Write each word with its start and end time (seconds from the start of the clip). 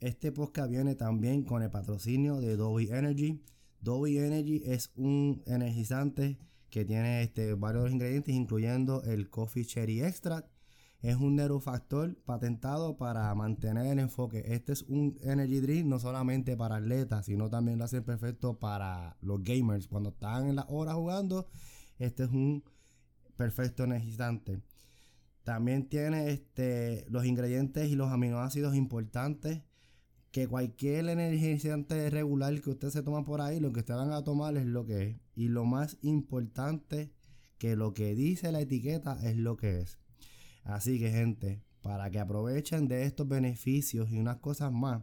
Este 0.00 0.30
podcast 0.30 0.70
viene 0.70 0.94
también 0.94 1.42
con 1.42 1.60
el 1.60 1.70
patrocinio 1.70 2.40
de 2.40 2.56
Dolby 2.56 2.88
Energy. 2.92 3.42
Dolby 3.80 4.18
Energy 4.18 4.62
es 4.64 4.92
un 4.94 5.42
energizante 5.44 6.38
que 6.70 6.84
tiene 6.84 7.22
este, 7.22 7.54
varios 7.54 7.90
ingredientes, 7.90 8.32
incluyendo 8.32 9.02
el 9.02 9.28
Coffee 9.28 9.64
Cherry 9.64 10.02
Extract. 10.02 10.48
Es 11.00 11.16
un 11.16 11.34
neurofactor 11.34 12.16
patentado 12.22 12.96
para 12.96 13.34
mantener 13.34 13.86
el 13.86 13.98
enfoque. 13.98 14.44
Este 14.46 14.72
es 14.72 14.82
un 14.82 15.18
energy 15.20 15.58
drink 15.58 15.86
no 15.86 15.98
solamente 15.98 16.56
para 16.56 16.76
atletas, 16.76 17.26
sino 17.26 17.50
también 17.50 17.78
lo 17.78 17.84
hace 17.84 18.00
perfecto 18.00 18.56
para 18.60 19.16
los 19.20 19.42
gamers. 19.42 19.88
Cuando 19.88 20.10
están 20.10 20.46
en 20.46 20.54
la 20.54 20.66
hora 20.68 20.94
jugando, 20.94 21.48
este 21.98 22.22
es 22.22 22.30
un 22.30 22.62
perfecto 23.36 23.82
energizante. 23.82 24.62
También 25.42 25.88
tiene 25.88 26.30
este, 26.30 27.04
los 27.08 27.24
ingredientes 27.24 27.88
y 27.88 27.96
los 27.96 28.12
aminoácidos 28.12 28.76
importantes 28.76 29.62
que 30.30 30.46
cualquier 30.46 31.08
energizante 31.08 32.10
regular 32.10 32.60
que 32.60 32.70
usted 32.70 32.90
se 32.90 33.02
toma 33.02 33.24
por 33.24 33.40
ahí, 33.40 33.60
lo 33.60 33.72
que 33.72 33.80
usted 33.80 33.94
van 33.94 34.12
a 34.12 34.24
tomar 34.24 34.56
es 34.56 34.66
lo 34.66 34.84
que 34.84 35.02
es. 35.02 35.16
Y 35.34 35.48
lo 35.48 35.64
más 35.64 35.98
importante, 36.02 37.12
que 37.58 37.76
lo 37.76 37.92
que 37.94 38.14
dice 38.14 38.52
la 38.52 38.60
etiqueta 38.60 39.18
es 39.22 39.36
lo 39.36 39.56
que 39.56 39.80
es. 39.80 39.98
Así 40.64 40.98
que 40.98 41.10
gente, 41.10 41.62
para 41.82 42.10
que 42.10 42.18
aprovechen 42.18 42.88
de 42.88 43.04
estos 43.04 43.26
beneficios 43.26 44.10
y 44.10 44.18
unas 44.18 44.36
cosas 44.36 44.72
más, 44.72 45.02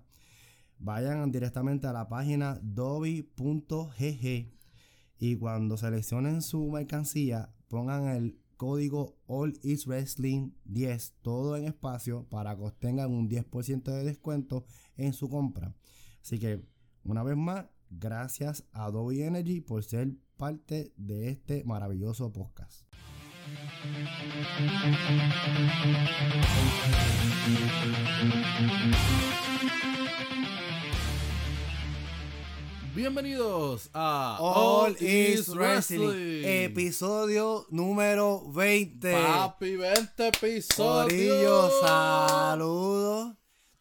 vayan 0.78 1.32
directamente 1.32 1.88
a 1.88 1.94
la 1.94 2.08
página 2.08 2.60
dobi.gg 2.62 4.56
y 5.18 5.36
cuando 5.38 5.78
seleccionen 5.78 6.42
su 6.42 6.70
mercancía, 6.70 7.54
pongan 7.68 8.08
el 8.08 8.40
código 8.56 9.18
All 9.28 9.54
Is 9.64 9.86
Wrestling 9.88 10.52
10, 10.66 11.16
todo 11.22 11.56
en 11.58 11.66
espacio, 11.66 12.28
para 12.30 12.56
que 12.56 12.64
obtengan 12.64 13.12
un 13.12 13.30
10% 13.30 13.84
de 13.84 14.04
descuento 14.04 14.66
en 14.98 15.14
su 15.14 15.30
compra. 15.30 15.76
Así 16.22 16.40
que, 16.40 16.64
una 17.04 17.24
vez 17.24 17.38
más, 17.38 17.66
gracias 17.90 18.66
a 18.72 18.86
Adobe 18.86 19.26
Energy 19.26 19.62
por 19.62 19.84
ser 19.84 20.12
parte 20.38 20.94
de 20.98 21.30
este 21.30 21.64
maravilloso 21.64 22.32
podcast. 22.32 22.86
Bienvenidos 32.96 33.90
a 33.94 34.38
All, 34.40 34.96
Is 35.02 35.50
Wrestling, 35.50 36.44
episodio 36.46 37.66
número 37.70 38.42
20. 38.54 39.12
Papi, 39.12 39.76
20 39.76 40.28
episodios. 40.30 41.04
Corillo, 41.04 41.70
saludos. 41.82 43.36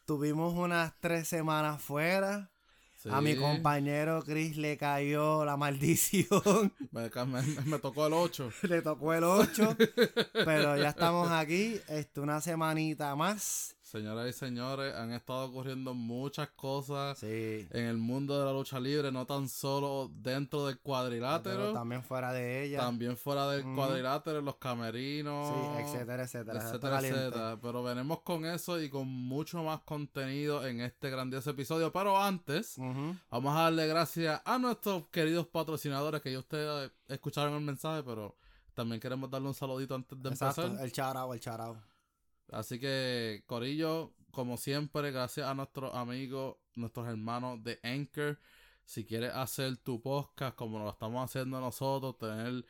Tuvimos 0.05 0.53
unas 0.55 0.93
tres 0.99 1.29
semanas 1.29 1.81
fuera. 1.81 2.51
A 3.09 3.21
mi 3.21 3.37
compañero 3.37 4.23
Chris 4.25 4.57
le 4.57 4.77
cayó 4.77 5.45
la 5.45 5.57
maldición. 5.57 6.73
Me, 6.91 7.09
me- 7.27 7.43
me 7.67 7.79
tocó 7.79 8.07
el 8.09 8.15
8. 8.15 8.51
le 8.63 8.83
tocó 8.83 9.15
el 9.15 9.23
8. 9.23 9.77
pero 10.33 10.77
ya 10.77 10.89
estamos 10.89 11.31
aquí. 11.31 11.79
Este, 11.87 12.21
una 12.21 12.41
semanita 12.41 13.15
más. 13.15 13.74
Señoras 13.95 14.29
y 14.29 14.33
señores, 14.33 14.93
han 14.93 15.13
estado 15.13 15.45
ocurriendo 15.45 15.95
muchas 15.95 16.49
cosas 16.57 17.17
Sí. 17.17 17.65
en 17.71 17.85
el 17.87 17.97
mundo 17.97 18.37
de 18.41 18.45
la 18.45 18.53
lucha 18.53 18.81
libre, 18.81 19.13
no 19.13 19.25
tan 19.25 19.49
solo 19.49 20.11
dentro 20.13 20.67
del 20.67 20.75
Pero 20.79 20.83
cuadrilátero, 20.83 21.73
también 21.73 22.03
fuera 22.03 22.33
de 22.33 22.65
ella. 22.65 22.81
también 22.81 23.17
fuera 23.17 23.49
del 23.51 23.65
Ujú. 23.65 23.77
cuadrilátero, 23.77 24.41
los 24.41 24.57
camerinos, 24.57 25.47
Sí, 25.49 25.83
etcétera, 25.83 26.25
etcétera. 26.25 26.59
Etcétera, 26.61 26.99
etcétera. 27.01 27.59
Pero 27.63 27.85
venimos 27.85 28.21
con 28.23 28.45
eso 28.45 28.81
y 28.83 28.91
con 28.91 29.07
mucho 29.07 29.63
más 29.63 29.79
contenido 29.83 30.67
en 30.67 30.81
este 30.81 31.09
grandioso 31.11 31.51
episodio. 31.51 31.93
Pero 31.93 32.21
antes. 32.21 32.77
Vamos 33.31 33.57
a 33.57 33.61
darle 33.63 33.87
gracias 33.87 34.43
a 34.45 34.59
nuestros 34.59 35.07
queridos 35.13 35.47
patrocinadores 35.47 36.21
que 36.21 36.33
ya 36.33 36.41
ustedes 36.41 36.91
escucharon 37.07 37.55
el 37.55 37.61
mensaje, 37.61 38.03
pero 38.03 38.35
también 38.75 39.01
queremos 39.01 39.31
darle 39.31 39.47
un 39.47 39.55
saludito 39.55 39.95
antes 39.95 40.21
de 40.21 40.31
Exacto, 40.31 40.63
empezar. 40.63 40.85
el 40.85 40.91
charao, 40.93 41.33
el 41.33 41.39
charao. 41.39 41.77
Así 42.55 42.79
que, 42.79 43.43
Corillo, 43.47 44.15
como 44.31 44.57
siempre, 44.57 45.11
gracias 45.11 45.47
a 45.47 45.55
nuestros 45.55 45.95
amigos, 45.95 46.57
nuestros 46.75 47.09
hermanos 47.09 47.63
de 47.63 47.81
Anchor. 47.83 48.39
Si 48.85 49.05
quieres 49.05 49.33
hacer 49.35 49.77
tu 49.79 50.01
podcast 50.01 50.55
como 50.55 50.79
lo 50.79 50.91
estamos 50.91 51.25
haciendo 51.25 51.61
nosotros, 51.61 52.19
tener 52.19 52.65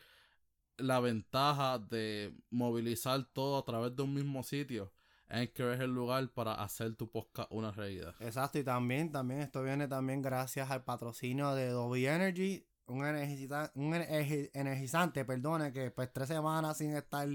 la 0.77 1.00
ventaja 1.00 1.78
de 1.78 2.34
movilizar 2.50 3.25
todo 3.33 3.59
a 3.59 3.65
través 3.65 3.94
de 3.94 4.03
un 4.03 4.15
mismo 4.15 4.43
sitio, 4.43 4.93
Anchor 5.28 5.75
es 5.75 5.81
el 5.81 5.91
lugar 5.91 6.28
para 6.33 6.55
hacer 6.55 6.94
tu 6.97 7.11
podcast 7.11 7.50
una 7.50 7.71
realidad. 7.71 8.15
Exacto, 8.21 8.59
y 8.59 8.65
también, 8.65 9.11
también 9.12 9.41
esto 9.41 9.62
viene 9.62 9.89
también 9.89 10.23
gracias 10.23 10.71
al 10.71 10.84
patrocinio 10.84 11.55
de 11.55 11.69
Dolby 11.69 12.06
Energy, 12.06 12.67
un, 12.87 13.05
energiza- 13.05 13.71
un 13.75 13.95
energi- 13.95 14.50
energizante, 14.53 15.25
perdone, 15.25 15.72
que 15.72 15.91
pues 15.91 16.12
tres 16.12 16.28
semanas 16.28 16.77
sin 16.78 16.95
estar 16.97 17.27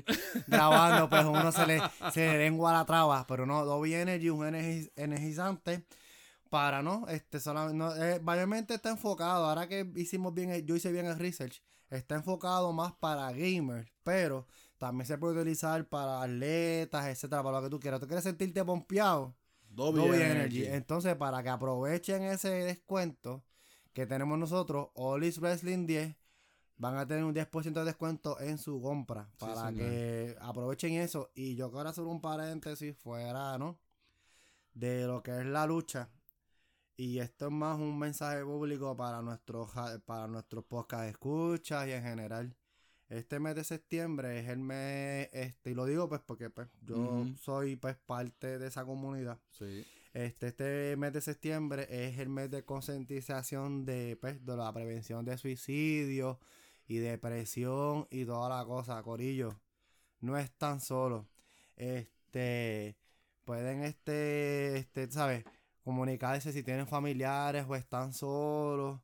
grabando, 0.48 1.10
pues 1.10 1.26
uno 1.26 1.52
se 1.52 1.66
le, 1.66 1.82
se 2.12 2.28
le 2.32 2.38
lengua 2.38 2.74
la 2.74 2.86
traba, 2.86 3.26
pero 3.28 3.46
no, 3.46 3.66
Dolby 3.66 3.94
Energy, 3.96 4.30
un 4.30 4.46
energi- 4.46 4.92
energizante 4.96 5.86
para, 6.50 6.82
¿no? 6.82 7.08
Este, 7.08 7.40
solamente, 7.40 7.78
no, 7.78 7.96
eh, 7.96 8.20
mayormente 8.22 8.74
está 8.76 8.90
enfocado, 8.90 9.46
ahora 9.46 9.68
que 9.68 9.92
hicimos 9.96 10.34
bien, 10.34 10.66
yo 10.66 10.76
hice 10.76 10.92
bien 10.92 11.06
el 11.06 11.18
research, 11.18 11.62
está 11.90 12.16
enfocado 12.16 12.72
más 12.74 12.94
para 12.94 13.32
gamers, 13.32 13.92
pero 14.04 14.48
también 14.78 15.06
se 15.06 15.18
puede 15.18 15.40
utilizar 15.42 15.88
para 15.88 16.22
atletas, 16.22 17.06
etcétera, 17.08 17.44
para 17.44 17.58
lo 17.58 17.64
que 17.64 17.70
tú 17.70 17.80
quieras. 17.80 18.00
¿Tú 18.00 18.08
quieres 18.08 18.24
sentirte 18.24 18.64
pompeado? 18.64 19.36
Energy. 20.16 20.32
Energy. 20.64 20.66
Entonces, 20.66 21.16
para 21.16 21.44
que 21.44 21.50
aprovechen 21.50 22.24
ese 22.24 22.50
descuento 22.50 23.44
que 23.94 24.06
tenemos 24.06 24.38
nosotros, 24.38 24.90
All 24.96 25.24
Is 25.24 25.40
Wrestling 25.40 25.86
10, 25.88 26.16
van 26.78 26.98
a 26.98 27.06
tener 27.06 27.24
un 27.24 27.36
10% 27.36 27.74
de 27.74 27.86
descuento 27.86 28.40
en 28.40 28.58
su 28.58 28.82
compra. 28.82 29.30
Para 29.38 29.72
que 29.74 30.36
aprovechen 30.40 30.94
eso. 30.94 31.32
Y 31.36 31.56
yo 31.56 31.72
quiero 31.72 31.90
hacer 31.90 32.06
un 32.06 32.22
paréntesis 32.22 32.96
fuera, 32.98 33.58
¿no? 33.58 33.80
De 34.74 35.06
lo 35.06 35.22
que 35.22 35.38
es 35.40 35.46
la 35.46 35.66
lucha. 35.66 36.10
Y 36.96 37.20
esto 37.20 37.48
es 37.48 37.52
más 37.52 37.80
un 37.80 37.98
mensaje 37.98 38.44
público 38.44 38.96
para 38.96 39.22
nuestros 39.22 39.72
para 40.06 40.28
nuestros 40.28 40.66
podcast 40.66 41.10
escuchas 41.10 41.88
y 41.88 41.92
en 41.92 42.04
general. 42.04 42.56
Este 43.10 43.40
mes 43.40 43.56
de 43.56 43.64
septiembre 43.64 44.40
es 44.40 44.50
el 44.50 44.60
mes, 44.60 45.30
este, 45.32 45.72
y 45.72 45.74
lo 45.74 45.86
digo 45.86 46.08
pues 46.08 46.22
porque 46.22 46.50
pues, 46.50 46.68
yo 46.82 47.26
soy 47.42 47.76
pues 47.76 47.96
parte 47.98 48.60
de 48.60 48.68
esa 48.68 48.86
comunidad. 48.86 49.40
Sí. 49.52 49.86
Este, 50.14 50.48
este 50.48 50.96
mes 50.98 51.14
de 51.14 51.22
septiembre 51.22 51.88
es 51.90 52.18
el 52.20 52.30
mes 52.30 52.50
de 52.50 52.66
concientización 52.66 53.86
de, 53.86 54.18
pues, 54.20 54.44
de 54.44 54.58
la 54.58 54.74
prevención 54.74 55.24
de 55.24 55.38
suicidio 55.38 56.40
y 56.88 56.98
depresión 56.98 58.08
y 58.10 58.26
toda 58.26 58.50
la 58.50 58.66
cosa, 58.66 59.02
Corillo. 59.04 59.60
No 60.22 60.38
están 60.38 60.82
solos. 60.82 61.26
Este, 61.78 62.98
pueden, 63.46 63.84
este, 63.84 64.78
este, 64.78 65.12
¿sabes? 65.12 65.46
Comunicarse 65.84 66.52
si 66.54 66.64
tienen 66.64 66.88
familiares 66.88 67.66
o 67.68 67.76
están 67.76 68.14
solos. 68.14 69.00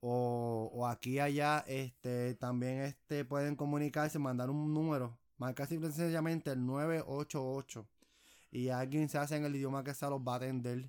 O, 0.00 0.70
o 0.74 0.86
aquí 0.86 1.18
allá, 1.20 1.64
este, 1.66 2.34
también 2.36 2.82
este, 2.82 3.24
pueden 3.24 3.56
comunicarse, 3.56 4.18
mandar 4.18 4.50
un 4.50 4.72
número. 4.74 5.18
Marcar 5.38 5.66
simple 5.68 5.90
y 5.90 5.92
sencillamente 5.92 6.50
el 6.52 6.64
988 6.64 7.86
y 8.56 8.70
alguien 8.70 9.10
se 9.10 9.18
hace 9.18 9.36
en 9.36 9.44
el 9.44 9.54
idioma 9.54 9.84
que 9.84 9.92
se 9.92 10.08
los 10.08 10.18
va 10.20 10.32
a 10.32 10.36
atender. 10.36 10.88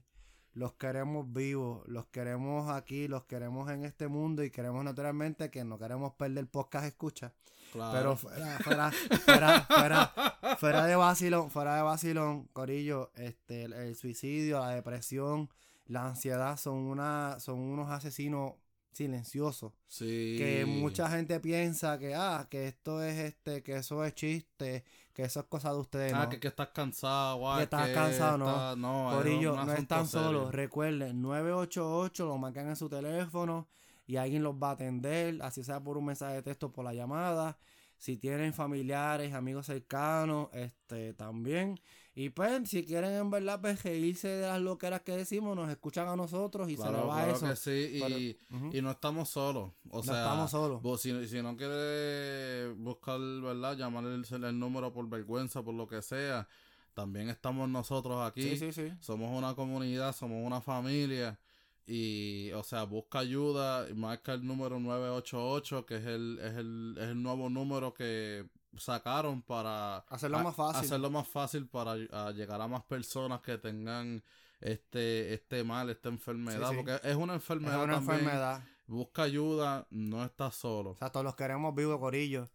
Los 0.53 0.75
queremos 0.75 1.33
vivos, 1.33 1.85
los 1.85 2.05
queremos 2.05 2.71
aquí, 2.71 3.09
los 3.09 3.25
queremos 3.25 3.69
en 3.69 3.83
este 3.83 4.07
mundo 4.07 4.41
y 4.41 4.51
queremos 4.51 4.85
naturalmente 4.85 5.51
que 5.51 5.65
no 5.65 5.77
queremos 5.77 6.13
perder 6.13 6.47
podcast 6.47 6.85
escucha. 6.85 7.33
Claro. 7.73 7.91
Pero 7.91 8.15
fuera, 8.15 8.57
fuera, 8.59 8.91
fuera, 9.19 9.61
fuera, 9.67 10.55
fuera 10.57 10.85
de 10.85 10.95
vacilón, 10.95 11.51
fuera 11.51 11.75
de 11.75 11.81
vacilón, 11.81 12.45
Corillo, 12.53 13.11
este, 13.15 13.63
el, 13.63 13.73
el 13.73 13.95
suicidio, 13.97 14.61
la 14.61 14.69
depresión, 14.69 15.49
la 15.87 16.07
ansiedad 16.07 16.55
son 16.55 16.75
una, 16.75 17.37
son 17.41 17.59
unos 17.59 17.91
asesinos 17.91 18.53
silenciosos 18.97 19.73
Sí. 19.87 20.35
que 20.37 20.65
mucha 20.67 21.09
gente 21.09 21.39
piensa 21.39 21.97
que 21.99 22.13
ah 22.15 22.47
que 22.49 22.67
esto 22.67 23.03
es 23.03 23.17
este 23.19 23.63
que 23.63 23.77
eso 23.77 24.03
es 24.03 24.13
chiste 24.15 24.83
que 25.13 25.23
eso 25.23 25.39
es 25.39 25.45
cosa 25.47 25.71
de 25.73 25.79
ustedes 25.79 26.13
Ah, 26.13 26.23
¿no? 26.23 26.29
que, 26.29 26.39
que 26.39 26.47
estás 26.47 26.69
cansado, 26.69 27.37
guay, 27.37 27.57
Que 27.59 27.63
estás 27.63 27.89
cansado, 27.89 28.37
no. 28.37 28.45
está- 28.49 28.75
no. 28.75 29.09
Corillo, 29.15 29.55
no 29.65 29.73
están 29.73 30.07
solos. 30.07 30.51
Recuerden, 30.53 31.21
988 31.21 32.25
lo 32.25 32.37
marcan 32.37 32.67
en 32.69 32.75
su 32.75 32.87
teléfono 32.89 33.67
y 34.05 34.17
alguien 34.17 34.43
los 34.43 34.53
va 34.55 34.69
a 34.69 34.73
atender, 34.73 35.39
así 35.41 35.63
sea 35.63 35.79
por 35.83 35.97
un 35.97 36.05
mensaje 36.05 36.35
de 36.35 36.43
texto, 36.43 36.71
por 36.71 36.85
la 36.85 36.93
llamada. 36.93 37.57
Si 37.97 38.17
tienen 38.17 38.53
familiares, 38.53 39.33
amigos 39.33 39.65
cercanos, 39.65 40.49
este 40.53 41.13
también. 41.15 41.79
Y 42.19 42.31
pues, 42.31 42.67
si 42.67 42.83
quieren 42.83 43.11
en 43.13 43.29
verdad 43.29 43.61
pues, 43.61 43.83
reírse 43.83 44.27
de 44.27 44.47
las 44.47 44.59
loqueras 44.59 45.01
que 45.01 45.11
decimos, 45.11 45.55
nos 45.55 45.69
escuchan 45.69 46.07
a 46.07 46.15
nosotros 46.15 46.67
y 46.67 46.75
se 46.75 46.83
les 46.91 46.93
va 46.93 47.13
claro 47.13 47.31
eso. 47.35 47.47
que 47.47 47.55
sí, 47.55 48.35
y, 48.73 48.81
no 48.81 48.89
estamos 48.89 49.29
solos. 49.29 49.69
O 49.91 49.97
No 49.97 50.03
sea, 50.03 50.23
estamos 50.23 50.49
solos. 50.49 50.81
vos 50.81 50.99
si, 50.99 51.27
si 51.27 51.43
no 51.43 51.55
quieres 51.55 52.75
buscar, 52.75 53.19
¿verdad? 53.19 53.77
Llamar 53.77 54.05
el, 54.05 54.25
el 54.43 54.59
número 54.59 54.91
por 54.91 55.07
vergüenza, 55.07 55.61
por 55.61 55.75
lo 55.75 55.87
que 55.87 56.01
sea. 56.01 56.47
también 56.95 57.29
estamos 57.29 57.69
nosotros 57.69 58.27
aquí. 58.27 58.41
Sí, 58.41 58.57
sí, 58.57 58.73
sí. 58.73 58.91
Somos 58.99 59.29
una 59.37 59.53
comunidad, 59.53 60.15
somos 60.15 60.43
una 60.43 60.59
familia. 60.59 61.37
Y, 61.85 62.51
o 62.53 62.63
sea, 62.63 62.83
busca 62.85 63.19
ayuda, 63.19 63.87
y 63.91 63.93
marca 63.93 64.33
el 64.33 64.43
número 64.43 64.79
988, 64.79 65.85
que 65.85 65.97
es 65.97 66.05
el, 66.07 66.39
es 66.41 66.55
el, 66.57 66.95
es 66.97 67.09
el 67.09 67.21
nuevo 67.21 67.47
número 67.47 67.93
que 67.93 68.43
sacaron 68.77 69.41
para 69.41 69.97
Hacerlo 70.09 70.37
a- 70.39 70.43
más 70.43 70.55
fácil. 70.55 70.85
hacerlo 70.85 71.09
más 71.09 71.27
fácil 71.27 71.67
para 71.67 71.91
a 71.91 72.31
llegar 72.31 72.61
a 72.61 72.67
más 72.67 72.83
personas 72.83 73.41
que 73.41 73.57
tengan 73.57 74.23
este 74.59 75.33
este 75.33 75.63
mal, 75.63 75.89
esta 75.89 76.09
enfermedad, 76.09 76.69
Sí, 76.71 76.75
sí. 76.77 76.83
porque 76.83 77.07
es 77.07 77.15
una 77.15 77.33
Es 77.35 77.41
enfermedad 77.41 77.83
una 77.83 77.93
también. 77.95 78.19
enfermedad. 78.19 78.63
Busca 78.87 79.23
ayuda, 79.23 79.85
no 79.91 80.23
estás 80.23 80.55
solo. 80.55 80.91
O 80.91 80.95
sea, 80.95 81.11
todos 81.11 81.23
los 81.25 81.35
queremos 81.35 81.75
vivos, 81.75 81.99
Corillo. 81.99 82.49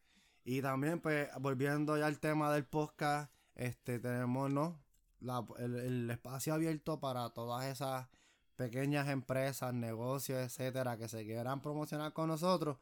Y 0.45 0.61
también, 0.63 0.99
pues, 1.01 1.29
volviendo 1.41 1.97
ya 1.99 2.07
al 2.07 2.19
tema 2.19 2.53
del 2.53 2.65
podcast, 2.65 3.31
este, 3.55 3.99
tenemos, 4.01 4.51
¿no? 4.51 4.81
La- 5.21 5.45
el, 5.59 5.77
el 5.77 6.11
espacio 6.11 6.55
abierto 6.55 6.99
para 6.99 7.31
todas 7.31 7.67
esas 7.67 8.09
pequeñas 8.57 9.09
empresas, 9.09 9.73
negocios, 9.75 10.39
etcétera, 10.41 10.97
que 10.97 11.07
se 11.09 11.25
quieran 11.25 11.61
promocionar 11.61 12.13
con 12.13 12.29
nosotros. 12.29 12.79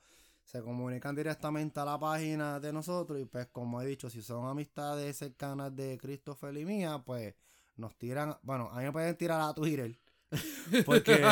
Se 0.51 0.61
comunican 0.63 1.15
directamente 1.15 1.79
a 1.79 1.85
la 1.85 1.97
página 1.97 2.59
de 2.59 2.73
nosotros 2.73 3.21
y 3.21 3.25
pues 3.25 3.47
como 3.53 3.81
he 3.81 3.87
dicho, 3.87 4.11
si 4.11 4.21
son 4.21 4.49
amistades 4.49 5.17
cercanas 5.17 5.77
de 5.77 5.97
Christopher 5.97 6.57
y 6.59 6.65
mía, 6.65 7.01
pues 7.07 7.37
nos 7.77 7.97
tiran, 7.97 8.37
bueno, 8.43 8.69
a 8.73 8.79
mí 8.79 8.83
me 8.83 8.91
pueden 8.91 9.17
tirar 9.17 9.41
a 9.41 9.55
Twitter. 9.55 9.97
Porque 10.87 11.25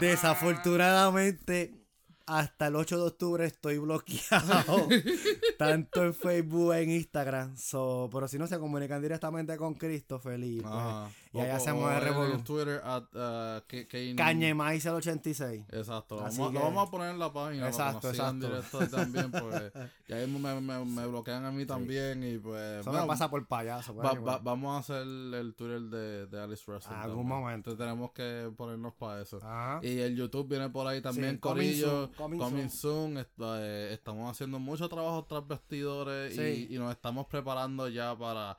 desafortunadamente 0.00 1.84
hasta 2.28 2.68
el 2.68 2.76
8 2.76 2.96
de 2.96 3.02
octubre 3.08 3.44
estoy 3.44 3.78
bloqueado. 3.78 4.86
tanto 5.58 6.04
en 6.04 6.14
Facebook 6.14 6.74
en 6.74 6.90
Instagram. 6.90 7.56
So, 7.56 8.08
pero 8.12 8.28
si 8.28 8.38
no 8.38 8.46
se 8.46 8.60
comunican 8.60 9.02
directamente 9.02 9.56
con 9.56 9.74
Christopher 9.74 10.38
y 10.44 10.60
pues, 10.60 10.74
Y 11.32 11.38
ahí 11.40 11.50
O- 11.50 11.54
hacemos 11.54 11.84
o 11.84 11.90
el 11.92 12.00
revolú. 12.00 12.38
Twitter 12.42 12.80
at, 12.84 13.04
uh, 13.14 14.16
Cañemais 14.16 14.84
el 14.86 14.94
86. 14.94 15.64
Exacto, 15.70 16.16
lo 16.16 16.22
vamos, 16.22 16.38
lo 16.38 16.50
que- 16.52 16.58
vamos 16.58 16.88
a 16.88 16.90
poner 16.90 17.10
en 17.10 17.18
la 17.18 17.32
página 17.32 17.68
Exacto, 17.68 18.08
exacto. 18.10 18.46
directo 18.48 18.80
ahí 18.80 18.88
también, 18.88 19.30
porque 19.30 19.70
ya 20.08 20.16
mismo 20.16 20.38
me, 20.38 20.60
me, 20.60 20.84
me 20.84 21.06
bloquean 21.06 21.44
a 21.44 21.50
mí 21.52 21.66
también 21.66 22.24
y 22.24 22.38
pues... 22.38 22.80
Eso 22.80 22.90
bueno, 22.90 23.04
me 23.06 23.08
pasa 23.08 23.28
por 23.30 23.46
payaso. 23.46 23.94
pues, 23.94 24.06
va- 24.08 24.20
va- 24.20 24.38
vamos 24.38 24.76
a 24.76 24.78
hacer 24.80 25.02
el 25.06 25.54
Twitter 25.54 25.80
de, 25.82 26.26
de 26.26 26.42
Alice 26.42 26.64
Wrestling. 26.66 26.94
Algún 26.94 27.24
también. 27.24 27.40
momento. 27.40 27.70
Entonces 27.70 27.78
tenemos 27.78 28.12
que 28.12 28.50
ponernos 28.56 28.94
para 28.94 29.20
eso. 29.22 29.36
Ajá. 29.42 29.80
Y 29.82 29.98
el 29.98 30.16
YouTube 30.16 30.48
viene 30.48 30.70
por 30.70 30.86
ahí 30.86 31.00
también, 31.02 31.32
Sí, 31.34 31.38
Corillo, 31.40 32.06
soon, 32.06 32.14
coming 32.14 32.38
coming 32.38 32.68
soon. 32.70 33.18
Est- 33.18 33.30
eh, 33.38 33.90
estamos 33.92 34.30
haciendo 34.30 34.58
mucho 34.58 34.88
trabajo 34.88 35.24
tras 35.28 35.46
vestidores 35.46 36.34
Sí. 36.34 36.68
y, 36.70 36.74
y 36.74 36.78
nos 36.78 36.90
estamos 36.92 37.26
preparando 37.26 37.88
ya 37.88 38.16
para 38.16 38.56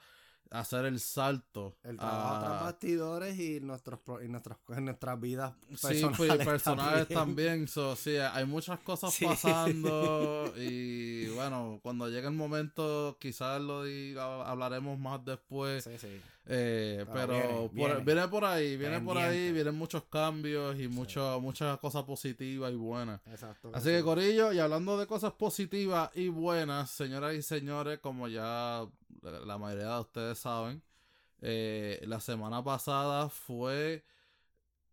hacer 0.51 0.85
el 0.85 0.99
salto. 0.99 1.77
El 1.83 1.97
trabajo 1.97 2.35
a- 2.35 2.39
tras 2.39 2.61
bastidores 2.63 3.39
y 3.39 3.59
nuestros 3.59 3.99
y 4.23 4.27
nuestras, 4.27 4.57
en 4.69 4.85
nuestras 4.85 5.19
vidas 5.19 5.53
Sí, 5.75 5.87
personales, 5.87 6.17
pues, 6.17 6.37
personales 6.45 7.07
también. 7.07 7.19
también. 7.19 7.67
So, 7.67 7.95
sí, 7.95 8.17
hay 8.17 8.45
muchas 8.45 8.79
cosas 8.79 9.13
Sí. 9.13 9.25
pasando 9.25 10.53
y 10.57 11.27
bueno, 11.29 11.79
cuando 11.83 12.07
llegue 12.09 12.27
el 12.27 12.33
momento 12.33 13.17
quizás 13.19 13.61
lo 13.61 13.83
diga, 13.83 14.49
hablaremos 14.49 14.97
más 14.99 15.23
después. 15.23 15.83
Sí, 15.83 15.97
sí. 15.99 16.21
Eh, 16.51 17.05
Pero 17.05 17.13
pero 17.13 17.27
viene, 17.33 17.47
por- 17.59 17.71
viene. 17.73 18.03
viene 18.03 18.27
por 18.27 18.43
ahí, 18.45 18.75
viene 18.77 19.01
por 19.01 19.17
ahí, 19.19 19.51
vienen 19.51 19.75
muchos 19.75 20.03
cambios 20.05 20.79
y 20.79 20.87
mucho, 20.87 21.39
muchas 21.39 21.77
cosas 21.77 22.03
positivas 22.05 22.71
y 22.71 22.75
buenas. 22.75 23.21
Exacto. 23.27 23.69
Así 23.71 23.89
que 23.89 24.01
Corillo, 24.01 24.51
y 24.51 24.57
hablando 24.57 24.97
de 24.97 25.05
cosas 25.05 25.33
positivas 25.33 26.09
y 26.15 26.29
buenas, 26.29 26.89
señoras 26.89 27.35
y 27.35 27.43
señores, 27.43 27.99
como 27.99 28.27
ya 28.27 28.83
la 29.21 29.57
mayoría 29.59 29.93
de 29.93 29.99
ustedes 30.01 30.39
saben, 30.39 30.81
eh, 31.41 32.01
la 32.07 32.19
semana 32.19 32.63
pasada 32.63 33.29
fue, 33.29 34.03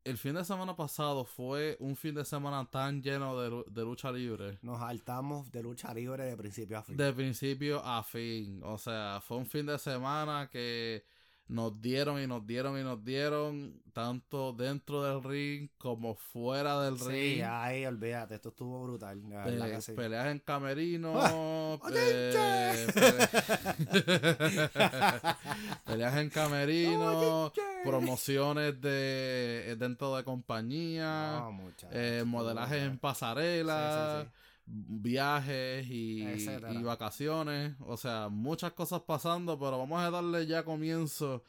el 0.04 0.18
fin 0.18 0.34
de 0.34 0.44
semana 0.44 0.76
pasado 0.76 1.24
fue 1.24 1.78
un 1.80 1.96
fin 1.96 2.14
de 2.14 2.24
semana 2.26 2.68
tan 2.70 3.02
lleno 3.02 3.40
de, 3.40 3.64
de 3.68 3.80
lucha 3.82 4.12
libre. 4.12 4.58
Nos 4.60 4.78
saltamos 4.80 5.50
de 5.50 5.62
lucha 5.62 5.94
libre 5.94 6.24
de 6.26 6.36
principio 6.36 6.76
a 6.78 6.82
fin. 6.82 6.96
De 6.98 7.12
principio 7.14 7.82
a 7.82 8.02
fin. 8.02 8.60
O 8.62 8.76
sea, 8.76 9.22
fue 9.26 9.38
un 9.38 9.46
fin 9.46 9.64
de 9.64 9.78
semana 9.78 10.48
que 10.52 11.02
nos 11.48 11.80
dieron 11.80 12.20
y 12.20 12.26
nos 12.26 12.44
dieron 12.46 12.78
y 12.78 12.82
nos 12.82 13.04
dieron, 13.04 13.80
tanto 13.92 14.52
dentro 14.52 15.02
del 15.04 15.22
ring 15.22 15.68
como 15.78 16.16
fuera 16.16 16.82
del 16.82 16.98
Sí, 16.98 17.06
ring. 17.08 17.42
ay, 17.48 17.86
olvídate, 17.86 18.34
esto 18.34 18.48
estuvo 18.48 18.82
brutal. 18.82 19.20
Pe- 19.44 19.80
sí. 19.80 19.92
Peleas 19.92 20.26
en 20.26 20.38
camerino. 20.40 21.14
¡Ah! 21.16 21.78
pe- 21.88 22.32
pe- 22.92 24.06
peleas 25.84 26.16
en 26.16 26.30
camerino. 26.30 27.52
promociones 27.84 28.80
de 28.80 29.76
dentro 29.78 30.16
de 30.16 30.24
compañía. 30.24 31.38
No, 31.40 31.72
eh, 31.92 32.24
modelajes 32.26 32.82
en 32.82 32.98
pasarela. 32.98 34.22
Sí, 34.24 34.28
sí, 34.28 34.32
Viajes 34.66 35.86
y, 35.88 36.82
vacaciones. 36.82 37.74
O 37.80 37.96
sea, 37.96 38.28
muchas 38.28 38.72
cosas 38.72 39.02
pasando. 39.02 39.58
Pero 39.58 39.78
vamos 39.78 40.02
a 40.02 40.10
darle 40.10 40.46
ya 40.46 40.64
comienzo 40.64 41.44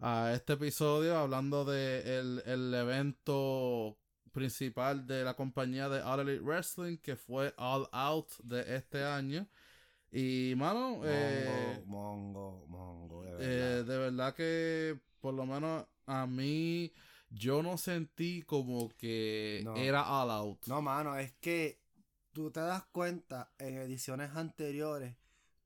a 0.00 0.32
este 0.34 0.54
episodio 0.54 1.16
hablando 1.18 1.64
de 1.64 2.18
el, 2.18 2.42
el 2.46 2.74
evento 2.74 3.96
principal 4.32 5.06
de 5.06 5.22
la 5.24 5.34
compañía 5.34 5.88
de 5.90 6.00
All 6.02 6.20
Elite 6.20 6.42
Wrestling 6.42 6.96
que 6.96 7.16
fue 7.16 7.52
All 7.58 7.86
Out 7.92 8.30
de 8.42 8.76
este 8.76 9.04
año 9.04 9.46
y 10.10 10.54
mano 10.56 10.92
Mongo, 10.92 11.04
eh, 11.06 11.82
mongo, 11.86 12.64
mongo, 12.68 13.22
de 13.24 13.32
verdad. 13.32 13.78
eh, 13.80 13.84
de 13.84 13.98
verdad 13.98 14.34
que 14.34 14.98
por 15.20 15.34
lo 15.34 15.44
menos 15.44 15.84
a 16.06 16.26
mí 16.26 16.92
yo 17.28 17.62
no 17.62 17.76
sentí 17.76 18.42
como 18.42 18.88
que 18.96 19.60
No. 19.64 19.76
era 19.76 20.02
All 20.22 20.30
Out 20.30 20.66
No, 20.66 20.80
mano, 20.80 21.14
es 21.18 21.32
que 21.34 21.81
tú 22.32 22.50
te 22.50 22.60
das 22.60 22.84
cuenta 22.92 23.52
en 23.58 23.76
ediciones 23.78 24.30
anteriores, 24.36 25.16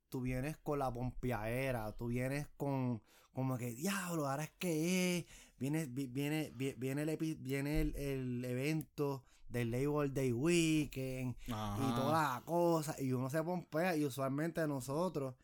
tú 0.09 0.21
vienes 0.21 0.57
con 0.57 0.79
la 0.79 0.91
pompeadera, 0.93 1.91
tú 1.97 2.07
vienes 2.07 2.47
con 2.57 3.01
como 3.33 3.57
que 3.57 3.71
diablo, 3.71 4.27
ahora 4.27 4.45
es 4.45 4.51
que 4.57 5.17
es, 5.19 5.25
viene, 5.59 5.85
vi- 5.85 6.07
viene, 6.07 6.51
vi- 6.55 6.73
viene 6.73 7.03
el, 7.03 7.09
epi- 7.09 7.37
viene 7.39 7.81
el, 7.81 7.95
el 7.95 8.45
evento 8.45 9.23
del 9.47 9.69
Labor 9.71 10.11
Day 10.11 10.31
Weekend 10.33 11.35
Ajá. 11.51 11.77
y 11.87 11.95
toda 11.95 12.33
la 12.33 12.41
cosa, 12.45 12.95
y 12.99 13.11
uno 13.13 13.29
se 13.29 13.43
pompea, 13.43 13.95
y 13.95 14.05
usualmente 14.05 14.67
nosotros, 14.67 15.35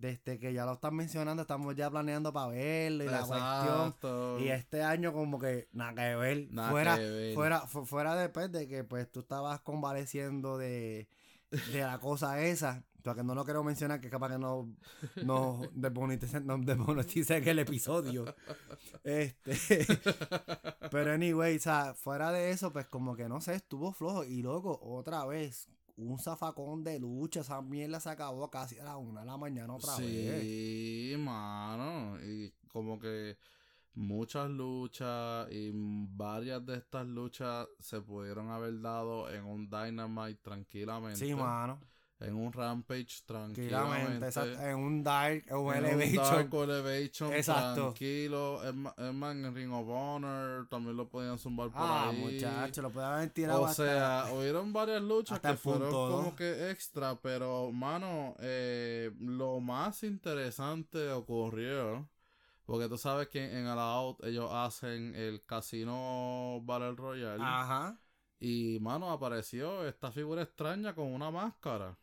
desde 0.00 0.38
que 0.38 0.52
ya 0.52 0.64
lo 0.64 0.72
están 0.72 0.94
mencionando, 0.96 1.42
estamos 1.42 1.74
ya 1.76 1.90
planeando 1.90 2.32
para 2.32 2.48
verlo 2.48 3.04
y 3.04 3.08
la 3.08 3.20
cuestión. 3.26 4.40
Y 4.40 4.48
este 4.48 4.82
año 4.82 5.12
como 5.12 5.38
que 5.38 5.68
nada 5.72 5.94
que 5.94 6.16
ver. 6.16 6.48
Nada 6.50 6.70
fuera, 6.70 6.96
que 6.96 7.10
ver. 7.10 7.34
fuera, 7.34 7.60
fu- 7.66 7.84
fuera 7.84 8.14
después 8.16 8.50
de 8.50 8.66
que 8.66 8.84
pues 8.84 9.10
tú 9.12 9.20
estabas 9.20 9.60
convaleciendo 9.60 10.58
de, 10.58 11.08
de 11.50 11.80
la 11.80 11.98
cosa 11.98 12.40
esa. 12.42 12.84
Porque 13.02 13.22
no 13.24 13.34
lo 13.34 13.44
quiero 13.46 13.64
mencionar, 13.64 13.98
que 13.98 14.08
es 14.08 14.10
capaz 14.10 14.28
que 14.32 14.38
no, 14.38 14.68
no 15.24 15.62
desmoneticen, 15.72 16.46
no 16.46 16.56
el 17.50 17.58
episodio. 17.58 18.26
Este. 19.04 19.86
Pero 20.90 21.12
anyway, 21.12 21.56
o 21.56 21.60
sea, 21.60 21.94
fuera 21.94 22.30
de 22.30 22.50
eso, 22.50 22.72
pues 22.72 22.86
como 22.86 23.16
que 23.16 23.28
no 23.28 23.40
sé, 23.40 23.54
estuvo 23.54 23.92
flojo. 23.92 24.24
Y 24.24 24.42
luego, 24.42 24.78
otra 24.82 25.24
vez, 25.24 25.68
un 25.96 26.18
zafacón 26.18 26.84
de 26.84 26.98
lucha. 26.98 27.40
Esa 27.40 27.62
mierda 27.62 28.00
se 28.00 28.10
acabó 28.10 28.50
casi 28.50 28.78
a 28.78 28.84
la 28.84 28.96
una 28.96 29.20
de 29.20 29.26
la 29.26 29.36
mañana 29.36 29.74
otra 29.74 29.96
vez. 29.96 30.42
Sí, 30.42 31.14
mano. 31.18 32.20
Y 32.22 32.52
como 32.68 32.98
que 32.98 33.36
muchas 33.94 34.48
luchas 34.50 35.50
y 35.50 35.70
varias 35.74 36.64
de 36.64 36.76
estas 36.76 37.06
luchas 37.06 37.68
se 37.78 38.00
pudieron 38.00 38.50
haber 38.50 38.80
dado 38.80 39.30
en 39.30 39.44
un 39.44 39.68
Dynamite 39.68 40.40
tranquilamente. 40.42 41.18
Sí, 41.18 41.34
mano. 41.34 41.80
En 42.20 42.34
un 42.34 42.52
Rampage 42.52 43.22
Tranquilamente. 43.24 44.26
exacto, 44.26 44.60
En 44.60 44.76
un 44.76 45.02
Dark, 45.02 45.42
en 45.48 45.84
Elevation. 45.84 46.18
un 46.44 46.50
Dark 46.50 46.54
Elevation 46.54 47.32
Exacto. 47.32 47.82
tranquilo. 47.84 48.62
Es 48.62 48.74
más, 48.74 49.34
en 49.34 49.54
Ring 49.54 49.72
of 49.72 49.88
Honor 49.88 50.68
también 50.68 50.98
lo 50.98 51.08
podían 51.08 51.38
zumbar 51.38 51.70
por 51.70 51.80
Ah, 51.80 52.10
ahí. 52.10 52.18
muchacho, 52.18 52.82
lo 52.82 52.90
pueden 52.90 53.10
haber 53.10 53.30
tirado 53.30 53.62
O 53.62 53.66
hasta- 53.66 53.84
sea, 54.26 54.34
hubieron 54.34 54.70
varias 54.72 55.00
luchas 55.00 55.40
que 55.40 55.48
punto 55.54 55.58
fueron 55.58 55.90
como 55.90 56.36
que 56.36 56.70
extra, 56.70 57.18
pero, 57.22 57.72
mano, 57.72 58.36
eh, 58.40 59.10
lo 59.18 59.58
más 59.60 60.02
interesante 60.02 61.10
ocurrió, 61.12 62.06
porque 62.66 62.86
tú 62.88 62.98
sabes 62.98 63.28
que 63.28 63.42
en 63.58 63.66
el 63.66 63.78
Out 63.78 64.22
ellos 64.24 64.50
hacen 64.52 65.14
el 65.14 65.42
Casino 65.46 66.60
Battle 66.64 66.92
Royale, 66.96 67.42
Ajá. 67.42 67.98
y, 68.38 68.78
mano, 68.80 69.10
apareció 69.10 69.86
esta 69.88 70.12
figura 70.12 70.42
extraña 70.42 70.94
con 70.94 71.06
una 71.06 71.30
máscara, 71.30 71.96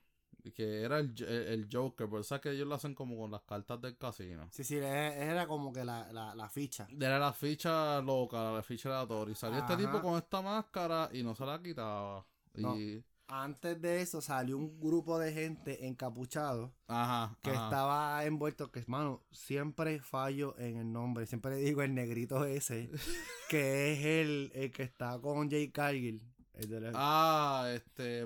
que 0.52 0.82
era 0.82 1.00
el, 1.00 1.14
el, 1.24 1.68
Joker, 1.72 2.08
por 2.08 2.22
eso 2.22 2.36
es 2.36 2.42
que 2.42 2.52
ellos 2.52 2.68
lo 2.68 2.76
hacen 2.76 2.94
como 2.94 3.18
con 3.18 3.32
las 3.32 3.42
cartas 3.42 3.82
del 3.82 3.98
casino. 3.98 4.48
Sí, 4.52 4.64
sí, 4.64 4.76
era 4.78 5.48
como 5.48 5.72
que 5.72 5.84
la, 5.84 6.12
la, 6.12 6.36
la 6.36 6.50
ficha. 6.50 6.88
Era 7.00 7.20
la 7.20 7.34
ficha 7.34 8.02
loca, 8.02 8.52
la 8.52 8.64
ficha 8.64 8.90
aleatoria. 8.90 9.32
Y 9.32 9.36
salió 9.36 9.60
este 9.60 9.78
tipo 9.78 10.02
con 10.02 10.18
esta 10.18 10.42
máscara 10.42 11.10
y 11.12 11.24
no 11.24 11.36
se 11.36 11.46
la 11.46 11.62
quitaba. 11.62 12.26
No. 12.56 12.78
Y 12.78 13.04
antes 13.28 13.82
de 13.82 14.02
eso 14.02 14.22
salió 14.22 14.58
un 14.58 14.80
grupo 14.80 15.20
de 15.20 15.34
gente 15.34 15.86
encapuchado 15.86 16.74
Ajá. 16.88 17.38
que 17.42 17.52
ajá. 17.52 17.66
estaba 17.66 18.26
envuelto, 18.26 18.72
que 18.72 18.80
hermano, 18.80 19.22
siempre 19.32 20.00
fallo 20.00 20.58
en 20.58 20.78
el 20.78 20.92
nombre, 20.92 21.26
siempre 21.26 21.56
le 21.56 21.58
digo 21.58 21.82
el 21.82 21.94
negrito 21.94 22.46
ese, 22.46 22.90
que 23.50 23.94
es 23.94 24.06
el, 24.06 24.52
el 24.56 24.72
que 24.72 24.84
está 24.84 25.20
con 25.20 25.50
Jay 25.50 25.70
Cargill. 25.70 26.22
El 26.58 26.70
de 26.70 26.82
la- 26.82 26.92
Ah, 26.96 27.70
este. 27.74 28.22
eh, 28.22 28.26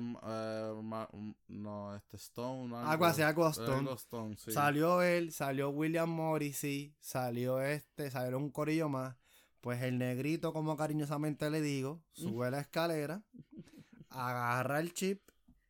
ma- 0.84 1.10
no, 1.48 1.96
este 1.96 2.18
Stone. 2.18 2.76
algo 2.76 3.06
así, 3.06 3.22
algo 3.22 3.48
Stone. 3.50 3.74
algo 3.80 3.94
Stone, 3.96 4.38
sí. 4.38 4.52
Salió 4.52 5.02
él, 5.02 5.32
salió 5.32 5.70
William 5.70 6.10
Morrissey, 6.10 6.96
salió 7.00 7.62
este, 7.62 8.10
salió 8.12 8.38
un 8.38 8.50
corillo 8.52 8.90
más. 8.90 9.16
Pues 9.60 9.82
el 9.84 9.98
negrito, 10.00 10.54
como 10.54 10.76
cariñosamente 10.76 11.50
le 11.52 11.62
digo, 11.62 12.02
sube 12.14 12.50
la 12.50 12.62
escalera, 12.62 13.24
agarra 14.10 14.80
el 14.80 14.94
chip 14.94 15.22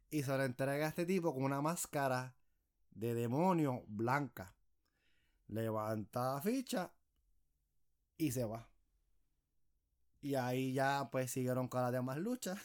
y 0.09 0.23
se 0.23 0.37
lo 0.37 0.43
entrega 0.43 0.85
a 0.85 0.89
este 0.89 1.05
tipo 1.05 1.33
con 1.33 1.43
una 1.43 1.61
máscara 1.61 2.35
de 2.91 3.13
demonio 3.13 3.83
blanca. 3.87 4.55
Levanta 5.47 6.35
la 6.35 6.41
ficha 6.41 6.93
y 8.17 8.31
se 8.31 8.45
va. 8.45 8.69
Y 10.21 10.35
ahí 10.35 10.73
ya 10.73 11.09
pues 11.11 11.31
siguieron 11.31 11.67
con 11.67 11.81
las 11.81 11.91
demás 11.91 12.17
luchas. 12.17 12.59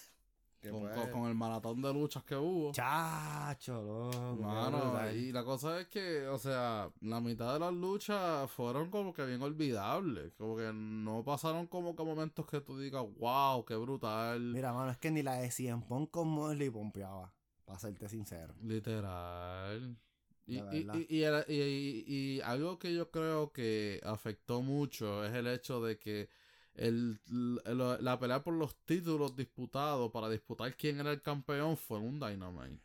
Con, 0.68 0.80
pues, 0.82 1.08
con- 1.10 1.26
el 1.28 1.34
maratón 1.36 1.80
de 1.80 1.92
luchas 1.92 2.24
que 2.24 2.34
hubo. 2.34 2.72
Chacho, 2.72 3.80
loco, 4.10 4.42
Mano, 4.42 5.12
y 5.12 5.30
la 5.30 5.44
cosa 5.44 5.78
es 5.78 5.86
que, 5.86 6.26
o 6.26 6.38
sea, 6.38 6.90
la 7.02 7.20
mitad 7.20 7.52
de 7.52 7.60
las 7.60 7.72
luchas 7.72 8.50
fueron 8.50 8.90
como 8.90 9.12
que 9.12 9.24
bien 9.24 9.40
olvidables. 9.42 10.32
Como 10.34 10.56
que 10.56 10.72
no 10.74 11.22
pasaron 11.24 11.68
como 11.68 11.94
que 11.94 12.02
momentos 12.02 12.46
que 12.46 12.60
tú 12.60 12.76
digas, 12.80 13.04
wow, 13.18 13.64
qué 13.64 13.76
brutal. 13.76 14.40
Mira, 14.40 14.72
mano, 14.72 14.90
es 14.90 14.96
que 14.98 15.10
ni 15.12 15.22
la 15.22 15.34
de 15.34 15.52
Cien 15.52 15.82
Pong 15.82 16.08
con 16.10 16.26
Mosley 16.28 16.68
pompeaba. 16.70 17.32
Para 17.64 17.78
serte 17.78 18.08
sincero. 18.08 18.54
Literal. 18.62 19.96
Y, 20.46 20.60
De 20.60 20.76
y, 20.78 20.84
verdad. 20.84 20.94
y, 21.08 21.16
y 21.16 21.22
era- 21.22 21.44
y- 21.48 22.04
y- 22.06 22.36
y 22.36 22.40
algo 22.40 22.78
que 22.78 22.94
yo 22.94 23.10
creo 23.10 23.52
que 23.52 24.00
afectó 24.04 24.62
mucho 24.62 25.24
es 25.24 25.32
el 25.32 25.46
hecho 25.48 25.80
de 25.82 25.98
que 25.98 26.28
el, 26.76 27.20
el- 27.64 28.04
la 28.04 28.18
pelea 28.18 28.42
por 28.44 28.54
los 28.54 28.76
títulos 28.84 29.36
disputados 29.36 30.10
para 30.12 30.28
disputar 30.28 30.76
quién 30.76 31.00
era 31.00 31.12
el 31.12 31.22
campeón 31.22 31.76
fue 31.76 31.98
un 31.98 32.20
Dynamite. 32.20 32.80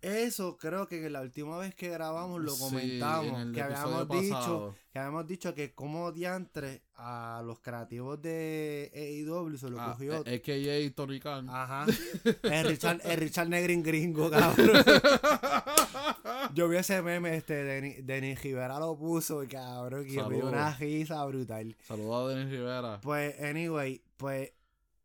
Eso 0.00 0.56
creo 0.56 0.86
que 0.86 1.04
en 1.04 1.12
la 1.12 1.22
última 1.22 1.58
vez 1.58 1.74
que 1.74 1.88
grabamos 1.88 2.40
lo 2.40 2.56
comentamos. 2.56 3.52
que 3.52 3.60
habíamos 3.62 4.08
dicho, 4.08 4.76
que 4.92 4.98
habíamos 5.00 5.26
dicho 5.26 5.54
que 5.54 5.74
como 5.74 6.12
diantre 6.12 6.82
a 6.94 7.42
los 7.44 7.58
creativos 7.58 8.20
de 8.22 8.90
AEW 8.94 9.56
se 9.58 9.70
lo 9.70 9.80
Ah, 9.80 9.92
cogió. 9.92 10.22
eh, 10.24 10.36
AKA 10.36 10.94
Tony 10.94 11.18
Khan. 11.18 11.48
Ajá. 11.50 11.86
El 12.44 12.64
Richard, 12.68 13.00
el 13.04 13.16
Richard 13.18 13.48
Negrin 13.48 13.82
gringo, 13.82 14.30
cabrón. 14.30 14.70
Yo 16.54 16.68
vi 16.68 16.76
ese 16.76 17.02
meme, 17.02 17.36
este, 17.36 17.54
Denis 17.64 18.06
Denis 18.06 18.42
Rivera 18.42 18.78
lo 18.78 18.96
puso, 18.96 19.42
cabrón, 19.50 20.06
que 20.06 20.22
me 20.22 20.34
dio 20.36 20.48
una 20.48 20.74
risa 20.76 21.24
brutal. 21.24 21.76
Saludos 21.86 22.30
a 22.32 22.34
Denis 22.36 22.50
Rivera. 22.52 23.00
Pues, 23.00 23.40
anyway, 23.40 24.02
pues, 24.16 24.52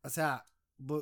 o 0.04 0.10
sea, 0.10 0.46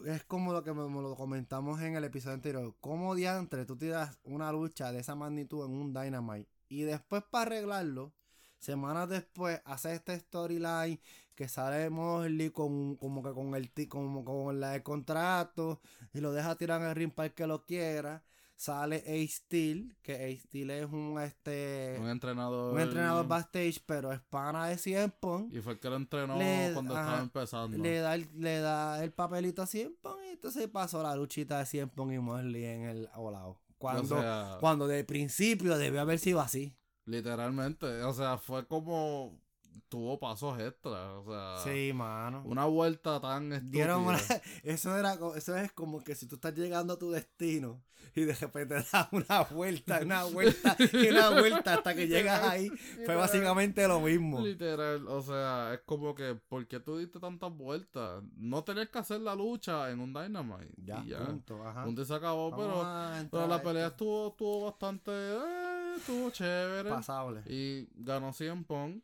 es 0.06 0.24
como 0.26 0.54
lo 0.54 0.64
que 0.64 0.74
me, 0.74 0.82
lo 0.82 1.16
comentamos 1.16 1.82
en 1.82 1.96
el 1.96 2.04
episodio 2.04 2.36
anterior. 2.36 2.76
Como 2.82 3.16
diantre 3.16 3.66
tú 3.66 3.78
tiras 3.78 4.18
una 4.24 4.52
lucha 4.52 4.92
de 4.92 5.00
esa 5.00 5.16
magnitud 5.16 5.66
en 5.66 5.72
un 5.72 5.94
Dynamite 5.94 6.50
y 6.70 6.82
después 6.84 7.24
para 7.24 7.44
arreglarlo, 7.44 8.14
semanas 8.60 9.10
después 9.10 9.62
hace 9.66 9.94
este 9.94 10.20
storyline 10.20 11.00
que 11.36 11.48
sale 11.48 11.90
Mosley 11.90 12.52
con 12.52 12.96
como 12.98 13.24
que 13.24 13.34
con 13.34 13.56
el 13.56 13.72
como 13.88 14.24
con 14.24 14.60
de 14.60 14.84
contrato 14.84 15.82
y 16.14 16.20
lo 16.20 16.32
deja 16.32 16.56
tirar 16.56 16.82
en 16.82 16.88
el 16.88 16.96
ring 16.96 17.12
para 17.12 17.28
el 17.28 17.34
que 17.34 17.48
lo 17.48 17.66
quiera. 17.66 18.24
Sale 18.62 18.98
Ace 18.98 19.28
Steel, 19.28 19.96
que 20.04 20.14
Ace 20.14 20.42
Steel 20.46 20.70
es 20.70 20.86
un 20.86 21.20
este 21.20 21.98
Un 22.00 22.10
entrenador. 22.10 22.76
un 22.76 22.80
entrenador 22.80 23.28
backstage, 23.28 23.82
pero 23.88 24.12
es 24.14 24.20
pana 24.20 24.68
de 24.68 24.78
100 24.78 25.12
Punk. 25.20 25.52
Y 25.52 25.62
fue 25.62 25.74
el 25.74 25.80
que 25.80 25.90
lo 25.90 25.96
entrenó 25.96 26.38
Le- 26.38 26.70
cuando 26.76 26.94
ajá, 26.96 27.04
estaba 27.06 27.22
empezando. 27.24 27.78
Le 27.80 27.98
da, 28.02 28.14
el, 28.14 28.28
le 28.38 28.60
da 28.60 29.04
el 29.04 29.12
papelito 29.14 29.64
a 29.64 29.66
100 29.66 29.96
Pong 30.00 30.20
y 30.28 30.34
entonces 30.34 30.68
pasó 30.68 31.02
la 31.02 31.16
luchita 31.16 31.58
de 31.58 31.66
100 31.66 31.90
Pong 31.90 32.12
y 32.14 32.20
Mosley 32.20 32.64
en 32.66 32.84
el 32.84 33.10
volado. 33.16 33.60
Cuando, 33.80 34.16
O 34.16 34.22
sea, 34.22 34.58
cuando 34.60 34.86
de 34.88 35.04
principio 35.06 35.76
debió 35.80 36.02
haber 36.02 36.20
sido 36.20 36.40
así. 36.40 36.76
literalmente. 37.06 37.88
O 38.04 38.14
sea, 38.14 38.38
fue 38.38 38.68
como. 38.68 39.41
Tuvo 39.90 40.20
pasos 40.20 40.58
extra. 40.60 41.14
O 41.20 41.26
sea. 41.26 41.64
sí, 41.64 41.92
mano. 41.94 42.44
Una 42.46 42.66
vuelta 42.66 43.20
tan 43.20 43.52
estúpida. 43.52 43.72
Dieron 43.72 44.04
una- 44.04 44.20
eso, 44.64 44.96
era, 44.98 45.18
eso 45.36 45.58
es 45.58 45.72
como 45.74 46.02
que 46.04 46.16
si 46.16 46.28
tú 46.28 46.36
estás 46.36 46.56
llegando 46.56 46.94
a 46.94 46.98
tu 47.00 47.12
destino 47.12 47.82
y 48.16 48.22
de 48.24 48.34
repente 48.34 48.76
das 48.92 49.08
una 49.12 49.44
vuelta, 49.44 50.00
una 50.02 50.24
vuelta 50.26 50.76
y 50.94 51.08
una 51.10 51.30
vuelta 51.32 51.74
hasta 51.76 51.94
que 51.94 52.08
llegas 52.08 52.42
ahí, 52.44 52.70
fue 53.06 53.16
básicamente 53.16 53.86
lo 53.88 54.00
mismo. 54.00 54.40
Literal, 54.42 55.08
o 55.08 55.22
sea, 55.22 55.74
es 55.74 55.82
como 55.82 56.16
que, 56.16 56.36
¿por 56.36 56.66
qué 56.68 56.80
tú 56.80 56.98
diste 56.98 57.20
tantas 57.20 57.52
vueltas? 57.54 58.24
No 58.38 58.64
tenías 58.64 58.90
que 58.90 59.00
hacer 59.00 59.20
la 59.22 59.36
lucha 59.36 59.92
en 59.92 60.00
un 60.00 60.14
Dynamite. 60.14 60.74
Ya, 60.78 61.02
y 61.06 61.10
ya. 61.10 61.26
punto, 61.26 61.66
ajá. 61.68 61.84
Punto 61.84 62.02
y 62.02 62.06
se 62.06 62.14
acabó, 62.14 62.50
pero, 62.56 63.30
pero 63.30 63.48
la 63.48 63.62
pelea 63.62 63.88
estuvo, 63.88 64.30
estuvo 64.30 64.66
bastante, 64.66 65.12
eh, 65.12 65.94
estuvo 65.98 66.30
chévere. 66.32 66.90
pasable. 66.90 67.42
Y 67.46 67.88
ganó 67.94 68.32
CM 68.34 68.64
Punk. 68.64 69.04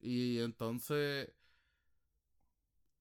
Y 0.00 0.38
entonces 0.40 1.30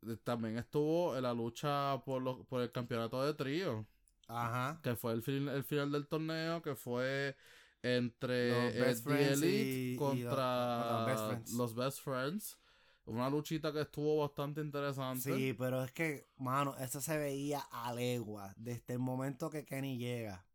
eh, 0.08 0.18
también 0.24 0.58
estuvo 0.58 1.16
en 1.16 1.24
la 1.24 1.34
lucha 1.34 2.02
por, 2.06 2.22
los, 2.22 2.46
por 2.48 2.62
el 2.62 2.72
campeonato 2.72 3.24
de 3.26 3.34
trío. 3.34 3.86
Ajá. 4.28 4.80
Que 4.84 4.96
fue 4.96 5.14
el, 5.14 5.24
fin- 5.24 5.48
el 5.50 5.64
final 5.64 5.92
del 5.92 6.08
torneo. 6.08 6.62
Que 6.62 6.76
fue 6.76 7.36
entre 7.82 8.76
Los 8.80 9.04
The 9.04 9.34
Elite 9.34 9.48
y- 9.48 9.94
y 9.94 9.98
contra 9.98 10.92
los 10.92 11.06
Best 11.08 11.26
Friends. 11.28 11.54
los 11.54 11.76
Best 11.76 12.00
Friends. 12.02 12.60
Una 13.06 13.28
luchita 13.30 13.74
que 13.74 13.82
estuvo 13.82 14.18
bastante 14.22 14.62
interesante. 14.62 15.36
Sí, 15.36 15.54
pero 15.54 15.84
es 15.84 15.92
que, 15.92 16.28
mano, 16.38 16.76
eso 16.78 17.02
se 17.02 17.18
veía 17.18 17.60
a 17.72 17.92
legua. 17.94 18.54
Desde 18.56 18.94
el 18.94 19.00
momento 19.00 19.50
que 19.50 19.66
Kenny 19.66 19.98
llega, 19.98 20.46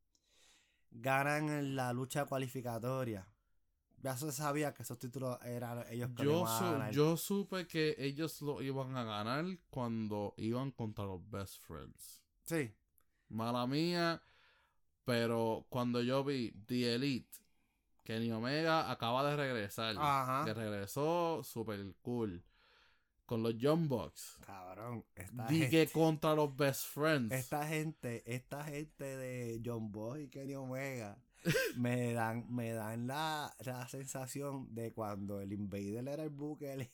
ganan 0.92 1.48
en 1.48 1.74
la 1.74 1.92
lucha 1.92 2.26
cualificatoria. 2.26 3.26
Ya 4.04 4.14
se 4.18 4.30
sabía 4.32 4.74
que 4.74 4.82
esos 4.82 4.98
títulos 4.98 5.38
eran 5.42 5.82
ellos 5.90 6.10
que 6.14 6.24
Yo, 6.24 6.40
iban 6.40 6.46
a 6.46 6.58
su- 6.58 6.64
ganar. 6.64 6.92
yo 6.92 7.16
supe 7.16 7.66
que 7.66 7.96
ellos 7.98 8.42
lo 8.42 8.60
iban 8.60 8.94
a 8.98 9.02
ganar 9.04 9.46
cuando 9.70 10.34
iban 10.36 10.72
contra 10.72 11.06
los 11.06 11.26
Best 11.30 11.56
Friends. 11.62 12.22
Sí. 12.44 12.70
Mala 13.30 13.66
mía. 13.66 14.22
Pero 15.06 15.66
cuando 15.70 16.02
yo 16.02 16.22
vi 16.22 16.50
The 16.66 16.94
Elite, 16.96 17.38
Kenny 18.02 18.30
Omega 18.30 18.90
acaba 18.90 19.24
de 19.30 19.36
regresar. 19.36 19.96
Ajá. 19.98 20.44
Que 20.44 20.52
regresó 20.52 21.42
super 21.42 21.80
cool. 22.02 22.44
Con 23.24 23.42
los 23.42 23.56
Young 23.56 23.88
Bucks. 23.88 24.36
Cabrón, 24.44 25.02
esta 25.14 25.46
Dije 25.46 25.68
gente, 25.68 25.92
contra 25.92 26.34
los 26.34 26.54
Best 26.54 26.84
Friends. 26.88 27.32
esta 27.34 27.66
gente, 27.66 28.22
esta 28.26 28.64
gente 28.64 29.04
de 29.16 29.62
John 29.64 29.90
Boy 29.90 30.24
y 30.24 30.28
Kenny 30.28 30.54
Omega 30.56 31.16
me 31.76 32.12
dan, 32.12 32.46
me 32.54 32.72
dan 32.72 33.06
la, 33.06 33.54
la 33.64 33.88
sensación 33.88 34.74
de 34.74 34.92
cuando 34.92 35.40
el 35.40 35.52
Invader 35.52 36.08
era 36.08 36.24
el 36.24 36.32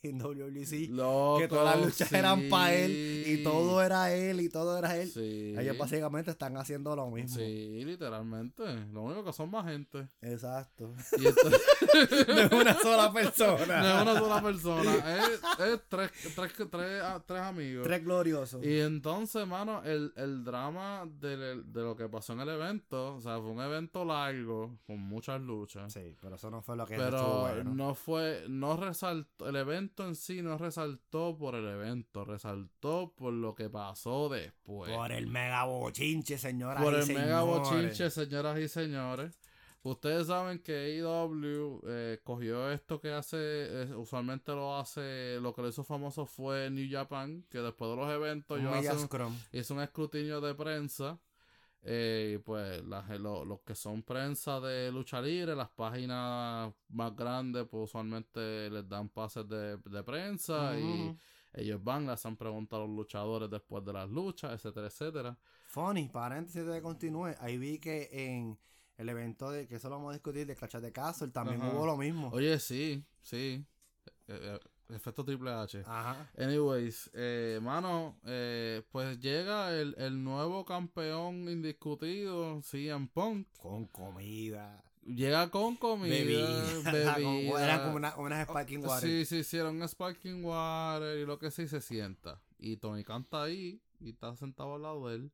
en 0.03 0.17
WWC. 0.19 0.89
Loco, 0.89 1.39
que 1.39 1.47
todas 1.47 1.75
las 1.75 1.85
luchas 1.85 2.11
eran 2.11 2.49
para 2.49 2.73
él 2.73 3.23
y 3.27 3.43
todo 3.43 3.81
era 3.81 4.13
él 4.13 4.41
y 4.41 4.49
todo 4.49 4.77
era 4.77 4.97
él. 4.97 5.09
Sí. 5.09 5.55
Ellos 5.57 5.77
básicamente 5.77 6.31
están 6.31 6.57
haciendo 6.57 6.95
lo 6.95 7.09
mismo. 7.09 7.37
Sí, 7.37 7.83
literalmente. 7.85 8.63
Lo 8.91 9.03
único 9.03 9.23
que 9.23 9.33
son 9.33 9.49
más 9.51 9.65
gente. 9.65 10.07
Exacto. 10.21 10.93
Y 11.17 11.23
No 12.27 12.39
es 12.41 12.51
una 12.51 12.73
sola 12.75 13.11
persona. 13.11 13.81
no 13.81 13.95
es 13.97 14.01
una 14.01 14.19
sola 14.19 14.41
persona. 14.41 15.17
Es, 15.17 15.41
es 15.59 15.81
tres, 15.87 16.11
tres, 16.35 16.53
tres, 16.69 17.03
tres 17.25 17.41
amigos. 17.41 17.83
Tres 17.83 18.03
gloriosos. 18.03 18.63
Y 18.63 18.79
entonces, 18.79 19.45
mano, 19.47 19.83
el, 19.83 20.13
el 20.15 20.43
drama 20.43 21.07
de, 21.19 21.61
de 21.63 21.81
lo 21.81 21.95
que 21.95 22.07
pasó 22.09 22.33
en 22.33 22.41
el 22.41 22.49
evento, 22.49 23.15
o 23.15 23.21
sea, 23.21 23.39
fue 23.39 23.49
un 23.49 23.61
evento 23.61 24.05
largo, 24.05 24.40
con 24.45 24.99
muchas 24.99 25.41
luchas. 25.41 25.93
Sí, 25.93 26.15
pero 26.21 26.35
eso 26.35 26.49
no 26.49 26.61
fue 26.61 26.75
lo 26.75 26.85
que 26.85 26.95
estuvo 26.95 27.09
Pero 27.11 27.41
bueno. 27.41 27.75
no 27.75 27.95
fue, 27.95 28.45
no 28.49 28.77
resaltó, 28.77 29.49
el 29.49 29.55
evento 29.55 30.05
en 30.07 30.15
sí 30.15 30.41
no 30.41 30.57
resaltó 30.57 31.37
por 31.37 31.55
el 31.55 31.67
evento, 31.67 32.25
resaltó 32.25 33.13
por 33.15 33.33
lo 33.33 33.55
que 33.55 33.69
pasó 33.69 34.29
después. 34.29 34.91
Por 34.91 35.11
el 35.11 35.27
mega 35.27 35.65
bochinche, 35.65 36.37
señoras 36.37 36.83
Por 36.83 36.93
y 36.93 36.97
el 36.97 37.07
mega 37.07 37.41
señores. 37.41 37.69
bochinche, 37.69 38.09
señoras 38.09 38.59
y 38.59 38.67
señores. 38.67 39.39
Ustedes 39.83 40.27
saben 40.27 40.59
que 40.59 40.73
AEW 41.01 41.81
eh, 41.87 42.19
cogió 42.23 42.71
esto 42.71 43.01
que 43.01 43.11
hace, 43.11 43.37
eh, 43.39 43.95
usualmente 43.95 44.51
lo 44.51 44.77
hace, 44.77 45.39
lo 45.41 45.55
que 45.55 45.63
lo 45.63 45.69
hizo 45.69 45.83
famoso 45.83 46.27
fue 46.27 46.69
New 46.69 46.87
Japan, 46.91 47.43
que 47.49 47.57
después 47.57 47.89
de 47.89 47.97
los 47.97 48.11
eventos 48.11 48.61
yo 48.61 48.71
hizo 49.51 49.73
un 49.73 49.81
escrutinio 49.81 50.39
de 50.39 50.53
prensa. 50.53 51.19
Eh, 51.83 52.39
pues 52.45 52.83
las- 52.85 53.09
lo- 53.19 53.43
los 53.45 53.61
que 53.61 53.75
son 53.75 54.03
prensa 54.03 54.59
de 54.59 54.91
lucha 54.91 55.21
libre, 55.21 55.55
las 55.55 55.69
páginas 55.69 56.73
más 56.89 57.15
grandes, 57.15 57.65
pues 57.69 57.85
usualmente 57.85 58.69
les 58.69 58.87
dan 58.87 59.09
pases 59.09 59.47
de, 59.47 59.77
de 59.77 60.03
prensa 60.03 60.77
y 60.79 61.07
Ujú. 61.09 61.17
Ellos 61.53 61.83
van, 61.83 62.07
les 62.07 62.25
han 62.25 62.37
preguntado 62.37 62.83
a 62.83 62.87
los 62.87 62.95
luchadores 62.95 63.49
después 63.49 63.83
de 63.83 63.91
las 63.91 64.09
luchas, 64.09 64.53
etcétera, 64.53 64.87
etcétera. 64.87 65.37
Funny, 65.67 66.07
paréntesis 66.07 66.65
de 66.65 66.73
que 66.75 66.81
continúe. 66.81 67.35
Ahí 67.39 67.57
vi 67.57 67.77
que 67.77 68.07
en 68.11 68.57
el 68.97 69.09
evento 69.09 69.51
de 69.51 69.67
que 69.67 69.75
eso 69.75 69.89
lo 69.89 69.95
vamos 69.97 70.11
a 70.11 70.13
discutir 70.13 70.47
de 70.47 70.55
Clash 70.55 70.77
de 70.77 70.91
Castle 70.93 71.27
también 71.29 71.61
Ajá. 71.61 71.73
hubo 71.73 71.85
lo 71.85 71.97
mismo. 71.97 72.29
Oye, 72.31 72.57
sí, 72.59 73.03
sí. 73.21 73.65
Eh, 74.27 74.39
eh, 74.41 74.59
efecto 74.93 75.23
Triple 75.23 75.51
H. 75.51 75.83
Ajá. 75.85 76.29
Anyways, 76.37 77.09
eh, 77.13 77.59
mano, 77.61 78.17
eh, 78.25 78.83
pues 78.91 79.19
llega 79.19 79.73
el, 79.73 79.95
el 79.97 80.23
nuevo 80.23 80.65
campeón 80.65 81.49
indiscutido, 81.49 82.61
CM 82.61 83.07
Punk. 83.13 83.47
Con 83.57 83.85
comida. 83.85 84.83
Llega 85.03 85.49
con 85.49 85.75
comida, 85.77 86.13
Bebida. 86.13 86.91
bebida. 86.91 87.63
Eran 87.63 87.83
como 87.83 87.95
una, 87.95 88.15
unas 88.17 88.47
Sparking 88.47 88.85
Water. 88.85 89.09
Sí, 89.09 89.25
sí, 89.25 89.43
sí, 89.43 89.57
era 89.57 89.69
un 89.69 89.87
Sparking 89.87 90.43
Water 90.45 91.17
y 91.17 91.25
lo 91.25 91.39
que 91.39 91.49
sí 91.49 91.67
se 91.67 91.81
sienta. 91.81 92.39
Y 92.59 92.77
Tony 92.77 93.03
canta 93.03 93.43
ahí 93.43 93.81
y 93.99 94.11
está 94.11 94.35
sentado 94.35 94.75
al 94.75 94.83
lado 94.83 95.07
de 95.09 95.15
él. 95.15 95.31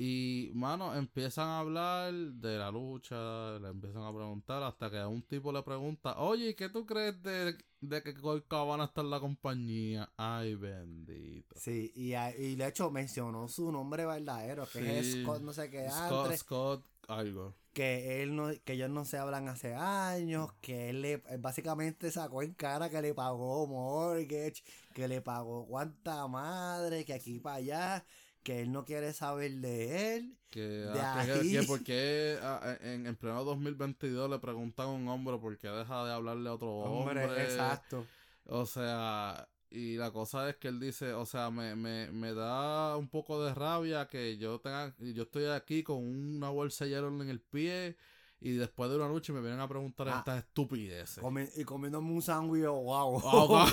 Y, 0.00 0.52
mano, 0.54 0.94
empiezan 0.94 1.48
a 1.48 1.58
hablar 1.58 2.12
de 2.14 2.56
la 2.56 2.70
lucha, 2.70 3.58
le 3.58 3.68
empiezan 3.68 4.04
a 4.04 4.14
preguntar 4.14 4.62
hasta 4.62 4.88
que 4.90 5.04
un 5.04 5.22
tipo 5.22 5.50
le 5.52 5.60
pregunta, 5.64 6.16
oye, 6.20 6.50
¿y 6.50 6.54
¿qué 6.54 6.68
tú 6.68 6.86
crees 6.86 7.20
de, 7.20 7.56
de 7.80 8.02
que 8.04 8.14
Colt 8.14 8.46
Cabana 8.46 8.84
está 8.84 9.00
en 9.00 9.10
la 9.10 9.18
compañía? 9.18 10.08
Ay, 10.16 10.54
bendito. 10.54 11.56
Sí, 11.58 11.90
y, 11.96 12.14
a- 12.14 12.30
y 12.36 12.54
de 12.54 12.68
hecho 12.68 12.92
mencionó 12.92 13.48
su 13.48 13.72
nombre 13.72 14.06
verdadero, 14.06 14.68
que 14.72 15.00
es. 15.00 15.22
Scott 15.22 15.42
no 15.42 15.52
sé 15.52 15.68
qué 15.68 15.88
Scott, 15.90 16.32
Scott, 16.36 16.84
algo. 17.08 17.56
que 17.72 18.22
él 18.22 18.36
no, 18.36 18.50
que 18.64 18.74
ellos 18.74 18.90
no 18.90 19.04
se 19.04 19.18
hablan 19.18 19.48
hace 19.48 19.74
años, 19.74 20.52
que 20.60 20.90
él 20.90 21.02
le 21.02 21.16
básicamente 21.40 22.12
sacó 22.12 22.42
en 22.42 22.54
cara 22.54 22.88
que 22.88 23.02
le 23.02 23.14
pagó 23.14 23.66
mortgage, 23.66 24.62
que 24.94 25.08
le 25.08 25.20
pagó 25.22 25.66
cuánta 25.66 26.28
madre, 26.28 27.04
que 27.04 27.14
aquí 27.14 27.40
para 27.40 27.56
allá, 27.56 28.04
que 28.42 28.60
él 28.62 28.72
no 28.72 28.84
quiere 28.84 29.12
saber 29.12 29.52
de 29.56 30.16
él. 30.16 30.34
Que, 30.50 30.60
De 30.60 31.00
ah, 31.00 31.22
que- 31.26 31.32
ahí- 31.32 31.52
que 31.52 31.62
por 31.64 31.82
qué 31.84 32.38
ah, 32.42 32.76
en, 32.80 33.06
en 33.06 33.16
pleno 33.16 33.44
2022 33.44 34.30
le 34.30 34.38
preguntan 34.38 34.86
a 34.86 34.92
un 34.92 35.08
hombre 35.08 35.36
por 35.38 35.56
qué 35.58 35.68
deja 35.68 36.04
de 36.06 36.12
hablarle 36.12 36.48
a 36.48 36.54
otro 36.54 36.70
hombre. 36.74 37.24
Hombre, 37.24 37.42
exacto. 37.44 38.06
O 38.46 38.64
sea, 38.64 39.46
y 39.68 39.96
la 39.96 40.10
cosa 40.10 40.48
es 40.48 40.56
que 40.56 40.68
él 40.68 40.80
dice, 40.80 41.12
o 41.12 41.26
sea, 41.26 41.50
me, 41.50 41.76
me, 41.76 42.10
me 42.12 42.32
da 42.32 42.96
un 42.96 43.08
poco 43.10 43.44
de 43.44 43.52
rabia 43.54 44.08
que 44.08 44.38
yo 44.38 44.58
tenga, 44.60 44.94
yo 44.98 45.24
estoy 45.24 45.44
aquí 45.46 45.82
con 45.82 45.98
una 45.98 46.48
bolsa 46.48 46.86
de 46.86 46.92
hielo 46.92 47.08
en 47.08 47.28
el 47.28 47.40
pie 47.42 47.98
y 48.40 48.52
después 48.52 48.88
de 48.88 48.96
una 48.96 49.08
lucha 49.08 49.34
me 49.34 49.40
vienen 49.42 49.60
a 49.60 49.68
preguntar 49.68 50.08
Ah. 50.08 50.18
estas 50.20 50.38
estupideces. 50.44 51.22
Comi- 51.22 51.50
y 51.56 51.64
comiéndome 51.64 52.10
un 52.12 52.22
sándwich, 52.22 52.64
oh, 52.66 52.80
wow. 52.80 53.20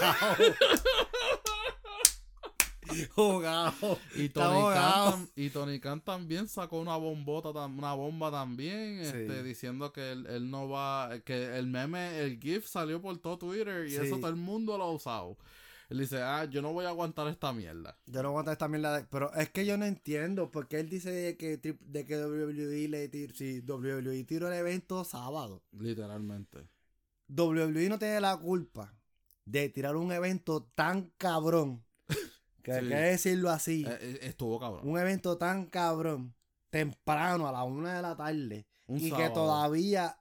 Jugado. 3.15 3.97
Y 4.15 4.29
Tony, 4.29 4.73
Khan, 4.73 5.29
y 5.35 5.49
Tony 5.49 5.79
Khan 5.79 6.01
también 6.01 6.47
sacó 6.47 6.79
una 6.79 6.95
bombota, 6.97 7.49
una 7.65 7.93
bomba 7.93 8.31
también, 8.31 8.99
Sí. 9.03 9.07
este, 9.17 9.43
diciendo 9.43 9.91
que 9.91 10.11
él, 10.11 10.25
él 10.27 10.49
no 10.49 10.69
va, 10.69 11.19
que 11.25 11.57
el 11.57 11.67
meme, 11.67 12.19
el 12.21 12.39
GIF 12.39 12.67
salió 12.67 13.01
por 13.01 13.17
todo 13.19 13.37
Twitter 13.37 13.85
y 13.87 13.91
Sí. 13.91 13.97
eso 13.97 14.17
todo 14.17 14.29
el 14.29 14.35
mundo 14.35 14.77
lo 14.77 14.85
ha 14.85 14.91
usado. 14.91 15.37
Él 15.87 15.99
dice, 15.99 16.19
ah, 16.19 16.45
yo 16.45 16.63
no 16.63 16.73
voy 16.73 16.85
a 16.85 16.89
aguantar 16.89 17.27
esta 17.27 17.53
mierda. 17.53 17.95
Yo 18.07 18.23
no 18.23 18.29
aguanto 18.29 18.51
esta 18.51 18.67
mierda. 18.67 18.97
de- 18.97 19.03
Pero 19.05 19.31
es 19.35 19.51
que 19.51 19.67
yo 19.67 19.77
no 19.77 19.85
entiendo. 19.85 20.49
Porque 20.49 20.79
él 20.79 20.89
dice 20.89 21.11
de 21.11 21.37
que, 21.37 21.57
de 21.57 22.05
que 22.07 22.17
WWE 22.17 22.87
le 22.87 23.07
tiró. 23.07 23.35
Si 23.35 23.61
WWE 23.61 24.23
tiró 24.23 24.47
el 24.47 24.55
evento 24.55 25.03
sábado. 25.03 25.61
Literalmente. 25.73 26.67
WWE 27.27 27.87
no 27.89 27.99
tiene 27.99 28.19
la 28.19 28.35
culpa 28.35 28.95
de 29.45 29.69
tirar 29.69 29.95
un 29.95 30.11
evento 30.11 30.63
tan 30.73 31.11
cabrón. 31.19 31.84
Que 32.65 32.71
hay 32.73 32.81
Sí. 32.81 32.89
que 32.89 32.95
decirlo 32.95 33.49
así. 33.51 33.85
Eh, 33.87 33.97
eh, 34.01 34.19
estuvo 34.23 34.59
cabrón. 34.59 34.87
Un 34.89 34.97
evento 34.99 35.37
tan 35.37 35.67
cabrón. 35.67 36.33
Temprano, 36.71 37.47
a 37.47 37.51
la 37.51 37.63
una 37.63 37.95
de 37.95 38.01
la 38.01 38.17
tarde. 38.17 38.65
Un 38.87 38.97
y 38.99 39.11
que 39.11 39.29
todavía 39.29 40.17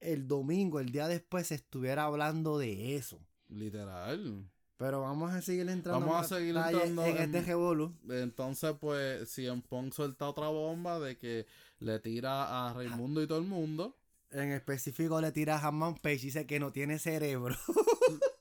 el 0.00 0.26
domingo, 0.28 0.78
el 0.80 0.90
día 0.92 1.08
después, 1.08 1.48
se 1.48 1.56
estuviera 1.56 2.04
hablando 2.04 2.56
de 2.58 2.94
eso. 2.96 3.20
Literal. 3.48 4.48
Pero 4.76 5.00
vamos 5.00 5.32
a 5.32 5.42
seguir 5.42 5.68
entrando 5.68 6.06
Vamos 6.06 6.24
a 6.32 6.36
seguir 6.36 6.56
entrando 6.56 7.04
en, 7.04 7.16
en- 7.16 7.22
este 7.34 7.40
revolú. 7.42 7.92
Entonces, 8.08 8.74
pues, 8.80 9.28
CM 9.28 9.60
Punk 9.68 9.92
suelta 9.92 10.28
otra 10.28 10.46
bomba 10.48 11.00
de 11.00 11.18
que 11.18 11.46
le 11.80 11.98
tira 11.98 12.68
a 12.68 12.72
Raimundo 12.74 13.20
y 13.20 13.26
todo 13.26 13.38
el 13.38 13.44
mundo. 13.44 13.96
En 14.30 14.52
específico 14.52 15.20
le 15.20 15.32
tira 15.32 15.56
a 15.56 15.66
Hammond 15.66 15.98
Page 16.00 16.14
y 16.14 16.18
dice 16.26 16.46
que 16.46 16.60
no 16.60 16.70
tiene 16.70 16.98
cerebro. 17.00 17.56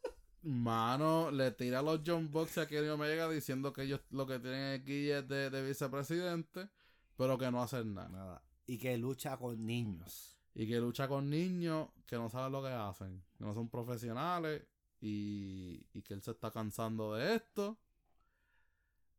Mano, 0.48 1.30
le 1.30 1.52
tira 1.52 1.80
a 1.80 1.82
los 1.82 2.00
John 2.06 2.32
Box 2.32 2.58
a 2.58 2.68
Kenny 2.68 2.88
Omega 2.88 3.28
diciendo 3.28 3.74
que 3.74 3.84
ellos 3.84 4.00
lo 4.12 4.26
que 4.26 4.40
tienen 4.40 4.80
aquí 4.80 5.10
es 5.10 5.28
de, 5.28 5.50
de 5.50 5.62
vicepresidente, 5.62 6.70
pero 7.18 7.38
que 7.38 7.52
no 7.52 7.62
hacen 7.62 7.94
nada. 7.94 8.08
Nada. 8.08 8.44
Y 8.66 8.78
que 8.78 8.98
lucha 8.98 9.36
con 9.36 9.66
niños. 9.66 10.38
Y 10.56 10.66
que 10.66 10.80
lucha 10.80 11.10
con 11.10 11.30
niños 11.30 11.90
que 12.06 12.16
no 12.16 12.30
saben 12.30 12.54
lo 12.54 12.62
que 12.64 12.70
hacen, 12.70 13.22
que 13.38 13.44
no 13.44 13.54
son 13.54 13.68
profesionales 13.68 14.66
y, 15.02 15.86
y 15.92 16.02
que 16.02 16.14
él 16.14 16.22
se 16.22 16.32
está 16.32 16.50
cansando 16.50 17.16
de 17.16 17.36
esto. 17.36 17.78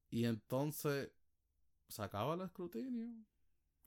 Y 0.08 0.24
entonces 0.24 1.10
se 1.88 2.02
acaba 2.02 2.36
el 2.36 2.40
escrutinio. 2.40 3.12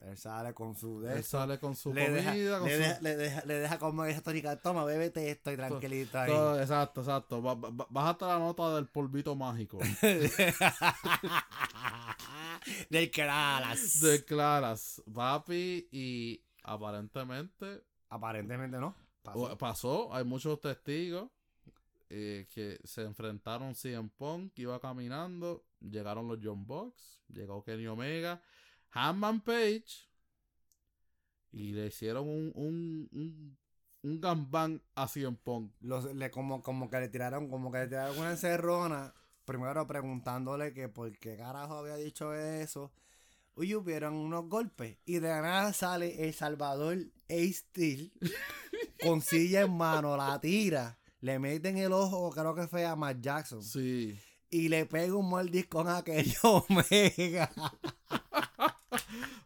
Él 0.01 0.17
sale 0.17 0.53
con 0.55 0.75
su 0.75 0.99
de 1.01 1.13
Él 1.13 1.19
eso. 1.19 1.37
sale 1.37 1.59
con 1.59 1.75
su 1.75 1.93
Le 1.93 2.05
comida, 2.05 2.33
deja, 2.33 2.59
con 2.59 2.67
le, 2.67 2.75
su- 2.75 2.81
deja, 2.81 2.99
le, 3.01 3.15
deja, 3.17 3.45
le 3.45 3.53
deja 3.53 3.77
como 3.79 4.03
esa 4.05 4.21
tónica. 4.21 4.55
Toma, 4.59 4.83
bébete 4.83 5.29
esto 5.29 5.51
y 5.51 5.55
tranquilito 5.55 6.17
ahí. 6.19 6.31
todo- 6.31 6.59
exacto, 6.59 7.01
exacto. 7.01 7.41
Ba- 7.41 7.53
ba- 7.55 7.87
Bájate 7.89 8.25
la 8.25 8.39
nota 8.39 8.73
del 8.75 8.87
polvito 8.87 9.35
mágico. 9.35 9.77
Del 12.89 13.09
Keralas. 13.11 14.01
Declaras, 14.01 15.01
papi, 15.13 15.87
y 15.91 16.43
aparentemente 16.63 17.83
Aparentemente 18.09 18.77
no. 18.77 18.95
Pasó. 19.23 19.57
pasó, 19.57 20.13
hay 20.15 20.23
muchos 20.25 20.59
testigos 20.59 21.29
eh, 22.09 22.47
que 22.53 22.79
se 22.83 23.03
enfrentaron 23.03 23.73
CM 23.75 24.09
Punk, 24.17 24.57
iba 24.59 24.79
caminando, 24.79 25.63
llegaron 25.79 26.27
los 26.27 26.39
John 26.43 26.65
Box, 26.67 27.21
llegó 27.29 27.63
Kenny 27.63 27.87
Omega, 27.87 28.41
Hanman 28.91 29.41
Page, 29.41 29.85
y 31.51 31.71
le 31.73 31.87
hicieron 31.87 32.27
un, 32.27 32.51
un, 32.55 33.09
un, 33.11 33.57
un 34.03 34.21
gambán 34.21 34.81
a 34.95 35.07
Punk. 35.43 35.71
Los- 35.81 36.13
le, 36.15 36.31
como, 36.31 36.61
como 36.61 36.89
que 36.89 36.99
le 36.99 37.09
tiraron, 37.09 37.49
como 37.49 37.71
que 37.71 37.79
le 37.79 37.87
tiraron 37.87 38.17
una 38.17 38.31
encerrona. 38.31 39.13
Primero 39.45 39.85
preguntándole 39.87 40.73
que 40.73 40.87
por 40.87 41.11
qué 41.17 41.35
carajo 41.35 41.75
había 41.79 41.95
dicho 41.95 42.33
eso. 42.33 42.91
Y 43.57 43.75
hubieron 43.75 44.13
unos 44.15 44.47
golpes. 44.47 44.97
Y 45.05 45.15
de 45.19 45.29
nada 45.29 45.73
sale 45.73 46.25
el 46.25 46.33
Salvador 46.33 46.97
A. 47.29 47.53
Steel 47.53 48.13
con 49.03 49.21
silla 49.21 49.61
en 49.61 49.75
mano, 49.75 50.15
la 50.15 50.39
tira. 50.39 50.97
Le 51.19 51.37
mete 51.37 51.69
en 51.69 51.77
el 51.77 51.91
ojo, 51.91 52.31
creo 52.31 52.55
que 52.55 52.67
fue 52.67 52.85
a 52.85 52.95
Matt 52.95 53.17
Jackson. 53.19 53.61
Sí. 53.63 54.17
Y 54.49 54.69
le 54.69 54.85
pega 54.85 55.15
un 55.15 55.29
mordiscón 55.29 55.87
a 55.89 55.97
aquello 55.97 56.39
Omega. 56.69 57.51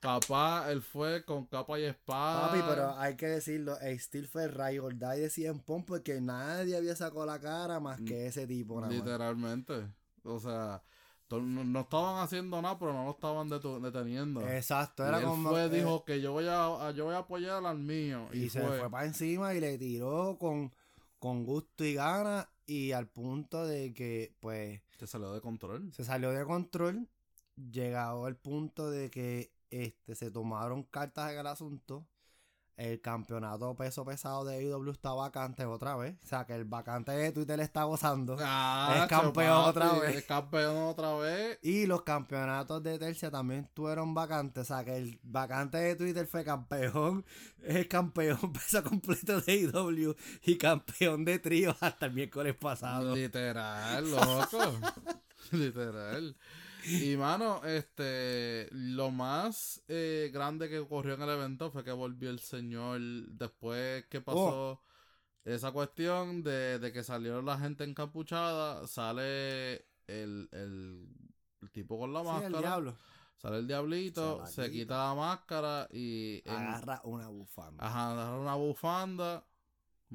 Papá, 0.02 0.72
él 0.72 0.82
fue 0.82 1.24
con 1.26 1.46
capa 1.46 1.80
y 1.80 1.84
espada. 1.84 2.48
Papi, 2.50 2.60
pero 2.68 2.98
hay 2.98 3.16
que 3.16 3.28
decirlo. 3.28 3.78
Steel 3.98 4.28
fue 4.28 4.48
Ray 4.48 4.80
or 4.80 4.94
Die 4.98 5.20
de 5.22 5.30
CM 5.30 5.60
Punk 5.62 5.86
porque 5.86 6.22
nadie 6.22 6.76
había 6.78 6.96
sacado 6.96 7.26
la 7.26 7.40
cara 7.40 7.80
más 7.80 8.00
que 8.02 8.28
ese 8.28 8.46
tipo. 8.48 8.76
nada 8.82 8.88
más. 8.88 8.96
Literalmente. 8.98 9.88
O 10.24 10.40
sea, 10.40 10.82
no, 11.30 11.42
no 11.64 11.80
estaban 11.82 12.24
haciendo 12.24 12.62
nada, 12.62 12.78
pero 12.78 12.94
no 12.94 13.06
lo 13.06 13.12
estaban 13.12 13.50
deteniendo. 13.82 14.48
Exacto, 14.48 15.04
Y 15.04 15.08
era 15.08 15.20
él 15.20 15.26
como. 15.26 15.50
fue, 15.50 15.66
eh, 15.66 15.70
dijo 15.70 16.06
que 16.06 16.22
yo 16.22 16.32
voy 16.34 16.46
a, 16.48 16.92
yo 16.92 17.06
voy 17.06 17.16
a 17.16 17.20
apoyar 17.20 17.66
al 17.66 17.80
mío. 17.80 18.28
Y, 18.34 18.44
y 18.44 18.50
se 18.50 18.62
fue. 18.62 18.80
fue 18.80 18.90
para 18.90 19.06
encima 19.06 19.54
y 19.54 19.60
le 19.60 19.78
tiró 19.78 20.38
con, 20.40 20.72
con 21.20 21.44
gusto 21.46 21.84
y 21.84 21.94
gana. 21.96 22.50
Y 22.68 22.94
al 22.94 23.08
punto 23.08 23.66
de 23.66 23.94
que, 23.94 24.34
pues, 24.40 24.82
Se 24.98 25.06
salió 25.06 25.32
de 25.34 25.42
control. 25.42 25.92
se 25.94 26.04
salió 26.04 26.32
de 26.32 26.44
control. 26.46 27.08
Llegado 27.72 28.26
al 28.26 28.36
punto 28.36 28.90
de 28.90 29.10
que 29.10 29.52
este, 29.84 30.16
se 30.16 30.32
tomaron 30.32 30.84
cartas 30.84 31.32
en 31.32 31.40
el 31.40 31.48
asunto. 31.48 32.08
El 32.78 33.00
campeonato 33.00 33.74
peso 33.78 34.04
pesado 34.04 34.44
de 34.44 34.62
IW 34.62 34.92
está 34.92 35.14
vacante 35.14 35.64
otra 35.66 35.96
vez. 35.96 36.18
O 36.22 36.28
sea 36.28 36.46
que 36.46 36.54
el 36.56 36.66
vacante 36.66 37.14
de 37.14 37.32
Twitter 37.32 37.58
está 37.62 37.86
gozando. 37.86 38.36
Ah, 38.42 39.00
Es 39.04 39.08
campeón 39.08 39.34
papi, 39.34 39.70
otra 39.70 39.94
vez. 39.94 40.16
Es 40.18 40.26
campeón 40.26 40.76
otra 40.84 41.16
vez. 41.16 41.58
Y 41.62 41.86
los 41.86 42.02
campeonatos 42.02 42.84
de 42.84 43.00
tercia 43.00 43.32
también 43.32 43.62
estuvieron 43.62 44.14
vacantes. 44.14 44.64
O 44.64 44.66
sea 44.66 44.84
que 44.84 44.98
el 44.98 45.18
vacante 45.24 45.78
de 45.78 45.96
Twitter 45.96 46.28
fue 46.28 46.44
campeón. 46.44 47.26
Es 47.64 47.88
campeón 47.88 48.38
peso 48.54 48.84
completo 48.84 49.40
de 49.40 49.56
IW 49.56 50.14
y 50.44 50.58
campeón 50.58 51.24
de 51.24 51.40
trío 51.40 51.74
hasta 51.80 52.08
el 52.08 52.12
miércoles 52.14 52.56
pasado. 52.56 53.16
Literal, 53.16 54.12
loco. 54.12 54.60
Literal. 55.54 56.36
Y 56.88 57.18
mano, 57.18 57.64
este, 57.66 58.68
lo 58.72 59.12
más 59.12 59.82
eh, 59.88 60.30
grande 60.34 60.70
que 60.70 60.80
ocurrió 60.80 61.16
en 61.16 61.22
el 61.24 61.30
evento 61.30 61.72
fue 61.72 61.84
que 61.84 61.92
volvió 61.92 62.30
el 62.30 62.40
señor 62.40 63.00
después 63.02 64.06
que 64.06 64.22
pasó, 64.22 64.82
esa 65.44 65.72
cuestión 65.72 66.44
de, 66.44 66.80
de 66.80 66.92
que 66.92 67.04
salió 67.04 67.42
la 67.42 67.58
gente 67.58 67.84
encapuchada, 67.84 68.88
sale 68.88 69.76
el, 70.08 70.50
el, 70.52 71.08
el 71.62 71.72
tipo 71.72 71.98
con 72.00 72.14
la 72.14 72.22
Sí, 72.22 72.26
máscara. 72.28 72.56
el 72.58 72.62
diablo. 72.64 72.96
Sale 73.38 73.58
el 73.58 73.68
diablito, 73.68 74.46
Se 74.48 74.72
quita. 74.72 75.10
la 75.10 75.14
máscara 75.16 75.88
y. 75.92 76.42
en- 76.46 76.54
Agarra 76.56 77.02
una 77.04 77.28
bufanda. 77.28 77.86
ajá, 77.86 78.12
agarra 78.14 78.40
una 78.40 78.56
bufanda 78.56 79.46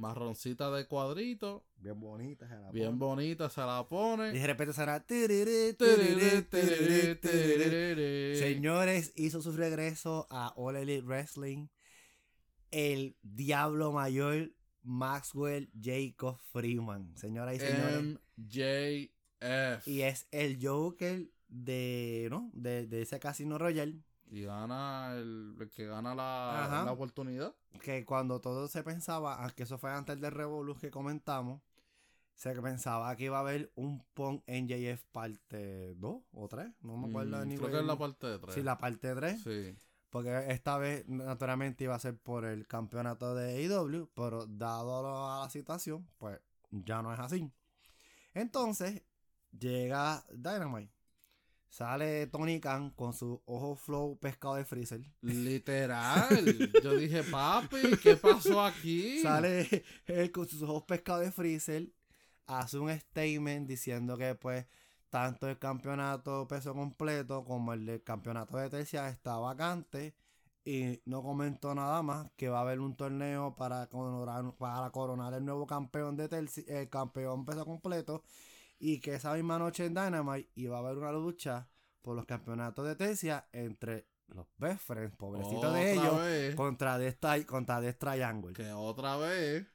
marroncita 0.00 0.70
de 0.70 0.86
cuadrito, 0.86 1.64
Bien 1.76 1.98
bonita. 2.00 2.48
se 2.48 2.54
la 2.56 2.70
bien 2.72 2.98
pone. 2.98 3.22
bonita, 3.26 3.48
se 3.50 3.60
la 3.60 3.86
pone. 3.88 4.30
Y 4.30 4.38
de 4.38 4.46
repente 4.46 4.72
será. 4.72 5.04
Señores, 6.50 8.38
Señores. 8.38 9.12
hizo 9.16 9.40
su 9.42 9.52
regreso 9.52 10.26
a 10.30 10.52
All 10.56 10.76
Elite 10.76 11.02
Wrestling. 11.06 11.68
El 12.70 13.16
diablo 13.22 13.92
mayor 13.92 14.52
Maxwell 14.82 15.70
Jacob 15.80 16.38
Freeman. 16.52 17.16
Señoras 17.16 17.56
y 17.56 17.58
señores. 17.60 18.18
MJF. 18.36 19.86
Y 19.88 20.02
es 20.02 20.26
el 20.30 20.58
Joker 20.64 21.30
de, 21.48 22.28
¿no? 22.30 22.50
De, 22.52 22.86
de 22.86 23.02
ese 23.02 23.18
Casino 23.18 23.58
Royal. 23.58 24.02
Y 24.30 24.42
gana 24.42 25.12
el, 25.16 25.56
el 25.58 25.70
que 25.70 25.86
gana 25.86 26.14
la, 26.14 26.82
la 26.84 26.92
oportunidad. 26.92 27.54
Que 27.82 28.04
cuando 28.04 28.40
todo 28.40 28.68
se 28.68 28.82
pensaba, 28.84 29.44
ah, 29.44 29.50
que 29.50 29.64
eso 29.64 29.76
fue 29.76 29.90
antes 29.90 30.20
del 30.20 30.30
Revolu 30.30 30.76
que 30.76 30.90
comentamos, 30.90 31.60
se 32.34 32.54
pensaba 32.62 33.14
que 33.16 33.24
iba 33.24 33.36
a 33.36 33.40
haber 33.40 33.70
un 33.74 34.02
Pong 34.14 34.40
NJF 34.46 35.02
parte 35.12 35.94
2 35.96 36.22
o 36.32 36.48
3. 36.48 36.72
No 36.80 36.96
me 36.96 37.08
acuerdo 37.08 37.44
Mm, 37.44 37.48
ni 37.48 37.56
Creo 37.56 37.70
que 37.70 37.78
es 37.80 37.84
la 37.84 37.98
parte 37.98 38.26
de 38.28 38.38
tres. 38.38 38.54
Sí, 38.54 38.62
la 38.62 38.78
parte 38.78 39.14
3. 39.14 39.42
Sí. 39.42 39.76
Porque 40.08 40.46
esta 40.48 40.78
vez, 40.78 41.06
naturalmente, 41.08 41.84
iba 41.84 41.94
a 41.94 41.98
ser 41.98 42.16
por 42.16 42.44
el 42.44 42.66
campeonato 42.66 43.34
de 43.34 43.56
AEW, 43.66 44.08
pero 44.14 44.46
dado 44.46 45.26
a 45.28 45.42
la 45.42 45.50
situación, 45.50 46.08
pues 46.18 46.40
ya 46.70 47.02
no 47.02 47.12
es 47.12 47.20
así. 47.20 47.52
Entonces, 48.32 49.02
llega 49.58 50.24
Dynamite. 50.32 50.92
Sale 51.70 52.26
Tony 52.26 52.58
Khan 52.60 52.90
con 52.90 53.14
su 53.14 53.40
ojo 53.46 53.76
flow 53.76 54.18
pescado 54.18 54.56
de 54.56 54.64
freezer. 54.64 55.00
Literal. 55.22 56.44
Yo 56.82 56.96
dije, 56.96 57.22
papi, 57.22 57.96
¿qué 58.02 58.16
pasó 58.16 58.60
aquí? 58.62 59.20
Sale 59.22 59.84
él 60.06 60.32
con 60.32 60.48
sus 60.48 60.62
ojos 60.62 60.82
pescados 60.82 61.24
de 61.24 61.30
freezer. 61.32 61.88
Hace 62.46 62.78
un 62.78 62.90
statement 62.90 63.68
diciendo 63.68 64.18
que, 64.18 64.34
pues, 64.34 64.66
tanto 65.10 65.48
el 65.48 65.58
campeonato 65.58 66.48
peso 66.48 66.74
completo 66.74 67.44
como 67.44 67.72
el 67.72 67.86
del 67.86 68.02
campeonato 68.02 68.56
de 68.56 68.68
tercia 68.68 69.08
está 69.08 69.36
vacante. 69.38 70.14
Y 70.64 71.00
no 71.06 71.22
comentó 71.22 71.74
nada 71.74 72.02
más 72.02 72.30
que 72.36 72.48
va 72.48 72.58
a 72.58 72.62
haber 72.62 72.80
un 72.80 72.96
torneo 72.96 73.54
para 73.56 73.86
coronar, 73.86 74.54
para 74.58 74.90
coronar 74.90 75.32
el 75.34 75.44
nuevo 75.44 75.66
campeón 75.66 76.16
de 76.16 76.28
terci- 76.28 76.68
el 76.68 76.88
campeón 76.90 77.46
peso 77.46 77.64
completo. 77.64 78.24
Y 78.80 78.98
que 79.00 79.14
esa 79.14 79.34
misma 79.34 79.58
noche 79.58 79.84
en 79.84 79.94
Dynamite 79.94 80.50
iba 80.54 80.76
a 80.76 80.80
haber 80.80 80.96
una 80.96 81.12
lucha 81.12 81.68
por 82.00 82.16
los 82.16 82.24
campeonatos 82.24 82.86
de 82.86 82.96
tercia 82.96 83.46
entre 83.52 84.08
los 84.28 84.46
best 84.56 84.80
friends, 84.80 85.14
pobrecitos 85.16 85.74
de 85.74 85.92
ellos, 85.92 86.18
vez. 86.18 86.54
contra 86.54 86.98
Death, 86.98 87.44
contra 87.46 87.80
Death 87.80 87.98
Triangle. 87.98 88.54
Que 88.54 88.72
otra 88.72 89.16
vez. 89.16 89.66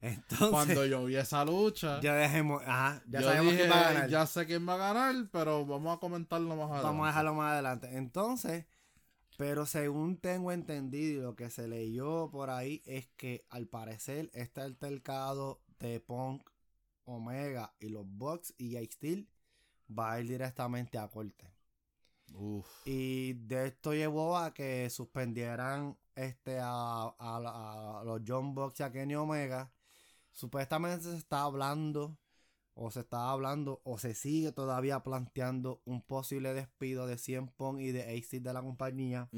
Entonces, 0.00 0.48
Cuando 0.48 0.86
yo 0.86 1.04
vi 1.04 1.16
esa 1.16 1.44
lucha. 1.44 2.00
ya 2.02 2.14
dejemos, 2.14 2.62
ajá, 2.66 3.02
ya 3.08 3.22
sabemos 3.22 3.52
dije, 3.52 3.64
quién 3.64 3.70
va 3.70 3.80
a 3.80 3.92
ganar. 3.92 4.10
ya 4.10 4.26
sé 4.26 4.46
quién 4.46 4.68
va 4.68 4.74
a 4.74 4.78
ganar, 4.78 5.14
pero 5.30 5.64
vamos 5.66 5.96
a 5.96 6.00
comentarlo 6.00 6.48
más 6.56 6.66
adelante. 6.66 6.86
Vamos 6.86 7.04
a 7.04 7.06
dejarlo 7.08 7.34
más 7.34 7.52
adelante. 7.52 7.96
Entonces, 7.96 8.66
pero 9.38 9.64
según 9.64 10.16
tengo 10.18 10.52
entendido 10.52 11.20
y 11.20 11.22
lo 11.22 11.36
que 11.36 11.50
se 11.50 11.68
leyó 11.68 12.30
por 12.30 12.50
ahí 12.50 12.82
es 12.84 13.06
que 13.16 13.46
al 13.48 13.66
parecer 13.66 14.30
este 14.34 14.60
altercado 14.60 15.62
de 15.78 16.00
Punk, 16.00 16.48
Omega 17.04 17.74
y 17.80 17.88
los 17.88 18.04
Bucks 18.06 18.54
y 18.58 18.76
Ice 18.78 18.92
Steel 18.92 19.28
va 19.96 20.12
a 20.12 20.20
ir 20.20 20.28
directamente 20.28 20.98
a 20.98 21.08
corte. 21.08 21.52
Uf. 22.34 22.66
Y 22.86 23.34
de 23.34 23.66
esto 23.68 23.92
llevó 23.92 24.38
a 24.38 24.54
que 24.54 24.88
suspendieran 24.90 25.98
este 26.14 26.58
a, 26.60 27.14
a- 27.18 28.00
a 28.00 28.04
los 28.04 28.22
John 28.26 28.54
Box 28.54 28.80
y 28.80 28.82
a 28.84 28.92
Kenny 28.92 29.14
Omega. 29.14 29.72
Supuestamente 30.30 31.04
se 31.04 31.16
está 31.16 31.42
hablando, 31.42 32.16
o 32.74 32.90
se 32.90 33.00
está 33.00 33.30
hablando, 33.30 33.82
o 33.84 33.98
se 33.98 34.14
sigue 34.14 34.50
todavía 34.52 35.02
planteando 35.02 35.82
un 35.84 36.00
posible 36.00 36.54
despido 36.54 37.06
de 37.06 37.18
Cien 37.18 37.48
Pong 37.48 37.80
y 37.80 37.92
de 37.92 38.02
AC 38.16 38.40
de 38.40 38.52
la 38.52 38.62
compañía. 38.62 39.28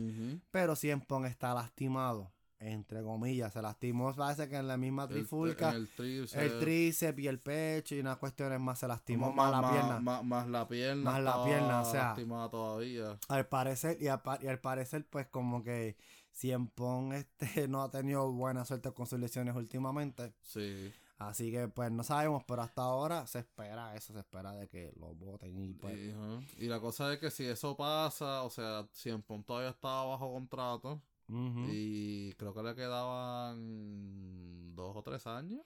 Pero 0.52 0.76
Cien 0.76 1.00
Pong 1.00 1.24
está 1.26 1.52
lastimado, 1.52 2.32
entre 2.58 3.02
comillas. 3.02 3.52
Se 3.52 3.62
lastimó, 3.62 4.14
parece 4.14 4.48
que 4.48 4.56
en 4.56 4.68
la 4.68 4.76
misma 4.76 5.08
trifulca. 5.08 5.70
el 5.70 5.88
tríceps. 5.88 6.34
El 6.34 6.58
tríceps 6.58 7.18
y 7.18 7.28
el 7.28 7.40
pecho 7.40 7.94
y 7.94 8.00
unas 8.00 8.18
cuestiones 8.18 8.60
más 8.60 8.78
se 8.78 8.88
lastimó 8.88 9.32
más 9.32 9.50
la 9.50 9.70
pierna. 9.70 10.00
Más, 10.00 10.24
más 10.24 10.48
la 10.48 10.68
pierna. 10.68 11.10
Más 11.10 11.22
la 11.22 11.44
pierna, 11.44 11.82
o 11.82 11.90
sea. 11.90 12.04
lastimada 12.04 12.50
todavía. 12.50 13.18
Al 13.28 13.46
parecer, 13.46 13.98
y 14.00 14.08
al, 14.08 14.22
y 14.40 14.46
al 14.46 14.60
parecer, 14.60 15.06
pues 15.08 15.26
como 15.26 15.62
que 15.62 15.96
Cien 16.32 16.68
Pong 16.68 17.12
este, 17.12 17.68
no 17.68 17.82
ha 17.82 17.90
tenido 17.90 18.30
buena 18.32 18.64
suerte 18.64 18.92
con 18.92 19.06
sus 19.06 19.18
lesiones 19.18 19.54
últimamente. 19.54 20.34
Sí. 20.42 20.92
Así 21.18 21.52
que 21.52 21.68
pues 21.68 21.92
no 21.92 22.02
sabemos, 22.02 22.42
pero 22.44 22.62
hasta 22.62 22.82
ahora 22.82 23.26
se 23.26 23.38
espera 23.38 23.94
eso, 23.94 24.12
se 24.12 24.18
espera 24.18 24.52
de 24.52 24.68
que 24.68 24.92
lo 24.98 25.14
voten 25.14 25.56
y 25.56 25.72
pues... 25.72 25.96
Y. 25.96 26.64
Y 26.64 26.66
la 26.66 26.80
cosa 26.80 27.12
es 27.12 27.20
que 27.20 27.30
si 27.30 27.44
eso 27.44 27.76
pasa, 27.76 28.42
o 28.42 28.50
sea, 28.50 28.86
Siempre 28.92 29.38
todavía 29.46 29.70
estaba 29.70 30.06
bajo 30.06 30.32
contrato. 30.32 31.00
Y 31.28 32.32
creo 32.34 32.54
que 32.54 32.62
le 32.62 32.74
quedaban 32.74 34.74
dos 34.74 34.96
o 34.96 35.02
tres 35.02 35.26
años. 35.26 35.62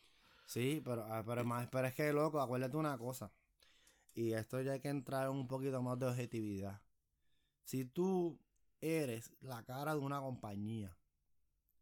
Sí, 0.47 0.81
pero, 0.85 1.05
ah, 1.05 1.23
pero, 1.27 1.45
más, 1.45 1.69
pero 1.69 1.89
es 1.89 1.95
que 1.95 2.13
loco, 2.13 2.41
acuérdate 2.41 2.77
una 2.77 2.97
cosa. 2.99 3.33
Y 4.15 4.33
esto 4.33 4.61
ya 4.63 4.73
hay 4.73 4.81
que 4.81 4.89
entrar 4.89 5.27
en 5.27 5.33
un 5.33 5.49
poquito 5.49 5.83
más 5.83 5.99
de 5.99 6.07
objetividad. 6.07 6.81
Si 7.65 7.85
tú 7.85 8.39
eres 8.81 9.33
la 9.41 9.65
cara 9.65 9.95
de 9.95 10.01
una 10.01 10.21
compañía, 10.21 10.97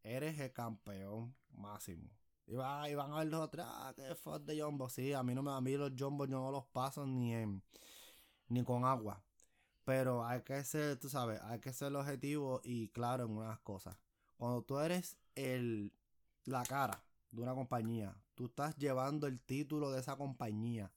eres 0.03 0.39
el 0.41 0.53
campeón 0.53 1.35
máximo. 1.51 2.11
Y, 2.47 2.55
va- 2.55 2.89
y 2.89 2.95
van 2.95 3.12
a 3.12 3.19
ver 3.19 3.29
los 3.29 3.41
otros, 3.41 3.67
ah, 3.69 3.93
qué 3.97 4.15
fuck 4.15 4.43
de 4.45 4.61
Jumbo. 4.62 4.89
Sí, 4.89 5.12
a 5.12 5.23
mí, 5.23 5.35
no 5.35 5.43
me, 5.43 5.51
a 5.53 5.61
mí 5.61 5.77
los 5.77 5.93
Jumbo 5.99 6.27
yo 6.27 6.39
no 6.41 6.51
los 6.51 6.65
paso 6.67 7.07
ni, 7.07 7.35
en, 7.35 7.62
ni 8.49 8.62
con 8.65 8.85
agua. 8.85 9.23
Pero 9.87 10.27
hay 10.27 10.42
que 10.42 10.64
ser, 10.64 10.99
tú 10.99 11.09
sabes, 11.09 11.40
hay 11.42 11.61
que 11.61 11.72
ser 11.72 11.94
objetivo 11.94 12.61
y 12.64 12.88
claro 12.88 13.27
en 13.27 13.31
unas 13.31 13.61
cosas. 13.61 13.96
Cuando 14.37 14.62
tú 14.62 14.81
eres 14.81 15.16
el, 15.37 15.92
la 16.44 16.64
cara 16.64 17.05
de 17.31 17.42
una 17.42 17.55
compañía, 17.55 18.20
tú 18.35 18.46
estás 18.46 18.77
llevando 18.79 19.29
el 19.29 19.40
título 19.40 19.92
de 19.92 20.01
esa 20.01 20.16
compañía. 20.16 20.92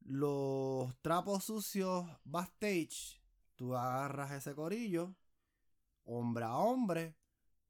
Los 0.00 0.94
trapos 1.00 1.44
sucios 1.44 2.04
backstage, 2.24 3.18
tú 3.56 3.74
agarras 3.74 4.32
ese 4.32 4.54
corillo, 4.54 5.14
hombre 6.04 6.44
a 6.44 6.58
hombre, 6.58 7.16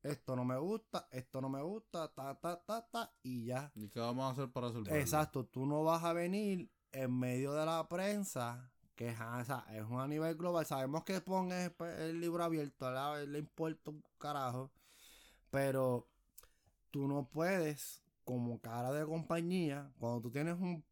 esto 0.02 0.34
no 0.34 0.44
me 0.44 0.58
gusta, 0.58 1.06
esto 1.12 1.40
no 1.40 1.48
me 1.48 1.62
gusta, 1.62 2.12
ta, 2.12 2.34
ta, 2.40 2.60
ta, 2.60 2.88
ta, 2.90 3.14
y 3.22 3.44
ya. 3.44 3.70
¿Y 3.76 3.88
qué 3.88 4.00
vamos 4.00 4.24
a 4.24 4.30
hacer 4.32 4.52
para 4.52 4.66
resolverlo? 4.66 4.98
Exacto, 4.98 5.46
tú 5.46 5.64
no 5.64 5.84
vas 5.84 6.02
a 6.02 6.12
venir 6.12 6.68
en 6.90 7.16
medio 7.16 7.52
de 7.54 7.64
la 7.64 7.88
prensa, 7.88 8.73
que 8.96 9.11
sea, 9.14 9.64
es 9.72 9.83
un 9.83 10.00
a 10.00 10.07
nivel 10.09 10.35
global. 10.37 10.66
Sabemos 10.66 11.04
que 11.04 11.20
ponga 11.20 11.66
el 11.98 12.20
libro 12.20 12.44
abierto, 12.44 12.87
a 12.87 13.18
le 13.20 13.38
importa 13.38 13.90
un 13.90 14.02
carajo, 14.18 14.70
pero 15.50 16.09
tú 16.90 17.09
no 17.09 17.28
puedes, 17.28 18.02
como 18.24 18.61
cara 18.61 18.92
de 18.92 19.04
compañía, 19.07 19.92
cuando 19.98 20.22
tú 20.22 20.30
tienes 20.30 20.54
un 20.61 20.85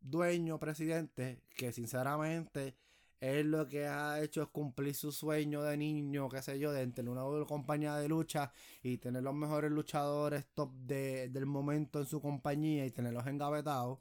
dueño, 0.00 0.58
presidente, 0.58 1.42
que 1.56 1.72
sinceramente 1.72 2.76
él 3.20 3.50
lo 3.50 3.66
que 3.68 3.86
ha 3.88 4.20
hecho 4.22 4.42
es 4.42 4.48
cumplir 4.48 4.94
su 4.94 5.10
sueño 5.12 5.62
de 5.62 5.76
niño, 5.76 6.28
qué 6.28 6.40
sé 6.42 6.58
yo, 6.58 6.72
de 6.72 6.86
tener 6.88 7.10
una 7.10 7.46
compañía 7.46 7.96
de 7.96 8.08
lucha 8.08 8.52
y 8.82 8.98
tener 8.98 9.22
los 9.24 9.34
mejores 9.34 9.72
luchadores 9.72 10.46
top 10.54 10.72
de- 10.74 11.28
del 11.30 11.46
momento 11.46 12.00
en 12.00 12.06
su 12.06 12.20
compañía 12.20 12.86
y 12.86 12.90
tenerlos 12.92 13.26
engavetados, 13.26 13.98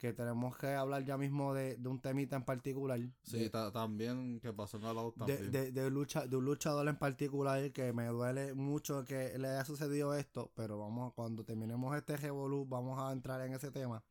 que 0.00 0.14
tenemos 0.14 0.56
que 0.56 0.68
hablar 0.68 1.04
ya 1.04 1.18
mismo 1.18 1.52
de, 1.52 1.76
de 1.76 1.88
un 1.88 2.00
temita 2.00 2.34
en 2.34 2.42
particular. 2.42 2.98
Sí, 3.22 3.38
de, 3.38 3.50
ta- 3.50 3.70
también 3.70 4.40
que 4.40 4.50
pasó 4.50 4.78
en 4.78 4.84
la 4.84 4.94
de, 4.94 5.12
también. 5.12 5.50
de- 5.52 5.72
de 5.72 5.90
lucha, 5.90 6.26
de 6.26 6.36
un 6.36 6.44
luchador 6.46 6.88
en 6.88 6.96
particular 6.96 7.70
que 7.70 7.92
me 7.92 8.06
duele 8.06 8.54
mucho 8.54 9.04
que 9.04 9.36
le 9.38 9.48
haya 9.48 9.64
sucedido 9.66 10.14
esto, 10.14 10.50
pero 10.54 10.78
vamos, 10.78 11.12
cuando 11.12 11.44
terminemos 11.44 11.94
este 11.94 12.16
revolú, 12.16 12.64
vamos 12.66 12.98
a 12.98 13.12
entrar 13.12 13.42
en 13.42 13.52
ese 13.52 13.70
tema. 13.70 14.02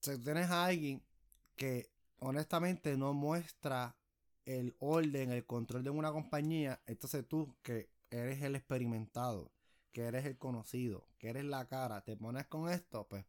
Si 0.00 0.16
tienes 0.18 0.48
a 0.48 0.66
alguien 0.66 1.02
que 1.56 1.90
honestamente 2.20 2.96
no 2.96 3.12
muestra 3.12 3.96
el 4.46 4.76
orden, 4.78 5.32
el 5.32 5.44
control 5.44 5.82
de 5.82 5.90
una 5.90 6.12
compañía, 6.12 6.80
entonces 6.86 7.26
tú 7.26 7.56
que 7.62 7.90
eres 8.10 8.40
el 8.42 8.54
experimentado, 8.54 9.50
que 9.90 10.02
eres 10.04 10.24
el 10.24 10.38
conocido, 10.38 11.08
que 11.18 11.30
eres 11.30 11.44
la 11.44 11.66
cara, 11.66 12.00
te 12.04 12.16
pones 12.16 12.46
con 12.46 12.70
esto, 12.70 13.08
pues 13.08 13.26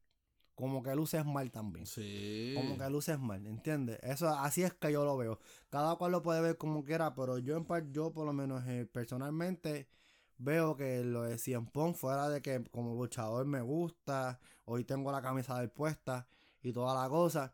como 0.62 0.82
que 0.82 0.95
luces 0.95 1.26
mal 1.26 1.52
también. 1.52 1.86
Sí. 1.86 2.54
Como 2.56 2.78
que 2.78 2.89
luces 2.89 3.19
mal, 3.19 3.45
¿entiendes? 3.45 4.00
Eso 4.02 4.30
así 4.30 4.63
es 4.63 4.74
que 4.74 4.91
yo 4.93 5.04
lo 5.04 5.17
veo. 5.17 5.39
Cada 5.69 5.95
cual 5.97 6.13
lo 6.13 6.21
puede 6.21 6.39
ver 6.41 6.58
como 6.58 6.84
quiera, 6.86 7.13
pero 7.15 7.38
yo 7.39 7.58
en 7.58 7.65
par, 7.65 7.91
yo 7.91 8.13
por 8.13 8.26
lo 8.26 8.32
menos 8.34 8.63
eh, 8.67 8.86
personalmente 8.86 9.89
veo 10.38 10.76
que 10.78 11.04
lo 11.04 11.24
de 11.24 11.38
Cien 11.38 11.65
Pong, 11.65 11.93
fuera 11.95 12.30
de 12.30 12.41
que 12.41 12.63
como 12.71 12.95
luchador 12.95 13.45
me 13.45 13.62
gusta, 13.62 14.39
hoy 14.65 14.84
tengo 14.86 15.12
la 15.12 15.21
camisa 15.21 15.60
del 15.60 15.69
puesta 15.69 16.28
y 16.63 16.71
toda 16.71 17.00
la 17.02 17.10
cosa, 17.10 17.54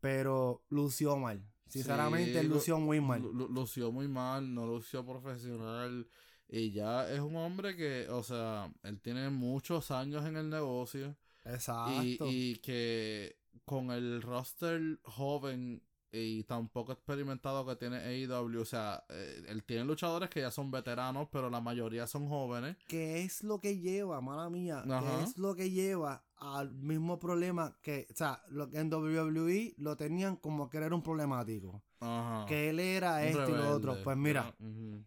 pero 0.00 0.62
lució 0.68 1.16
mal. 1.16 1.42
Sinceramente, 1.68 2.40
Sí, 2.40 2.46
lu- 2.46 2.54
lució 2.54 2.78
muy 2.78 3.00
mal. 3.00 3.20
Lu- 3.22 3.32
lu- 3.32 3.48
lució 3.48 3.92
muy 3.92 4.08
mal, 4.08 4.54
no 4.54 4.66
lució 4.66 5.04
profesional. 5.04 6.08
Y 6.48 6.70
ya 6.72 7.10
es 7.10 7.20
un 7.20 7.36
hombre 7.36 7.76
que, 7.76 8.08
o 8.08 8.22
sea, 8.22 8.72
él 8.82 9.00
tiene 9.00 9.28
muchos 9.28 9.90
años 9.90 10.24
en 10.24 10.36
el 10.36 10.48
negocio. 10.48 11.14
Exacto. 11.48 12.26
Y, 12.26 12.52
y 12.52 12.56
que 12.56 13.36
con 13.64 13.90
el 13.90 14.22
roster 14.22 14.98
joven 15.02 15.82
y 16.10 16.42
tan 16.44 16.68
poco 16.68 16.92
experimentado 16.92 17.66
que 17.66 17.76
tiene 17.76 17.98
AEW, 17.98 18.60
o 18.60 18.64
sea, 18.64 19.04
eh, 19.10 19.42
él 19.46 19.62
tiene 19.64 19.84
luchadores 19.84 20.30
que 20.30 20.40
ya 20.40 20.50
son 20.50 20.70
veteranos, 20.70 21.28
pero 21.30 21.50
la 21.50 21.60
mayoría 21.60 22.06
son 22.06 22.28
jóvenes. 22.28 22.76
¿Qué 22.86 23.22
es 23.22 23.42
lo 23.42 23.60
que 23.60 23.78
lleva, 23.78 24.20
mala 24.20 24.48
mía? 24.48 24.82
¿Qué 24.86 25.24
es 25.24 25.36
lo 25.36 25.54
que 25.54 25.70
lleva 25.70 26.24
al 26.36 26.72
mismo 26.72 27.18
problema 27.18 27.76
que, 27.82 28.06
o 28.10 28.16
sea, 28.16 28.42
lo 28.48 28.70
que 28.70 28.78
en 28.78 28.92
WWE 28.92 29.74
lo 29.76 29.96
tenían 29.96 30.36
como 30.36 30.70
que 30.70 30.78
era 30.78 30.94
un 30.94 31.02
problemático? 31.02 31.82
Ajá. 32.00 32.46
Que 32.46 32.70
él 32.70 32.80
era 32.80 33.24
esto 33.24 33.48
y 33.48 33.52
lo 33.52 33.70
otro. 33.70 34.02
Pues 34.02 34.16
mira, 34.16 34.54
ujú. 34.60 35.04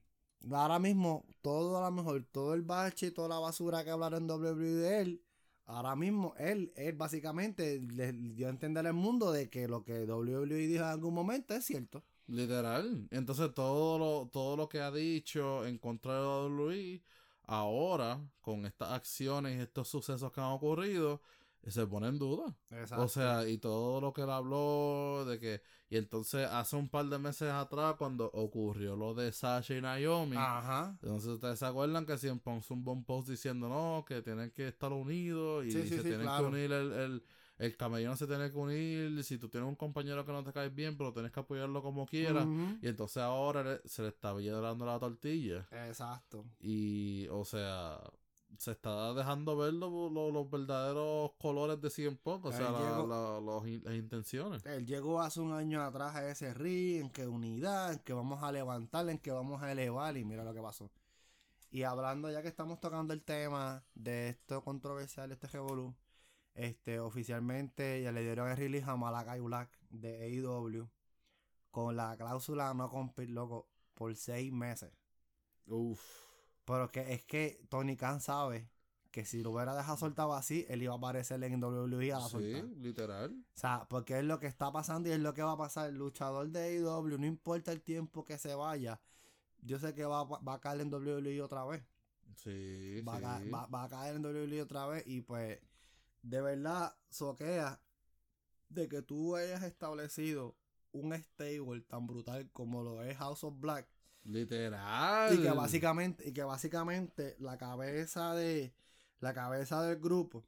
ahora 0.56 0.77
mismo, 0.77 1.25
todo 1.41 1.84
a 1.84 1.89
lo 1.89 1.95
mejor, 1.95 2.23
todo 2.32 2.54
el 2.54 2.62
bache 2.62 3.08
y 3.08 3.12
toda 3.12 3.30
la 3.30 3.39
basura 3.39 3.84
que 3.84 3.89
hablaron 3.89 4.23
en 4.23 4.30
WWE 4.30 4.75
de 4.75 5.01
él, 5.01 5.23
ahora 5.65 5.95
mismo 5.95 6.34
él, 6.38 6.71
él 6.76 6.95
básicamente 6.95 7.80
le 7.80 8.13
dio 8.13 8.47
a 8.47 8.50
entender 8.50 8.86
al 8.86 8.93
mundo 8.93 9.32
de 9.32 9.50
que 9.50 9.67
lo 9.67 9.84
que 9.84 10.06
WWE 10.06 10.67
dijo 10.67 10.84
en 10.84 10.89
algún 10.89 11.13
momento 11.13 11.54
es 11.54 11.65
cierto. 11.65 12.04
Literal. 12.28 13.08
Entonces 13.12 13.54
todo 13.54 13.97
lo, 13.97 14.30
todo 14.30 14.56
lo 14.56 14.69
que 14.69 14.80
ha 14.80 14.91
dicho 14.91 15.65
en 15.65 15.78
contra 15.78 16.15
de 16.15 16.21
WWE, 16.21 17.02
ahora, 17.43 18.21
con 18.39 18.65
estas 18.65 18.91
acciones 18.91 19.58
y 19.58 19.62
estos 19.62 19.89
sucesos 19.89 20.32
que 20.32 20.39
han 20.39 20.47
ocurrido, 20.47 21.21
se 21.67 21.86
pone 21.86 22.08
en 22.08 22.17
duda. 22.17 22.56
O 22.97 23.08
sea, 23.08 23.47
y 23.47 23.58
todo 23.58 24.02
lo 24.02 24.13
que 24.13 24.21
él 24.21 24.30
habló 24.30 25.26
de 25.26 25.39
que... 25.39 25.62
Y 25.89 25.97
entonces 25.97 26.47
hace 26.47 26.78
un 26.78 26.88
par 26.88 27.06
de 27.08 27.19
meses 27.19 27.52
atrás, 27.52 27.95
cuando 27.97 28.32
ocurrió 28.34 28.95
lo 28.95 29.13
de 29.13 29.32
Sasha 29.34 29.76
y 29.76 29.82
Naomi, 29.82 30.38
Ajá. 30.38 30.97
entonces 31.02 31.32
ustedes 31.32 31.60
se 31.60 31.65
acuerdan 31.65 32.06
que 32.06 32.17
siempre 32.17 32.54
puso 32.56 32.74
un 32.74 32.84
buen 32.86 33.04
post 33.04 33.28
diciendo 33.28 33.67
no, 33.67 34.06
que 34.08 34.21
tienen 34.21 34.52
que 34.52 34.69
estar 34.69 34.91
unidos 34.93 35.65
y 35.65 35.71
Sí, 35.71 35.84
sí, 35.84 35.89
se 35.89 35.97
sí, 35.97 36.02
tienen 36.04 36.21
claro. 36.21 36.45
que 36.45 36.50
unir 36.56 36.71
el, 36.71 36.91
el, 36.93 37.24
el 37.58 37.78
camellón 37.78 38.15
se 38.17 38.26
tiene 38.26 38.50
que 38.50 38.58
unir, 38.58 39.21
si 39.24 39.38
tú 39.38 39.50
tienes 39.50 39.67
un 39.67 39.76
compañero 39.76 40.26
que 40.26 40.32
no 40.32 40.43
te 40.45 40.54
cae 40.54 40.69
bien, 40.69 40.97
pero 40.97 41.12
tienes 41.12 41.32
que 41.32 41.41
apoyarlo 41.41 41.84
como 41.84 42.06
quieras. 42.06 42.47
Y 42.82 42.88
entonces 42.88 43.17
ahora 43.17 43.82
se 43.84 44.02
le 44.02 44.08
está 44.08 44.34
dando 44.34 44.86
la 44.86 44.97
tortilla. 44.97 45.67
Exacto. 45.88 46.45
Y, 46.62 47.28
o 47.28 47.43
sea, 47.43 48.00
se 48.57 48.71
está 48.71 49.13
dejando 49.13 49.55
ver 49.57 49.73
lo- 49.73 50.09
lo- 50.09 50.31
los 50.31 50.49
verdaderos 50.49 51.31
colores 51.39 51.79
de 51.81 51.89
CM 51.89 52.17
Punk, 52.17 52.45
o 52.45 52.51
sea, 52.51 52.71
la- 52.71 52.79
llegó- 52.79 53.07
la- 53.07 53.39
los 53.39 53.65
las 53.83 53.95
intenciones. 53.95 54.65
Él 54.65 54.85
llegó 54.85 55.21
hace 55.21 55.39
un 55.41 55.53
año 55.53 55.81
atrás 55.81 56.15
a 56.15 56.29
ese 56.29 56.53
ring, 56.53 57.01
en 57.01 57.09
que 57.09 57.27
unidad, 57.27 57.93
en 57.93 57.99
que 57.99 58.13
vamos 58.13 58.43
a 58.43 58.51
levantar, 58.51 59.07
en 59.09 59.17
que 59.17 59.31
vamos 59.31 59.61
a 59.61 59.71
elevar, 59.71 60.17
y 60.17 60.25
mira 60.25 60.43
lo 60.43 60.53
que 60.53 60.61
pasó. 60.61 60.91
Y 61.71 61.83
hablando, 61.83 62.29
ya 62.29 62.41
que 62.41 62.49
estamos 62.49 62.79
tocando 62.79 63.13
el 63.13 63.23
tema 63.23 63.83
de 63.95 64.29
esto 64.29 64.61
controversial, 64.63 65.31
este 65.31 65.47
revolú, 65.47 65.95
este, 66.53 66.99
oficialmente 66.99 68.03
ya 68.03 68.11
le 68.11 68.21
dieron 68.23 68.49
el 68.49 68.57
release 68.57 68.89
a 68.89 68.95
Malakai 68.97 69.39
Black 69.39 69.69
de 69.89 70.23
AEW 70.25 70.89
con 71.71 71.95
la 71.95 72.17
cláusula 72.17 72.73
no 72.73 72.89
compete, 72.89 73.31
loco, 73.31 73.69
por 73.93 74.13
seis 74.15 74.51
meses. 74.51 74.91
Uf. 75.65 76.01
Pero 76.65 76.91
que 76.91 77.13
es 77.13 77.24
que 77.26 77.65
Tony 77.69 77.95
Khan 77.97 78.21
sabe 78.21 78.69
que 79.12 79.26
si 79.26 79.41
lo 79.43 79.52
hubiera 79.52 79.76
dejado 79.76 79.97
soltado 79.97 80.34
así, 80.34 80.65
él 80.69 80.84
iba 80.84 80.93
a 80.93 80.97
aparecer 80.97 81.43
en 81.43 81.62
WWE 81.62 82.13
a 82.13 82.19
la 82.19 82.26
Sí, 82.26 82.32
soltar. 82.32 82.63
literal. 82.80 83.32
O 83.34 83.60
sea, 83.60 83.86
porque 83.89 84.19
es 84.19 84.24
lo 84.24 84.39
que 84.39 84.47
está 84.47 84.71
pasando 84.71 85.10
y 85.10 85.12
es 85.12 85.19
lo 85.19 85.34
que 85.34 85.41
va 85.43 85.54
a 85.54 85.58
pasar. 85.58 85.89
El 85.89 85.95
luchador 85.95 86.47
de 86.50 86.62
AEW, 86.62 87.17
no 87.17 87.26
importa 87.26 87.71
el 87.74 87.82
tiempo 87.82 88.24
que 88.24 88.38
se 88.38 88.56
vaya, 88.56 89.02
yo 89.62 89.80
sé 89.80 89.93
que 89.93 90.06
va, 90.06 90.24
va 90.24 90.54
a 90.54 90.62
caer 90.62 90.82
en 90.82 90.89
WWE 90.93 91.41
otra 91.41 91.65
vez. 91.65 91.84
Sí, 92.38 93.02
Va, 93.02 93.17
a 93.17 93.39
sí. 93.41 93.50
va- 93.50 93.65
va 93.67 93.84
a 93.84 93.89
caer 93.89 94.15
en 94.15 94.21
WWE 94.24 94.62
otra 94.62 94.88
vez 94.88 95.04
y 95.06 95.21
pues, 95.21 95.60
de 96.21 96.41
verdad, 96.41 96.95
soquea 97.10 97.82
de 98.69 98.88
que 98.88 99.02
tú 99.02 99.36
hayas 99.36 99.62
establecido 99.63 100.56
un 100.93 101.13
stable 101.13 101.82
tan 101.82 102.08
brutal 102.08 102.50
como 102.54 102.82
lo 102.84 103.04
es 103.04 103.17
House 103.17 103.43
of 103.43 103.60
Black 103.60 103.88
Literal. 104.23 105.34
y 105.34 105.41
que 105.41 105.49
básicamente 105.51 106.29
y 106.29 106.34
que 106.34 106.43
básicamente 106.43 107.36
la 107.39 107.57
cabeza 107.57 108.34
de 108.36 108.73
la 109.19 109.34
cabeza 109.34 109.81
del 109.84 109.99
grupo 109.99 110.45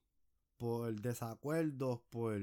por 0.57 0.93
desacuerdos 1.01 1.99
por 2.09 2.39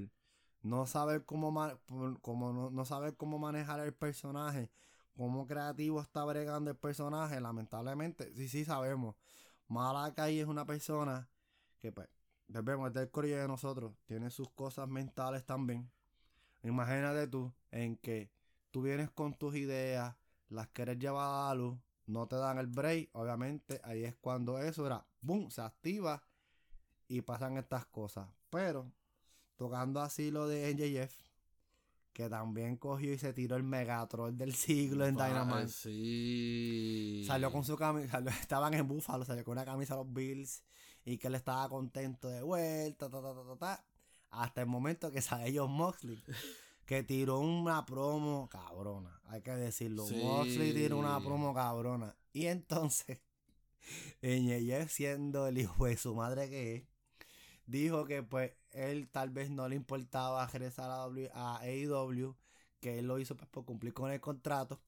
no 0.63 0.87
saber 0.87 1.25
cómo 1.25 1.53
por- 1.87 2.21
como 2.21 2.53
no, 2.53 2.71
no 2.71 2.85
saber 2.85 3.17
cómo 3.17 3.39
manejar 3.39 3.81
el 3.81 3.95
personaje 3.95 4.71
cómo 5.17 5.47
creativo 5.47 6.01
está 6.01 6.25
bregando 6.25 6.71
el 6.71 6.77
personaje 6.77 7.41
lamentablemente 7.41 8.33
sí 8.35 8.49
sí 8.49 8.65
sabemos 8.65 9.15
Malakai 9.69 10.41
es 10.41 10.47
una 10.47 10.67
persona 10.67 11.29
que 11.79 11.93
pues 11.93 12.09
vemos 12.49 12.89
es 12.89 12.95
del 12.95 13.11
corillo 13.11 13.39
de 13.39 13.47
nosotros 13.49 13.93
tiene 14.07 14.31
sus 14.31 14.51
cosas 14.51 14.89
mentales 14.89 15.45
también 15.47 15.91
imagínate 16.65 17.27
tú 17.29 17.53
en 17.71 17.97
que 17.97 18.31
tú 18.71 18.83
vienes 18.83 19.11
con 19.11 19.35
tus 19.35 19.55
ideas 19.55 20.15
las 20.51 20.69
quieres 20.69 20.99
llevar 20.99 21.27
a 21.27 21.49
la 21.49 21.55
luz, 21.55 21.79
no 22.07 22.27
te 22.27 22.37
dan 22.37 22.59
el 22.59 22.67
break, 22.67 23.11
obviamente 23.13 23.81
ahí 23.85 24.05
es 24.05 24.15
cuando 24.17 24.59
eso 24.59 24.87
era, 24.87 25.07
boom, 25.21 25.51
se 25.51 25.63
activa 25.63 26.23
y 27.09 27.23
pasan 27.23 27.57
estas 27.57 27.87
cosas. 27.87 28.29
Pero, 28.51 28.93
tocando 29.57 30.01
así 30.01 30.31
lo 30.31 30.47
de 30.49 30.75
NJF, 30.75 31.15
que 32.13 32.29
también 32.29 32.77
cogió 32.77 33.13
y 33.13 33.19
se 33.19 33.33
tiró 33.33 33.57
el 33.57 33.63
Megatron 33.63 34.37
del 34.37 34.55
siglo 34.55 35.07
en 35.07 35.15
Dynamite. 35.15 35.69
Sí. 35.69 37.25
Salió 37.27 37.53
con 37.53 37.65
su 37.65 37.77
camisa, 37.77 38.23
estaban 38.41 38.75
en 38.75 38.87
Buffalo, 38.87 39.25
salió 39.25 39.45
con 39.45 39.53
una 39.53 39.65
camisa 39.65 39.95
de 39.95 40.05
los 40.05 40.13
Bills 40.13 40.63
y 41.05 41.19
que 41.19 41.29
él 41.29 41.37
estaba 41.37 41.69
contento 41.69 42.29
de 42.29 42.43
vuelta, 42.43 43.09
ta, 43.09 43.23
ta, 43.23 43.35
ta, 43.35 43.45
ta, 43.45 43.57
ta, 43.57 43.85
hasta 44.31 44.61
el 44.61 44.67
momento 44.67 45.11
que 45.11 45.23
sale 45.23 45.57
John 45.57 45.73
Moxley, 45.73 46.23
que 46.91 47.05
tiró 47.05 47.39
una 47.39 47.87
promo 47.87 48.49
cabrona, 48.49 49.21
hay 49.29 49.43
que 49.43 49.53
decirlo, 49.53 50.05
Sí. 50.09 50.17
Moxley 50.25 50.75
tiró 50.75 50.99
una 50.99 51.21
promo 51.21 51.55
cabrona, 51.55 52.17
y 52.33 52.47
entonces, 52.47 53.21
Ñeñe 54.23 54.89
siendo 54.89 55.47
el 55.47 55.59
hijo 55.59 55.87
de 55.87 55.97
su 55.97 56.17
madre 56.17 56.51
que 56.51 56.75
es, 56.75 56.83
dijo 57.67 58.07
que 58.07 58.25
pues 58.25 58.55
él 58.73 59.09
tal 59.09 59.31
vez 59.31 59.51
no 59.51 59.69
le 59.69 59.77
importaba 59.77 60.45
regresar 60.49 60.91
a, 60.91 60.97
W- 61.05 61.31
a 61.33 61.59
AEW, 61.61 62.35
que 62.81 62.99
él 62.99 63.07
lo 63.07 63.21
hizo 63.21 63.37
pues 63.37 63.49
por 63.49 63.65
cumplir 63.65 63.95
con 63.95 64.11
el 64.11 64.21
contrato, 64.21 64.81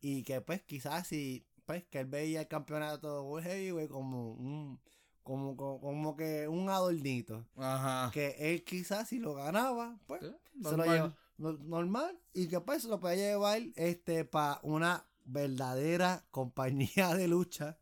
y 0.00 0.24
que 0.24 0.40
pues 0.40 0.60
quizás 0.62 1.06
si 1.06 1.46
pues 1.66 1.84
que 1.84 2.00
él 2.00 2.06
veía 2.06 2.40
el 2.40 2.48
campeonato 2.48 3.22
World 3.22 3.46
Heavyweight 3.46 3.90
como 3.90 4.32
un 4.32 4.80
como, 5.22 5.56
como, 5.56 5.80
como 5.80 6.16
que 6.16 6.48
un 6.48 6.68
adornito. 6.68 7.46
Ajá. 7.56 8.10
que 8.12 8.34
él 8.40 8.64
quizás 8.64 9.08
si 9.08 9.20
lo 9.20 9.34
ganaba 9.34 10.00
pues 10.08 10.20
se 10.22 10.76
lo 10.76 10.84
lleva 10.84 11.14
normal 11.38 12.18
y 12.34 12.48
que 12.48 12.60
pues 12.60 12.84
lo 12.84 13.00
puede 13.00 13.16
llevar 13.16 13.62
este 13.76 14.24
para 14.24 14.60
una 14.62 15.06
verdadera 15.24 16.24
compañía 16.30 17.14
de 17.14 17.28
lucha 17.28 17.78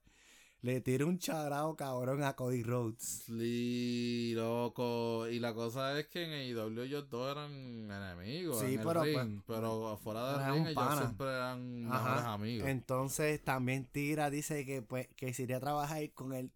le 0.66 0.80
tiró 0.80 1.06
un 1.06 1.18
charao 1.18 1.76
cabrón 1.76 2.24
a 2.24 2.34
Cody 2.34 2.64
Rhodes 2.64 3.22
Sí, 3.26 4.32
loco. 4.34 5.28
Y 5.28 5.38
la 5.38 5.54
cosa 5.54 5.96
es 5.96 6.08
que 6.08 6.24
en 6.24 6.32
AEW 6.32 6.82
ellos 6.82 7.08
dos 7.08 7.30
eran 7.30 7.52
enemigos. 7.88 8.58
Sí, 8.58 8.74
en 8.74 8.80
el 8.80 8.86
pero, 8.86 9.02
ring, 9.04 9.42
pues, 9.44 9.58
pero 9.58 9.96
fuera 10.02 10.32
del 10.32 10.54
ring 10.54 10.66
ellos 10.66 10.74
pana. 10.74 11.02
siempre 11.02 11.26
eran 11.28 11.84
mejores 11.84 12.24
amigos. 12.24 12.68
Entonces 12.68 13.44
también 13.44 13.84
tira, 13.84 14.28
dice 14.28 14.66
que 14.66 14.82
pues 14.82 15.06
que 15.14 15.32
se 15.34 15.44
iría 15.44 15.58
a 15.58 15.60
trabajar 15.60 16.10
con 16.14 16.32
el 16.32 16.50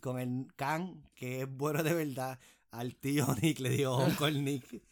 con 0.00 0.18
el 0.18 0.46
Khan, 0.56 1.02
que 1.14 1.42
es 1.42 1.48
bueno 1.48 1.82
de 1.82 1.92
verdad, 1.92 2.38
al 2.70 2.96
tío 2.96 3.26
Nick, 3.42 3.58
le 3.58 3.70
dijo 3.70 4.06
con 4.18 4.42
Nick. 4.42 4.82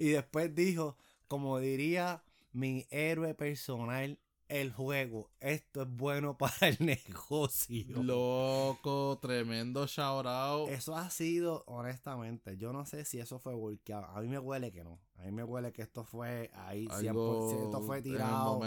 Y 0.00 0.08
después 0.08 0.54
dijo, 0.54 0.96
como 1.28 1.58
diría 1.58 2.24
mi 2.52 2.86
héroe 2.90 3.34
personal, 3.34 4.18
el 4.48 4.72
juego, 4.72 5.30
esto 5.40 5.82
es 5.82 5.88
bueno 5.90 6.38
para 6.38 6.68
el 6.68 6.78
negocio. 6.80 8.02
Loco, 8.02 9.18
tremendo 9.20 9.86
shout 9.86 10.26
out. 10.26 10.70
Eso 10.70 10.96
ha 10.96 11.10
sido, 11.10 11.64
honestamente, 11.66 12.56
yo 12.56 12.72
no 12.72 12.86
sé 12.86 13.04
si 13.04 13.20
eso 13.20 13.38
fue 13.38 13.54
volteado. 13.54 14.06
A 14.06 14.22
mí 14.22 14.28
me 14.28 14.38
huele 14.38 14.72
que 14.72 14.82
no. 14.82 14.98
A 15.18 15.24
mí 15.24 15.32
me 15.32 15.44
huele 15.44 15.70
que 15.70 15.82
esto 15.82 16.02
fue 16.02 16.50
ahí, 16.54 16.86
100%. 16.86 17.08
Algo 17.08 17.64
Esto 17.66 17.82
fue 17.82 17.98
en 17.98 18.02
tirado 18.02 18.60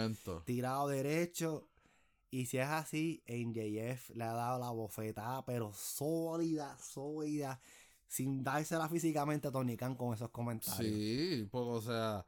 tirado 0.44 0.88
derecho. 0.88 1.68
Y 2.30 2.46
si 2.46 2.58
es 2.58 2.68
así, 2.68 3.24
NJF 3.26 4.10
le 4.10 4.24
ha 4.24 4.32
dado 4.32 4.60
la 4.60 4.70
bofetada, 4.70 5.44
pero 5.44 5.72
sólida, 5.74 6.78
sólida, 6.78 7.60
sin 8.08 8.42
dársela 8.44 8.88
físicamente 8.88 9.48
a 9.48 9.52
Tony 9.52 9.76
Khan 9.76 9.94
con 9.96 10.14
esos 10.14 10.30
comentarios. 10.30 10.76
Sí, 10.94 11.48
pues, 11.50 11.64
o 11.66 11.80
sea, 11.82 12.26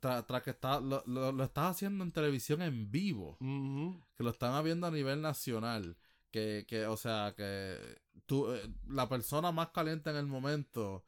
tra- 0.00 0.24
tras 0.26 0.42
que 0.42 0.50
está, 0.50 0.80
lo, 0.80 1.02
lo, 1.06 1.32
lo 1.32 1.44
estás 1.44 1.70
haciendo 1.76 2.04
en 2.04 2.12
televisión 2.12 2.60
en 2.62 2.90
vivo, 2.90 3.36
Ujú. 3.40 4.00
que 4.16 4.22
lo 4.24 4.30
están 4.30 4.62
viendo 4.64 4.86
a 4.86 4.90
nivel 4.90 5.20
nacional, 5.22 5.96
Que, 6.30 6.66
que, 6.68 6.84
o 6.86 6.96
sea, 6.98 7.32
que 7.34 7.78
tú, 8.26 8.52
eh, 8.52 8.60
la 8.86 9.08
persona 9.08 9.50
más 9.50 9.68
caliente 9.70 10.10
en 10.10 10.16
el 10.16 10.26
momento 10.26 11.06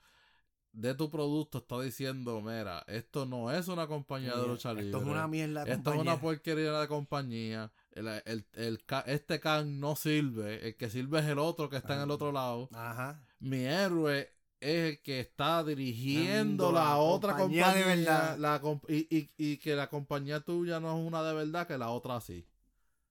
de 0.73 0.95
tu 0.95 1.11
producto 1.11 1.59
está 1.59 1.79
diciendo, 1.81 2.41
mira, 2.41 2.85
esto 2.87 3.27
no 3.27 3.51
es 3.51 3.69
una 3.69 3.87
compañía 3.87 4.35
de 4.37 4.47
lucha 4.47 4.71
libre. 4.73 4.87
Esto 4.87 4.99
es 4.99 5.05
una 5.05 5.27
mierda 5.29 5.65
de 5.65 5.73
Esto 5.73 5.93
es 5.93 6.01
una 6.01 6.19
porquería 6.19 6.73
de 6.81 6.89
compañía. 6.89 7.71
El, 7.91 8.07
el- 8.25 8.47
el 8.55 8.79
este 9.07 9.41
can 9.41 9.79
no 9.81 9.95
sirve. 9.97 10.69
El 10.69 10.77
que 10.77 10.89
sirve 10.89 11.19
es 11.19 11.27
el 11.27 11.39
otro 11.41 11.69
que 11.69 11.77
está 11.77 11.97
en 11.97 12.03
el 12.03 12.11
Ah. 12.11 12.15
otro 12.15 12.33
lado. 12.33 12.69
Ajá. 12.73 13.21
Mi 13.41 13.65
héroe 13.65 14.29
es 14.61 14.93
el 14.93 15.03
que 15.03 15.21
está 15.21 15.65
dirigiendo 15.65 16.71
la, 16.73 16.85
la 16.85 16.97
otra 16.99 17.37
compañía 17.37 17.65
compañía. 17.65 17.87
de 17.87 17.97
verdad. 17.97 18.39
la 18.39 18.61
comp- 18.63 18.85
y, 18.89 19.07
y, 19.17 19.31
y 19.39 19.57
que 19.59 19.75
la 19.75 19.89
compañía 19.89 20.41
tuya 20.41 20.81
no 20.81 20.99
es 20.99 21.07
una 21.07 21.23
de 21.23 21.33
verdad, 21.35 21.67
que 21.67 21.79
la 21.79 21.91
otra 21.91 22.21
sí. 22.21 22.47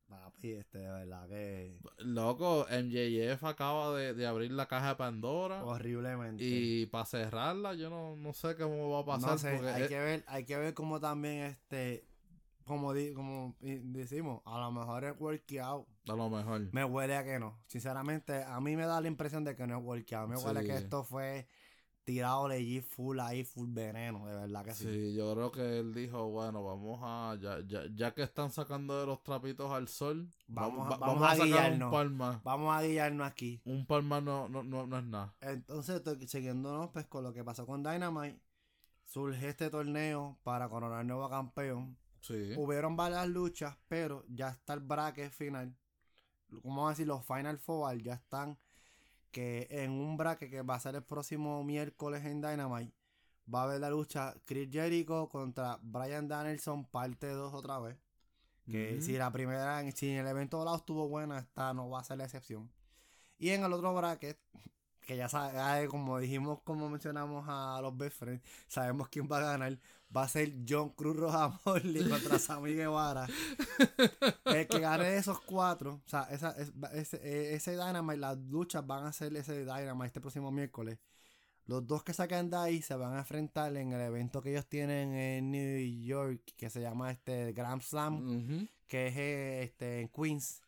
Papi, 0.08 0.54
este, 0.54 0.80
de 0.80 0.90
verdad 0.90 1.28
que 1.28 1.78
Loco, 2.00 2.66
MJF 2.70 3.44
acaba 3.44 3.96
de, 3.96 4.16
de 4.16 4.26
abrir 4.26 4.52
la 4.52 4.68
caja 4.68 4.90
de 4.90 4.96
Pandora. 4.96 5.64
horriblemente. 5.64 6.44
Y 6.44 6.86
para 6.88 7.06
cerrarla, 7.06 7.76
yo 7.76 7.90
no, 7.92 8.16
no 8.16 8.34
sé 8.34 8.56
cómo 8.56 8.90
va 8.90 9.00
a 9.02 9.06
pasar. 9.06 9.32
no 9.32 9.38
sé, 9.38 9.54
porque 9.56 9.70
hay 9.70 9.84
es- 9.84 9.90
que 9.90 10.00
ver, 10.00 10.24
hay 10.28 10.46
que 10.46 10.58
ver 10.58 10.74
cómo 10.74 11.00
también 11.00 11.44
este, 11.46 12.06
como, 12.70 12.94
di- 12.94 13.14
como 13.14 13.58
i- 13.60 13.80
decimos, 13.80 14.42
a 14.46 14.58
lo 14.60 14.72
mejor 14.72 15.04
es 15.04 15.20
workout. 15.20 15.86
a 16.08 16.14
lo 16.16 16.30
mejor. 16.30 16.70
Me 16.72 16.86
huele 16.86 17.18
a 17.18 17.24
que 17.26 17.38
no. 17.40 17.60
Sinceramente, 17.68 18.44
a 18.44 18.60
mí 18.62 18.76
me 18.78 18.86
da 18.86 19.02
la 19.02 19.08
impresión 19.10 19.44
de 19.44 19.56
que 19.58 19.68
no 19.68 19.78
es 19.78 19.84
workout. 19.84 20.30
Me 20.30 20.38
huele 20.38 20.62
Sí. 20.62 20.68
que 20.68 20.76
esto 20.78 21.04
fue 21.04 21.48
tirado 22.06 22.48
legit 22.48 22.84
full 22.84 23.20
ahí, 23.20 23.44
full 23.44 23.70
veneno, 23.72 24.26
de 24.26 24.34
verdad 24.34 24.66
que 24.66 24.74
sí. 24.74 24.86
Sí, 24.86 25.14
yo 25.14 25.32
creo 25.36 25.52
que 25.52 25.78
él 25.80 25.94
dijo, 25.94 26.28
bueno, 26.30 26.64
vamos 26.64 27.00
a, 27.04 27.38
ya, 27.40 27.60
ya, 27.68 27.82
ya 27.94 28.14
que 28.16 28.24
están 28.24 28.50
sacando 28.52 29.00
de 29.00 29.06
los 29.06 29.22
trapitos 29.22 29.72
al 29.72 29.88
sol, 29.88 30.28
Vamos 30.48 30.88
a- 30.88 30.90
va- 30.90 30.98
vamos 30.98 31.24
a 31.24 31.32
sacar 31.36 31.42
un 31.46 31.48
guiarnos. 31.52 31.92
par 31.92 32.10
más. 32.10 32.42
Vamos 32.44 32.76
a 32.76 32.82
guiarnos 32.82 33.28
aquí. 33.28 33.62
Un 33.66 33.86
par 33.86 34.02
más 34.02 34.24
no, 34.24 34.50
no, 34.50 34.64
no, 34.64 34.88
no 34.88 34.98
es 34.98 35.04
nada. 35.04 35.36
Entonces, 35.42 36.02
siguiéndonos 36.26 36.90
pues, 36.90 37.06
con 37.06 37.24
lo 37.24 37.32
que 37.32 37.44
pasó 37.44 37.68
con 37.68 37.84
Dynamite. 37.84 38.40
Surge 39.04 39.48
este 39.50 39.70
torneo 39.70 40.40
para 40.44 40.68
coronar 40.70 41.06
nuevo 41.06 41.30
campeón. 41.30 41.96
Sí. 42.22 42.54
Hubieron 42.58 42.96
varias 42.96 43.28
luchas, 43.28 43.78
pero 43.88 44.26
ya 44.28 44.50
está 44.50 44.74
el 44.74 44.82
bracket 44.82 45.32
final. 45.32 45.76
¿Cómo 46.62 46.88
a 46.88 46.92
decir? 46.92 47.08
Los 47.08 47.26
Final 47.26 47.58
Four 47.60 48.02
ya 48.02 48.14
están. 48.14 48.58
Que 49.32 49.68
en 49.70 49.92
un 49.92 50.18
bracket 50.18 50.50
que 50.50 50.62
va 50.64 50.76
a 50.76 50.80
ser 50.80 50.96
el 50.96 51.04
próximo 51.04 51.64
miércoles 51.64 52.26
en 52.26 52.42
Dynamite. 52.42 52.94
Va 53.54 53.62
a 53.62 53.64
haber 53.64 53.80
la 53.80 53.90
lucha 53.90 54.36
Chris 54.46 54.70
Jericho 54.72 55.30
contra 55.30 55.80
Brian 55.82 56.28
Danielson, 56.28 56.86
parte 56.86 57.28
2 57.28 57.54
otra 57.54 57.80
vez. 57.80 57.98
Que 58.66 59.02
si 59.02 59.18
la 59.18 59.32
primera, 59.32 59.82
si 59.92 60.12
el 60.12 60.28
evento 60.28 60.60
de 60.60 60.66
lado 60.66 60.78
estuvo 60.78 61.08
buena, 61.10 61.40
esta 61.40 61.74
no 61.74 61.90
va 61.90 62.02
a 62.02 62.04
ser 62.04 62.18
la 62.20 62.26
excepción. 62.26 62.72
Y 63.40 63.50
en 63.50 63.64
el 63.64 63.74
otro 63.74 63.96
bracket, 63.96 64.40
que 65.10 65.18
ya 65.18 65.28
sabe, 65.28 65.88
como 65.88 66.20
dijimos, 66.20 66.60
como 66.64 66.88
mencionamos 66.88 67.44
a 67.50 67.80
los 67.82 67.98
best 67.98 68.16
friends, 68.20 68.44
sabemos 68.68 69.08
quién 69.10 69.28
va 69.28 69.38
a 69.40 69.42
ganar. 69.42 69.76
Va 70.16 70.22
a 70.24 70.28
ser 70.28 70.54
John 70.68 70.90
Cruz 70.92 71.16
Roja 71.18 71.60
Morley 71.66 72.08
contra 72.08 72.38
Sammy 72.40 72.76
Guevara. 72.76 73.26
El 74.46 74.68
que 74.68 74.80
gane 74.80 75.06
de 75.06 75.18
esos 75.18 75.40
cuatro, 75.42 76.02
o 76.06 76.08
sea, 76.10 76.28
esa, 76.30 76.52
es- 76.52 76.72
ese, 76.94 77.18
eh, 77.24 77.56
ese 77.56 77.72
Dynamite, 77.72 78.18
las 78.18 78.38
luchas 78.38 78.86
van 78.86 79.08
a 79.08 79.12
ser 79.14 79.36
ese 79.36 79.66
Dynamite 79.66 80.06
este 80.06 80.22
próximo 80.22 80.52
miércoles. 80.52 81.00
Los 81.66 81.88
dos 81.88 82.04
que 82.04 82.14
saquen 82.14 82.52
de 82.52 82.58
ahí 82.58 82.82
se 82.84 82.94
van 82.96 83.14
a 83.16 83.20
enfrentar 83.20 83.76
en 83.78 83.92
el 83.94 84.02
evento 84.02 84.42
que 84.44 84.52
ellos 84.52 84.68
tienen 84.68 85.14
en 85.16 85.50
New 85.52 86.04
York, 86.06 86.42
que 86.56 86.70
se 86.70 86.82
llama 86.82 87.10
este 87.12 87.52
Grand 87.54 87.82
Slam 87.82 88.68
que 88.88 89.08
es 89.08 89.18
eh, 89.18 89.64
este 89.64 90.02
en 90.02 90.08
Queens 90.10 90.62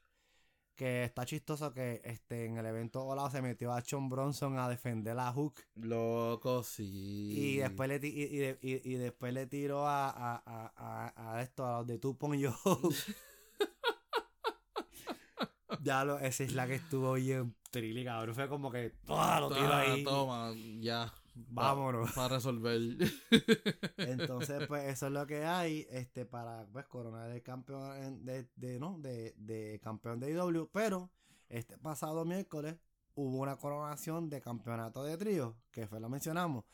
que 0.76 1.04
está 1.04 1.26
chistoso 1.26 1.74
que 1.74 2.02
este 2.04 2.46
en 2.46 2.58
el 2.58 2.66
evento 2.66 3.04
volado 3.04 3.30
se 3.30 3.42
metió 3.42 3.72
a 3.74 3.84
John 3.88 4.10
Bronson 4.10 4.58
a 4.58 4.68
defender 4.68 5.18
a 5.20 5.32
Hook 5.32 5.62
Loco, 5.76 6.64
sí. 6.64 7.32
y 7.38 7.58
después 7.58 7.90
le 7.90 8.00
y, 8.08 8.24
y 8.24 8.38
de- 8.38 8.60
y- 8.62 8.92
y 8.92 8.96
después 8.96 9.34
le 9.34 9.46
tiró 9.48 9.88
a, 9.88 10.10
a, 10.10 10.44
a, 10.46 11.14
a, 11.16 11.36
a 11.36 11.42
esto 11.42 11.66
a 11.66 11.80
los 11.80 11.88
de 11.88 12.00
Tupon 12.00 12.36
y 12.36 12.42
yo 12.42 12.56
ya 15.84 16.04
lo 16.04 16.20
esa 16.20 16.44
es 16.44 16.54
la 16.54 16.68
que 16.68 16.76
estuvo 16.76 17.14
bien 17.14 17.56
trilly 17.72 18.04
cabrón 18.04 18.36
fue 18.36 18.48
como 18.50 18.72
que 18.72 18.94
¡ah! 19.08 19.40
lo 19.40 19.50
tiro 19.50 19.68
Ah, 19.72 19.80
ahí 19.82 20.04
Toma, 20.04 20.54
ya. 20.80 21.12
Vámonos. 21.34 22.12
Para 22.14 22.36
resolver. 22.36 22.80
Entonces, 23.98 24.68
pues 24.68 24.84
eso 24.90 25.08
es 25.08 25.12
lo 25.12 25.26
que 25.28 25.46
hay 25.46 25.88
este 25.90 26.26
para 26.26 26.66
pues 26.72 26.86
coronar 26.88 27.30
el 27.32 27.42
campeón 27.42 28.26
de, 28.26 28.48
de 28.56 28.80
no 28.80 28.98
de, 29.00 29.34
de 29.38 29.80
campeón 29.82 30.20
de 30.20 30.32
IW, 30.32 30.70
pero 30.72 31.10
este 31.50 31.78
pasado 31.78 32.26
miércoles 32.26 32.76
hubo 33.16 33.38
una 33.40 33.58
coronación 33.58 34.30
de 34.30 34.42
campeonato 34.42 35.04
de 35.04 35.18
trío, 35.18 35.58
que 35.72 35.88
fue 35.88 36.00
la 36.00 36.10
mencionamos, 36.10 36.66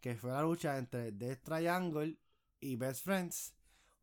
que 0.00 0.16
fue 0.16 0.30
la 0.30 0.42
lucha 0.42 0.78
entre 0.78 1.12
Death 1.12 1.42
Triangle 1.42 2.18
y 2.60 2.76
Best 2.76 3.04
Friends. 3.04 3.54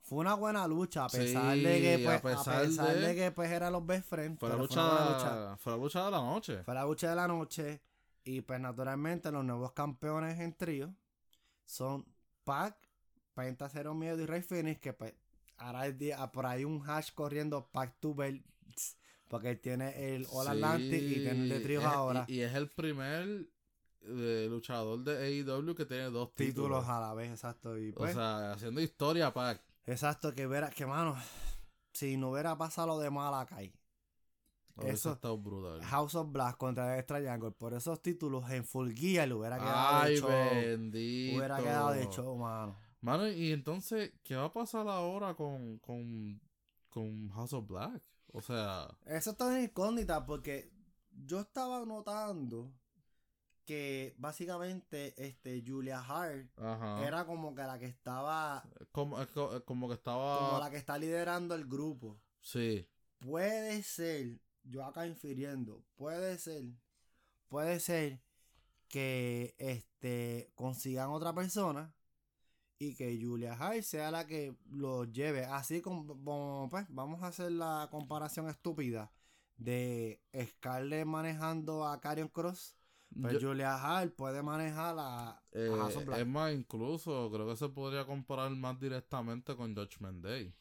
Fue 0.03 0.17
una 0.17 0.33
buena 0.33 0.67
lucha 0.67 1.05
a 1.05 1.09
pesar 1.09 1.53
Sí, 1.53 1.61
de 1.63 1.79
que 1.79 2.03
pues, 2.03 2.17
a 2.17 2.21
pesar 2.21 2.61
pesar 2.63 2.93
de... 2.95 3.01
de- 3.07 3.15
que 3.15 3.31
pues 3.31 3.51
eran 3.51 3.71
los 3.71 3.85
Best 3.85 4.07
Friends, 4.09 4.39
Fue 4.39 4.49
la, 4.49 4.55
lucha, 4.55 4.81
fue 4.81 5.13
lucha. 5.13 5.57
fue 5.57 5.71
la 5.73 5.77
lucha 5.77 6.05
de 6.05 6.11
la 6.11 6.17
noche. 6.21 6.63
Fue 6.63 6.73
la 6.73 6.83
lucha 6.85 7.09
de 7.11 7.15
la 7.15 7.27
noche. 7.27 7.81
Y 8.23 8.41
pues 8.41 8.59
naturalmente 8.59 9.31
los 9.31 9.43
nuevos 9.43 9.71
campeones 9.73 10.39
en 10.39 10.53
trío 10.55 10.93
son 11.65 12.05
Pac, 12.43 12.77
Penta 13.33 13.69
Cero 13.69 13.93
Miedo 13.95 14.21
y 14.21 14.25
Rey 14.25 14.41
Phoenix. 14.41 14.79
Que 14.79 14.93
pues 14.93 15.13
ahora 15.57 15.85
el 15.87 15.97
día, 15.97 16.31
por 16.31 16.45
ahí 16.45 16.63
un 16.65 16.87
hash 16.87 17.11
corriendo 17.13 17.67
Pac 17.71 17.97
Belts. 18.15 18.97
Porque 19.27 19.49
él 19.51 19.59
tiene 19.61 20.13
el 20.15 20.27
All 20.31 20.45
Sí, 20.45 20.51
Atlantic 20.51 21.01
y 21.01 21.13
tiene 21.15 21.31
el 21.31 21.49
de 21.49 21.59
tríos 21.61 21.83
es- 21.83 21.89
ahora. 21.89 22.25
Y, 22.27 22.35
y 22.35 22.41
es 22.41 22.53
el 22.53 22.69
primer 22.69 23.47
eh, 24.01 24.47
luchador 24.49 24.99
de 25.03 25.17
AEW 25.17 25.73
que 25.75 25.85
tiene 25.85 26.03
dos 26.09 26.33
títulos 26.35 26.81
títulos. 26.81 26.89
a 26.89 26.99
la 26.99 27.13
vez, 27.13 27.31
exacto. 27.31 27.77
Y 27.77 27.91
O 27.91 27.95
pues, 27.95 28.13
sea, 28.13 28.51
haciendo 28.51 28.81
historia, 28.81 29.33
Pac. 29.33 29.61
exacto, 29.85 30.33
que 30.35 30.47
verá, 30.47 30.69
que 30.69 30.85
mano, 30.85 31.15
si 31.93 32.17
no 32.17 32.31
hubiera 32.31 32.57
pasado 32.57 32.87
lo 32.87 32.99
de 32.99 33.09
Malakai, 33.09 33.73
Eso 34.83 35.11
estado 35.13 35.37
brutal. 35.37 35.81
House 35.83 36.15
of 36.15 36.31
Black 36.31 36.57
contra 36.57 36.87
Death 36.95 37.07
Triangle, 37.07 37.51
por 37.51 37.73
esos 37.73 38.01
títulos 38.01 38.49
en 38.51 38.63
Full 38.65 38.91
Gear 38.93 39.27
le 39.27 39.33
hubiera 39.35 39.57
quedado 39.57 40.01
Ay, 40.01 40.13
de 40.15 40.19
show. 40.19 40.29
bendito. 40.29 41.37
Hubiera 41.37 41.57
quedado 41.57 41.91
de 41.91 42.09
show, 42.09 42.37
mano. 42.37 42.77
Mano, 43.01 43.27
y 43.27 43.51
entonces, 43.51 44.13
¿qué 44.23 44.35
va 44.35 44.45
a 44.45 44.53
pasar 44.53 44.87
ahora 44.87 45.33
con, 45.35 45.79
con, 45.79 46.39
con 46.89 47.29
House 47.29 47.53
of 47.53 47.67
Black? 47.67 48.01
O 48.33 48.41
sea, 48.41 48.87
Eso 49.05 49.31
está 49.31 49.57
en 49.57 49.63
incógnita 49.65 50.25
porque 50.25 50.71
yo 51.11 51.39
estaba 51.41 51.83
notando 51.85 52.71
que 53.65 54.15
básicamente 54.17 55.13
este 55.23 55.63
Julia 55.65 55.99
Hart 55.99 56.47
ajá. 56.59 57.05
era 57.05 57.25
como 57.25 57.53
que 57.53 57.61
la 57.63 57.77
que 57.79 57.85
estaba 57.85 58.63
como, 58.91 59.17
co- 59.33 59.55
es 59.57 59.63
como 59.63 59.87
que 59.87 59.93
estaba. 59.95 60.39
como 60.49 60.59
la 60.59 60.69
que 60.71 60.77
está 60.77 60.97
liderando 60.97 61.55
el 61.55 61.65
grupo. 61.67 62.19
Sí. 62.41 62.87
Puede 63.19 63.83
ser, 63.83 64.39
yo 64.63 64.83
acá 64.85 65.05
infiriendo, 65.07 65.83
puede 65.95 66.37
ser, 66.37 66.63
puede 67.47 67.79
ser 67.79 68.21
que 68.87 69.55
este 69.57 70.51
consigan 70.55 71.09
otra 71.11 71.33
persona 71.33 71.93
y 72.77 72.95
que 72.95 73.19
Julia 73.21 73.53
Hart 73.53 73.83
sea 73.83 74.09
la 74.11 74.25
que 74.25 74.55
lo 74.71 75.05
lleve. 75.05 75.45
Así 75.45 75.81
como, 75.81 76.67
pues, 76.69 76.85
vamos 76.89 77.21
a 77.21 77.27
hacer 77.27 77.51
la 77.51 77.87
comparación 77.91 78.49
estúpida 78.49 79.11
de 79.57 80.19
Scarlett 80.35 81.05
manejando 81.05 81.85
a 81.87 82.01
Karrion 82.01 82.27
Cross. 82.29 82.75
Pues 83.21 83.33
Yo- 83.39 83.49
Julia 83.49 83.75
Hart 83.75 84.15
puede 84.15 84.41
manejar 84.41 84.95
a, 84.97 85.29
a 85.31 85.43
eh, 85.51 85.69
Black. 86.05 86.19
es 86.21 86.27
más, 86.27 86.53
incluso 86.53 87.29
creo 87.31 87.47
que 87.47 87.57
se 87.57 87.69
podría 87.69 88.05
comparar 88.05 88.49
más 88.51 88.79
directamente 88.79 89.55
con 89.55 89.75
Judgment 89.75 90.23
Day. 90.23 90.53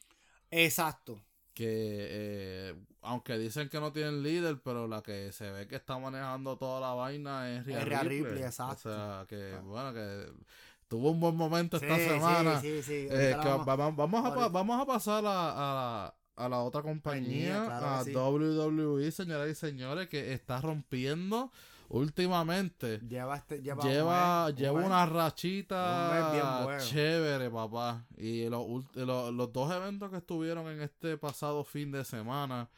Exacto. 0.51 1.23
Que 1.53 1.65
eh, 1.67 2.75
aunque 3.01 3.37
dicen 3.37 3.67
que 3.69 3.79
no 3.79 3.91
tienen 3.91 4.23
líder, 4.23 4.61
pero 4.63 4.87
la 4.87 5.01
que 5.01 5.31
se 5.31 5.51
ve 5.51 5.67
que 5.67 5.75
está 5.75 5.97
manejando 5.97 6.57
toda 6.57 6.79
la 6.79 6.93
vaina 6.93 7.51
es 7.51 7.65
Rhea 7.65 7.83
Rhea 7.83 8.03
Ripley. 8.03 8.23
Ripley, 8.23 8.43
exacto. 8.43 8.89
O 8.89 8.93
sea, 8.93 9.25
que 9.27 9.53
Ah. 9.57 9.61
bueno, 9.63 9.93
que 9.93 10.25
tuvo 10.87 11.11
un 11.11 11.19
buen 11.19 11.35
momento 11.35 11.77
esta 11.77 11.97
Sí, 11.97 12.03
semana. 12.05 12.61
sí, 12.61 12.81
sí. 12.83 13.07
Eh, 13.09 13.35
vamos- 13.37 13.67
va- 13.67 13.75
vamos, 13.91 14.25
a, 14.25 14.47
vamos 14.49 14.81
a 14.81 14.85
pasar 14.85 15.25
a, 15.25 16.05
a, 16.05 16.15
a 16.37 16.49
la 16.49 16.59
otra 16.59 16.81
compañía, 16.81 17.59
Compañía, 17.65 17.79
claro 17.79 17.85
a. 17.87 18.29
WWE, 18.29 19.11
señoras 19.11 19.49
y 19.49 19.55
señores, 19.55 20.07
que 20.07 20.33
está 20.33 20.61
rompiendo 20.61 21.51
últimamente. 21.91 22.99
Lleva, 22.99 23.37
este, 23.37 23.61
lleva, 23.61 23.83
Lleva, 23.83 24.45
un 24.45 24.45
mes, 24.45 24.53
un 24.53 24.59
lleva 24.63 24.79
mes. 24.79 24.87
una 24.87 25.03
Un 25.03 25.09
rachita 25.09 26.31
bien 26.31 26.63
bueno. 26.65 26.83
chévere, 26.83 27.49
papá. 27.49 28.05
Y 28.17 28.49
los, 28.49 28.65
los, 28.95 29.33
los 29.33 29.53
dos 29.53 29.71
eventos 29.73 30.09
que 30.09 30.17
estuvieron 30.17 30.67
en 30.67 30.81
este 30.81 31.17
pasado 31.17 31.63
fin 31.63 31.91
de 31.91 32.03
semana 32.05 32.69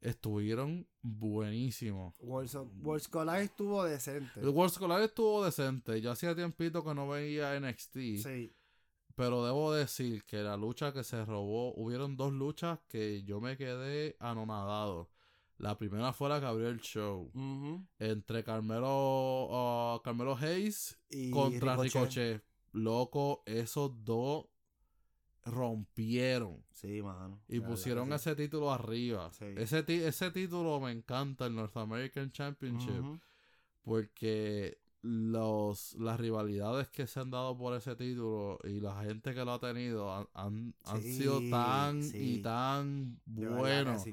estuvieron 0.00 0.86
buenísimos. 1.02 2.14
Worlds 2.20 3.08
Collide 3.08 3.42
estuvo 3.44 3.84
decente. 3.84 4.40
El 4.40 4.48
World 4.50 4.78
Collide 4.78 5.04
estuvo 5.06 5.44
decente. 5.44 6.00
Yo 6.00 6.12
hacía 6.12 6.34
tiempito 6.34 6.84
que 6.84 6.94
no 6.94 7.08
veía 7.08 7.58
NXT. 7.58 7.94
Sí. 8.22 8.52
Pero 9.14 9.44
debo 9.44 9.72
decir 9.72 10.24
que 10.24 10.36
la 10.44 10.56
lucha 10.56 10.92
que 10.92 11.02
se 11.02 11.24
robó, 11.24 11.74
hubieron 11.74 12.16
dos 12.16 12.32
luchas 12.32 12.78
que 12.86 13.24
yo 13.24 13.40
me 13.40 13.56
quedé 13.56 14.16
anonadado. 14.20 15.10
La 15.58 15.76
primera 15.76 16.12
fue 16.12 16.28
la 16.28 16.38
que 16.40 16.46
abrió 16.46 16.68
el 16.68 16.80
show. 16.80 17.30
Entre 17.98 18.44
Carmelo, 18.44 19.48
ah, 19.50 20.00
Carmelo 20.04 20.36
Hayes 20.36 20.98
Y 21.10 21.30
contra 21.30 21.76
Ricochet. 21.76 21.94
Ricochet. 22.02 22.44
Loco, 22.72 23.42
esos 23.46 24.04
dos 24.04 24.46
rompieron. 25.44 26.62
Sí, 26.70 27.02
mano. 27.02 27.40
Y 27.48 27.60
pusieron 27.60 28.08
sí. 28.08 28.14
ese 28.14 28.36
título 28.36 28.70
arriba. 28.70 29.32
Sí. 29.32 29.46
Ese, 29.56 29.84
ese 30.06 30.30
título 30.30 30.78
me 30.80 30.92
encanta, 30.92 31.46
el 31.46 31.54
North 31.54 31.76
American 31.76 32.30
Championship. 32.30 33.20
Porque 33.82 34.78
los, 35.02 35.94
las 35.94 36.20
rivalidades 36.20 36.88
que 36.88 37.06
se 37.06 37.20
han 37.20 37.30
dado 37.30 37.56
por 37.56 37.74
ese 37.74 37.96
título 37.96 38.58
y 38.64 38.80
la 38.80 39.02
gente 39.02 39.34
que 39.34 39.44
lo 39.44 39.52
ha 39.52 39.60
tenido 39.60 40.14
han, 40.14 40.28
han, 40.34 40.74
han 40.84 41.02
Sí, 41.02 41.16
sido 41.18 41.40
tan 41.50 42.02
y 42.14 42.42
tan 42.42 43.20
buenos. 43.24 44.04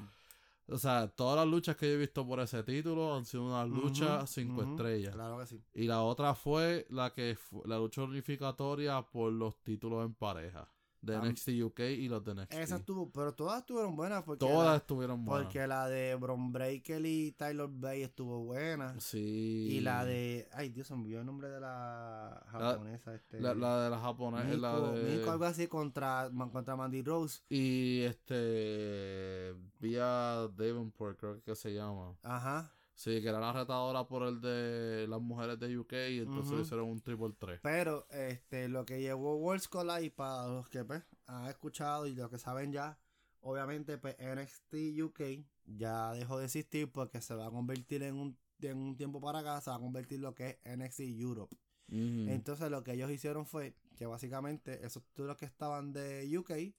O 0.68 0.78
sea, 0.78 1.08
todas 1.08 1.38
las 1.38 1.48
luchas 1.48 1.76
que 1.76 1.88
yo 1.88 1.94
he 1.94 1.98
visto 1.98 2.26
por 2.26 2.40
ese 2.40 2.64
título 2.64 3.16
han 3.16 3.26
sido 3.26 3.46
unas 3.46 3.70
luchas 3.70 4.30
cinco 4.30 4.62
ujú. 4.62 4.72
estrellas. 4.72 5.14
Claro 5.14 5.38
que 5.40 5.46
sí. 5.46 5.62
Y 5.74 5.86
la 5.86 6.02
otra 6.02 6.34
fue 6.34 6.88
la 6.90 7.14
que 7.14 7.38
la 7.66 7.78
lucha 7.78 8.02
unificatoria 8.02 9.02
por 9.04 9.32
los 9.32 9.62
títulos 9.62 10.04
en 10.06 10.16
pareja. 10.16 10.68
De 11.06 11.16
Am- 11.16 11.28
NXT 11.30 11.50
UK 11.64 11.80
y 11.82 12.08
los 12.08 12.24
de 12.24 12.34
NXT. 12.36 12.54
Esa 12.54 12.76
estuvo, 12.78 13.12
pero 13.12 13.34
todas 13.34 13.60
estuvieron 13.60 13.96
buenas 13.96 14.24
porque 14.24 14.40
Todas 14.46 14.68
la, 14.70 14.76
estuvieron 14.78 15.24
buenas. 15.24 15.46
porque 15.46 15.68
la 15.68 15.88
de 15.88 16.16
Bron 16.16 16.52
Breaker 16.52 17.06
y 17.06 17.32
Tyler 17.34 17.68
Bay 17.70 18.02
estuvo 18.04 18.44
buena. 18.44 19.00
Sí. 19.00 19.68
Y 19.72 19.80
la 19.82 20.04
de, 20.06 20.48
ay 20.54 20.70
Dios, 20.70 20.88
se 20.88 20.96
me 20.96 21.02
olvidó 21.02 21.20
el 21.20 21.26
nombre 21.26 21.50
de 21.50 21.60
la 21.60 22.44
japonesa 22.48 23.14
este. 23.16 23.40
La, 23.40 23.54
la 23.54 23.84
de 23.84 23.90
la 23.90 24.00
japonesa. 24.00 24.44
Mico, 24.46 24.58
La 24.62 24.92
de... 24.92 25.16
Mico, 25.18 25.32
algo 25.32 25.46
así 25.46 25.68
contra, 25.68 26.30
contra 26.52 26.76
Mandy 26.76 27.02
Rose. 27.04 27.42
Y 27.50 28.02
este. 28.02 29.54
Vía 29.80 30.48
Davenport, 30.56 31.20
creo 31.20 31.42
que 31.44 31.56
se 31.56 31.74
llama. 31.74 32.16
Ajá. 32.24 32.72
Sí, 32.96 33.22
que 33.22 33.28
era 33.28 33.40
la 33.42 33.52
retadora 33.52 34.08
por 34.08 34.24
el 34.24 34.40
de 34.40 35.06
las 35.08 35.20
mujeres 35.20 35.60
de 35.60 35.78
UK 35.78 35.94
y 36.12 36.20
entonces 36.20 36.62
hicieron 36.62 36.90
un 36.90 37.02
triple 37.02 37.36
3. 37.38 37.60
Pero 37.62 38.08
este 38.10 38.70
lo 38.70 38.86
que 38.86 39.02
llevó 39.02 39.36
Worlds 39.36 39.68
Collide 39.68 40.12
para 40.12 40.48
los 40.48 40.70
que 40.70 40.86
pues, 40.86 41.04
han 41.28 41.48
escuchado 41.48 42.08
y 42.08 42.16
los 42.16 42.30
que 42.30 42.38
saben 42.38 42.72
ya, 42.72 42.98
obviamente 43.42 43.98
pues 43.98 44.16
NXT 44.18 45.02
UK 45.04 45.46
ya 45.66 46.14
dejó 46.14 46.40
de 46.40 46.46
existir 46.46 46.90
porque 46.90 47.22
se 47.22 47.36
va 47.36 47.48
a 47.48 47.52
convertir 47.52 48.02
en 48.04 48.16
un, 48.16 48.38
en 48.62 48.78
un 48.78 48.96
tiempo 48.96 49.20
para 49.20 49.40
acá, 49.40 49.60
se 49.60 49.70
va 49.70 49.76
a 49.76 49.80
convertir 49.80 50.22
lo 50.22 50.34
que 50.34 50.60
es 50.64 50.78
NXT 50.78 51.02
Europe. 51.02 51.56
Entonces 51.88 52.72
lo 52.72 52.84
que 52.84 52.94
ellos 52.94 53.12
hicieron 53.12 53.46
fue 53.46 53.76
que 53.96 54.06
básicamente 54.06 54.86
esos 54.86 55.04
títulos 55.04 55.38
que 55.38 55.46
estaban 55.46 55.94
de 55.94 56.36
UK, 56.38 56.74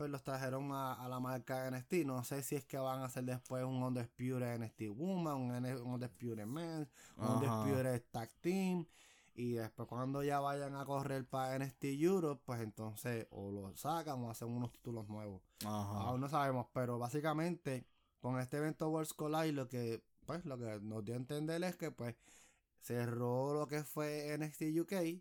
pues 0.00 0.10
los 0.10 0.22
trajeron 0.22 0.72
a, 0.72 0.94
a 0.94 1.10
la 1.10 1.20
marca 1.20 1.70
NXT. 1.70 2.06
No 2.06 2.24
sé 2.24 2.42
si 2.42 2.56
es 2.56 2.64
que 2.64 2.78
van 2.78 3.00
a 3.00 3.04
hacer 3.04 3.22
después 3.22 3.62
un 3.64 3.82
Undisputed 3.82 4.58
NXT 4.58 4.96
Woman, 4.96 5.36
un, 5.36 5.50
un 5.52 5.92
Undisputed 5.92 6.46
Men, 6.46 6.88
un. 7.18 7.26
Undisputed 7.26 8.02
Tag 8.10 8.32
Team. 8.40 8.86
Y 9.34 9.56
después 9.56 9.86
cuando 9.86 10.22
ya 10.22 10.40
vayan 10.40 10.74
a 10.74 10.86
correr 10.86 11.26
para 11.26 11.58
NXT 11.58 11.84
Europe, 12.00 12.40
pues 12.46 12.62
entonces 12.62 13.26
o 13.28 13.52
lo 13.52 13.76
sacan 13.76 14.24
o 14.24 14.30
hacen 14.30 14.48
unos 14.48 14.72
títulos 14.72 15.06
nuevos. 15.06 15.42
Ajá. 15.66 16.00
Aún 16.00 16.22
no 16.22 16.30
sabemos, 16.30 16.68
pero 16.72 16.98
básicamente 16.98 17.86
con 18.20 18.40
este 18.40 18.56
evento 18.56 18.88
Worlds 18.88 19.12
Collide 19.12 19.52
lo 19.52 19.68
que 19.68 20.02
pues 20.24 20.46
lo 20.46 20.56
que 20.56 20.80
nos 20.80 21.04
dio 21.04 21.12
a 21.12 21.18
entender 21.18 21.62
es 21.62 21.76
que 21.76 21.90
pues 21.90 22.16
cerró 22.80 23.52
lo 23.52 23.68
que 23.68 23.84
fue 23.84 24.34
NXT 24.38 24.80
UK 24.80 25.20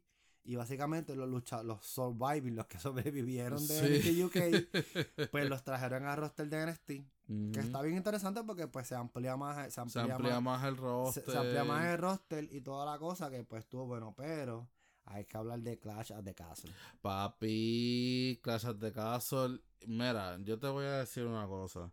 y 0.50 0.56
básicamente 0.56 1.16
los 1.16 1.30
lucha 1.30 1.62
los 1.62 1.86
surviving, 1.86 2.56
los 2.56 2.66
que 2.66 2.80
sobrevivieron 2.80 3.66
de 3.68 4.02
Sí. 4.02 4.24
UK, 4.24 4.34
pues 5.32 5.47
los 5.47 5.64
trajeron 5.64 6.06
al 6.08 6.18
roster 6.18 6.50
de 6.50 6.66
NXT, 6.66 7.54
que 7.54 7.60
está 7.60 7.82
bien 7.84 7.97
interesante 7.97 8.43
porque 8.43 8.68
pues 8.68 8.88
se 8.88 8.95
amplía 8.95 9.38
más 9.38 9.66
se 9.66 9.72
Se 9.72 9.82
amplía, 9.82 10.16
amplía 10.16 10.39
más, 10.39 10.60
más 10.62 10.64
el 10.70 10.78
roster. 10.78 11.24
se 11.26 11.38
amplía 11.38 11.64
más 11.64 11.86
el 11.86 11.97
roster 12.00 12.47
y 12.52 12.62
toda 12.62 12.86
la 12.91 12.97
cosa 12.97 13.30
que 13.30 13.43
pues 13.43 13.64
estuvo 13.64 13.86
bueno, 13.86 14.16
pero 14.18 14.68
hay 15.06 15.26
que 15.26 15.38
hablar 15.38 15.60
de 15.60 15.78
Clash 15.80 16.12
at 16.14 16.24
the 16.24 16.34
Castle. 16.34 16.72
Papi, 17.02 18.39
Clash 18.43 18.66
of 18.66 18.80
the 18.80 18.91
Castle. 18.91 19.60
Mira, 19.88 20.38
yo 20.41 20.58
te 20.60 20.68
voy 20.68 20.86
a 20.86 21.00
decir 21.00 21.26
una 21.26 21.45
cosa. 21.47 21.91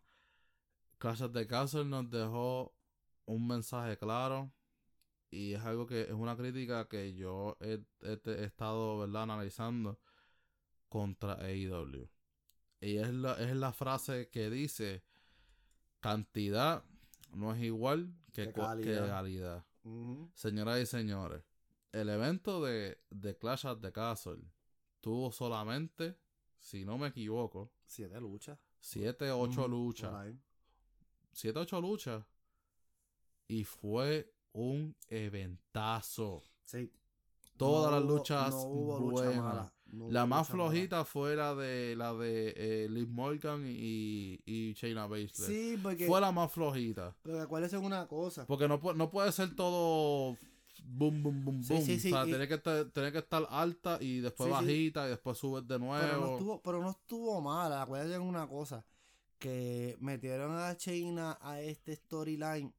Clash 0.98 1.22
of 1.22 1.32
the 1.32 1.46
Castle 1.46 1.84
nos 1.84 2.08
dejó 2.10 2.74
un 3.26 3.46
mensaje 3.46 3.98
claro. 3.98 4.50
Y 5.30 5.54
es 5.54 5.62
algo 5.62 5.86
que 5.86 6.02
es 6.02 6.12
una 6.12 6.36
crítica 6.36 6.88
que 6.88 7.14
yo 7.14 7.56
he, 7.60 7.80
he- 8.02 8.20
he 8.24 8.44
estado 8.44 8.98
¿verdad? 8.98 9.22
analizando 9.24 9.98
contra 10.88 11.34
AEW. 11.34 12.08
Y 12.80 12.96
es 12.98 13.12
la, 13.12 13.34
es 13.34 13.54
la 13.56 13.72
frase 13.72 14.28
que 14.30 14.50
dice: 14.50 15.02
cantidad 16.00 16.84
no 17.32 17.54
es 17.54 17.62
igual 17.62 18.14
que, 18.32 18.44
calidad. 19.08 19.64
Señoras 20.34 20.80
y 20.80 20.86
señores, 20.86 21.42
el 21.92 22.08
evento 22.08 22.62
de, 22.64 22.98
de 23.10 23.36
Clash 23.36 23.66
at 23.66 23.78
the 23.78 23.92
Castle 23.92 24.42
tuvo 25.00 25.32
solamente, 25.32 26.18
si 26.58 26.84
no 26.84 26.98
me 26.98 27.08
equivoco, 27.08 27.72
Siete 27.84 28.20
luchas. 28.20 28.58
7 28.80 29.30
8 29.30 29.62
Ujú, 29.62 29.68
luchas. 29.70 30.12
7 31.32 31.58
8 31.60 31.80
luchas. 31.80 32.24
Y 33.48 33.64
fue 33.64 34.34
un 34.56 34.94
eventazo. 35.08 36.42
Sí. 36.64 36.90
Todas 37.56 37.90
No 37.90 37.96
las 38.00 38.04
hubo- 38.04 38.16
luchas 38.18 38.50
no 38.50 38.62
hubo 38.64 38.98
lucha 39.00 39.22
buenas. 39.24 39.42
mala, 39.44 39.72
no 39.86 40.10
La 40.10 40.26
más 40.26 40.50
mala. 40.50 40.52
flojita 40.70 41.04
fue 41.04 41.36
la 41.36 41.54
de 41.54 41.96
la 41.96 42.12
de 42.14 42.52
eh, 42.56 42.88
Liv 42.90 43.08
Morgan 43.08 43.64
y, 43.66 44.40
y 44.44 44.72
Shayna 44.74 45.06
Baszler. 45.06 45.30
Sí, 45.48 45.78
porque, 45.82 46.06
Fue 46.06 46.20
la 46.20 46.32
más 46.32 46.52
flojita. 46.52 47.16
porque 47.22 47.40
acuérdense 47.40 47.78
una 47.78 48.06
cosa. 48.06 48.46
Porque 48.46 48.68
no, 48.68 48.78
no 48.94 49.10
puede 49.10 49.32
ser 49.32 49.54
todo 49.56 50.36
boom, 50.84 51.22
boom, 51.22 51.44
boom, 51.44 51.62
Sí, 51.62 51.72
boom. 51.74 51.84
sí, 51.86 51.98
sí, 52.00 52.12
o 52.12 52.16
sea, 52.16 52.24
tiene, 52.24 52.46
que 52.46 52.54
estar, 52.54 52.84
tiene 52.90 53.10
que 53.12 53.18
estar 53.18 53.46
alta 53.50 53.98
y 54.00 54.20
después 54.20 54.50
bajita 54.50 55.06
y 55.06 55.10
después 55.10 55.38
subes 55.38 55.66
de 55.66 55.78
nuevo. 55.78 55.98
Pero 56.06 56.20
no 56.20 56.32
estuvo, 56.32 56.62
pero 56.62 56.82
no 56.82 56.90
estuvo 56.90 57.40
mala. 57.40 57.82
Acuérdense 57.82 58.18
una 58.18 58.46
cosa. 58.46 58.84
Que 59.38 59.96
metieron 60.00 60.56
a 60.56 60.76
China 60.76 61.38
a 61.42 61.60
este 61.60 61.94
storyline 61.96 62.72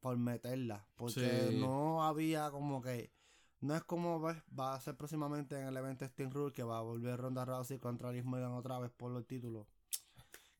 por 0.00 0.16
meterla. 0.16 0.86
Porque 0.96 1.48
Sí. 1.50 1.58
no 1.60 2.04
había 2.04 2.50
como 2.50 2.80
que. 2.82 3.12
No 3.60 3.76
es 3.76 3.84
como 3.84 4.20
pues, 4.20 4.38
va 4.58 4.74
a 4.74 4.80
ser 4.80 4.96
próximamente 4.96 5.58
en 5.58 5.66
el 5.66 5.76
evento 5.76 6.06
Steam 6.06 6.30
Rule 6.30 6.52
que 6.52 6.62
va 6.62 6.78
a 6.78 6.82
volver 6.82 7.20
Ronda 7.20 7.44
Rousey 7.44 7.78
contra 7.78 8.10
Liz 8.10 8.24
Morgan 8.24 8.52
otra 8.52 8.78
vez 8.78 8.90
por 8.90 9.10
los 9.12 9.26
títulos. 9.26 9.66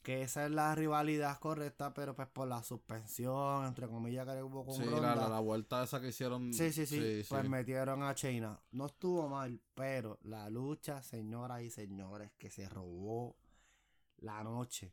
Que 0.02 0.22
esa 0.22 0.44
es 0.46 0.50
la 0.50 0.74
rivalidad 0.74 1.38
correcta, 1.38 1.92
pero 1.94 2.14
pues 2.14 2.28
por 2.28 2.46
la 2.48 2.62
suspensión, 2.62 3.66
entre 3.66 3.86
comillas, 3.86 4.26
que 4.26 4.42
hubo 4.42 4.64
con 4.66 4.74
Sí, 4.74 4.84
Ronda. 4.84 5.14
la, 5.14 5.22
la, 5.22 5.28
la 5.28 5.40
vuelta 5.40 5.82
esa 5.82 6.00
que 6.00 6.08
hicieron. 6.08 6.52
Sí, 6.54 6.72
sí, 6.72 6.84
sí, 6.86 7.22
Pues 7.28 7.42
sí. 7.42 7.48
metieron 7.48 8.02
a 8.02 8.14
China. 8.14 8.58
No 8.72 8.86
estuvo 8.86 9.28
mal, 9.28 9.60
pero 9.74 10.18
la 10.22 10.48
lucha, 10.50 11.02
señoras 11.02 11.62
y 11.62 11.70
señores, 11.70 12.32
que 12.38 12.50
se 12.50 12.68
robó 12.68 13.36
la 14.18 14.42
noche 14.44 14.92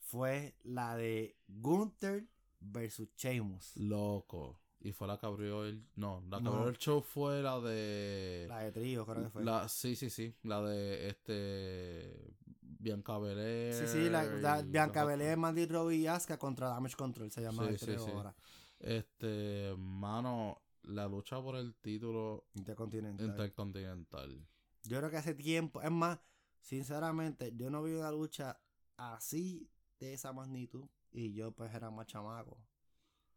fue 0.00 0.56
la 0.64 0.96
de 0.96 1.36
Gunther 1.48 2.26
versus 2.64 3.08
Sheamus. 3.16 3.76
Loco. 3.76 4.58
Y 4.80 4.92
fue 4.92 5.06
la 5.06 5.16
que 5.18 5.26
abrió 5.26 5.64
el. 5.64 5.86
No, 5.96 6.24
la 6.28 6.38
que 6.38 6.44
No. 6.44 6.54
abrió 6.54 6.68
el 6.70 6.76
show 6.78 7.00
fue 7.02 7.40
la 7.42 7.60
de. 7.60 8.46
La 8.48 8.60
de 8.60 8.72
trío, 8.72 9.06
creo 9.06 9.22
que 9.24 9.30
fue. 9.30 9.44
la, 9.44 9.68
sí, 9.68 9.94
sí, 9.94 10.10
sí. 10.10 10.34
La 10.42 10.60
de 10.62 11.08
este. 11.08 12.34
Bianca 12.60 13.16
Belair. 13.18 13.74
sí, 13.74 13.86
sí, 13.86 14.10
la, 14.10 14.24
la- 14.24 14.62
Bianca 14.62 15.04
Belair, 15.04 15.36
Mandy 15.36 15.66
Rose 15.66 15.94
y 15.94 16.06
Asuka 16.08 16.36
contra 16.36 16.68
Damage 16.68 16.96
Control, 16.96 17.30
se 17.30 17.40
llama 17.42 17.62
Sí, 17.64 17.68
el 17.74 17.78
trío 17.78 18.04
sí. 18.04 18.10
ahora. 18.10 18.34
Este. 18.80 19.72
Mano, 19.78 20.60
la 20.82 21.06
lucha 21.06 21.40
por 21.40 21.54
el 21.54 21.76
título 21.76 22.48
Intercontinental. 22.54 23.24
intercontinental. 23.26 24.44
Yo 24.82 24.98
creo 24.98 25.10
que 25.10 25.16
hace 25.16 25.34
tiempo, 25.34 25.80
es 25.80 25.92
más, 25.92 26.18
sinceramente, 26.60 27.52
yo 27.54 27.70
no 27.70 27.84
vi 27.84 27.92
una 27.92 28.10
lucha 28.10 28.60
así 28.96 29.70
de 30.00 30.14
esa 30.14 30.32
magnitud 30.32 30.88
y 31.12 31.32
yo 31.34 31.52
pues 31.52 31.72
era 31.74 31.90
más 31.90 32.06
chamaco. 32.06 32.58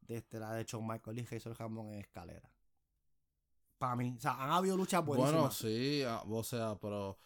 Desde 0.02 0.40
la 0.40 0.54
de 0.54 0.64
Shawn 0.64 0.86
Michael 0.88 1.20
y 1.20 1.26
Jason 1.26 1.56
Hammond 1.58 1.94
en 1.94 2.00
escalera. 2.00 2.50
Para 3.78 3.96
mí, 3.96 4.14
o 4.18 4.22
sea, 4.22 4.42
han 4.42 4.52
habido 4.52 4.78
luchas 4.78 5.04
buenísimas. 5.06 5.34
Bueno, 5.42 5.52
sí, 5.52 6.04
ah, 6.08 6.24
o 6.28 6.44
sea, 6.44 6.76
pero. 6.80 7.18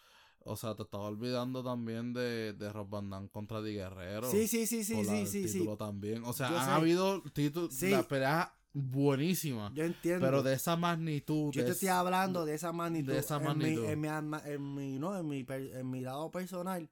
O 0.45 0.55
sea, 0.55 0.73
te 0.73 0.83
estaba 0.83 1.03
olvidando 1.03 1.61
también 1.61 2.13
de, 2.13 2.53
de 2.53 2.71
Rob 2.71 2.89
Van 2.89 3.09
Dam 3.09 3.27
contra 3.27 3.61
Di 3.61 3.73
Guerrero. 3.73 4.31
sí, 4.31 4.47
sí, 4.47 4.65
sí, 4.65 4.85
sí, 4.85 4.95
por 4.95 5.05
sí, 5.05 5.25
sí, 5.27 5.47
sí. 5.49 5.59
título 5.59 5.75
también. 5.75 6.23
O 6.23 6.31
sea, 6.31 6.49
Yo 6.49 6.57
han 6.57 6.65
sé. 6.65 6.71
habido 6.71 7.21
títulos. 7.33 7.73
Sí. 7.75 7.89
La 7.89 8.03
pelea 8.03 8.55
buenísima. 8.71 9.69
Yo 9.75 9.83
entiendo. 9.83 10.25
Pero 10.25 10.41
de 10.41 10.53
esa 10.53 10.77
magnitud. 10.77 11.51
yo 11.51 11.65
te 11.65 11.71
estoy 11.71 11.89
es- 11.89 11.93
hablando 11.93 12.45
de 12.45 12.55
esa 12.55 12.71
magnitud. 12.71 13.11
de 13.11 13.19
esa 13.19 13.35
en 13.35 13.43
magnitud. 13.43 13.81
mi, 13.81 13.87
en 13.89 13.99
mi, 13.99 14.07
en 14.45 14.73
mi, 14.75 14.97
no, 14.97 15.17
en 15.17 15.27
mi, 15.27 15.45
en 15.49 15.89
mi 15.89 15.99
lado 16.01 16.31
personal. 16.31 16.89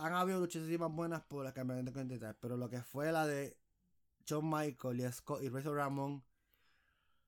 Han 0.00 0.12
habido 0.14 0.40
luchísimas 0.40 0.92
buenas 0.92 1.22
por 1.22 1.44
la 1.44 1.52
campeonato 1.52 1.92
continental. 1.92 2.36
Pero 2.40 2.56
lo 2.56 2.68
que 2.68 2.82
fue 2.82 3.12
la 3.12 3.26
de 3.26 3.56
Shawn 4.26 4.48
Michael 4.48 5.00
y 5.00 5.12
Scott 5.12 5.42
y 5.42 5.48
Razor 5.48 5.76
Ramón. 5.76 6.24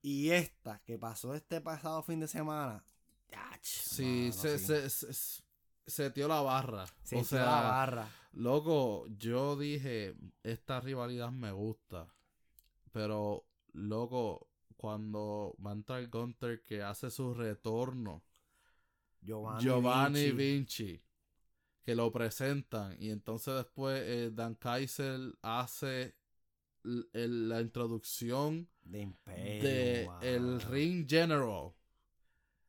Y 0.02 0.30
esta 0.30 0.80
que 0.84 0.98
pasó 0.98 1.34
este 1.34 1.60
pasado 1.60 2.02
fin 2.02 2.20
de 2.20 2.28
semana. 2.28 2.84
yach, 3.28 3.64
Sí, 3.64 4.30
mano, 4.30 4.32
se, 4.32 4.58
sí. 4.58 4.64
Se, 4.66 4.90
se, 4.90 5.42
se 5.86 6.10
dio 6.10 6.28
la 6.28 6.40
barra. 6.40 6.86
Se 7.02 7.16
o 7.16 7.24
sea, 7.24 7.44
la 7.44 7.60
barra. 7.62 8.08
Loco, 8.32 9.06
yo 9.08 9.56
dije, 9.56 10.14
esta 10.42 10.80
rivalidad 10.80 11.30
me 11.30 11.52
gusta. 11.52 12.12
Pero, 12.92 13.46
loco, 13.72 14.48
cuando 14.76 15.56
va 15.64 15.70
a 15.70 15.74
entrar 15.74 16.06
Gunter 16.08 16.62
que 16.62 16.82
hace 16.82 17.10
su 17.10 17.34
retorno, 17.34 18.22
Giovanni, 19.20 19.64
Giovanni 19.64 20.32
Vinci, 20.32 20.36
Vinci, 20.36 21.02
que 21.87 21.95
lo 21.95 22.11
presentan. 22.11 22.97
Y 22.99 23.11
entonces 23.11 23.55
después 23.55 24.03
eh, 24.05 24.30
Dan 24.34 24.57
Kaiser 24.57 25.20
hace 25.41 26.16
la 26.82 27.61
introducción 27.61 28.68
de 28.82 29.03
Imperio. 29.03 29.62
de 29.62 30.34
el. 30.34 30.61
Ring 30.62 31.09
General. 31.09 31.72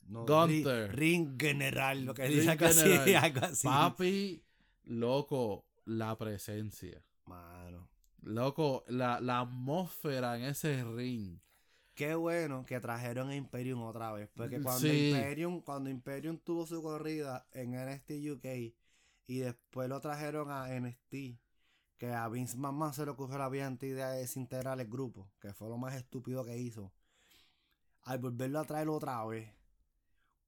No, 0.08 0.26
Gunther. 0.26 0.96
Ring, 0.96 1.30
ring 1.30 1.42
General, 1.42 2.06
lo 2.06 2.14
que 2.14 2.28
dice 2.28 2.52
algo 2.52 2.66
así, 2.68 2.80
General. 2.82 3.16
algo 3.24 3.46
así. 3.48 3.68
Papi, 3.68 4.44
loco, 4.84 5.66
la 5.86 6.16
presencia. 6.16 7.04
Mano. 7.26 7.90
Loco, 8.22 8.84
la, 8.88 9.20
la 9.20 9.40
atmósfera 9.42 10.38
en 10.38 10.44
ese 10.46 10.84
ring. 10.84 11.40
Qué 11.96 12.14
bueno 12.14 12.64
que 12.68 12.80
trajeron 12.80 13.30
a 13.30 13.36
Imperium 13.36 13.82
otra 13.82 14.12
vez. 14.12 14.30
Porque 14.36 14.62
cuando 14.62 14.80
Sí. 14.88 15.10
Imperium, 15.10 15.62
cuando 15.62 15.90
Imperium 15.90 16.38
tuvo 16.38 16.68
su 16.68 16.84
corrida 16.84 17.48
en 17.52 17.72
NXT 17.72 18.12
UK 18.32 18.74
y 19.28 19.40
después 19.40 19.90
lo 19.90 20.00
trajeron 20.00 20.50
a 20.50 20.70
NXT, 20.70 21.40
que 21.98 22.14
a 22.14 22.28
Vince 22.30 22.58
McMahon 22.58 22.94
se 22.94 23.06
le 23.06 23.12
ocurrió 23.12 23.38
la 23.38 23.50
brillante 23.50 23.88
idea 23.88 24.10
de 24.10 24.20
desintegrar 24.20 24.80
el 24.80 24.88
grupo, 24.88 25.30
que 25.40 25.54
fue 25.54 25.70
lo 25.70 25.78
más 25.78 25.96
estúpido 25.96 26.44
que 26.46 26.58
hizo. 26.58 26.92
Al 28.04 28.20
volverlo 28.20 28.60
a 28.60 28.66
traer 28.66 28.88
otra 28.88 29.24
vez, 29.26 29.52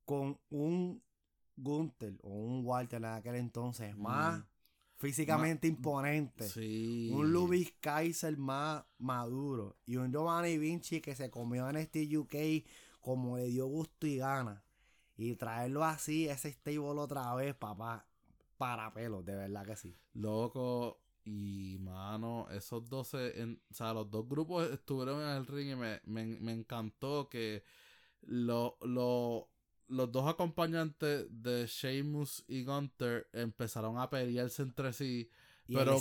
con 0.05 0.39
un 0.49 1.03
Gunther 1.57 2.17
o 2.23 2.29
un 2.29 2.65
Walter 2.65 2.97
en 2.97 3.05
aquel 3.05 3.35
entonces, 3.35 3.95
más 3.97 4.43
físicamente 4.99 5.67
imponente. 5.67 6.47
Sí. 6.47 7.09
Un 7.13 7.31
Lubis 7.31 7.73
Kaiser 7.79 8.37
más 8.37 8.83
maduro. 8.97 9.77
Y 9.85 9.97
un 9.97 10.11
Giovanni 10.11 10.57
Vinci 10.57 11.01
que 11.01 11.15
se 11.15 11.29
comió 11.29 11.69
en 11.69 11.77
este 11.77 12.17
UK 12.17 12.65
como 12.99 13.37
le 13.37 13.47
dio 13.47 13.65
gusto 13.67 14.07
y 14.07 14.17
gana. 14.17 14.63
Y 15.15 15.35
traerlo 15.35 15.83
así, 15.83 16.27
ese 16.29 16.51
stable 16.51 16.99
otra 16.99 17.33
vez, 17.35 17.55
papá. 17.55 18.08
Para 18.59 18.93
pelos, 18.93 19.25
de 19.25 19.35
verdad 19.35 19.65
que 19.65 19.75
sí. 19.75 19.95
Loco, 20.13 21.01
y 21.23 21.77
mano, 21.79 22.47
esos 22.51 22.87
dos, 22.89 23.07
se- 23.07 23.41
en- 23.41 23.59
o 23.71 23.73
sea, 23.73 23.93
los 23.93 24.11
dos 24.11 24.27
grupos 24.29 24.69
estuvieron 24.69 25.21
en 25.21 25.29
el 25.29 25.47
ring 25.47 25.71
y 25.71 25.75
me, 25.75 26.01
me, 26.05 26.25
me 26.25 26.51
encantó 26.53 27.27
que 27.29 27.63
lo, 28.21 28.77
lo- 28.81 29.49
los 29.87 30.11
dos 30.11 30.27
acompañantes 30.27 31.25
de 31.31 31.65
Sheamus 31.67 32.43
y 32.47 32.63
Gunter 32.63 33.27
empezaron 33.33 33.97
a 33.97 34.09
pelearse 34.09 34.61
entre 34.61 34.93
sí. 34.93 35.29
Y 35.67 35.75
pero 35.75 35.93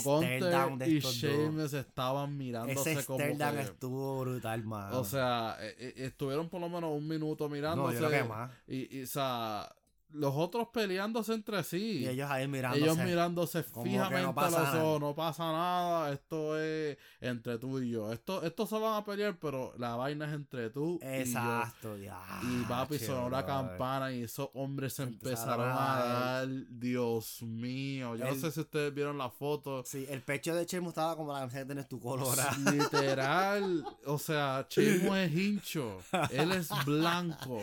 de 0.79 0.89
y. 0.89 0.99
Sheamus 0.99 1.73
estaban 1.73 2.35
mirándose 2.37 2.91
Ese 2.93 3.05
como 3.05 3.19
que- 3.19 3.61
estuvo 3.61 4.19
brutal, 4.21 4.63
mano. 4.65 4.99
O 4.99 5.03
sea, 5.05 5.57
eh, 5.61 5.75
eh, 5.77 5.93
estuvieron 6.05 6.49
por 6.49 6.59
lo 6.59 6.69
menos 6.69 6.91
un 6.91 7.07
minuto 7.07 7.45
no, 7.45 7.49
mirándose. 7.55 7.99
yo 8.01 8.07
creo 8.07 8.23
que 8.23 8.27
más. 8.29 8.51
y, 8.67 8.97
y, 8.97 9.03
o 9.03 9.07
sea, 9.07 9.73
los 10.11 10.33
otros 10.35 10.67
peleándose 10.73 11.33
entre 11.33 11.63
sí. 11.63 11.99
Y 11.99 12.07
ellos 12.07 12.29
ahí 12.29 12.47
mirándose. 12.47 12.83
Ellos 12.83 12.97
mirándose 12.97 13.63
fijamente 13.63 14.21
no 14.23 14.29
a 14.29 14.35
pasa 14.35 14.59
los 14.59 14.67
nada. 14.73 14.83
ojos, 14.83 15.01
no 15.01 15.15
pasa 15.15 15.43
nada, 15.51 16.11
esto 16.13 16.59
es 16.59 16.97
entre 17.21 17.57
tú 17.57 17.79
y 17.79 17.91
yo. 17.91 18.11
Esto, 18.11 18.43
estos 18.43 18.69
se 18.69 18.79
van 18.79 18.95
a 18.95 19.05
pelear, 19.05 19.37
pero 19.39 19.73
la 19.77 19.95
vaina 19.95 20.25
es 20.25 20.33
entre 20.33 20.69
tú 20.69 20.99
Exacto, 21.01 21.97
y 21.97 22.03
ya. 22.05 22.21
yo. 22.41 22.49
Y 22.49 22.63
papi 22.65 22.99
sonó 22.99 23.29
la 23.29 23.45
campana 23.45 24.11
y 24.11 24.23
esos 24.23 24.49
hombres 24.53 24.93
se 24.93 25.03
empezaron 25.03 25.69
a 25.69 25.75
dar. 25.75 26.47
Dios 26.69 27.41
mío, 27.43 28.15
yo 28.15 28.25
no 28.25 28.35
sé 28.35 28.51
si 28.51 28.61
ustedes 28.61 28.93
vieron 28.93 29.17
la 29.17 29.29
foto. 29.29 29.83
Sí, 29.85 30.05
el 30.09 30.21
pecho 30.21 30.55
de 30.55 30.65
Chemo 30.65 30.89
estaba 30.89 31.15
como 31.15 31.33
la 31.33 31.39
camiseta 31.39 31.73
de 31.73 31.83
tu 31.83 31.99
colora. 31.99 32.49
Literal, 32.71 33.85
o 34.05 34.17
sea, 34.17 34.65
Chimo 34.69 35.15
es 35.15 35.31
hincho, 35.33 35.99
él 36.31 36.51
es 36.51 36.69
blanco 36.85 37.61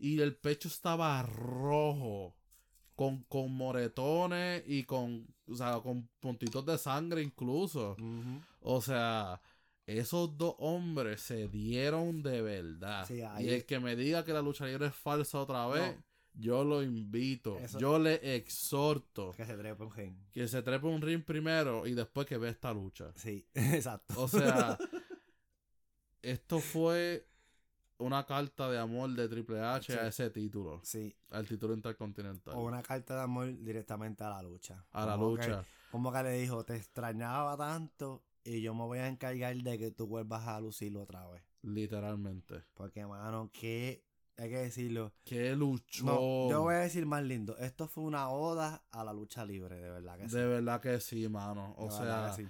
y 0.00 0.20
el 0.20 0.34
pecho 0.34 0.68
estaba 0.68 1.22
rojo, 1.22 2.34
con, 2.96 3.22
con 3.24 3.52
moretones 3.54 4.62
y 4.66 4.84
con, 4.84 5.26
o 5.46 5.54
sea, 5.54 5.80
con 5.80 6.08
puntitos 6.20 6.64
de 6.66 6.76
sangre 6.78 7.22
incluso. 7.22 7.96
O 8.60 8.80
sea, 8.82 9.40
esos 9.86 10.36
dos 10.36 10.54
hombres 10.58 11.20
se 11.20 11.48
dieron 11.48 12.22
de 12.22 12.42
verdad. 12.42 13.06
Sí, 13.06 13.20
ahí- 13.22 13.46
Y 13.46 13.48
el 13.50 13.64
que 13.66 13.78
me 13.80 13.96
diga 13.96 14.24
que 14.24 14.32
la 14.32 14.42
lucha 14.42 14.66
libre 14.66 14.86
es 14.86 14.94
falsa 14.94 15.38
otra 15.40 15.66
vez, 15.68 15.96
No. 15.96 16.02
yo 16.34 16.62
lo 16.64 16.82
invito, 16.82 17.58
Eso- 17.58 17.78
yo 17.78 17.98
le 17.98 18.36
exhorto 18.36 19.32
Que 19.32 19.44
se 19.46 19.56
trepa 19.56 19.84
un 19.84 19.90
gen. 19.92 20.26
que 20.32 20.46
se 20.46 20.62
trepe 20.62 20.86
un 20.86 21.00
ring 21.02 21.24
primero 21.24 21.86
y 21.86 21.94
después 21.94 22.26
que 22.26 22.36
ve 22.38 22.50
esta 22.50 22.72
lucha. 22.72 23.12
Sí, 23.16 23.46
exacto. 23.54 24.14
O 24.22 24.28
sea, 24.28 24.78
esto 26.22 26.60
fue 26.60 27.26
una 28.00 28.24
carta 28.26 28.70
de 28.70 28.78
amor 28.78 29.10
de 29.10 29.28
Triple 29.28 29.60
H 29.60 29.92
a 29.98 30.06
ese 30.08 30.30
título, 30.30 30.80
Sí, 30.82 31.14
al 31.30 31.46
título 31.46 31.74
intercontinental. 31.74 32.54
o 32.56 32.62
una 32.64 32.82
carta 32.82 33.14
de 33.16 33.22
amor 33.22 33.46
directamente 33.62 34.24
a 34.24 34.30
la 34.30 34.42
lucha. 34.42 34.84
a 34.92 35.06
la 35.06 35.14
que- 35.14 35.20
lucha. 35.20 35.64
como 35.90 36.12
que 36.12 36.22
le 36.22 36.32
dijo, 36.32 36.64
te 36.64 36.76
extrañaba 36.76 37.56
tanto 37.56 38.24
y 38.44 38.62
yo 38.62 38.74
me 38.74 38.84
voy 38.84 38.98
a 38.98 39.08
encargar 39.08 39.54
de 39.56 39.78
que 39.78 39.90
tú 39.90 40.06
vuelvas 40.06 40.46
a 40.48 40.60
lucirlo 40.60 41.02
otra 41.02 41.26
vez. 41.28 41.42
Literalmente. 41.62 42.62
Porque, 42.74 43.04
mano, 43.06 43.50
que 43.52 44.04
hay 44.36 44.48
que 44.48 44.56
decirlo. 44.58 45.12
Qué 45.24 45.54
luchón. 45.54 46.06
No, 46.06 46.48
yo 46.50 46.62
voy 46.62 46.74
a 46.74 46.78
decir 46.78 47.04
más 47.04 47.22
lindo. 47.22 47.56
Esto 47.58 47.86
fue 47.88 48.04
una 48.04 48.30
oda 48.30 48.82
a 48.90 49.04
la 49.04 49.12
lucha 49.12 49.44
libre, 49.44 49.76
de 49.76 49.90
verdad 49.90 50.16
que 50.18 50.28
sí. 50.28 50.36
De 50.36 50.46
verdad 50.46 50.80
que 50.80 51.00
sí, 51.00 51.28
mano. 51.28 51.74
O 51.76 51.86
De 51.86 51.90
sea, 51.92 52.32
que 52.36 52.42
sí. 52.44 52.48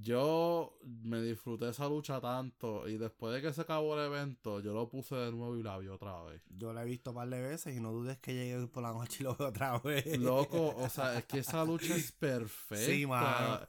Yo 0.00 0.78
me 1.02 1.20
disfruté 1.20 1.68
esa 1.68 1.88
lucha 1.88 2.20
tanto 2.20 2.88
y 2.88 2.96
después 2.96 3.34
de 3.34 3.42
que 3.42 3.52
se 3.52 3.60
acabó 3.60 3.94
el 3.94 4.06
evento, 4.06 4.60
yo 4.60 4.72
lo 4.72 4.88
puse 4.88 5.14
de 5.14 5.32
nuevo 5.32 5.56
y 5.56 5.62
la 5.62 5.78
vi 5.78 5.88
otra 5.88 6.22
vez. 6.22 6.42
Yo 6.48 6.72
la 6.72 6.82
he 6.82 6.86
visto 6.86 7.10
un 7.10 7.16
par 7.16 7.28
de 7.28 7.40
veces 7.40 7.76
y 7.76 7.80
no 7.80 7.92
dudes 7.92 8.18
que 8.18 8.34
llegue 8.34 8.56
hoy 8.56 8.66
por 8.66 8.82
la 8.82 8.92
noche 8.92 9.18
y 9.20 9.24
lo 9.24 9.36
veo 9.36 9.48
otra 9.48 9.78
vez. 9.78 10.18
Loco, 10.18 10.74
o 10.76 10.88
sea, 10.88 11.18
es 11.18 11.24
que 11.26 11.40
esa 11.40 11.64
lucha 11.64 11.94
es 11.94 12.12
perfecta. 12.12 12.86
Sí, 12.86 13.06
mano. 13.06 13.66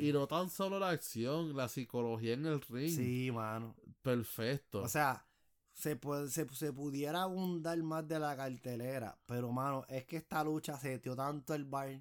Y, 0.00 0.08
y 0.08 0.12
no 0.12 0.26
tan 0.26 0.50
solo 0.50 0.78
la 0.78 0.90
acción, 0.90 1.56
la 1.56 1.68
psicología 1.68 2.34
en 2.34 2.46
el 2.46 2.60
ring. 2.62 2.90
Sí, 2.90 3.30
mano. 3.32 3.76
Perfecto. 4.02 4.82
O 4.82 4.88
sea, 4.88 5.24
se, 5.72 5.94
puede, 5.94 6.28
se, 6.30 6.48
se 6.48 6.72
pudiera 6.72 7.22
abundar 7.22 7.80
más 7.82 8.08
de 8.08 8.18
la 8.18 8.36
cartelera, 8.36 9.16
pero 9.26 9.52
mano, 9.52 9.84
es 9.88 10.04
que 10.06 10.16
esta 10.16 10.42
lucha 10.42 10.76
se 10.78 10.98
dio 10.98 11.14
tanto 11.14 11.54
el 11.54 11.64
bar 11.64 12.00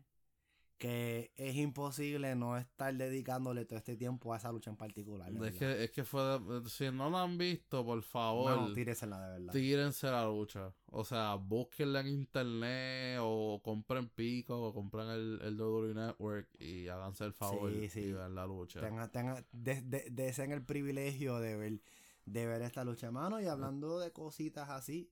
que 0.77 1.31
es 1.35 1.55
imposible 1.55 2.35
no 2.35 2.57
estar 2.57 2.93
dedicándole 2.93 3.63
todo 3.65 3.77
este 3.79 3.95
tiempo 3.95 4.33
a 4.33 4.37
esa 4.37 4.51
lucha 4.51 4.69
en 4.69 4.75
particular. 4.75 5.31
es, 5.31 5.39
verdad. 5.39 5.57
que, 5.57 5.83
es 5.85 5.91
que 5.91 6.03
fue. 6.03 6.39
Si 6.67 6.91
no 6.91 7.09
la 7.09 7.21
han 7.23 7.37
visto, 7.37 7.85
por 7.85 8.01
favor, 8.03 8.55
Mano, 8.59 8.73
tíresela 8.73 9.19
de 9.21 9.39
verdad. 9.39 9.53
tírense 9.53 10.07
la 10.07 10.25
lucha. 10.25 10.73
O 10.87 11.05
sea, 11.05 11.35
búsquenla 11.35 12.01
en 12.01 12.07
internet 12.07 13.19
o 13.21 13.61
compren 13.63 14.09
Pico 14.09 14.61
o 14.61 14.73
compren 14.73 15.07
el, 15.09 15.39
el 15.43 15.59
WWE 15.59 15.93
Network 15.93 16.49
y 16.59 16.87
háganse 16.89 17.23
el 17.25 17.33
favor 17.33 17.71
Sí, 17.71 17.89
sí. 17.89 17.99
y 18.01 18.11
vean 18.13 18.35
la 18.35 18.45
lucha. 18.45 18.81
Tenga, 18.81 19.09
tenga, 19.11 19.45
de, 19.53 19.81
de- 19.81 20.09
deseen 20.11 20.51
el 20.51 20.63
privilegio 20.63 21.39
de 21.39 21.55
ver, 21.55 21.81
de 22.25 22.45
ver 22.47 22.61
esta 22.63 22.83
lucha, 22.83 23.11
mano. 23.11 23.39
Y 23.41 23.45
hablando 23.45 23.99
de 23.99 24.11
cositas 24.11 24.69
así, 24.69 25.09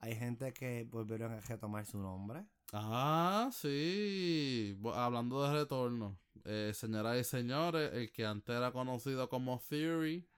hay 0.00 0.14
gente 0.14 0.52
que 0.52 0.86
volvieron 0.90 1.32
a 1.32 1.40
retomar 1.40 1.86
su 1.86 1.98
nombre. 1.98 2.44
Ah, 2.72 3.48
sí. 3.52 4.78
Hablando 4.94 5.42
de 5.44 5.52
retorno. 5.52 6.18
Eh, 6.44 6.72
señoras 6.74 7.16
y 7.18 7.24
señores, 7.24 7.92
el 7.94 8.12
que 8.12 8.24
antes 8.24 8.54
era 8.56 8.70
conocido 8.72 9.28
como 9.28 9.60
Theory 9.68 10.28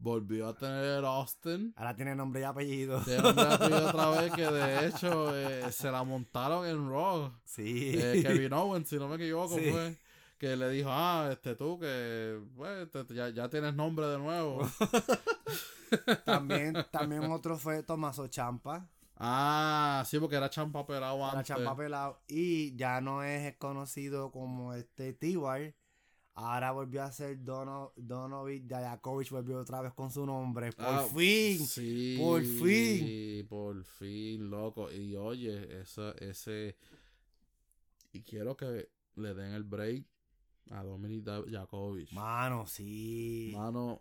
volvió 0.00 0.46
a 0.46 0.54
tener 0.56 0.84
el 0.84 1.04
Austin. 1.04 1.72
Ahora 1.76 1.96
tiene 1.96 2.14
nombre 2.14 2.40
y 2.42 2.44
apellido. 2.44 3.00
Tiene 3.02 3.22
nombre 3.22 3.44
y 3.48 3.52
apellido 3.54 3.88
otra 3.88 4.10
vez 4.20 4.32
que 4.32 4.46
de 4.46 4.86
hecho 4.86 5.36
eh, 5.36 5.72
se 5.72 5.90
la 5.90 6.04
montaron 6.04 6.64
en 6.66 6.88
Raw. 6.88 7.32
Sí. 7.44 7.92
Eh, 7.96 8.22
Kevin 8.22 8.52
Owens, 8.52 8.88
si 8.88 8.96
no 8.96 9.08
me 9.08 9.16
equivoco, 9.16 9.56
Sí. 9.58 9.70
fue. 9.70 9.96
Que 10.38 10.56
le 10.56 10.70
dijo, 10.70 10.88
ah, 10.92 11.28
este 11.32 11.56
tú 11.56 11.80
que 11.80 12.40
pues, 12.54 12.88
te- 12.92 13.12
ya, 13.12 13.28
ya 13.30 13.48
tienes 13.48 13.74
nombre 13.74 14.06
de 14.06 14.18
nuevo. 14.18 14.60
también, 16.24 16.76
también 16.92 17.24
otro 17.32 17.56
fue 17.58 17.82
Tomaso 17.82 18.28
Champa. 18.28 18.86
Ah, 19.18 20.04
sí, 20.06 20.18
porque 20.18 20.36
era 20.36 20.48
champa 20.50 20.86
pelado 20.86 21.16
Era 21.18 21.30
antes. 21.32 21.46
Champa 21.46 21.76
pelado. 21.76 22.20
Y 22.28 22.74
ya 22.76 23.00
no 23.00 23.22
es 23.22 23.56
conocido 23.56 24.30
como 24.30 24.74
este 24.74 25.12
T-Bar. 25.12 25.74
Ahora 26.34 26.70
volvió 26.70 27.02
a 27.02 27.10
ser 27.10 27.42
Dono, 27.42 27.92
Donovic 27.96 28.62
Dayakovich, 28.64 29.30
volvió 29.30 29.58
otra 29.58 29.80
vez 29.80 29.92
con 29.92 30.10
su 30.12 30.24
nombre. 30.24 30.70
Por 30.72 30.86
Ah, 30.86 31.04
fin. 31.12 31.66
Sí, 31.66 32.16
por 32.20 32.44
fin. 32.44 33.46
Por 33.48 33.84
fin, 33.84 34.48
loco. 34.48 34.90
Y 34.92 35.16
oye, 35.16 35.80
ese, 35.80 36.14
ese. 36.20 36.76
Y 38.12 38.22
quiero 38.22 38.56
que 38.56 38.88
le 39.16 39.34
den 39.34 39.52
el 39.52 39.64
break 39.64 40.04
a 40.70 40.84
Dominic 40.84 41.26
Jakovic. 41.50 42.12
Mano, 42.12 42.68
sí. 42.68 43.52
Mano, 43.56 44.00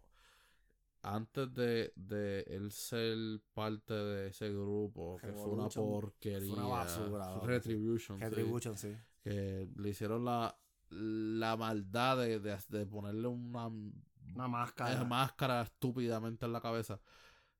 antes 1.02 1.54
de, 1.54 1.93
de 1.95 2.41
él 2.48 2.72
ser 2.72 3.18
parte 3.54 3.93
de 3.93 4.28
ese 4.30 4.50
grupo, 4.52 5.18
que 5.22 5.34
fue 5.34 5.52
una 5.52 5.70
porquería. 5.70 6.48
fue 6.50 6.58
una 6.58 6.68
basura. 6.68 7.39
Retribution. 7.41 8.18
sí, 8.20 8.24
Retribution, 8.26 8.78
sí. 8.78 8.95
que 9.24 9.70
le 9.76 9.89
hicieron 9.89 10.26
la 10.26 10.58
la 10.89 11.58
maldad 11.58 12.18
de, 12.18 12.39
de, 12.39 12.58
de 12.70 12.86
ponerle 12.86 13.28
una, 13.28 13.68
Una 13.68 14.48
máscara. 14.48 15.04
máscara 15.04 15.62
estúpidamente 15.64 16.45
en 16.45 16.54
la 16.54 16.62
cabeza. 16.62 17.00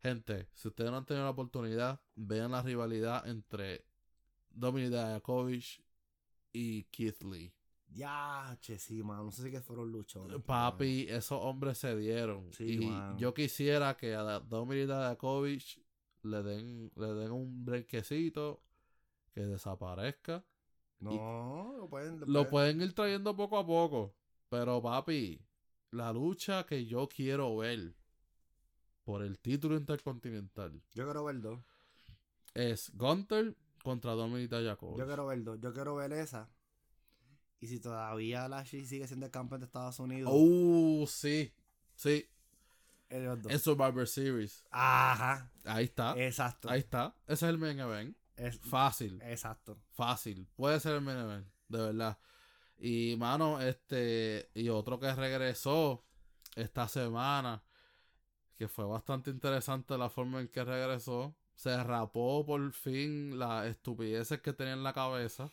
Gente, 0.02 0.48
si 0.54 0.68
ustedes 0.70 0.92
no 0.92 0.98
han 0.98 1.06
tenido 1.06 1.26
la 1.26 1.32
oportunidad, 1.32 2.00
vean 2.16 2.52
la 2.52 2.62
rivalidad 2.62 3.28
entre 3.28 3.86
Dominic 4.50 4.92
Dijakovic 4.92 5.84
y 6.54 6.84
Keith 6.86 7.22
Lee. 7.24 7.54
Ya, 7.98 8.56
che, 8.62 8.78
sí, 8.78 9.02
mano. 9.02 9.24
No 9.24 9.32
sé 9.32 9.42
si 9.42 9.52
que 9.52 9.60
fueron 9.60 9.92
luchones. 9.92 10.40
Papi, 10.44 11.08
esos 11.10 11.40
hombres 11.42 11.80
se 11.80 11.96
dieron. 11.98 12.54
Sí, 12.54 12.78
y 12.80 13.18
yo 13.18 13.34
quisiera 13.34 13.98
que 13.98 14.14
a 14.14 14.40
Dominic 14.40 14.86
Dijakovic 14.86 15.82
le 16.22 16.44
den, 16.44 16.92
le 16.96 17.14
den 17.14 17.32
un 17.32 17.66
brequecito 17.66 18.62
que 19.34 19.42
desaparezca. 19.42 20.46
No, 21.00 21.76
lo 21.76 21.90
pueden. 21.90 22.22
Lo 22.28 22.48
pueden 22.48 22.82
ir 22.82 22.94
trayendo 22.94 23.36
poco 23.36 23.58
a 23.58 23.66
poco. 23.66 24.14
Pero 24.50 24.80
papi, 24.80 25.42
la 25.92 26.14
lucha 26.14 26.66
que 26.68 26.86
yo 26.86 27.10
quiero 27.10 27.58
ver 27.58 27.96
por 29.04 29.24
el 29.24 29.40
título 29.40 29.76
intercontinental 29.76 30.82
Yo 30.94 31.06
quiero 31.06 31.24
ver 31.26 31.42
dos. 31.42 31.60
es 32.54 32.92
Gunther 32.96 33.56
contra 33.84 34.12
Dominic 34.12 34.52
Dijakovic. 34.52 35.00
Yo 35.00 35.06
quiero 35.08 35.26
ver 35.26 35.44
dos. 35.44 35.60
Yo 35.60 35.74
quiero 35.74 35.96
ver 35.96 36.14
esa. 36.14 36.48
Y 37.60 37.68
si 37.68 37.80
todavía 37.80 38.48
Lashley 38.48 38.86
sigue 38.86 39.08
siendo 39.08 39.26
el 39.26 39.32
campeón 39.32 39.62
de 39.62 39.66
Estados 39.66 40.00
Unidos, 40.00 40.32
Uh, 40.34 41.06
sí. 41.08 41.54
Sí. 41.96 42.28
En 43.10 43.60
Survivor 43.60 44.08
Series. 44.08 44.64
Ajá. 44.70 45.50
Ahí 45.66 45.86
está. 45.86 46.14
Exacto. 46.18 46.70
Ahí 46.70 46.80
está. 46.80 47.16
Ese 47.26 47.46
es 47.46 47.50
el 47.50 47.58
main 47.58 47.80
event. 47.80 48.16
Es- 48.36 48.60
Fácil. 48.60 49.20
exacto. 49.24 49.80
Fácil. 49.94 50.48
Puede 50.56 50.80
ser 50.80 50.96
el 50.96 51.02
main 51.02 51.18
event. 51.18 51.48
De 51.70 51.78
verdad. 51.80 52.18
Y, 52.78 53.16
mano, 53.18 53.60
este. 53.62 54.50
Y 54.54 54.70
otro 54.70 55.00
que 55.00 55.12
regresó 55.16 56.04
esta 56.56 56.88
semana. 56.88 57.64
Que 58.58 58.68
fue 58.68 58.86
bastante 58.86 59.30
interesante 59.32 59.98
la 59.98 60.10
forma 60.10 60.42
en 60.42 60.48
que 60.50 60.64
regresó. 60.64 61.36
Se 61.56 61.82
rapó 61.84 62.46
por 62.46 62.72
fin 62.74 63.40
las 63.40 63.66
estupideces 63.68 64.42
que 64.42 64.54
tenía 64.54 64.74
en 64.74 64.84
la 64.84 64.94
cabeza. 64.94 65.50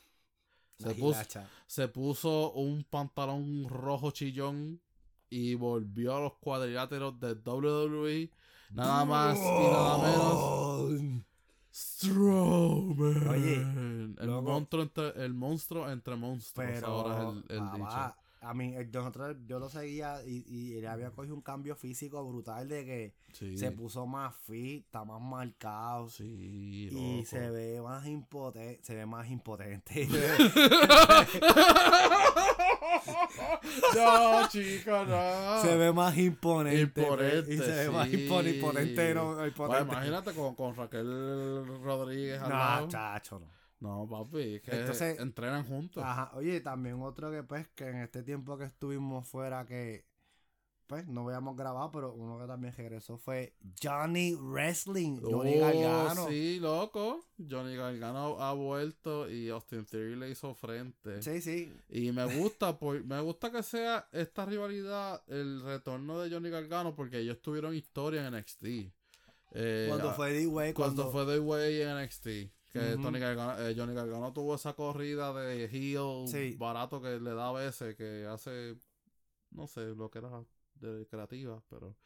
Se 0.78 0.94
puso, 0.94 1.20
hilacha. 1.20 1.48
se 1.66 1.88
puso 1.88 2.52
un 2.52 2.84
pantalón 2.84 3.68
rojo 3.68 4.10
chillón 4.10 4.80
y 5.30 5.54
volvió 5.54 6.16
a 6.16 6.20
los 6.20 6.34
cuadriláteros 6.34 7.18
de 7.20 7.32
WWE. 7.34 8.30
Nada 8.70 9.04
más 9.04 9.38
y 9.38 9.42
nada 9.42 9.98
menos. 9.98 11.24
Strowman. 11.72 13.28
Oye, 13.28 13.56
el 13.56 14.26
loco. 14.26 14.42
monstruo 14.42 14.82
entre 14.82 15.24
el 15.24 15.34
monstruo 15.34 15.90
entre 15.90 16.16
monstruos. 16.16 16.70
Pero, 16.72 16.86
ahora 16.86 17.30
es 17.48 17.56
el, 17.56 17.72
dicho. 17.72 18.14
A 18.44 18.54
mí, 18.54 18.74
eh, 18.76 18.88
nosotros, 18.92 19.36
yo 19.46 19.58
lo 19.58 19.68
seguía 19.68 20.20
y, 20.26 20.44
y 20.46 20.78
él 20.78 20.86
había 20.86 21.10
cogido 21.10 21.34
un 21.34 21.42
cambio 21.42 21.74
físico 21.76 22.24
brutal 22.24 22.68
de 22.68 22.84
que 22.84 23.14
Sí. 23.32 23.58
se 23.58 23.72
puso 23.72 24.06
más 24.06 24.32
fit, 24.46 24.84
está 24.84 25.04
más 25.04 25.20
marcado. 25.20 26.08
Sí, 26.08 26.24
Y 26.24 26.90
loco. 26.90 27.26
se 27.28 27.50
ve 27.50 27.80
más 27.82 28.06
impotente, 28.06 28.78
se 28.84 28.94
ve 28.94 29.06
más 29.06 29.28
impotente. 29.28 30.08
no, 33.96 34.48
chica, 34.48 35.04
no. 35.04 35.62
se 35.62 35.76
ve 35.76 35.92
más 35.92 36.16
imponente. 36.16 37.00
Imponente, 37.02 37.54
Y 37.54 37.58
se 37.58 37.70
ve 37.70 37.90
más 37.90 38.08
impon- 38.08 38.54
imponente. 38.54 39.14
No, 39.14 39.26
Bueno, 39.34 39.46
impotente. 39.46 39.92
imagínate 39.92 40.32
con, 40.34 40.54
con 40.54 40.76
Raquel 40.76 41.66
Rodríguez 41.82 42.40
al 42.40 42.50
No, 42.50 42.56
lado. 42.56 42.88
chacho, 42.88 43.38
no. 43.38 43.46
No, 43.84 44.08
papi, 44.08 44.54
es 44.56 44.62
que 44.62 44.70
Entonces- 44.80 45.20
entrenan 45.20 45.66
juntos. 45.66 46.02
Ajá, 46.02 46.30
oye, 46.34 46.60
también 46.60 47.00
otro 47.02 47.30
que 47.30 47.42
pues 47.42 47.68
que 47.74 47.86
en 47.88 47.96
este 47.96 48.22
tiempo 48.22 48.56
que 48.56 48.64
estuvimos 48.64 49.26
fuera 49.28 49.66
que 49.66 50.06
pues 50.86 51.06
no 51.06 51.22
habíamos 51.26 51.56
grabado, 51.56 51.90
pero 51.92 52.12
uno 52.12 52.38
que 52.38 52.46
también 52.46 52.74
regresó 52.76 53.16
fue 53.16 53.54
Johnny 53.82 54.34
Wrestling, 54.34 55.18
Johnny 55.22 55.54
Oh, 55.56 55.60
Gargano. 55.60 56.28
Sí, 56.28 56.58
loco. 56.60 57.24
Johnny 57.50 57.74
Gargano 57.74 58.38
ha 58.38 58.52
vuelto 58.52 59.30
y 59.30 59.48
Austin 59.48 59.86
Theory 59.86 60.14
le 60.16 60.28
hizo 60.30 60.54
frente. 60.54 61.22
Sí, 61.22 61.40
sí. 61.40 61.72
Y 61.88 62.12
me 62.12 62.24
gusta, 62.38 62.78
por- 62.78 63.02
me 63.02 63.18
gusta 63.22 63.50
que 63.50 63.62
sea 63.62 64.08
esta 64.12 64.44
rivalidad 64.44 65.22
el 65.26 65.62
retorno 65.62 66.20
de 66.20 66.30
Johnny 66.30 66.50
Gargano 66.50 66.94
porque 66.94 67.18
ellos 67.18 67.40
tuvieron 67.40 67.74
historia 67.74 68.20
en 68.26 68.34
NXT. 68.34 68.92
Eh, 69.52 69.86
Cuando 69.88 70.12
fue 70.14 70.32
D-Way, 70.32 70.72
cuando, 70.74 71.04
cuando, 71.10 71.12
fue 71.24 71.32
The 71.34 71.40
Way 71.40 71.80
en 71.80 71.88
NXT. 71.96 72.26
Que. 72.74 72.96
Tony 73.00 73.18
Gargano- 73.20 73.58
eh, 73.60 73.74
Johnny 73.76 73.94
Gargano 73.94 74.32
tuvo 74.32 74.56
esa 74.56 74.72
corrida 74.74 75.32
de 75.32 75.64
heel 75.66 76.26
Sí. 76.28 76.56
barato 76.58 77.00
que 77.00 77.20
le 77.20 77.32
da 77.34 77.48
a 77.50 77.52
veces, 77.52 77.94
que 77.96 78.26
hace, 78.26 78.76
no 79.50 79.66
sé, 79.68 79.94
lo 79.94 80.10
que 80.10 80.18
era 80.18 80.44
de 80.74 81.06
creativa, 81.06 81.62
pero... 81.70 81.96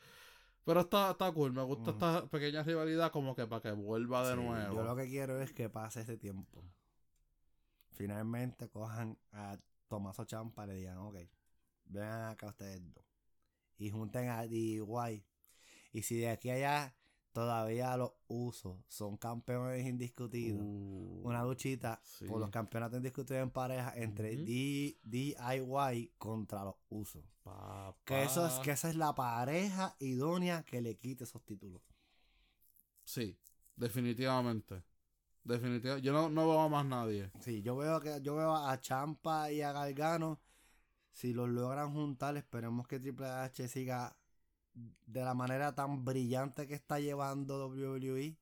Pero 0.64 0.80
está, 0.80 1.12
está 1.12 1.32
cool, 1.32 1.52
me 1.54 1.62
gusta 1.62 1.92
esta 1.92 2.26
pequeña 2.28 2.62
rivalidad 2.62 3.10
como 3.10 3.34
que 3.34 3.46
para 3.46 3.62
que 3.62 3.72
vuelva 3.72 4.28
de 4.28 4.34
Sí, 4.36 4.42
nuevo. 4.42 4.74
Yo 4.74 4.82
lo 4.84 4.94
que 4.94 5.06
quiero 5.08 5.40
es 5.40 5.54
que 5.54 5.70
pase 5.70 6.00
este 6.02 6.18
tiempo. 6.18 6.62
Finalmente 7.92 8.68
cojan 8.68 9.18
a 9.32 9.58
Tomaso 9.88 10.24
Champa 10.26 10.64
y 10.64 10.68
le 10.68 10.74
digan, 10.74 10.98
ok, 10.98 11.16
vengan 11.86 12.32
acá 12.32 12.48
ustedes 12.48 12.82
dos. 12.94 13.04
Y 13.78 13.90
junten 13.90 14.28
a 14.28 14.42
DIY. 14.46 15.24
Y 15.92 16.02
si 16.02 16.18
de 16.18 16.28
aquí 16.28 16.50
a 16.50 16.54
allá 16.54 16.96
todavía 17.32 17.96
los 17.96 18.12
usos 18.26 18.76
son 18.88 19.16
campeones 19.16 19.86
indiscutidos. 19.86 20.60
Uh, 20.62 21.20
Una 21.24 21.42
luchita 21.44 22.00
sí. 22.02 22.26
por 22.26 22.40
los 22.40 22.50
campeonatos 22.50 22.96
indiscutidos 22.98 23.42
en 23.42 23.50
pareja 23.50 23.92
entre 23.96 24.36
DIY 24.36 26.12
contra 26.18 26.64
los 26.64 26.74
usos. 26.88 27.24
papá. 27.42 27.96
Que 28.04 28.24
eso 28.24 28.46
es, 28.46 28.54
que 28.60 28.72
esa 28.72 28.88
es 28.88 28.96
la 28.96 29.14
pareja 29.14 29.94
idónea 30.00 30.62
que 30.64 30.80
le 30.80 30.96
quite 30.96 31.24
esos 31.24 31.44
títulos. 31.44 31.82
Sí, 33.04 33.38
definitivamente. 33.76 34.82
Definitivamente. 35.44 36.04
Yo 36.04 36.12
no, 36.12 36.28
no 36.28 36.48
veo 36.48 36.60
a 36.60 36.68
más 36.68 36.84
nadie. 36.84 37.30
Sí, 37.40 37.62
yo 37.62 37.76
veo 37.76 38.00
que 38.00 38.20
yo 38.20 38.36
veo 38.36 38.54
a 38.54 38.78
Champa 38.80 39.50
y 39.50 39.62
a 39.62 39.72
Gargano. 39.72 40.40
Si 41.12 41.32
los 41.32 41.48
logran 41.48 41.92
juntar, 41.92 42.36
esperemos 42.36 42.86
que 42.86 43.00
Triple 43.00 43.26
H 43.26 43.66
siga 43.68 44.16
de 45.06 45.22
la 45.22 45.34
manera 45.34 45.74
tan 45.74 46.04
brillante 46.04 46.66
que 46.66 46.74
está 46.74 47.00
llevando 47.00 47.68
WWE 47.68 48.36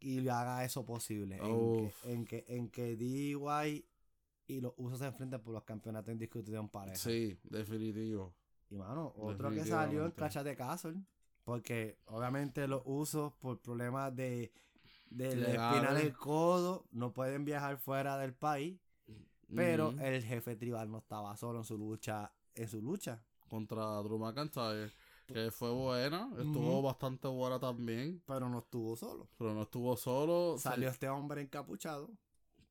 y 0.00 0.20
le 0.20 0.30
haga 0.30 0.64
eso 0.64 0.84
posible. 0.84 1.38
En 1.42 1.44
que, 1.74 1.94
en 2.12 2.24
que, 2.26 2.44
en 2.48 2.68
que 2.68 2.96
DIY 2.96 3.86
y 4.46 4.60
los 4.60 4.74
usos 4.76 4.98
se 4.98 5.06
enfrenten 5.06 5.40
por 5.40 5.54
los 5.54 5.64
campeonatos 5.64 6.14
en 6.14 6.68
pareja. 6.68 6.96
Sí, 6.96 7.38
definitivo. 7.44 8.34
Y 8.70 8.76
mano, 8.76 9.12
otro 9.16 9.50
que 9.50 9.64
salió 9.64 10.04
en. 10.04 10.12
Clash 10.12 10.38
de 10.38 10.56
Castle. 10.56 10.96
Porque 11.44 11.98
obviamente 12.06 12.66
los 12.66 12.82
usos 12.86 13.32
por 13.34 13.60
problemas 13.60 14.14
de, 14.16 14.52
de 15.10 15.36
la 15.36 15.48
Legales. 15.48 15.76
espina 15.76 15.94
del 15.94 16.12
codo 16.16 16.86
no 16.90 17.12
pueden 17.12 17.44
viajar 17.44 17.78
fuera 17.78 18.16
del 18.18 18.34
país. 18.34 18.78
Pero 19.54 19.90
Ujú. 19.90 20.00
el 20.00 20.22
jefe 20.24 20.56
tribal 20.56 20.90
no 20.90 20.98
estaba 20.98 21.36
solo 21.36 21.58
en 21.60 21.64
su 21.64 21.76
lucha. 21.76 22.32
En 22.54 22.66
su 22.68 22.80
lucha. 22.80 23.22
Contra 23.48 24.02
Drew 24.02 24.18
McIntyre. 24.18 24.92
Que 25.26 25.50
fue 25.50 25.70
buena. 25.70 26.28
Estuvo 26.38 26.82
bastante 26.82 27.28
buena 27.28 27.58
también. 27.58 28.22
Pero 28.26 28.48
no 28.48 28.58
estuvo 28.58 28.94
solo. 28.96 29.28
Pero 29.38 29.54
no 29.54 29.62
estuvo 29.62 29.96
solo. 29.96 30.56
se- 30.58 30.64
Salió 30.64 30.88
este 30.90 31.08
hombre 31.08 31.40
encapuchado. 31.42 32.10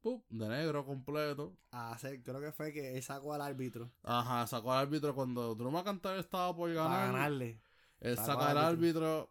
¡pup! 0.01 0.23
de 0.29 0.47
negro 0.49 0.85
completo. 0.85 1.55
A 1.71 1.93
hacer, 1.93 2.21
creo 2.21 2.41
que 2.41 2.51
fue 2.51 2.73
que 2.73 2.95
él 2.97 3.01
sacó 3.01 3.33
al 3.33 3.41
árbitro. 3.41 3.89
Ajá, 4.03 4.45
sacó 4.47 4.71
al 4.73 4.79
árbitro 4.79 5.15
cuando 5.15 5.55
Drew 5.55 5.71
McIntyre 5.71 6.19
estaba 6.19 6.53
por 6.55 6.69
Para 6.75 6.83
ganar. 6.89 7.13
ganarle. 7.13 7.61
Él 8.01 8.17
saca 8.17 8.49
al 8.49 8.57
árbitro 8.57 9.29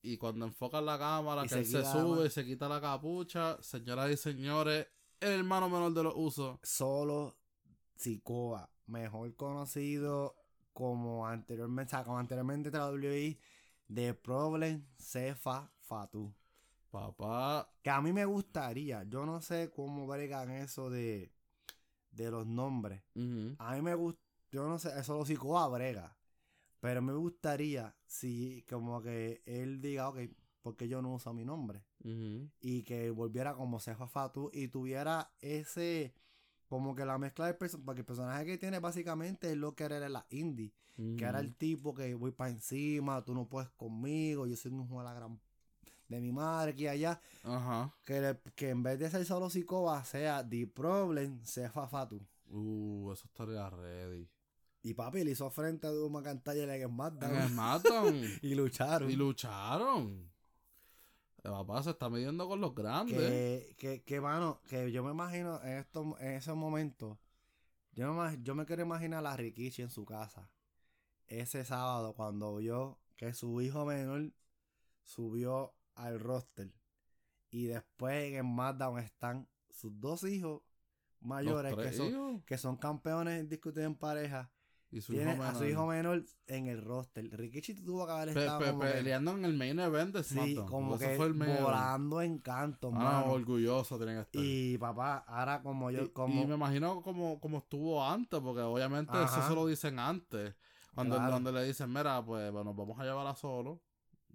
y 0.00 0.16
cuando 0.16 0.46
enfocan 0.46 0.86
la 0.86 0.96
cámara, 0.98 1.40
Y 1.44 1.48
que 1.48 1.54
se 1.56 1.58
él 1.60 1.66
se 1.66 1.84
sube 1.92 2.26
y 2.26 2.30
se 2.30 2.44
quita 2.46 2.68
la 2.68 2.80
capucha. 2.80 3.60
Señoras 3.62 4.10
y 4.12 4.16
señores, 4.16 4.86
el 5.20 5.30
hermano 5.40 5.68
menor 5.68 5.92
de 5.92 6.04
los 6.04 6.14
usos. 6.16 6.58
Solo 6.62 7.36
Sikoa. 7.96 8.70
Mejor 8.86 9.34
conocido 9.36 10.36
como 10.72 11.26
anteriormente, 11.26 11.94
o 11.94 11.98
sea, 11.98 12.04
como 12.04 12.18
anteriormente 12.18 12.70
de 12.70 12.78
la 12.78 12.90
WWE. 12.90 13.38
De 13.88 14.14
Problem 14.14 14.86
Cefa 14.96 15.70
Fatu. 15.80 16.32
Papá, 16.90 17.70
Que 17.82 17.90
a 17.90 18.00
mí 18.02 18.12
me 18.12 18.24
gustaría. 18.26 19.02
Yo 19.04 19.24
no 19.24 19.40
sé 19.40 19.70
cómo 19.70 20.06
bregan 20.06 20.50
eso 20.50 20.90
de, 20.90 21.32
de 22.10 22.30
los 22.30 22.46
nombres. 22.46 23.02
A 23.58 23.74
mí 23.74 23.82
me 23.82 23.94
gusta, 23.94 24.20
yo 24.50 24.68
no 24.68 24.78
sé, 24.78 24.98
eso 24.98 25.16
lo 25.16 25.24
Sikoa 25.24 25.68
brega. 25.68 26.16
Pero 26.80 27.00
me 27.00 27.14
gustaría 27.14 27.94
si 28.06 28.64
como 28.68 29.00
que 29.00 29.42
él 29.46 29.80
diga, 29.80 30.08
ok, 30.08 30.18
porque 30.62 30.88
yo 30.88 31.00
no 31.00 31.14
uso 31.14 31.32
mi 31.32 31.44
nombre. 31.44 31.84
Y 32.60 32.82
que 32.82 33.10
volviera 33.10 33.54
como 33.54 33.80
Cefa 33.80 34.06
Fatu 34.06 34.50
y 34.52 34.68
tuviera 34.68 35.32
ese, 35.40 36.14
como 36.72 36.94
que 36.94 37.04
la 37.04 37.18
mezcla 37.18 37.44
de 37.44 37.52
personajes, 37.52 37.84
porque 37.84 38.00
el 38.00 38.06
personaje 38.06 38.46
que 38.46 38.56
tiene 38.56 38.78
básicamente 38.78 39.50
es 39.50 39.58
lo 39.58 39.74
que 39.74 39.84
era 39.84 40.08
la 40.08 40.24
indie. 40.30 40.72
Que 41.18 41.24
era 41.24 41.38
el 41.40 41.54
tipo 41.54 41.92
que 41.94 42.14
voy 42.14 42.30
para 42.30 42.50
encima, 42.50 43.22
tú 43.22 43.34
no 43.34 43.46
puedes 43.46 43.68
conmigo, 43.72 44.46
yo 44.46 44.56
soy 44.56 44.72
un 44.72 44.84
hijo 44.86 44.98
de 45.00 45.04
la 45.04 45.12
gran 45.12 45.38
de 46.08 46.18
mi 46.20 46.32
madre 46.32 46.72
aquí 46.72 46.84
y 46.84 46.88
allá. 46.88 47.20
Ajá. 47.44 47.94
Que, 48.06 48.20
le- 48.22 48.40
que 48.54 48.70
en 48.70 48.82
vez 48.82 48.98
de 48.98 49.10
ser 49.10 49.22
solo 49.26 49.50
Sikoa 49.50 50.02
sea 50.06 50.48
The 50.48 50.66
Problem, 50.66 51.44
Cefa 51.44 51.86
Fatu. 51.88 52.26
Uh, 52.48 53.12
eso 53.12 53.26
estaría 53.26 53.68
ready. 53.68 54.26
Y 54.82 54.94
papi 54.94 55.24
le 55.24 55.32
hizo 55.32 55.50
frente 55.50 55.86
a 55.86 55.90
Drew 55.90 56.08
McIntyre 56.08 56.74
en 56.82 56.88
SmackDown. 56.88 57.34
el 57.36 57.48
SmackDown. 57.50 58.22
y 58.40 58.54
lucharon. 58.54 59.10
y 59.10 59.16
lucharon. 59.16 60.31
El 61.42 61.50
papá 61.50 61.82
se 61.82 61.90
está 61.90 62.08
midiendo 62.08 62.46
con 62.46 62.60
los 62.60 62.74
grandes. 62.74 63.18
que, 63.18 63.74
que, 63.76 64.02
que, 64.02 64.20
mano, 64.20 64.60
que 64.68 64.92
yo 64.92 65.02
me 65.02 65.10
imagino 65.10 65.60
en, 65.62 65.78
estos, 65.78 66.20
en 66.20 66.32
esos 66.32 66.56
momentos, 66.56 67.18
yo 67.92 68.12
me, 68.14 68.38
yo 68.42 68.54
me 68.54 68.64
quiero 68.64 68.82
imaginar 68.82 69.26
a 69.26 69.36
Rikichi 69.36 69.82
en 69.82 69.90
su 69.90 70.04
casa. 70.04 70.50
Ese 71.26 71.64
sábado 71.64 72.14
cuando 72.14 72.56
vio 72.56 72.98
que 73.16 73.34
su 73.34 73.60
hijo 73.60 73.84
menor 73.84 74.32
subió 75.02 75.74
al 75.94 76.20
roster. 76.20 76.72
Y 77.50 77.66
después 77.66 78.32
en 78.32 78.44
SmackDown 78.44 78.98
están 78.98 79.48
sus 79.70 79.98
dos 80.00 80.24
hijos 80.24 80.62
mayores 81.20 81.74
que 81.74 81.92
son, 81.92 82.06
hijos. 82.08 82.44
que 82.44 82.58
son 82.58 82.76
campeones 82.76 83.40
indiscutidos 83.40 83.86
en 83.86 83.94
pareja. 83.94 84.50
Y 84.94 85.00
su 85.00 85.14
Tiene 85.14 85.32
hijo 85.32 85.42
a 85.42 85.54
su 85.54 85.60
menor. 85.60 85.70
hijo 85.70 85.86
menor 85.86 86.24
en 86.48 86.66
el 86.66 86.84
roster. 86.84 87.24
Rikichi 87.32 87.74
tuvo 87.74 88.04
que 88.06 88.12
haber 88.12 88.34
Pe- 88.34 88.40
estado 88.40 88.58
pe- 88.60 88.66
como 88.72 88.80
que- 88.82 88.90
peleando 88.90 89.30
en 89.32 89.44
el 89.46 89.54
main 89.56 89.78
event 89.80 90.14
de 90.14 90.22
sí, 90.22 90.54
como 90.68 90.98
que 90.98 91.16
fue 91.16 91.26
el 91.26 91.32
volando 91.32 92.20
en 92.20 92.38
canto, 92.38 92.88
Ah, 92.88 92.98
mano. 92.98 93.32
orgulloso 93.32 93.96
tiene 93.96 94.12
que 94.16 94.20
estar. 94.20 94.42
Y 94.44 94.76
papá, 94.76 95.24
ahora 95.26 95.62
como 95.62 95.90
yo, 95.90 96.02
Y- 96.04 96.08
como 96.10 96.42
y 96.42 96.46
me 96.46 96.56
imagino 96.56 97.00
como, 97.00 97.40
como 97.40 97.58
estuvo 97.58 98.04
antes, 98.04 98.38
porque 98.40 98.60
obviamente 98.60 99.12
eso 99.24 99.40
se 99.48 99.54
lo 99.54 99.66
dicen 99.66 99.98
antes. 99.98 100.54
Cuando, 100.94 101.16
Claro. 101.16 101.32
donde 101.32 101.52
le 101.52 101.64
dicen, 101.64 101.90
mira, 101.90 102.22
pues 102.22 102.52
bueno, 102.52 102.74
vamos 102.74 103.00
a 103.00 103.04
llevar 103.04 103.26
a 103.26 103.34
solo 103.34 103.80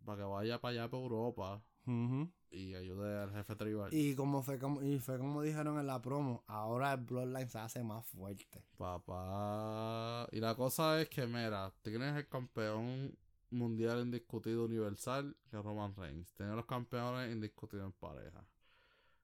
para 0.03 0.17
que 0.17 0.23
vaya 0.23 0.59
para 0.59 0.71
allá, 0.71 0.89
para 0.89 1.03
Europa 1.03 1.61
Ujú. 1.85 2.31
Y 2.49 2.75
ayude 2.75 3.19
al 3.21 3.31
jefe 3.31 3.55
tribal. 3.55 3.93
y 3.93 4.15
como 4.15 4.41
fue 4.41 4.57
como 4.59 4.81
y 4.81 4.99
fue 4.99 5.17
como 5.17 5.41
dijeron 5.41 5.79
en 5.79 5.87
la 5.87 6.01
promo, 6.01 6.43
ahora 6.47 6.93
el 6.93 7.01
Bloodline 7.01 7.49
se 7.49 7.59
hace 7.59 7.83
más 7.83 8.05
fuerte. 8.05 8.63
Papá. 8.77 10.27
Y 10.31 10.39
la 10.39 10.55
cosa 10.55 11.01
es 11.01 11.09
que, 11.09 11.25
mira, 11.27 11.73
tienes 11.81 12.15
el 12.15 12.27
campeón 12.27 13.17
mundial 13.49 14.01
indiscutido 14.01 14.65
universal, 14.65 15.35
que 15.49 15.57
es 15.57 15.63
Roman 15.63 15.95
Reigns. 15.95 16.33
Tienes 16.33 16.55
los 16.55 16.65
campeones 16.65 17.31
indiscutidos 17.31 17.85
en 17.85 17.91
pareja, 17.93 18.45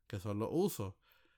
que 0.08 0.20
son 0.20 0.40
los 0.40 0.50
usos. 0.52 0.94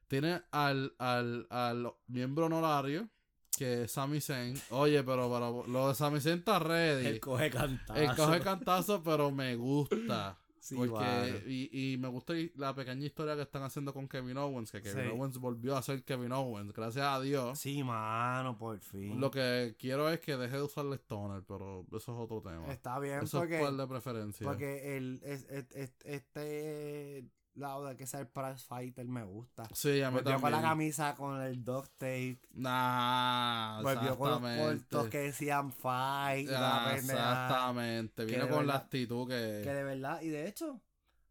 Tienes 0.07 0.41
al, 0.51 0.93
al, 0.99 1.47
al 1.49 1.91
miembro 2.07 2.45
honorario, 2.45 3.09
que 3.57 3.83
es 3.83 3.91
Sami 3.91 4.21
Zayn. 4.21 4.55
Oye, 4.69 5.03
pero, 5.03 5.31
pero 5.31 5.65
lo 5.67 5.88
de 5.88 5.95
Sami 5.95 6.19
Zayn 6.19 6.39
está 6.39 6.59
ready. 6.59 7.19
coge 7.19 7.49
cantazo. 7.49 7.99
El 7.99 8.15
coge 8.15 8.39
cantazo, 8.41 9.01
pero 9.03 9.31
me 9.31 9.55
gusta. 9.55 10.38
Sí, 10.66 10.76
porque, 10.76 11.43
y, 11.47 11.93
y 11.93 11.97
me 11.97 12.07
gusta 12.07 12.34
la 12.55 12.74
pequeña 12.74 13.05
historia 13.05 13.36
que 13.36 13.43
están 13.43 13.61
haciendo 13.61 13.93
con 13.93 14.07
Kevin 14.07 14.38
Owens, 14.38 14.72
que 14.72 14.82
Kevin 14.82 15.05
Sí. 15.05 15.11
Owens 15.11 15.38
volvió 15.38 15.78
a 15.78 15.82
ser 15.84 16.03
Kevin 16.03 16.32
Owens, 16.32 16.74
gracias 16.74 17.05
a 17.05 17.20
Dios. 17.22 17.59
Sí, 17.59 17.84
mano, 17.84 18.57
por 18.57 18.80
fin. 18.80 19.20
Lo 19.20 19.30
que 19.30 19.76
quiero 19.78 20.09
es 20.09 20.20
que 20.22 20.36
deje 20.38 20.55
de 20.57 20.63
usar 20.63 20.86
el 20.88 20.93
stoner, 20.93 21.43
pero 21.47 21.86
eso 21.89 21.97
es 21.97 22.07
otro 22.09 22.41
tema. 22.41 22.66
Está 22.72 22.97
bien 22.99 23.20
eso 23.24 23.38
porque 23.39 23.55
es 23.57 23.61
cual 23.61 23.78
de 23.78 23.88
preferencia. 23.88 24.47
porque 24.47 24.97
el 24.97 25.22
es, 25.24 25.43
es- 25.49 25.72
es- 25.76 25.93
este 26.03 27.26
lado 27.56 27.86
de 27.86 27.95
que 27.95 28.06
sea 28.06 28.20
el 28.20 28.28
prize 28.28 28.66
fighter 28.68 29.06
me 29.08 29.24
gusta. 29.24 29.68
sí, 29.74 30.01
a 30.01 30.12
mí 30.12 30.20
Volvió 30.22 30.39
con 30.39 30.51
la 30.51 30.62
camisa 30.62 31.16
con 31.16 31.41
el 31.41 31.64
duct 31.64 31.91
tape. 31.97 32.39
Nah, 32.51 33.82
Volvió 33.82 34.18
con 34.18 34.30
los 34.30 34.58
cortos 34.58 35.08
que 35.10 35.18
decían 35.20 35.72
fight. 35.72 36.49
Ah, 36.53 36.93
exactamente. 36.95 38.26
Vino 38.26 38.47
con 38.49 38.68
la 38.68 38.76
actitud 38.76 39.28
que... 39.28 39.62
Que 39.64 39.74
de 39.74 39.84
verdad, 39.84 40.22
y 40.22 40.30
de 40.30 40.47
hecho, 40.47 40.82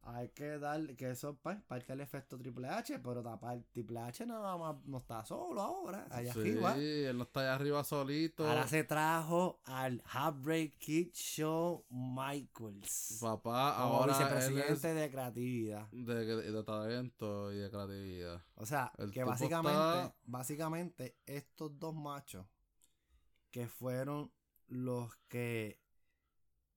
hay 0.06 0.28
que 0.30 0.58
dar, 0.58 0.94
que 0.96 1.10
eso 1.10 1.36
pues, 1.42 1.56
parte 1.62 1.86
del 1.92 2.00
efecto 2.00 2.36
Triple 2.38 2.68
H, 2.68 2.98
pero 2.98 3.22
tapar 3.22 3.62
Triple 3.72 4.00
H 4.00 4.26
nada 4.26 4.56
más 4.56 4.76
no 4.86 4.98
está 4.98 5.24
solo 5.24 5.60
ahora, 5.60 6.06
allá 6.10 6.32
sí, 6.32 6.40
arriba. 6.40 6.76
él 6.76 7.16
no 7.16 7.22
está 7.24 7.40
allá 7.40 7.54
arriba 7.54 7.84
solito. 7.84 8.46
Ahora 8.46 8.66
se 8.68 8.84
trajo 8.84 9.60
al 9.64 10.02
Heartbreak 10.12 10.76
Kid 10.78 11.12
Show 11.14 11.84
Michaels. 11.90 13.18
Papá, 13.20 13.76
como 13.78 13.94
ahora 13.94 14.12
él 14.16 14.22
es 14.22 14.48
vicepresidente 14.50 14.94
de 14.94 15.10
creatividad. 15.10 15.88
de, 15.90 16.24
de 16.52 16.64
talento 16.64 17.52
y 17.52 17.56
de 17.58 17.70
creatividad. 17.70 18.42
O 18.56 18.66
sea, 18.66 18.92
El 18.98 19.10
que 19.10 19.24
básicamente, 19.24 19.78
está- 19.78 20.14
básicamente, 20.24 21.16
estos 21.26 21.78
dos 21.78 21.94
machos 21.94 22.46
que 23.50 23.68
fueron 23.68 24.32
los 24.66 25.14
que 25.28 25.80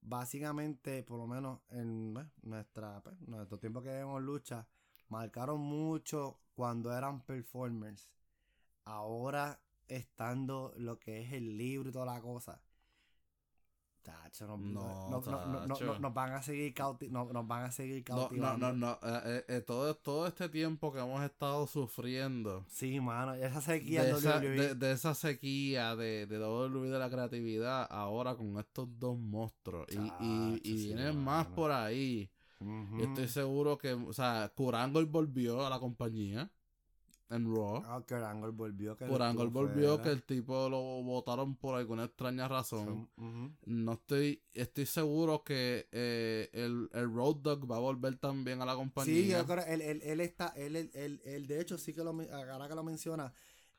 básicamente, 0.01 1.03
por 1.03 1.17
lo 1.17 1.27
menos 1.27 1.61
en 1.69 2.13
nuestra, 2.41 3.01
pues, 3.03 3.19
nuestro 3.21 3.59
tiempo 3.59 3.81
que 3.81 3.89
vemos 3.89 4.21
lucha, 4.21 4.67
marcaron 5.09 5.59
mucho 5.59 6.39
cuando 6.53 6.95
eran 6.95 7.21
performers. 7.23 8.09
Ahora 8.85 9.59
estando 9.87 10.73
lo 10.77 10.99
que 10.99 11.21
es 11.21 11.33
el 11.33 11.57
libro 11.57 11.89
y 11.89 11.91
toda 11.91 12.05
la 12.05 12.21
cosa. 12.21 12.61
Tacho, 14.07 14.47
nos, 14.47 14.59
No, 14.61 14.71
no- 14.81 15.09
no- 15.09 15.45
no- 15.45 15.67
no- 15.67 15.73
tacho. 15.75 15.85
no- 15.85 15.99
nos 15.99 16.13
van 16.13 16.31
a 16.31 16.41
seguir 16.41 16.73
cauti- 16.73 17.09
no- 17.09 17.25
nos 17.33 17.45
van 17.45 17.65
a 17.65 17.71
seguir 17.71 18.05
No, 18.07 18.15
no, 18.15 18.21
cautivando. 18.21 18.73
no, 18.73 18.73
no. 18.73 18.91
eh, 19.03 19.21
eh, 19.25 19.45
eh, 19.49 19.61
todo, 19.61 19.95
todo 19.95 20.27
este 20.27 20.47
tiempo 20.47 20.93
que 20.93 20.99
hemos 20.99 21.21
estado 21.23 21.67
sufriendo 21.67 22.63
Sí, 22.69 23.01
mano, 23.01 23.33
esa 23.33 23.59
sequía 23.59 24.03
de 24.05 24.11
esa, 24.11 24.37
WWE. 24.39 24.49
de, 24.67 24.75
de 24.75 24.91
esa 24.93 25.13
sequía 25.13 25.95
de, 25.97 26.25
de 26.25 26.39
WWE 26.39 26.89
de 26.89 26.99
la 26.99 27.09
creatividad 27.09 27.85
ahora 27.91 28.35
con 28.35 28.57
estos 28.59 28.87
dos 28.97 29.17
monstruos. 29.19 29.85
Y, 29.89 29.95
y, 29.95 29.99
Chacho, 29.99 30.59
y 30.63 30.77
sí, 30.77 30.85
vienen 30.87 31.21
más 31.21 31.47
por 31.47 31.71
ahí. 31.71 32.31
Ujú. 32.61 32.99
Y 32.99 33.03
estoy 33.03 33.27
seguro 33.27 33.77
que, 33.77 33.91
o 33.93 34.13
sea, 34.13 34.51
Kurangle 34.55 35.03
volvió 35.03 35.65
a 35.67 35.69
la 35.69 35.79
compañía 35.79 36.49
en 37.29 37.53
Raw. 37.53 37.83
Ah, 37.85 38.03
que 38.05 38.15
Angle 38.15 38.51
volvió. 38.51 38.95
Que 38.95 39.05
estuvo 39.05 39.49
volvió 39.49 40.01
que 40.01 40.09
el 40.09 40.23
tipo 40.23 40.69
lo 40.69 40.79
votaron 41.03 41.55
por 41.55 41.75
alguna 41.75 42.05
extraña 42.05 42.47
razón. 42.47 43.09
No 43.65 43.93
estoy, 43.93 44.41
estoy 44.53 44.85
seguro 44.85 45.43
que 45.43 45.87
eh, 45.91 46.49
el, 46.53 46.89
el 46.93 47.13
Road 47.13 47.37
Dog 47.37 47.69
va 47.69 47.77
a 47.77 47.79
volver 47.79 48.17
también 48.17 48.61
a 48.61 48.65
la 48.65 48.75
compañía. 48.75 49.13
Sí, 49.13 49.27
yo 49.27 49.45
creo 49.45 49.65
él, 49.65 49.81
él, 49.81 50.01
él 50.03 50.21
está, 50.21 50.53
él, 50.55 50.75
él, 50.75 50.91
él, 50.93 51.21
él, 51.25 51.47
de 51.47 51.61
hecho 51.61 51.77
sí 51.77 51.93
que 51.93 52.03
lo, 52.03 52.11
ahora 52.11 52.67
que 52.67 52.75
lo 52.75 52.83
menciona, 52.83 53.33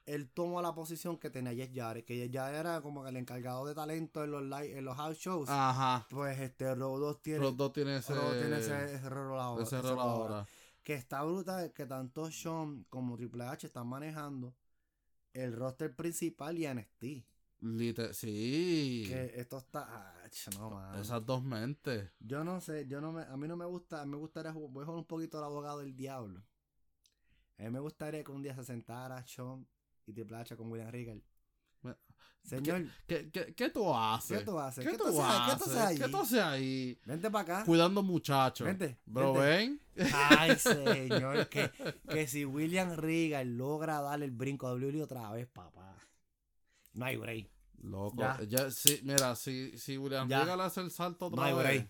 él 0.04 0.30
tomó 0.30 0.62
la 0.62 0.74
posición 0.74 1.18
que 1.18 1.30
tenía 1.30 1.54
Jeff 1.54 1.70
Jarrett, 1.74 2.06
que 2.06 2.16
Jeff 2.16 2.32
Jarrett 2.32 2.60
era 2.60 2.80
como 2.80 3.06
el 3.06 3.16
encargado 3.16 3.66
de 3.66 3.74
talento 3.74 4.24
en 4.24 4.30
los 4.30 4.42
live, 4.42 4.78
en 4.78 4.84
los 4.84 4.96
house 4.96 5.18
shows. 5.18 5.48
Ajá. 5.50 6.06
Pues 6.10 6.38
este 6.40 6.74
Rodos 6.74 7.20
tiene, 7.22 7.40
Road 7.40 7.54
Dog 7.54 7.72
tiene 7.72 7.96
ese, 7.96 8.14
Rodos 8.14 8.38
tiene 8.38 8.58
ese, 8.58 8.84
ese 8.94 9.08
rol 9.08 9.38
ahora. 9.38 9.62
ese 9.62 9.76
ese 9.76 9.82
rol 9.82 9.96
rol 9.96 10.00
ahora. 10.00 10.34
ahora. 10.36 10.46
Que 10.88 10.94
está 10.94 11.22
brutal, 11.22 11.70
que 11.74 11.84
tanto 11.84 12.30
Sean 12.30 12.86
como 12.88 13.14
Triple 13.18 13.44
H 13.44 13.66
están 13.66 13.86
manejando 13.86 14.54
el 15.34 15.52
roster 15.54 15.94
principal 15.94 16.56
y 16.56 16.64
NXT. 16.66 17.04
Lite- 17.60 18.14
sí. 18.14 19.04
Que 19.06 19.32
esto 19.38 19.58
está. 19.58 19.84
ah, 19.86 20.26
ch, 20.30 20.48
no. 20.56 20.98
Esas 20.98 21.26
dos 21.26 21.42
mentes. 21.44 22.10
Yo 22.20 22.42
no 22.42 22.62
sé, 22.62 22.86
yo 22.88 23.02
no 23.02 23.12
me, 23.12 23.20
a 23.20 23.36
mí 23.36 23.46
no 23.46 23.54
me 23.54 23.66
gusta, 23.66 24.06
me 24.06 24.16
gustaría 24.16 24.50
jugar, 24.50 24.70
voy 24.72 24.82
a 24.82 24.86
jugar 24.86 24.98
un 25.00 25.04
poquito 25.06 25.36
al 25.36 25.44
abogado 25.44 25.80
del 25.80 25.94
diablo. 25.94 26.42
A 27.58 27.64
mí 27.64 27.68
me 27.70 27.80
gustaría 27.80 28.24
que 28.24 28.32
un 28.32 28.42
día 28.42 28.54
se 28.54 28.64
sentara 28.64 29.22
Sean 29.26 29.66
y 30.06 30.14
Triple 30.14 30.38
H 30.38 30.56
con 30.56 30.70
William 30.72 30.90
Regal. 30.90 31.22
Señor, 32.42 32.86
¿Qué, 33.06 33.30
qué, 33.30 33.54
qué 33.54 33.68
tú 33.68 33.94
haces? 33.94 34.38
¿qué 34.38 34.44
tú 34.44 34.58
haces? 34.58 34.84
¿Qué, 34.84 34.92
¿Qué 34.92 34.96
tú 34.96 35.04
tú 35.12 35.22
haces? 35.22 35.52
¿Qué 35.52 35.58
tú 35.58 35.64
haces? 35.64 35.76
haces 35.76 35.78
ahí? 35.86 35.98
¿Qué 35.98 36.08
tú 36.08 36.16
haces 36.18 36.38
ahí? 36.40 37.00
vente 37.04 37.30
para 37.30 37.42
acá. 37.42 37.64
Cuidando 37.66 38.02
muchachos. 38.02 38.66
Vente, 38.66 38.98
Bro, 39.04 39.34
ven. 39.34 39.80
Ay, 40.14 40.56
señor, 40.58 41.48
que, 41.50 41.70
que 42.08 42.26
si 42.26 42.46
William 42.46 42.96
Regal 42.96 43.58
logra 43.58 44.00
darle 44.00 44.24
el 44.24 44.30
brinco 44.30 44.66
a 44.66 44.72
WWE 44.72 45.02
otra 45.02 45.30
vez, 45.32 45.46
papá. 45.46 45.94
No 46.94 47.04
hay 47.04 47.16
break. 47.16 47.50
Loco. 47.82 48.16
Ya. 48.16 48.40
Ya. 48.48 48.70
sí, 48.70 49.00
mira, 49.04 49.36
si, 49.36 49.76
si 49.76 49.98
William 49.98 50.26
Ya. 50.28 50.40
Regal 50.40 50.60
hace 50.62 50.80
el 50.80 50.90
salto 50.90 51.26
otra 51.26 51.36
No 51.36 51.42
hay 51.42 51.78
vez. 51.78 51.86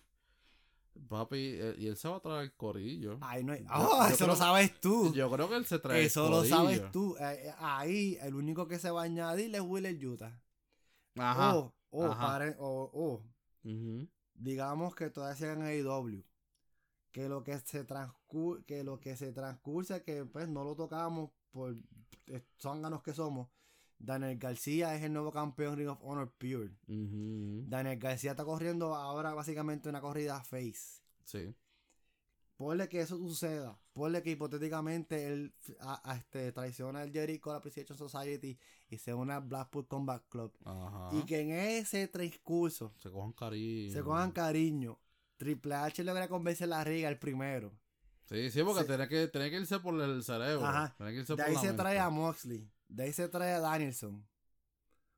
Papi, 1.09 1.37
eh, 1.37 1.75
y 1.79 1.87
él 1.87 1.97
se 1.97 2.09
va 2.09 2.17
a 2.17 2.21
traer 2.21 2.43
el 2.43 2.55
corillo. 2.55 3.19
Ay, 3.21 3.45
no 3.45 3.53
hay. 3.53 3.61
Yo- 3.63 3.69
¡Ah! 3.71 4.07
yo 4.09 4.15
eso 4.15 4.27
lo 4.27 4.37
sabes 4.37 4.81
tú. 4.81 5.13
Yo 5.15 5.31
creo 5.31 5.49
que 5.49 5.57
él 5.57 5.67
se 5.67 5.79
trae 5.79 6.05
Eso 6.05 6.25
el 6.27 6.31
lo 6.31 6.37
corillo. 6.39 6.57
sabes 6.57 6.93
tú. 6.93 7.17
Eh, 7.19 7.49
eh, 7.49 7.55
ahí, 7.59 8.19
el 8.21 8.35
único 8.35 8.67
que 8.69 8.79
se 8.79 8.91
va 8.91 9.03
a 9.03 9.05
añadir 9.05 9.55
es 9.55 9.61
Willer 9.61 9.97
Utah. 10.07 10.41
Ajá. 11.17 11.57
O, 11.57 11.75
o, 11.91 12.05
ajá. 12.07 12.27
pare- 12.27 12.57
o, 12.59 12.91
o, 12.93 13.25
Ujú. 13.69 14.09
digamos 14.35 14.95
que 14.95 15.11
todavía 15.11 15.53
en 15.53 15.63
AEW. 15.63 16.25
Que 17.13 17.29
lo 17.29 17.43
que 17.43 17.59
se 17.61 17.85
transcurre, 17.85 18.65
que 18.65 18.85
lo 18.85 19.01
que 19.01 19.17
se 19.17 19.33
transcurse, 19.33 20.03
que 20.03 20.25
pues 20.27 20.49
no 20.49 20.63
lo 20.63 20.77
tocamos 20.77 21.31
por 21.51 21.75
zánganos 22.61 23.03
que 23.03 23.13
somos. 23.15 23.49
Daniel 23.99 24.39
García 24.39 24.95
es 24.95 25.03
el 25.03 25.13
nuevo 25.13 25.33
campeón 25.33 25.77
Ring 25.77 25.89
of 25.89 25.99
Honor 26.03 26.31
Pure. 26.39 26.71
Daniel 26.87 27.99
García 27.99 28.33
está 28.33 28.45
corriendo 28.45 28.95
ahora 28.95 29.35
básicamente 29.35 29.89
una 29.89 30.01
corrida 30.01 30.43
face. 30.45 31.03
Sí. 31.25 31.55
Ponle 32.57 32.89
que 32.89 33.01
eso 33.01 33.17
suceda. 33.17 33.79
Ponle 33.93 34.21
que 34.23 34.31
hipotéticamente 34.33 35.29
él 35.29 35.55
a, 35.81 36.11
a 36.13 36.17
este, 36.17 36.51
traiciona 36.53 37.03
el 37.05 37.13
Jericho 37.13 37.51
la 37.51 37.59
Appreciation 37.59 37.97
Society 37.97 38.59
y 38.89 38.99
se 38.99 39.15
une 39.15 39.33
al 39.33 39.43
Blackpool 39.43 39.87
Combat 39.87 40.25
Club. 40.29 40.53
Ajá. 40.65 41.11
Y 41.13 41.23
que 41.25 41.41
en 41.41 41.51
ese 41.53 42.09
transcurso 42.09 42.93
Se 42.99 43.11
cojan 43.11 43.33
cariño. 43.33 43.93
se 43.93 44.03
cojan 44.03 44.33
cariño. 44.33 44.99
Triple 45.37 45.75
H 45.77 46.03
logra 46.03 46.27
convencer 46.27 46.73
a 46.73 46.83
Riga 46.83 47.09
el 47.09 47.19
primero. 47.19 47.73
Sí, 48.29 48.51
sí, 48.51 48.63
porque 48.65 48.81
Se- 48.83 48.87
tiene, 48.89 49.09
que, 49.09 49.29
tiene 49.29 49.51
que 49.51 49.57
irse 49.61 49.79
por 49.79 50.01
el 50.01 50.23
cerebro. 50.25 50.67
Ajá. 50.67 50.95
Tiene 50.97 51.13
que 51.13 51.19
irse 51.21 51.33
De 51.35 51.37
por 51.37 51.47
ahí 51.47 51.55
la 51.55 51.61
se 51.61 51.67
mente. 51.69 51.83
trae 51.83 51.99
a 52.01 52.11
Moxley. 52.11 52.69
De 52.89 53.05
ahí 53.05 53.13
se 53.13 53.29
trae 53.29 53.53
a 53.53 53.61
Danielson. 53.61 54.27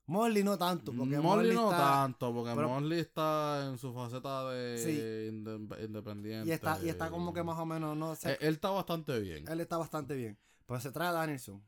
Morley 0.07 0.43
no 0.43 0.57
tanto, 0.57 0.91
porque 0.93 1.17
Morley 1.19 1.53
no 1.55 1.71
está- 1.71 1.77
tanto, 1.91 2.33
porque 2.33 2.53
pero- 2.53 2.67
Morley 2.67 2.99
está 2.99 3.67
en 3.69 3.77
su 3.77 3.93
faceta 3.93 4.49
de 4.51 4.77
Sí. 4.77 5.83
independiente. 5.85 6.49
Y 6.49 6.51
está, 6.51 6.83
y 6.83 6.89
está 6.89 7.09
como 7.09 7.33
que 7.33 7.43
más 7.43 7.57
o 7.57 7.65
menos, 7.65 7.95
no 7.95 8.13
sé. 8.15 8.33
Eh, 8.33 8.37
Él 8.41 8.55
está 8.55 8.71
bastante 8.71 9.19
bien. 9.19 9.47
él 9.47 9.61
está 9.61 9.77
bastante 9.77 10.15
bien. 10.15 10.37
Pero 10.65 10.79
se 10.81 10.91
trae 10.91 11.07
a 11.07 11.11
Danielson. 11.13 11.63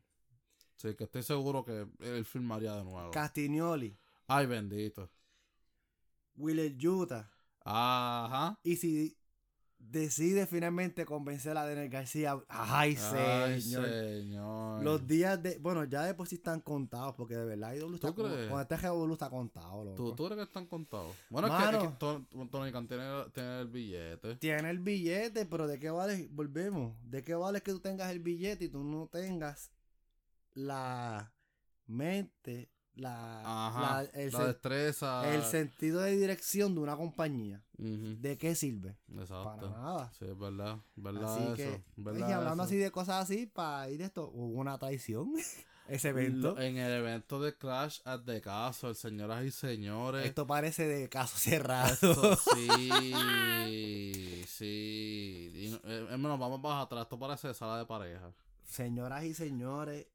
Sí, 0.76 0.94
que 0.96 1.06
estoy 1.06 1.24
seguro 1.24 1.64
que 1.64 1.88
él 2.00 2.26
firmaría 2.26 2.76
de 2.76 2.84
nuevo. 2.84 3.12
Castignoli. 3.12 3.98
Ay, 4.28 4.46
bendito. 4.46 5.10
Willer 6.36 6.76
Utah. 6.86 7.30
Ajá. 7.64 8.60
Y 8.64 8.76
si 8.76 9.18
decide 9.90 10.48
finalmente 10.48 11.06
convencer 11.06 11.58
a 11.58 11.66
Daniel 11.68 11.90
García. 11.90 12.38
Ay, 12.48 12.98
Ay, 13.14 13.62
señor. 13.62 13.86
señor. 13.90 14.84
Los 14.84 15.06
días 15.08 15.42
de. 15.44 15.58
Bueno, 15.60 15.84
ya 15.86 16.04
de 16.04 16.14
por 16.14 16.28
sí 16.28 16.36
están 16.36 16.62
contados, 16.62 17.14
porque 17.16 17.36
de 17.36 17.46
verdad 17.46 17.74
IW 17.76 17.96
está, 17.96 18.12
con 18.14 18.32
este 18.32 18.76
GW 18.78 19.14
está 19.14 19.30
contado. 19.30 19.84
loco. 19.84 19.96
¿Tú, 19.96 20.16
tú 20.16 20.26
crees 20.26 20.38
que 20.38 20.44
están 20.44 20.66
contados? 20.66 21.16
Bueno, 21.30 21.48
es 21.48 21.54
que- 21.70 21.76
es 21.78 21.84
que, 21.84 21.90
Ton- 21.98 22.28
Tony 22.50 22.72
Khan 22.72 22.88
tiene, 22.88 23.04
tiene 23.34 23.60
el 23.62 23.68
billete. 23.68 24.36
Tiene 24.38 24.70
el 24.70 24.80
billete, 24.80 25.46
pero 25.46 25.68
¿de 25.68 25.80
qué 25.80 25.90
vale? 25.90 26.28
Volvemos. 26.32 26.96
¿De 27.04 27.22
qué 27.22 27.36
vale 27.36 27.62
que 27.62 27.72
tú 27.72 27.80
tengas 27.80 28.12
el 28.12 28.20
billete 28.20 28.66
y 28.66 28.70
tú 28.70 28.84
no 28.84 29.08
tengas 29.08 29.72
la 30.54 31.34
mente, 31.88 32.70
la, 32.96 33.42
Ajá. 33.68 34.04
la- 34.04 34.10
el, 34.22 34.32
la 34.32 34.46
destreza. 34.48 35.34
el 35.34 35.44
sentido 35.44 36.02
de 36.02 36.16
dirección 36.18 36.76
de 36.76 36.82
una 36.82 36.96
compañía? 36.96 37.62
¿De 37.78 38.38
qué 38.38 38.56
sirve? 38.56 38.96
Exacto. 39.18 39.44
Para 39.72 39.82
nada. 39.82 40.12
Sí, 40.18 40.26
es 40.26 40.38
verdad. 40.38 40.78
Verdad 40.96 41.36
Así 41.36 41.44
eso. 41.44 41.56
que, 41.56 41.84
verdad 41.98 42.30
y 42.30 42.32
hablando 42.32 42.64
eso. 42.64 42.70
así 42.70 42.78
de 42.78 42.92
cosas 42.92 43.24
así, 43.24 43.46
para 43.48 43.90
ir 43.90 44.02
esto, 44.02 44.30
hubo 44.34 44.60
una 44.60 44.78
traición. 44.78 45.34
Ese 45.90 46.10
evento. 46.10 46.58
En 46.62 46.78
el 46.78 46.92
evento 46.94 47.42
de 47.42 47.58
Clash 47.58 48.00
at 48.06 48.22
the 48.22 48.40
Castle, 48.40 48.96
señoras 48.96 49.44
y 49.44 49.52
señores. 49.52 50.26
Esto 50.26 50.48
parece 50.48 50.88
de 50.88 51.10
caso 51.10 51.38
cerrado. 51.38 51.92
Esto 51.92 52.36
sí, 52.56 54.46
sí. 54.48 55.52
Y, 55.54 55.80
eh, 55.84 56.08
vamos 56.10 56.62
más 56.62 56.84
atrás. 56.86 57.04
Esto 57.04 57.20
parece 57.20 57.50
de 57.50 57.54
sala 57.54 57.78
de 57.80 57.86
pareja. 57.86 58.32
Señoras 58.64 59.26
y 59.26 59.34
señores, 59.34 60.08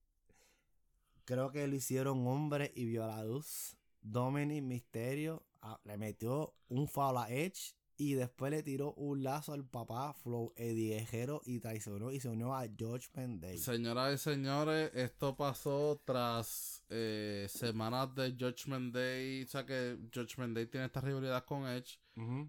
creo 1.28 1.52
que 1.52 1.66
lo 1.68 1.76
hicieron 1.76 2.26
hombre 2.26 2.72
y 2.74 2.86
vio 2.86 3.06
la 3.06 3.22
luz. 3.22 3.76
Dominic 4.00 4.62
Misterio 4.64 5.44
ah, 5.60 5.78
le 5.84 5.98
metió 5.98 6.54
un 6.68 6.88
foul 6.88 7.18
a 7.18 7.28
Edge 7.30 7.74
y 7.98 8.14
después 8.14 8.50
le 8.50 8.62
tiró 8.62 8.94
un 8.94 9.22
lazo 9.22 9.52
al 9.52 9.66
papá 9.66 10.14
Flow 10.14 10.54
Ediejero 10.56 11.42
y 11.44 11.58
traicionó 11.60 12.10
y 12.12 12.20
se 12.20 12.30
unió 12.30 12.54
a 12.54 12.66
George 12.74 13.08
Day. 13.14 13.58
Señoras 13.58 14.14
y 14.14 14.18
señores, 14.18 14.90
esto 14.94 15.36
pasó 15.36 16.00
tras 16.02 16.82
eh, 16.88 17.46
semanas 17.50 18.14
de 18.14 18.30
Judgment 18.30 18.94
Day. 18.94 19.42
O 19.42 19.48
sea 19.48 19.66
que 19.66 19.98
Judgment 20.14 20.54
Day 20.54 20.66
tiene 20.66 20.86
esta 20.86 21.02
rivalidad 21.02 21.44
con 21.44 21.66
Edge. 21.66 21.98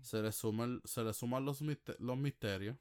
Se 0.02 0.22
le, 0.22 0.32
suma 0.32 0.64
el- 0.64 0.82
se 0.86 1.04
le 1.04 1.14
suman 1.14 1.44
los 1.44 1.62
misterios. 2.18 2.78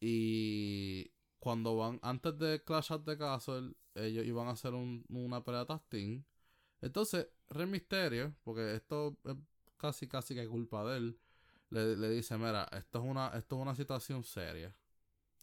Y 0.00 1.10
cuando 1.38 1.76
van, 1.76 1.98
antes 2.02 2.38
de 2.38 2.62
Clash 2.64 2.92
at 2.92 3.02
the 3.02 3.16
Castle, 3.18 3.74
ellos 3.94 4.26
iban 4.26 4.48
a 4.48 4.52
hacer 4.52 4.74
un- 4.74 5.04
una 5.10 5.42
pelea 5.44 5.66
tag 5.66 5.82
team. 5.88 6.24
Entonces, 6.82 7.28
Rey 7.50 7.66
Misterio, 7.66 8.34
porque 8.44 8.74
esto 8.76 9.16
es 9.24 9.36
casi 9.78 10.08
casi 10.08 10.34
que 10.34 10.48
culpa 10.48 10.84
de 10.84 10.98
él, 10.98 11.20
le, 11.70 11.96
le 11.96 12.10
dice, 12.10 12.36
mira, 12.38 12.64
esto 12.72 13.00
es 13.00 13.04
una, 13.06 13.28
esto 13.30 13.56
es 13.56 13.62
una 13.62 13.74
situación 13.76 14.24
seria. 14.24 14.74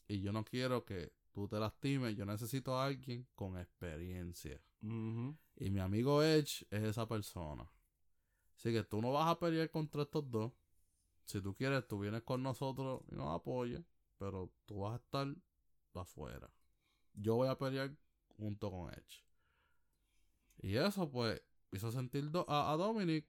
Y 0.08 0.22
yo 0.22 0.32
no 0.34 0.44
quiero 0.46 0.86
que 0.86 1.14
tú 1.32 1.48
te 1.48 1.60
lastimes, 1.60 2.16
yo 2.16 2.26
necesito 2.26 2.76
a 2.80 2.86
alguien 2.86 3.28
con 3.36 3.58
experiencia. 3.60 4.62
Y 5.58 5.70
mi 5.70 5.80
amigo 5.80 6.22
Edge 6.24 6.66
es 6.70 6.84
esa 6.84 7.08
persona. 7.08 7.70
Así 8.58 8.72
que 8.74 8.84
tú 8.84 9.02
no 9.02 9.12
vas 9.14 9.28
a 9.30 9.40
pelear 9.40 9.70
contra 9.70 10.04
estos 10.04 10.30
dos. 10.32 10.52
Si 11.26 11.42
tú 11.42 11.56
quieres, 11.56 11.88
tú 11.88 12.00
vienes 12.00 12.24
con 12.24 12.44
nosotros 12.44 13.02
y 13.12 13.16
nos 13.16 13.36
apoyas. 13.36 13.84
Pero 14.18 14.52
tú 14.66 14.82
vas 14.82 14.94
a 14.94 14.98
estar 15.04 15.36
afuera. 16.00 16.50
Yo 17.14 17.36
voy 17.36 17.48
a 17.48 17.58
pelear 17.58 17.92
junto 18.38 18.72
con 18.72 18.92
Edge. 18.94 19.24
Y 20.62 20.76
eso, 20.76 21.10
pues, 21.10 21.42
hizo 21.72 21.92
sentir 21.92 22.30
a, 22.48 22.72
a 22.72 22.78
Dominic, 22.78 23.26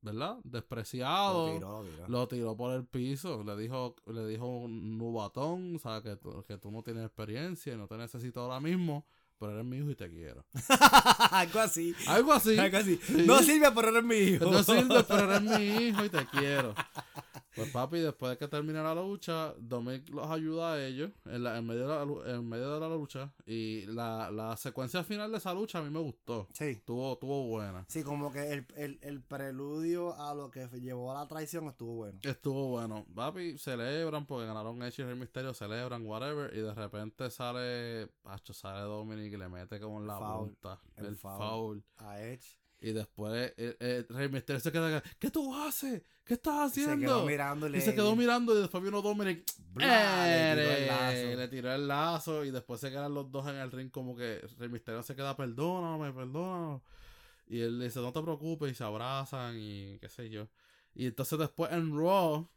¿verdad? 0.00 0.38
Despreciado. 0.44 1.48
Lo 1.48 1.54
tiró, 1.54 1.82
lo 1.82 1.90
tiró. 1.90 2.08
Lo 2.08 2.28
tiró 2.28 2.56
por 2.56 2.74
el 2.74 2.86
piso, 2.86 3.42
le 3.42 3.56
dijo, 3.56 3.96
le 4.06 4.26
dijo 4.26 4.46
un 4.46 4.98
nubatón, 4.98 5.78
sabes 5.78 6.02
que 6.02 6.16
tú, 6.16 6.44
que 6.46 6.58
tú 6.58 6.70
no 6.70 6.82
tienes 6.82 7.04
experiencia 7.04 7.72
y 7.72 7.76
no 7.76 7.86
te 7.86 7.96
necesito 7.96 8.40
ahora 8.40 8.60
mismo, 8.60 9.06
pero 9.38 9.52
eres 9.52 9.64
mi 9.64 9.78
hijo 9.78 9.90
y 9.90 9.94
te 9.94 10.10
quiero. 10.10 10.44
Algo 11.30 11.60
así. 11.60 11.94
Algo 12.06 12.32
así. 12.32 12.58
Algo 12.58 12.76
así. 12.76 12.96
Sí. 13.02 13.24
No 13.26 13.38
sirve, 13.40 13.70
pero 13.72 13.88
eres 13.88 14.04
mi 14.04 14.16
hijo. 14.16 14.44
No 14.50 14.62
sirve, 14.62 15.02
pero 15.04 15.32
eres 15.32 15.42
mi 15.42 15.64
hijo 15.88 16.04
y 16.04 16.08
te 16.10 16.26
quiero. 16.26 16.74
Pues 17.54 17.70
papi, 17.70 17.98
después 18.00 18.30
de 18.30 18.38
que 18.38 18.48
termine 18.48 18.82
la 18.82 18.94
lucha, 18.94 19.54
Dominic 19.58 20.08
los 20.10 20.28
ayuda 20.30 20.74
a 20.74 20.84
ellos 20.86 21.10
en, 21.26 21.44
la- 21.44 21.56
en, 21.58 21.66
medio, 21.66 21.86
de 21.88 22.06
la, 22.24 22.32
en 22.34 22.48
medio 22.48 22.74
de 22.74 22.80
la 22.80 22.88
lucha. 22.88 23.32
Y 23.46 23.86
la, 23.86 24.30
la 24.30 24.56
secuencia 24.56 25.04
final 25.04 25.30
de 25.30 25.38
esa 25.38 25.54
lucha 25.54 25.78
a 25.78 25.82
mí 25.82 25.90
me 25.90 26.00
gustó. 26.00 26.48
Sí. 26.52 26.64
Estuvo, 26.64 27.12
estuvo 27.14 27.46
buena. 27.46 27.84
Sí, 27.88 28.02
como 28.02 28.32
que 28.32 28.52
el, 28.52 28.66
el, 28.76 28.98
el 29.02 29.22
preludio 29.22 30.14
a 30.20 30.34
lo 30.34 30.50
que 30.50 30.66
llevó 30.80 31.12
a 31.12 31.20
la 31.22 31.28
traición 31.28 31.66
estuvo 31.68 31.94
bueno. 31.94 32.18
Estuvo 32.22 32.68
bueno. 32.70 33.06
Papi, 33.14 33.56
celebran 33.58 34.26
porque 34.26 34.46
ganaron 34.46 34.82
Edge 34.82 35.02
y 35.02 35.04
Rey 35.04 35.14
Misterio, 35.14 35.54
celebran, 35.54 36.04
whatever. 36.06 36.52
Y 36.56 36.60
de 36.60 36.74
repente 36.74 37.30
sale, 37.30 38.08
Pacho, 38.22 38.52
sale 38.52 38.80
Dominic 38.80 39.32
y 39.32 39.36
le 39.36 39.48
mete 39.48 39.78
como 39.78 40.00
en 40.00 40.06
la 40.08 40.18
Foul. 40.18 40.48
punta. 40.48 40.80
El 40.96 41.06
El, 41.06 41.16
foul. 41.16 41.38
foul. 41.38 41.84
A 41.98 42.20
Edge. 42.20 42.58
Y 42.80 42.92
después 42.92 43.52
eh, 43.56 43.76
eh, 43.80 44.04
Rey 44.10 44.28
Misterio 44.28 44.60
se 44.60 44.70
queda, 44.70 45.02
¿qué 45.18 45.30
tú 45.30 45.54
haces? 45.54 46.02
¿Qué 46.24 46.34
estás 46.34 46.72
Se 46.72 46.82
haciendo? 46.82 47.06
quedó 47.06 47.26
mirándole. 47.26 47.78
Y 47.78 47.80
se 47.82 47.94
quedó 47.94 48.16
mirando 48.16 48.56
y 48.56 48.62
después 48.62 48.82
vino 48.82 49.02
Dominic. 49.02 49.44
Bla, 49.74 50.24
le 50.26 50.54
tiró 50.56 50.70
el 50.70 50.82
¡Eh! 50.82 50.86
lazo. 50.86 51.36
Le 51.40 51.48
tiró 51.48 51.74
el 51.74 51.88
lazo 51.88 52.44
y 52.44 52.50
después 52.50 52.80
se 52.80 52.90
quedan 52.90 53.12
los 53.12 53.30
dos 53.30 53.46
en 53.48 53.56
el 53.56 53.70
ring 53.70 53.90
como 53.90 54.16
que 54.16 54.40
Rey 54.58 54.68
Misterio 54.68 55.02
se 55.02 55.14
queda, 55.14 55.36
perdóname, 55.36 56.12
perdóname. 56.12 56.80
Y 57.46 57.60
él 57.60 57.78
le 57.78 57.86
dice, 57.86 58.00
no 58.00 58.12
te 58.12 58.22
preocupes 58.22 58.72
y 58.72 58.74
se 58.74 58.84
abrazan 58.84 59.56
y 59.58 59.98
qué 59.98 60.08
sé 60.08 60.30
yo. 60.30 60.48
Y 60.94 61.06
entonces 61.06 61.38
después 61.38 61.70
en 61.72 61.94
Raw 61.94 62.48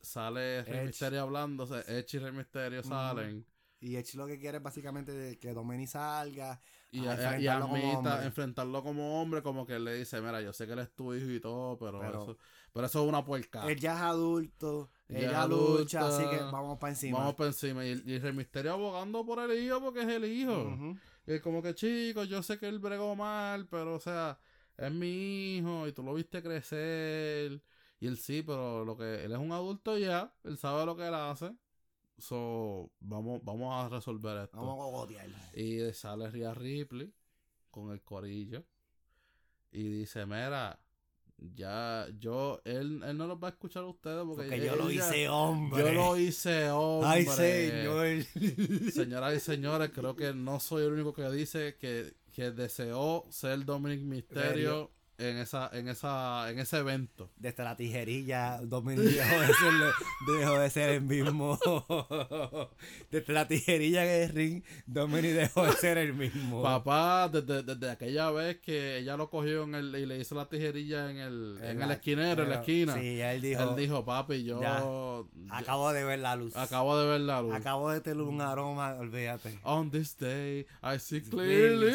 sale 0.00 0.62
Rey 0.64 0.78
Edge. 0.78 0.86
Misterio 0.86 1.22
hablando, 1.22 1.64
o 1.64 1.66
sea, 1.66 1.80
Edge 1.86 2.14
y 2.16 2.18
Rey 2.18 2.32
Misterio 2.32 2.82
salen. 2.82 3.44
Y 3.80 3.96
Edge 3.96 4.14
lo 4.14 4.26
que 4.26 4.38
quiere 4.38 4.56
es 4.58 4.62
básicamente 4.62 5.38
que 5.38 5.52
Dominic 5.52 5.88
salga. 5.88 6.60
Y, 6.90 7.06
a 7.06 7.12
a- 7.12 7.14
y 7.40 7.46
enfrentarlo 7.46 7.68
como 7.68 7.92
hombre. 7.98 8.24
enfrentarlo 8.26 8.82
como 8.82 9.20
hombre, 9.22 9.42
como 9.42 9.66
que 9.66 9.74
él 9.76 9.84
le 9.84 9.94
dice, 9.94 10.20
mira, 10.20 10.40
yo 10.40 10.52
sé 10.52 10.66
que 10.66 10.72
él 10.72 10.78
es 10.78 10.90
tu 10.94 11.12
hijo 11.14 11.30
y 11.30 11.38
todo, 11.40 11.76
pero, 11.78 12.00
Pero- 12.00 12.22
eso, 12.22 12.36
pero 12.72 12.86
eso 12.86 13.02
es 13.02 13.08
una 13.08 13.24
puerca. 13.24 13.66
Él 13.70 13.78
ya 13.78 13.94
es 13.96 14.02
adulto. 14.02 14.90
Ya 15.08 15.46
lucha, 15.46 16.06
así 16.08 16.22
que 16.28 16.36
vamos 16.44 16.78
para 16.78 16.92
encima. 16.92 17.18
Vamos 17.18 17.34
por 17.34 17.46
encima. 17.46 17.84
Y, 17.84 18.02
y 18.06 18.18
Rey 18.18 18.32
Misterio 18.32 18.72
abogando 18.72 19.24
por 19.24 19.38
el 19.40 19.58
hijo 19.62 19.80
porque 19.80 20.00
es 20.02 20.08
el 20.08 20.24
hijo. 20.24 20.62
Ujú. 20.62 20.96
Y 21.26 21.32
es 21.34 21.40
como 21.42 21.62
que, 21.62 21.74
chicos, 21.74 22.28
yo 22.28 22.42
sé 22.42 22.58
que 22.58 22.68
él 22.68 22.78
bregó 22.78 23.14
mal, 23.16 23.66
pero, 23.68 23.94
o 23.96 24.00
sea, 24.00 24.38
es 24.76 24.90
mi 24.92 25.56
hijo 25.58 25.86
y 25.88 25.92
tú 25.92 26.02
lo 26.02 26.14
viste 26.14 26.42
crecer. 26.42 27.62
Y 28.00 28.06
él 28.06 28.16
sí, 28.16 28.42
pero 28.42 28.84
lo 28.84 28.96
que 28.96 29.24
él 29.24 29.32
es 29.32 29.38
un 29.38 29.52
adulto 29.52 29.98
ya, 29.98 30.32
él 30.44 30.56
sabe 30.56 30.86
lo 30.86 30.96
que 30.96 31.06
él 31.06 31.14
hace. 31.14 31.52
So, 32.18 32.90
vamos, 33.00 33.40
vamos 33.44 33.72
a 33.72 33.88
resolver 33.88 34.44
esto. 34.44 34.58
Vamos 34.58 35.08
a. 35.10 35.58
Y 35.58 35.92
sale 35.92 36.28
Rhea 36.30 36.52
Ripley 36.52 37.12
con 37.70 37.92
el 37.92 38.02
corillo. 38.02 38.64
Y 39.70 39.82
dice, 39.82 40.26
mira, 40.26 40.80
ya, 41.36 42.08
yo, 42.18 42.60
él, 42.64 43.02
él 43.04 43.16
no 43.16 43.26
los 43.26 43.38
va 43.42 43.48
a 43.48 43.50
escuchar 43.50 43.84
a 43.84 43.86
ustedes 43.86 44.24
porque, 44.26 44.60
yo 44.60 44.74
lo 44.74 44.90
hice 44.90 45.28
hombre. 45.28 45.84
Yo 45.84 45.92
lo 45.92 46.16
hice 46.16 46.70
hombre. 46.70 47.08
Ay, 47.08 47.26
señor. 47.26 48.24
Señoras 48.92 49.36
y 49.36 49.40
señores, 49.40 49.90
creo 49.94 50.16
que 50.16 50.34
no 50.34 50.58
soy 50.58 50.86
el 50.86 50.92
único 50.92 51.12
que 51.12 51.30
dice 51.30 51.76
que, 51.76 52.14
que 52.32 52.50
deseó 52.50 53.26
ser 53.30 53.64
Dominic 53.64 54.00
Mysterio 54.00 54.90
en 55.18 55.36
esa, 55.38 55.68
en 55.72 55.88
esa, 55.88 56.48
en 56.50 56.60
ese 56.60 56.78
evento. 56.78 57.28
Desde 57.36 57.64
la 57.64 57.76
tijerilla, 57.76 58.60
Dominic 58.62 59.04
dejó 59.04 59.40
de 59.40 59.46
ser, 59.48 59.72
dejó 60.38 60.58
de 60.60 60.70
ser 60.70 60.88
el 60.90 61.00
mismo. 61.02 61.58
Desde 63.10 63.32
la 63.32 63.48
tijerilla 63.48 64.04
en 64.04 64.22
el 64.22 64.34
ring, 64.34 64.62
Dominic 64.86 65.32
dejó 65.32 65.66
de 65.66 65.72
ser 65.72 65.98
el 65.98 66.14
mismo. 66.14 66.62
Papá, 66.62 67.28
desde, 67.28 67.62
desde 67.64 67.90
aquella 67.90 68.30
vez 68.30 68.58
que 68.58 68.98
ella 68.98 69.16
lo 69.16 69.28
cogió 69.28 69.64
en 69.64 69.74
el, 69.74 69.94
y 69.96 70.06
le 70.06 70.18
hizo 70.20 70.36
la 70.36 70.48
tijerilla 70.48 71.10
en 71.10 71.16
el, 71.16 71.58
en, 71.62 71.82
el 71.82 71.88
la- 71.88 71.94
esquinero, 71.94 72.44
en 72.44 72.48
la 72.50 72.54
esquina. 72.60 72.94
Sí, 72.94 73.20
él 73.20 73.40
dijo, 73.40 73.62
Él 73.70 73.76
dijo, 73.76 74.04
papi, 74.04 74.44
yo 74.44 74.60
Ya. 74.62 74.76
acabo 75.50 75.92
de 75.92 76.04
ver 76.04 76.20
la 76.20 76.36
luz. 76.36 76.54
acabo 76.56 76.96
de 76.96 77.08
ver 77.08 77.20
la 77.22 77.42
luz. 77.42 77.54
Acabo 77.54 77.90
de 77.90 78.00
tener 78.00 78.22
un 78.22 78.40
aroma, 78.40 78.94
olvídate. 78.94 79.58
On 79.64 79.90
this 79.90 80.16
day, 80.16 80.64
I 80.82 80.98
see 81.00 81.20
clearly. 81.22 81.92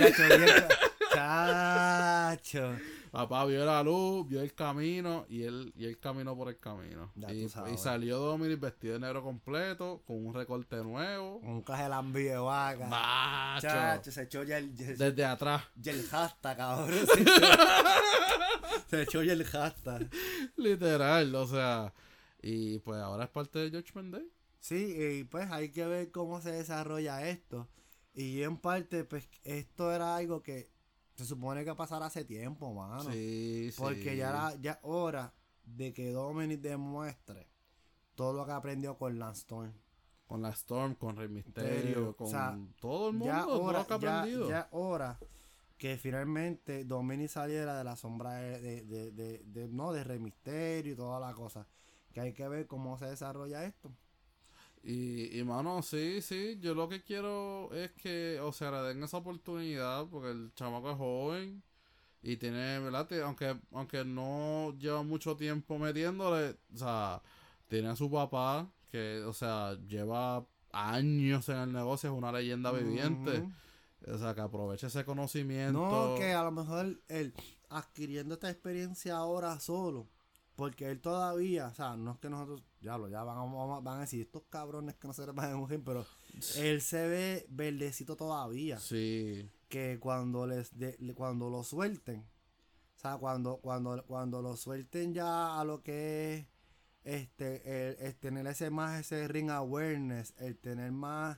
Chacho. 1.13 2.75
Papá 3.13 3.45
vio 3.45 3.63
la 3.63 3.83
luz, 3.83 4.27
vio 4.27 4.41
el 4.41 4.55
camino 4.55 5.27
y 5.29 5.43
él, 5.43 5.71
y 5.77 5.85
él 5.85 5.99
caminó 5.99 6.35
por 6.35 6.49
el 6.49 6.57
camino. 6.57 7.11
Y, 7.29 7.43
y 7.43 7.77
salió 7.77 8.17
Dominic 8.17 8.59
vestido 8.59 8.95
de 8.95 9.01
negro 9.01 9.21
completo, 9.21 10.01
con 10.07 10.25
un 10.25 10.33
recorte 10.33 10.77
nuevo. 10.77 11.37
Un 11.37 11.61
cajelambí 11.61 12.23
de 12.23 12.37
vaca. 12.37 12.87
Macho. 12.87 13.67
Chacho, 13.67 14.11
se 14.11 14.23
echó 14.23 14.41
ya 14.41 14.57
el, 14.57 14.75
Desde 14.75 15.25
atrás. 15.25 15.61
ya 15.75 15.91
el 15.91 16.01
hashtag, 16.07 16.57
cabrón. 16.57 16.89
Se 17.07 17.21
echó, 17.21 18.87
se 18.89 19.01
echó 19.03 19.21
ya 19.21 19.33
el 19.33 19.43
hashtag. 19.43 20.09
Literal, 20.55 21.35
o 21.35 21.45
sea. 21.45 21.93
Y 22.41 22.79
pues 22.79 22.99
ahora 22.99 23.25
es 23.25 23.29
parte 23.29 23.59
de 23.59 23.69
Judgment 23.69 24.11
Day. 24.15 24.27
Sí, 24.59 25.19
y 25.19 25.23
pues 25.25 25.51
hay 25.51 25.69
que 25.69 25.85
ver 25.85 26.09
cómo 26.09 26.41
se 26.41 26.51
desarrolla 26.51 27.29
esto. 27.29 27.69
Y 28.15 28.41
en 28.41 28.57
parte, 28.57 29.03
pues 29.03 29.29
esto 29.43 29.91
era 29.91 30.15
algo 30.15 30.41
que 30.41 30.72
se 31.15 31.25
supone 31.25 31.63
que 31.65 31.73
pasara 31.75 32.07
hace 32.07 32.25
tiempo, 32.25 32.73
mano. 32.73 33.03
sí, 33.11 33.69
sí. 33.71 33.77
Porque 33.81 34.15
ya 34.17 34.29
era 34.29 34.55
ya 34.55 34.79
hora 34.83 35.33
de 35.65 35.93
que 35.93 36.11
Dominic 36.11 36.59
demuestre 36.61 37.47
todo 38.15 38.33
lo 38.33 38.45
que 38.45 38.51
aprendió 38.51 38.97
con 38.97 39.17
Lance 39.19 39.41
Storm. 39.41 39.73
Con 40.27 40.41
la 40.41 40.49
Storm, 40.49 40.95
con 40.95 41.15
Rey 41.15 41.27
Misterio, 41.27 42.15
con 42.15 42.27
o 42.27 42.29
sea, 42.29 42.57
todo 42.79 43.09
el 43.09 43.13
mundo, 43.13 43.33
Ya 43.33 43.43
todo 43.43 43.61
hora, 43.61 43.79
lo 43.79 43.87
que 43.87 43.93
ha 43.93 43.99
ya, 43.99 44.19
aprendido. 44.19 44.49
ya 44.49 44.67
hora 44.71 45.19
que 45.77 45.97
finalmente 45.97 46.85
Dominic 46.85 47.27
saliera 47.29 47.77
de 47.77 47.83
la 47.83 47.95
sombra 47.95 48.33
de, 48.35 48.59
de, 48.61 48.81
de, 48.85 49.11
de- 49.11 49.43
de- 49.45 49.67
no, 49.67 49.91
de 49.91 50.03
Rey 50.03 50.19
Misterio 50.19 50.93
y 50.93 50.95
toda 50.95 51.19
la 51.19 51.33
cosa. 51.33 51.67
Que 52.13 52.21
hay 52.21 52.33
que 52.33 52.47
ver 52.47 52.67
cómo 52.67 52.97
se 52.97 53.05
desarrolla 53.05 53.63
esto. 53.65 53.91
Y, 54.83 55.39
y 55.39 55.43
mano, 55.45 55.81
sí, 55.81 56.21
sí, 56.21 56.57
yo 56.59 56.75
lo 56.75 56.89
que 56.89 57.01
quiero 57.01 57.73
es 57.73 57.91
que, 57.93 58.39
o 58.41 58.51
sea, 58.51 58.69
le 58.69 58.89
den 58.89 59.01
esa 59.01 59.17
oportunidad, 59.17 60.05
porque 60.07 60.31
el 60.31 60.51
chamaco 60.55 60.91
es 60.91 60.97
joven 60.97 61.63
y 62.21 62.35
tiene, 62.35 62.79
¿verdad? 62.79 63.07
Aunque, 63.23 63.57
aunque 63.71 64.03
no 64.03 64.75
lleva 64.77 65.01
mucho 65.03 65.37
tiempo 65.37 65.79
metiéndole, 65.79 66.57
o 66.73 66.77
sea, 66.77 67.21
tiene 67.67 67.89
a 67.89 67.95
su 67.95 68.11
papá, 68.11 68.69
que, 68.91 69.23
o 69.25 69.33
sea, 69.33 69.77
lleva 69.87 70.45
años 70.73 71.47
en 71.47 71.57
el 71.57 71.71
negocio, 71.71 72.11
es 72.11 72.17
una 72.17 72.31
leyenda 72.31 72.71
viviente. 72.71 73.43
O 74.05 74.17
sea, 74.17 74.35
que 74.35 74.41
aproveche 74.41 74.87
ese 74.87 75.05
conocimiento. 75.05 75.79
No, 75.79 76.15
que 76.15 76.33
a 76.33 76.43
lo 76.43 76.51
mejor 76.51 76.99
él 77.07 77.33
adquiriendo 77.69 78.33
esta 78.33 78.49
experiencia 78.49 79.15
ahora 79.15 79.59
solo, 79.61 80.09
porque 80.55 80.89
él 80.89 80.99
todavía, 81.01 81.67
o 81.67 81.73
sea, 81.73 81.95
no 81.95 82.11
es 82.11 82.17
que 82.19 82.29
nosotros, 82.29 82.63
ya 82.81 82.97
lo, 82.97 83.09
ya 83.09 83.23
van, 83.23 83.37
a- 83.37 83.79
van 83.79 83.97
a- 83.97 84.01
decir 84.01 84.21
estos 84.21 84.43
cabrones 84.49 84.95
que 84.95 85.07
no 85.07 85.13
se 85.13 85.23
a 85.23 85.55
mujer, 85.55 85.81
pero 85.83 86.05
él 86.57 86.81
se 86.81 87.07
ve 87.07 87.45
verdecito 87.49 88.15
todavía, 88.15 88.79
Sí, 88.79 89.49
que 89.69 89.99
cuando 89.99 90.45
les 90.45 90.77
de- 90.77 90.97
cuando 91.15 91.49
lo 91.49 91.63
suelten, 91.63 92.19
o 92.95 92.99
sea, 92.99 93.17
cuando 93.17 93.57
cuando 93.57 94.03
cuando 94.05 94.41
lo 94.41 94.55
suelten 94.55 95.13
ya 95.13 95.59
a 95.59 95.63
lo 95.63 95.81
que 95.81 96.35
es 96.37 96.47
este 97.03 97.89
el, 97.89 97.97
el 98.07 98.15
tener 98.15 98.47
ese 98.47 98.69
más 98.69 98.99
ese 98.99 99.27
ring 99.27 99.49
awareness, 99.49 100.33
el 100.37 100.57
tener 100.57 100.91
más 100.91 101.37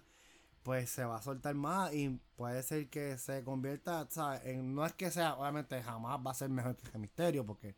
pues 0.62 0.90
se 0.90 1.06
va 1.06 1.18
a 1.18 1.22
soltar 1.22 1.54
más 1.56 1.94
y 1.94 2.20
puede 2.36 2.62
ser 2.64 2.90
que 2.90 3.18
se 3.20 3.44
convierta, 3.44 4.08
¿sabes? 4.10 4.42
En, 4.46 4.74
no 4.74 4.84
es 4.86 4.94
que 4.94 5.12
sea, 5.12 5.36
obviamente 5.36 5.82
jamás 5.82 6.20
va 6.26 6.32
a 6.32 6.34
ser 6.34 6.50
mejor 6.50 6.76
que 6.76 6.98
Misterio, 6.98 7.46
porque 7.46 7.76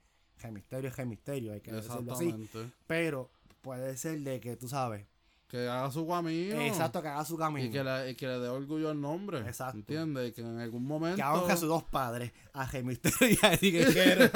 Misterio 0.52 0.90
es 0.90 1.06
Misterio, 1.06 1.54
hay 1.54 1.62
que 1.62 1.72
decirlo 1.72 2.14
así. 2.14 2.50
Pero 2.86 3.30
puede 3.62 3.98
ser 3.98 4.20
de 4.20 4.40
que, 4.40 4.56
tú 4.56 4.68
sabes, 4.68 5.06
Que 5.48 5.68
haga 5.68 5.90
su 5.92 6.08
camino. 6.08 6.60
exacto, 6.62 7.02
que 7.02 7.08
haga 7.08 7.26
su 7.26 7.38
camino. 7.38 7.68
Y 7.68 7.72
que, 7.72 7.84
le, 7.84 8.12
y 8.12 8.16
que 8.16 8.28
le 8.28 8.40
dé 8.40 8.48
orgullo 8.50 8.90
al 8.90 9.00
nombre. 9.00 9.40
Exacto. 9.40 9.78
¿Entiendes? 9.78 10.34
Que 10.34 10.42
en 10.42 10.60
algún 10.60 10.86
momento. 10.86 11.16
Que 11.16 11.24
haga 11.24 11.54
a 11.54 11.58
sus 11.58 11.70
dos 11.70 11.84
padres, 11.84 12.32
a 12.54 12.66
Rey 12.66 12.84
Misterio 12.84 13.18
y 13.42 13.46
a 13.46 13.54
Eddie 13.54 13.72
Guerrero. 13.72 14.26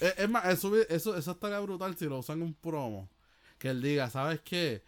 es, 0.00 0.14
es 0.18 0.30
más, 0.30 0.46
eso, 0.46 0.74
eso, 0.88 1.16
eso 1.16 1.30
estaría 1.32 1.58
brutal 1.60 1.96
si 1.96 2.06
lo 2.06 2.18
usan 2.18 2.38
en 2.38 2.44
un 2.44 2.54
promo. 2.54 3.08
Que 3.58 3.70
él 3.70 3.82
diga, 3.82 4.10
¿sabes 4.10 4.40
qué? 4.42 4.82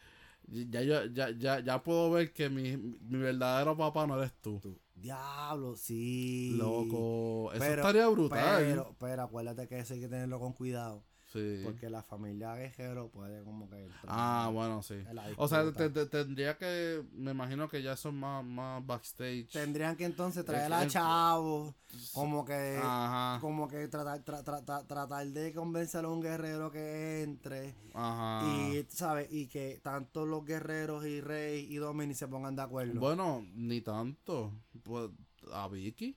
Ya, 0.47 0.83
yo, 0.83 1.05
ya, 1.07 1.31
ya, 1.31 1.61
ya 1.61 1.83
puedo 1.83 2.11
ver 2.11 2.33
que 2.33 2.49
mi, 2.49 2.76
mi 2.76 3.18
verdadero 3.18 3.76
papá 3.76 4.07
no 4.07 4.16
eres 4.18 4.33
tú. 4.41 4.61
Diablo, 5.01 5.77
sí. 5.77 6.55
Loco. 6.57 7.51
Eso 7.53 7.61
Pero- 7.61 7.83
estaría 7.83 8.09
brutal. 8.09 8.65
Pero, 8.65 8.97
pero 8.99 9.23
acuérdate 9.23 9.69
que 9.69 9.79
eso 9.79 9.95
hay 9.95 10.01
que 10.01 10.09
tenerlo 10.09 10.39
con 10.41 10.53
cuidado. 10.53 11.05
Sí. 11.33 11.61
Porque 11.64 11.89
la 11.91 12.03
familia 12.03 12.55
Guerrero 12.57 13.09
puede 13.11 13.43
como 13.45 13.68
que... 13.68 13.89
Ah, 14.07 14.51
bueno, 14.53 14.83
sí. 14.83 14.97
O 15.37 15.47
sea, 15.49 15.70
te- 15.72 15.91
te- 15.91 16.07
tendría 16.07 16.57
que. 16.57 17.05
Me 17.12 17.31
imagino 17.33 17.68
que 17.68 17.83
ya 17.83 17.97
son 17.97 18.16
más, 18.18 18.45
más 18.45 18.85
backstage. 18.87 19.49
Tendrían 19.53 19.97
que 19.97 20.05
entonces 20.05 20.45
traer 20.45 20.66
El- 20.66 20.72
a 20.72 20.87
Chavo, 20.87 21.74
como 22.12 22.45
que... 22.45 22.79
Ajá. 22.83 23.39
Como 23.41 23.68
que 23.68 23.89
tratar, 23.89 24.24
tra- 24.24 24.43
tra- 24.45 24.64
tra- 24.64 24.87
tratar 24.87 25.26
de 25.29 25.53
convencer 25.53 26.05
a 26.05 26.09
un 26.09 26.20
guerrero 26.20 26.70
que 26.70 27.22
entre. 27.22 27.74
Ajá. 27.95 28.47
Y, 28.47 28.85
¿sabes? 28.89 29.29
Y 29.33 29.47
que 29.49 29.81
tanto 29.83 30.26
los 30.26 30.45
guerreros 30.45 31.05
y 31.07 31.20
Rey 31.20 31.66
y 31.72 31.76
Dominic 31.76 32.16
se 32.16 32.29
pongan 32.29 32.57
de 32.57 32.62
acuerdo. 32.62 32.99
Bueno, 33.01 33.47
ni 33.55 33.81
tanto. 33.81 34.53
Pues, 34.83 35.11
a 35.53 35.68
Vicky. 35.68 36.16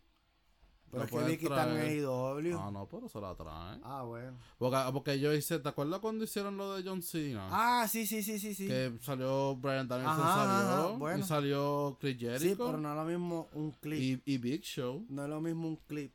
Pero 0.92 1.04
es 1.06 1.10
que 1.12 1.18
Vicky 1.24 1.46
está 1.46 1.64
en 1.68 1.74
traer. 1.76 2.00
AEW. 2.06 2.60
Ah, 2.60 2.70
no, 2.72 2.88
pero 2.88 3.08
se 3.10 3.20
la 3.22 3.34
traen. 3.36 3.82
Ah, 3.84 4.04
bueno. 4.04 4.38
Porque, 4.58 4.78
porque 4.94 5.20
yo 5.20 5.34
hice, 5.34 5.60
¿te 5.60 5.70
acuerdas 5.70 6.00
cuando 6.00 6.24
hicieron 6.24 6.58
lo 6.58 6.76
de 6.76 6.84
John 6.88 7.02
Cena? 7.02 7.48
Ah, 7.50 7.88
sí, 7.88 8.06
sí, 8.06 8.22
sí, 8.22 8.38
sí, 8.40 8.54
sí. 8.54 8.68
Que 8.68 8.98
salió 9.02 9.56
Brian 9.56 9.88
Danielson 9.88 10.18
salió 10.18 10.52
ajá, 10.52 10.88
bueno. 10.98 11.20
y 11.20 11.24
salió 11.24 11.98
Chris 12.00 12.18
Sí, 12.20 12.26
Jericho 12.26 12.66
pero 12.66 12.78
no 12.78 12.90
es 12.92 12.96
lo 12.96 13.06
mismo 13.06 13.50
un 13.54 13.72
clip. 13.72 14.22
y, 14.26 14.34
y 14.34 14.38
Big 14.38 14.62
Show. 14.64 15.06
No 15.10 15.24
es 15.24 15.30
lo 15.30 15.40
mismo 15.42 15.68
un 15.68 15.78
clip 15.78 16.14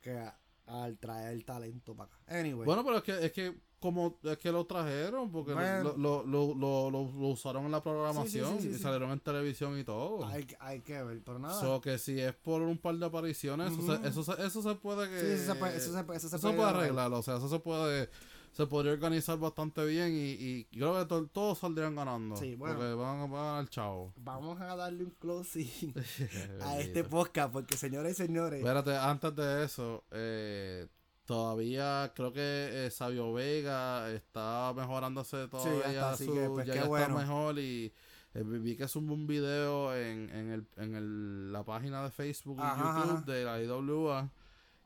que 0.00 0.20
al 0.66 0.98
traer 0.98 1.42
talento 1.44 1.94
para 1.96 2.08
acá. 2.12 2.18
Anyway. 2.38 2.64
Bueno, 2.64 2.84
pero 2.84 2.98
es 2.98 3.02
que, 3.02 3.26
es 3.26 3.32
que 3.32 3.54
como 3.80 4.18
es 4.22 4.38
que 4.38 4.52
lo 4.52 4.64
trajeron, 4.66 5.30
porque 5.32 5.50
lo- 5.52 5.56
Bueno. 5.56 5.94
lo, 5.96 6.54
lo, 6.54 6.90
lo, 6.90 7.00
usaron 7.28 7.64
en 7.64 7.72
la 7.72 7.82
programación 7.82 8.58
sí, 8.60 8.68
sí, 8.68 8.74
y 8.76 8.78
salieron 8.78 9.10
en 9.10 9.20
televisión 9.20 9.78
y 9.78 9.84
todo. 9.84 10.24
hay, 10.26 10.44
que- 10.44 10.56
hay 10.60 10.80
que 10.80 11.02
ver, 11.02 11.22
pero 11.24 11.38
nada. 11.38 11.60
So 11.60 11.80
que 11.80 11.98
si 11.98 12.20
es 12.20 12.34
por 12.34 12.62
un 12.62 12.78
par 12.78 12.94
de 12.96 13.06
apariciones, 13.06 13.72
eso, 13.72 13.82
se, 13.96 14.08
eso, 14.08 14.22
se, 14.22 14.46
eso 14.46 14.62
se 14.62 14.74
puede 14.76 15.08
que... 15.08 15.34
Eso 15.34 15.52
se 15.54 15.58
puede- 15.58 15.76
eso 15.76 15.92
se 15.92 16.04
puede- 16.04 16.18
eso 16.18 16.28
se 16.28 16.38
puede 16.38 16.54
puede 16.56 16.68
arreglar. 16.68 17.12
o 17.12 17.22
sea, 17.22 17.36
eso 17.38 17.48
se 17.48 17.58
puede... 17.58 18.10
Se 18.52 18.66
podría 18.66 18.92
organizar 18.92 19.38
bastante 19.38 19.84
bien 19.86 20.12
y, 20.12 20.32
y 20.32 20.64
creo 20.64 20.98
que 20.98 21.04
to- 21.06 21.28
todos 21.28 21.58
saldrían 21.60 21.94
ganando. 21.94 22.34
Sí, 22.34 22.56
bueno. 22.56 22.74
Porque 22.74 22.94
van, 22.94 23.20
a- 23.20 23.26
van 23.26 23.40
a 23.44 23.46
ganar 23.52 23.68
chavo. 23.68 24.12
Vamos 24.16 24.60
a 24.60 24.74
darle 24.74 25.04
un 25.04 25.10
closing 25.12 25.94
a 26.60 26.80
este 26.80 27.04
podcast, 27.04 27.52
porque 27.52 27.76
señores 27.76 28.14
y 28.18 28.26
señores. 28.26 28.58
Espérate, 28.58 28.96
antes 28.96 29.36
de 29.36 29.64
eso, 29.64 30.02
eh, 30.10 30.88
todavía 31.34 32.12
creo 32.14 32.32
que 32.32 32.86
eh, 32.86 32.90
Sabio 32.90 33.32
Vega 33.32 34.10
está 34.10 34.72
mejorándose 34.74 35.46
todavía. 35.48 35.86
está, 35.86 36.10
así 36.10 36.26
su- 36.26 36.34
que, 36.34 36.48
pues, 36.48 36.66
ya, 36.66 36.72
qué 36.72 36.78
ya 36.80 36.86
bueno. 36.86 37.06
está 37.06 37.18
mejor 37.20 37.58
y 37.60 37.92
eh, 38.34 38.42
vi 38.44 38.76
que 38.76 38.88
subió 38.88 39.12
un 39.14 39.26
video 39.28 39.94
en, 39.94 40.28
en, 40.30 40.50
el, 40.50 40.66
en 40.76 40.94
el, 40.96 41.52
la 41.52 41.62
página 41.64 42.02
de 42.02 42.10
Facebook 42.10 42.58
y 42.58 42.62
Ajá, 42.62 42.76
YouTube 43.00 43.12
ajá. 43.18 43.32
de 43.32 43.44
la 43.44 43.62
IWA. 43.62 44.28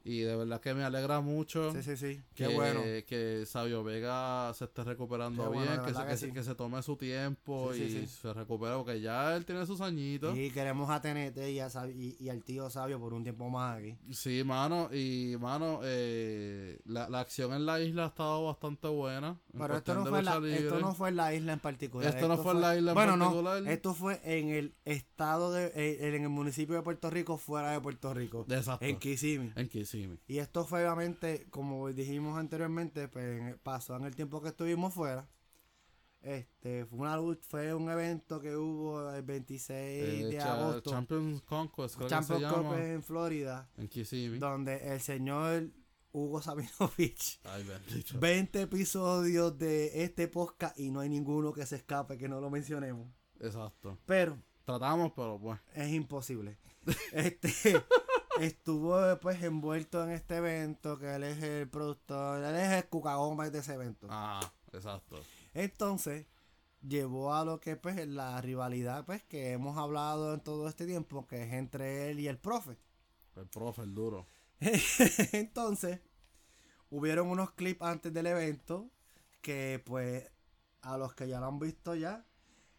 Y 0.06 0.20
de 0.20 0.36
verdad 0.36 0.60
que 0.60 0.74
me 0.74 0.84
alegra 0.84 1.20
mucho. 1.22 1.72
sí, 1.72 1.82
sí, 1.82 1.96
sí. 1.96 2.20
Que, 2.34 2.48
bueno. 2.48 2.80
que 3.06 3.44
Sabio 3.46 3.82
Vega 3.82 4.52
se 4.52 4.64
esté 4.66 4.84
recuperando 4.84 5.50
bueno, 5.50 5.62
bien, 5.72 5.82
que, 5.82 5.94
se, 5.94 6.00
que, 6.02 6.06
que 6.08 6.16
se, 6.18 6.26
sí. 6.26 6.32
que 6.32 6.42
se 6.42 6.54
tome 6.54 6.82
su 6.82 6.96
tiempo 6.96 7.72
Sí, 7.72 7.82
y 7.84 7.90
sí. 7.90 8.06
se 8.06 8.32
recupere, 8.34 8.74
porque 8.76 9.00
ya 9.00 9.34
él 9.34 9.46
tiene 9.46 9.64
sus 9.64 9.80
añitos. 9.80 10.36
Y 10.36 10.50
queremos 10.50 10.90
a 10.90 11.00
TNT 11.00 11.38
y, 11.48 11.60
a 11.60 11.68
Sab- 11.68 11.94
y, 11.94 12.16
y 12.22 12.28
al 12.28 12.44
tío 12.44 12.68
Sabio 12.68 13.00
por 13.00 13.14
un 13.14 13.22
tiempo 13.22 13.48
más 13.48 13.78
aquí. 13.78 13.96
Sí, 14.10 14.42
mano, 14.44 14.90
y 14.92 15.36
mano, 15.40 15.80
eh, 15.82 16.78
la, 16.84 17.08
la 17.08 17.20
acción 17.20 17.54
en 17.54 17.64
la 17.64 17.80
isla 17.80 18.04
ha 18.04 18.08
estado 18.08 18.44
bastante 18.44 18.88
buena. 18.88 19.40
en 19.54 19.58
Pero 19.58 19.76
esto 19.78 19.94
no, 19.94 20.04
fue 20.04 20.22
la, 20.22 20.36
esto 20.48 20.80
no 20.80 20.94
fue 20.94 21.08
en 21.08 21.16
la 21.16 21.34
isla 21.34 21.52
en 21.54 21.60
particular. 21.60 22.14
Esto 22.14 22.28
no 22.28 22.36
fue 22.36 22.52
en 22.52 22.60
la 22.60 22.76
isla 22.76 22.90
en 22.90 22.94
bueno, 22.94 23.18
particular. 23.18 23.62
no. 23.62 23.70
Esto 23.70 23.94
fue 23.94 24.20
en 24.24 24.50
el 24.50 24.74
estado 24.84 25.50
de. 25.50 25.72
eh, 25.74 26.08
en 26.14 26.22
el 26.24 26.28
municipio 26.28 26.74
de 26.76 26.82
Puerto 26.82 27.08
Rico, 27.08 27.38
fuera 27.38 27.70
de 27.72 27.80
Puerto 27.80 28.12
Rico. 28.12 28.44
Exacto. 28.50 28.84
En 28.84 28.98
Kissimmee. 28.98 29.52
En 29.56 29.66
Kissimmee. 29.68 29.93
Y 30.26 30.38
esto 30.38 30.64
fue 30.64 30.80
obviamente, 30.86 31.46
como 31.50 31.90
dijimos 31.92 32.38
anteriormente, 32.38 33.08
pues 33.08 33.56
pasó 33.62 33.96
en 33.96 34.04
el 34.04 34.14
tiempo 34.16 34.40
que 34.42 34.48
estuvimos 34.48 34.92
fuera. 34.94 35.28
Este, 36.22 36.86
fue 36.86 36.98
una 37.00 37.18
fue 37.42 37.74
un 37.74 37.90
evento 37.90 38.40
que 38.40 38.56
hubo 38.56 39.10
el 39.12 39.22
26 39.22 39.70
Eh, 39.70 40.24
de 40.24 40.38
Cha- 40.38 40.54
agosto. 40.54 40.90
Champions 40.90 41.42
Conquest, 41.42 41.96
creo 41.96 42.08
que 42.08 42.10
Champions 42.14 42.40
se 42.42 42.48
llama. 42.48 42.82
en 42.82 43.02
Florida, 43.02 43.68
En 43.76 43.88
Kissimmee. 43.88 44.38
donde 44.38 44.94
el 44.94 45.00
señor 45.02 45.68
Hugo 46.12 46.40
Sabinovich, 46.40 47.40
Ay, 47.44 47.64
bendito. 47.64 48.18
20 48.18 48.62
episodios 48.62 49.58
de 49.58 50.02
este 50.04 50.26
podcast 50.28 50.78
y 50.78 50.90
no 50.90 51.00
hay 51.00 51.10
ninguno 51.10 51.52
que 51.52 51.66
se 51.66 51.76
escape 51.76 52.16
que 52.16 52.28
no 52.28 52.40
lo 52.40 52.48
mencionemos. 52.48 53.06
Exacto. 53.40 53.98
Pero 54.06 54.38
Tratamos, 54.64 55.12
pero 55.14 55.38
pues. 55.38 55.60
es 55.74 55.92
imposible. 55.92 56.56
este 57.12 57.52
estuvo 58.40 59.18
pues 59.20 59.42
envuelto 59.42 60.02
en 60.04 60.10
este 60.10 60.36
evento, 60.36 60.98
que 60.98 61.14
él 61.14 61.24
es 61.24 61.42
el 61.42 61.68
productor, 61.68 62.42
él 62.44 62.56
es 62.56 62.72
el 62.72 62.84
cucagoma 62.86 63.48
de 63.50 63.58
ese 63.58 63.74
evento. 63.74 64.06
Ah, 64.10 64.52
exacto. 64.72 65.20
Entonces, 65.52 66.26
llevó 66.86 67.34
a 67.34 67.44
lo 67.44 67.60
que 67.60 67.76
pues 67.76 68.06
la 68.06 68.40
rivalidad 68.40 69.04
pues 69.04 69.22
que 69.22 69.52
hemos 69.52 69.78
hablado 69.78 70.34
en 70.34 70.40
todo 70.40 70.68
este 70.68 70.86
tiempo, 70.86 71.26
que 71.26 71.42
es 71.42 71.52
entre 71.52 72.10
él 72.10 72.20
y 72.20 72.28
el 72.28 72.38
profe. 72.38 72.78
El 73.36 73.46
profe, 73.46 73.82
el 73.82 73.94
duro. 73.94 74.26
Entonces, 75.32 76.00
hubieron 76.90 77.28
unos 77.28 77.52
clips 77.52 77.82
antes 77.82 78.12
del 78.12 78.26
evento 78.26 78.90
que 79.40 79.82
pues 79.84 80.30
a 80.82 80.96
los 80.96 81.14
que 81.14 81.28
ya 81.28 81.40
lo 81.40 81.46
han 81.46 81.58
visto 81.58 81.94
ya, 81.94 82.24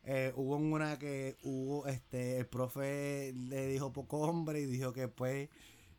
eh, 0.05 0.31
hubo 0.35 0.55
una 0.57 0.99
que 0.99 1.35
hubo, 1.43 1.87
este, 1.87 2.37
el 2.37 2.45
profe 2.47 3.33
le 3.33 3.67
dijo 3.67 3.91
poco 3.91 4.19
hombre 4.19 4.61
y 4.61 4.65
dijo 4.65 4.93
que 4.93 5.07
pues 5.07 5.49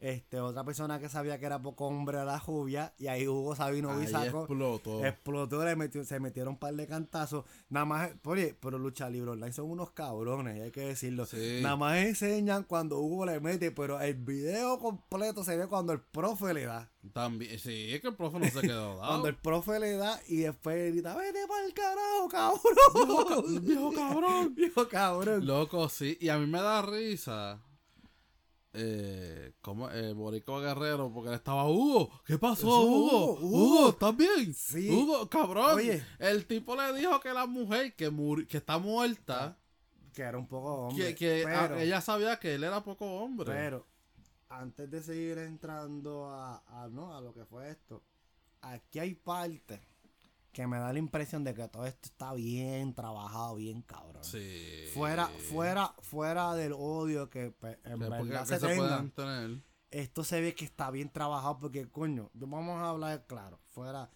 este, 0.01 0.41
otra 0.41 0.65
persona 0.65 0.99
que 0.99 1.09
sabía 1.09 1.39
que 1.39 1.47
era 1.47 1.61
poco 1.61 1.87
hombre 1.87 2.17
era 2.17 2.25
la 2.25 2.39
Jubia, 2.39 2.93
y 2.99 3.07
ahí 3.07 3.27
Hugo 3.27 3.55
Sabino 3.57 3.97
Bisaco 3.99 4.41
explotó. 4.41 5.05
explotó, 5.05 5.65
le 5.65 5.77
metió- 5.77 6.05
se 6.05 6.21
metieron 6.21 6.55
un 6.55 6.59
par 6.59 6.75
de 6.75 6.87
cantazos. 6.87 7.45
Nada 7.69 7.87
más, 7.87 8.11
oye, 8.25 8.57
pero 8.61 8.79
Lucha 8.79 9.09
Libre 9.11 9.31
Online 9.33 9.53
son 9.53 9.71
unos 9.71 9.91
cabrones, 9.93 10.63
hay 10.63 10.71
que 10.71 10.81
decirlo. 10.83 11.27
Sí. 11.27 11.61
Nada 11.63 11.77
más 11.77 11.97
enseñan 11.99 12.65
cuando 12.65 12.99
Hugo 13.01 13.27
le 13.27 13.41
mete, 13.41 13.71
pero 13.73 14.01
el 14.01 14.15
video 14.15 14.79
completo 14.79 15.45
se 15.45 15.57
ve 15.57 15.67
cuando 15.67 15.93
el 15.93 16.01
profe 16.01 16.55
le 16.55 16.65
da. 16.65 16.91
También, 17.13 17.59
sí, 17.61 17.95
es 17.95 18.01
que 18.01 18.09
el 18.09 18.17
profe 18.17 18.39
no 18.41 18.47
se 18.47 18.61
quedó 18.61 18.97
dado. 18.99 19.07
Cuando 19.09 19.29
el 19.29 19.37
profe 19.37 19.79
le 19.79 19.93
da 19.93 20.21
y 20.29 20.39
después 20.39 20.93
grita, 20.93 21.15
vete 21.17 21.47
para 21.47 21.65
el 21.67 21.73
carajo, 21.73 22.29
cabrón. 22.29 23.65
Viejo 23.65 23.93
cabrón. 23.93 24.55
Viejo 24.57 24.89
cabrón. 24.89 25.47
Loco, 25.47 25.89
sí. 25.89 26.17
Y 26.21 26.29
a 26.29 26.39
mí 26.39 26.47
me 26.47 26.61
da 26.61 26.83
risa. 26.83 27.61
Eh, 28.79 29.55
como 29.63 29.89
el 29.89 30.15
Borico 30.15 30.61
Guerrero, 30.61 31.11
porque 31.13 31.31
él 31.31 31.35
estaba 31.37 31.67
Hugo. 31.69 32.11
¿Qué 32.27 32.37
pasó, 32.39 32.83
Hugo? 32.83 33.33
Hugo, 33.35 33.41
Hugo. 33.41 33.89
¿estás 33.91 34.17
bien? 34.17 34.53
Sí. 34.55 34.91
Hugo, 34.91 35.29
cabrón. 35.31 35.77
Oye. 35.77 36.05
El 36.19 36.47
tipo 36.47 36.77
le 36.77 36.93
dijo 36.99 37.19
que 37.21 37.33
la 37.33 37.47
mujer 37.47 37.95
que, 37.97 38.11
muri- 38.11 38.47
que 38.47 38.59
está 38.59 38.79
muerta, 38.79 39.57
Que 40.13 40.23
era 40.23 40.37
un 40.39 40.47
poco 40.47 40.89
hombre. 40.89 41.15
que, 41.15 41.45
que 41.45 41.51
a- 41.53 41.69
pero, 41.69 41.81
ella 41.81 42.01
sabía 42.01 42.39
que 42.39 42.55
él 42.55 42.65
era 42.65 42.83
poco 42.85 43.07
hombre. 43.07 43.47
pero, 43.51 43.87
antes 44.49 44.91
de 44.91 45.03
seguir 45.03 45.39
entrando 45.39 46.27
a, 46.31 46.63
a, 46.67 46.89
¿no? 46.89 47.17
a 47.17 47.21
lo 47.21 47.33
que 47.33 47.45
fue 47.47 47.71
esto, 47.71 48.03
aquí 48.61 48.99
hay 48.99 49.15
partes 49.15 49.81
que 50.57 50.67
me 50.67 50.79
da 50.79 50.91
la 50.91 50.99
impresión 50.99 51.45
de 51.45 51.53
que 51.53 51.69
todo 51.69 51.85
esto 51.85 52.09
está 52.09 52.33
bien 52.33 52.95
trabajado, 52.95 53.57
bien 53.57 53.83
cabrón. 53.83 54.25
sí. 54.25 54.87
Fuera, 54.95 55.27
fuera, 55.27 55.95
fuera 56.01 56.55
del 56.55 56.73
odio 56.73 57.29
que 57.29 57.51
pues, 57.51 57.77
en 57.85 57.99
verdad 57.99 58.47
se, 58.47 58.59
se 58.59 58.67
tenga, 58.67 58.79
pueden 58.79 59.11
tener. 59.11 59.63
esto 59.91 60.25
se 60.25 60.41
ve 60.41 60.55
que 60.55 60.65
está 60.65 60.91
bien 60.91 61.11
trabajado 61.11 61.59
porque, 61.59 61.91
coño, 61.91 62.31
vamos 62.33 62.79
a 62.81 62.89
hablar 62.89 63.27
claro, 63.27 63.61
fuera, 63.67 64.11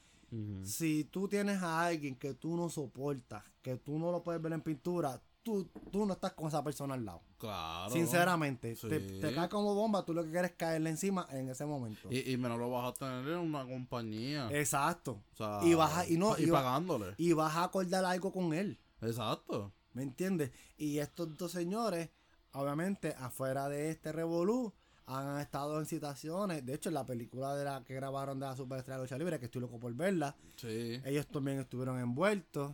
si 0.63 1.05
tú 1.05 1.29
tienes 1.29 1.61
a 1.63 1.85
alguien 1.85 2.17
que 2.17 2.33
tú 2.33 2.57
no 2.57 2.71
soportas, 2.71 3.45
que 3.61 3.77
tú 3.77 3.99
no 3.99 4.11
lo 4.11 4.23
puedes 4.23 4.41
ver 4.41 4.55
en 4.55 4.63
pintura, 4.63 5.21
tú, 5.51 5.81
tú 5.91 6.07
no 6.07 6.13
estás 6.15 6.33
con 6.33 6.49
esa 6.49 6.63
persona 6.63 6.95
al 6.95 7.05
lado. 7.05 7.23
Claro. 7.39 7.91
Sinceramente, 7.93 8.75
te, 8.75 9.01
Sí. 9.01 9.21
te 9.21 9.35
cae 9.35 9.49
como 9.49 9.75
bomba, 9.75 10.05
tú 10.05 10.13
lo 10.15 10.23
que 10.25 10.31
quieres 10.31 10.51
es 10.53 10.57
caerle 10.57 10.91
encima 10.91 11.27
en 11.31 11.49
ese 11.49 11.65
momento. 11.67 12.09
Y, 12.11 12.31
y 12.33 12.37
menos 12.37 12.59
lo 12.59 12.71
vas 12.71 12.91
a 12.91 12.95
tener 12.95 13.27
en 13.29 13.39
una 13.39 13.65
compañía. 13.67 14.49
Exacto. 14.53 15.23
o 15.33 15.37
sea, 15.37 15.61
y 15.63 15.75
vas 15.75 15.97
a- 15.97 16.07
y 16.09 16.17
no, 16.17 16.39
y, 16.39 16.47
pagándole. 16.47 17.15
Y 17.19 17.33
vas 17.33 17.55
a 17.57 17.65
acordar 17.65 18.05
algo 18.05 18.33
con 18.33 18.53
él, 18.55 18.79
Exacto. 19.01 19.73
¿me 19.93 20.03
entiendes? 20.03 20.51
Y 20.77 20.99
estos 20.99 21.37
dos 21.37 21.53
señores, 21.53 22.11
obviamente, 22.53 23.15
afuera 23.19 23.69
de 23.69 23.91
este 23.91 24.13
revolú, 24.13 24.73
han 25.07 25.41
estado 25.41 25.81
en 25.81 25.87
situaciones. 25.87 26.65
De 26.65 26.75
hecho, 26.75 26.89
en 26.91 26.95
la 26.95 27.05
película 27.05 27.57
de 27.57 27.65
la 27.65 27.83
que 27.83 27.95
grabaron 27.95 28.39
de 28.39 28.47
la 28.47 28.55
Superestrella 28.57 28.99
de 28.99 29.03
Lucha 29.05 29.19
Libre, 29.19 29.39
que 29.41 29.47
estoy 29.47 29.61
loco 29.61 29.81
por 29.81 29.93
verla, 29.95 30.37
Sí. 30.57 31.01
ellos 31.05 31.27
también 31.27 31.59
estuvieron 31.59 31.99
envueltos. 31.99 32.73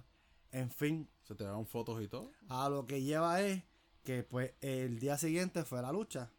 En 0.53 0.71
fin, 0.71 1.09
Se 1.27 1.35
tiraron 1.35 1.67
fotos 1.67 2.03
y 2.03 2.09
todo. 2.09 2.31
a 2.49 2.69
lo 2.69 2.87
que 2.87 3.03
lleva 3.03 3.41
es 3.43 3.63
que 4.05 4.23
pues 4.23 4.53
el 4.61 4.99
día 5.01 5.19
siguiente 5.19 5.65
fue 5.65 5.83
la 5.83 5.91
lucha. 5.93 6.31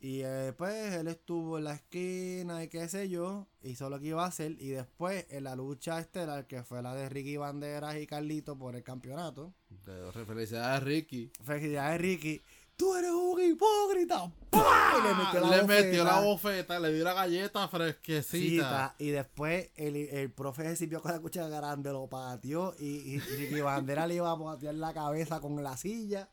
Y 0.00 0.20
eh, 0.22 0.52
pues 0.56 0.92
él 0.94 1.08
estuvo 1.08 1.56
en 1.56 1.64
la 1.64 1.74
esquina 1.74 2.62
y 2.62 2.68
qué 2.68 2.88
sé 2.88 3.08
yo, 3.08 3.48
hizo 3.62 3.88
lo 3.88 3.98
que 3.98 4.08
iba 4.08 4.22
a 4.22 4.28
hacer. 4.28 4.52
Y 4.60 4.68
después 4.68 5.26
en 5.30 5.44
la 5.44 5.56
lucha 5.56 5.98
estelar, 5.98 6.46
que 6.46 6.62
fue 6.62 6.82
la 6.82 6.94
de 6.94 7.08
Ricky 7.08 7.38
Banderas 7.38 7.96
y 7.96 8.06
Carlito 8.06 8.56
por 8.58 8.76
el 8.76 8.82
campeonato. 8.84 9.54
De- 9.86 10.12
Felicidades, 10.26 10.82
Ricky. 10.82 11.32
Felicidades 11.42 12.00
Ricky, 12.00 12.42
tú 12.76 12.94
eres 12.96 13.10
un 13.10 13.40
hipócrita. 13.40 14.32
¡Pah! 14.50 14.94
Y 14.98 15.02
le 15.02 15.14
metió 15.14 15.40
la 15.40 15.48
le 15.56 15.62
bofeta. 15.62 15.82
metió 15.82 16.04
la 16.04 16.20
bofeta, 16.20 16.80
le 16.80 16.92
dio 16.92 17.04
la 17.04 17.12
galleta 17.14 17.68
fresquecita. 17.68 18.28
Cita, 18.64 18.94
y 18.98 19.10
después 19.10 19.70
el, 19.76 19.96
el 19.96 20.30
profe 20.32 20.74
sirvió 20.76 21.00
con 21.02 21.12
la 21.12 21.20
cuchara 21.20 21.48
grande, 21.48 21.90
lo 21.92 22.08
pateó 22.08 22.74
y, 22.78 23.20
y 23.50 23.60
Bandera 23.60 24.06
le 24.06 24.14
iba 24.16 24.30
a 24.30 24.38
patear 24.38 24.74
la 24.74 24.92
cabeza 24.94 25.40
con 25.40 25.62
la 25.62 25.76
silla 25.76 26.28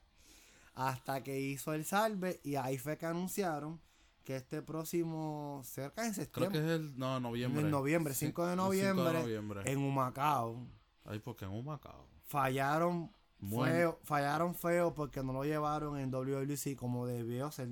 hasta 0.73 1.21
que 1.23 1.39
hizo 1.39 1.73
el 1.73 1.85
salve 1.85 2.39
y 2.43 2.55
ahí 2.55 2.77
fue 2.77 2.97
que 2.97 3.05
anunciaron 3.05 3.81
que 4.23 4.35
este 4.35 4.61
próximo, 4.61 5.61
cerca 5.65 6.03
de 6.03 6.11
Creo 6.11 6.23
septiembre, 6.25 6.59
que 6.59 6.65
es 6.65 6.71
el. 6.71 6.97
No, 6.97 7.19
noviembre. 7.19 7.61
en 7.63 7.71
noviembre, 7.71 8.13
Sí, 8.13 8.27
5 8.27 8.45
de 8.45 8.53
el 8.53 8.59
5 8.59 8.63
noviembre, 8.67 9.03
de 9.13 9.19
noviembre. 9.19 9.61
en 9.71 9.79
Humacao, 9.79 10.67
Ay, 11.05 11.17
porque 11.19 11.45
en 11.45 11.51
un 11.51 11.65
Macao. 11.65 12.05
fallaron 12.25 13.11
feo, 13.49 13.99
fallaron 14.03 14.55
feo 14.55 14.93
porque 14.93 15.23
no 15.23 15.33
lo 15.33 15.43
llevaron 15.43 15.97
en 15.97 16.11
WWC 16.11 16.75
como 16.75 17.07
debió 17.07 17.51
ser, 17.51 17.69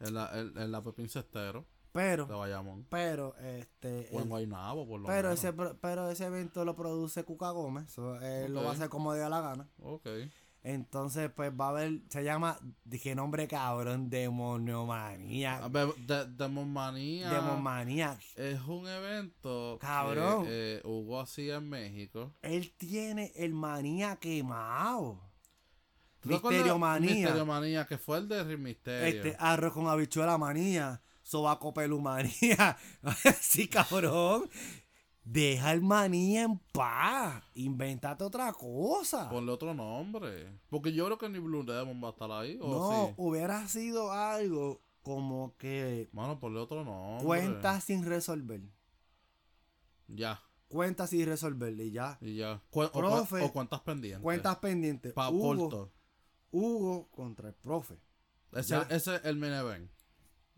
En 0.00 0.14
la, 0.14 0.30
en, 0.38 0.56
en 0.58 0.70
la 0.72 0.82
Pepín 0.82 1.08
Cestero 1.08 1.60
de 1.60 1.66
pero, 1.92 2.26
Bayamón. 2.38 2.86
pero, 2.90 3.34
este, 3.38 4.08
O 4.12 4.16
en 4.16 4.22
el- 4.24 4.28
Guaynabo, 4.28 4.86
por 4.86 5.00
lo 5.00 5.06
Pero 5.06 5.28
menos. 5.30 5.42
ese, 5.44 5.52
pero 5.80 6.10
ese 6.10 6.26
evento 6.26 6.64
lo 6.64 6.76
produce 6.76 7.24
Cuca 7.24 7.50
Gómez. 7.50 7.90
so, 7.90 8.16
él 8.20 8.52
lo 8.52 8.62
va 8.62 8.70
a 8.70 8.72
hacer 8.74 8.88
como 8.90 9.14
dé 9.14 9.26
la 9.30 9.40
gana. 9.40 9.68
Ok. 9.80 10.06
Entonces, 10.68 11.30
pues 11.30 11.52
va 11.52 11.66
a 11.66 11.68
haber. 11.70 12.00
Se 12.08 12.24
llama. 12.24 12.58
Dije 12.84 13.14
nombre 13.14 13.46
cabrón. 13.46 14.10
Demoniomanía. 14.10 15.58
A 15.64 15.68
ver, 15.68 15.94
de- 15.94 16.26
Demonmanía. 16.26 17.30
Demonmanía. 17.30 18.18
Es 18.34 18.60
un 18.62 18.88
evento. 18.88 19.78
Cabrón. 19.80 20.44
Que, 20.44 20.78
eh, 20.78 20.80
Hugo 20.84 21.20
hacía 21.20 21.56
en 21.58 21.68
México. 21.68 22.34
Él 22.42 22.72
tiene 22.76 23.30
el 23.36 23.54
manía 23.54 24.16
quemado. 24.16 25.22
Misterio 26.24 26.76
manía. 26.80 27.14
Misterio 27.14 27.46
Manía, 27.46 27.86
que 27.86 27.96
fue 27.98 28.18
el 28.18 28.26
de 28.26 28.42
Rey 28.42 28.56
Misterio. 28.56 29.22
Este, 29.22 29.36
arroz 29.38 29.72
con 29.72 29.86
habichuela 29.86 30.36
manía. 30.36 31.00
Sobaco 31.22 31.72
pelumanía. 31.72 32.76
sí, 33.40 33.68
cabrón. 33.68 34.50
Deja 35.28 35.72
el 35.72 35.82
manía 35.82 36.44
en 36.44 36.56
paz. 36.72 37.42
Invéntate 37.54 38.22
otra 38.22 38.52
cosa. 38.52 39.28
Ponle 39.28 39.50
otro 39.50 39.74
nombre. 39.74 40.56
Porque 40.70 40.92
yo 40.92 41.04
creo 41.06 41.18
que 41.18 41.28
ni 41.28 41.40
Blue 41.40 41.64
Demon 41.64 42.00
va 42.02 42.08
a 42.08 42.10
estar 42.12 42.30
ahí. 42.30 42.56
¿o 42.62 42.68
no, 42.68 43.06
sí? 43.08 43.14
hubiera 43.16 43.66
sido 43.66 44.12
algo 44.12 44.80
como 45.02 45.56
que 45.58 46.08
Mano, 46.12 46.38
ponle 46.38 46.60
otro 46.60 46.84
nombre. 46.84 47.24
cuentas 47.26 47.82
sin 47.82 48.04
resolver. 48.04 48.60
Ya. 50.06 50.40
Cuentas 50.68 51.10
sin 51.10 51.26
resolver 51.26 51.72
y 51.80 51.90
ya. 51.90 52.18
Y 52.20 52.36
ya. 52.36 52.62
Cu- 52.70 52.82
o, 52.82 52.90
cu- 52.92 53.36
o 53.42 53.52
cuentas 53.52 53.80
pendientes. 53.80 54.22
Cuentas 54.22 54.56
pendientes. 54.58 55.12
Pa' 55.12 55.30
Hugo, 55.30 55.56
corto. 55.70 55.92
Hugo 56.52 57.08
contra 57.10 57.48
el 57.48 57.54
profe. 57.54 57.98
Ese, 58.52 58.76
ese 58.90 59.16
es 59.16 59.24
el 59.24 59.42
event. 59.42 59.90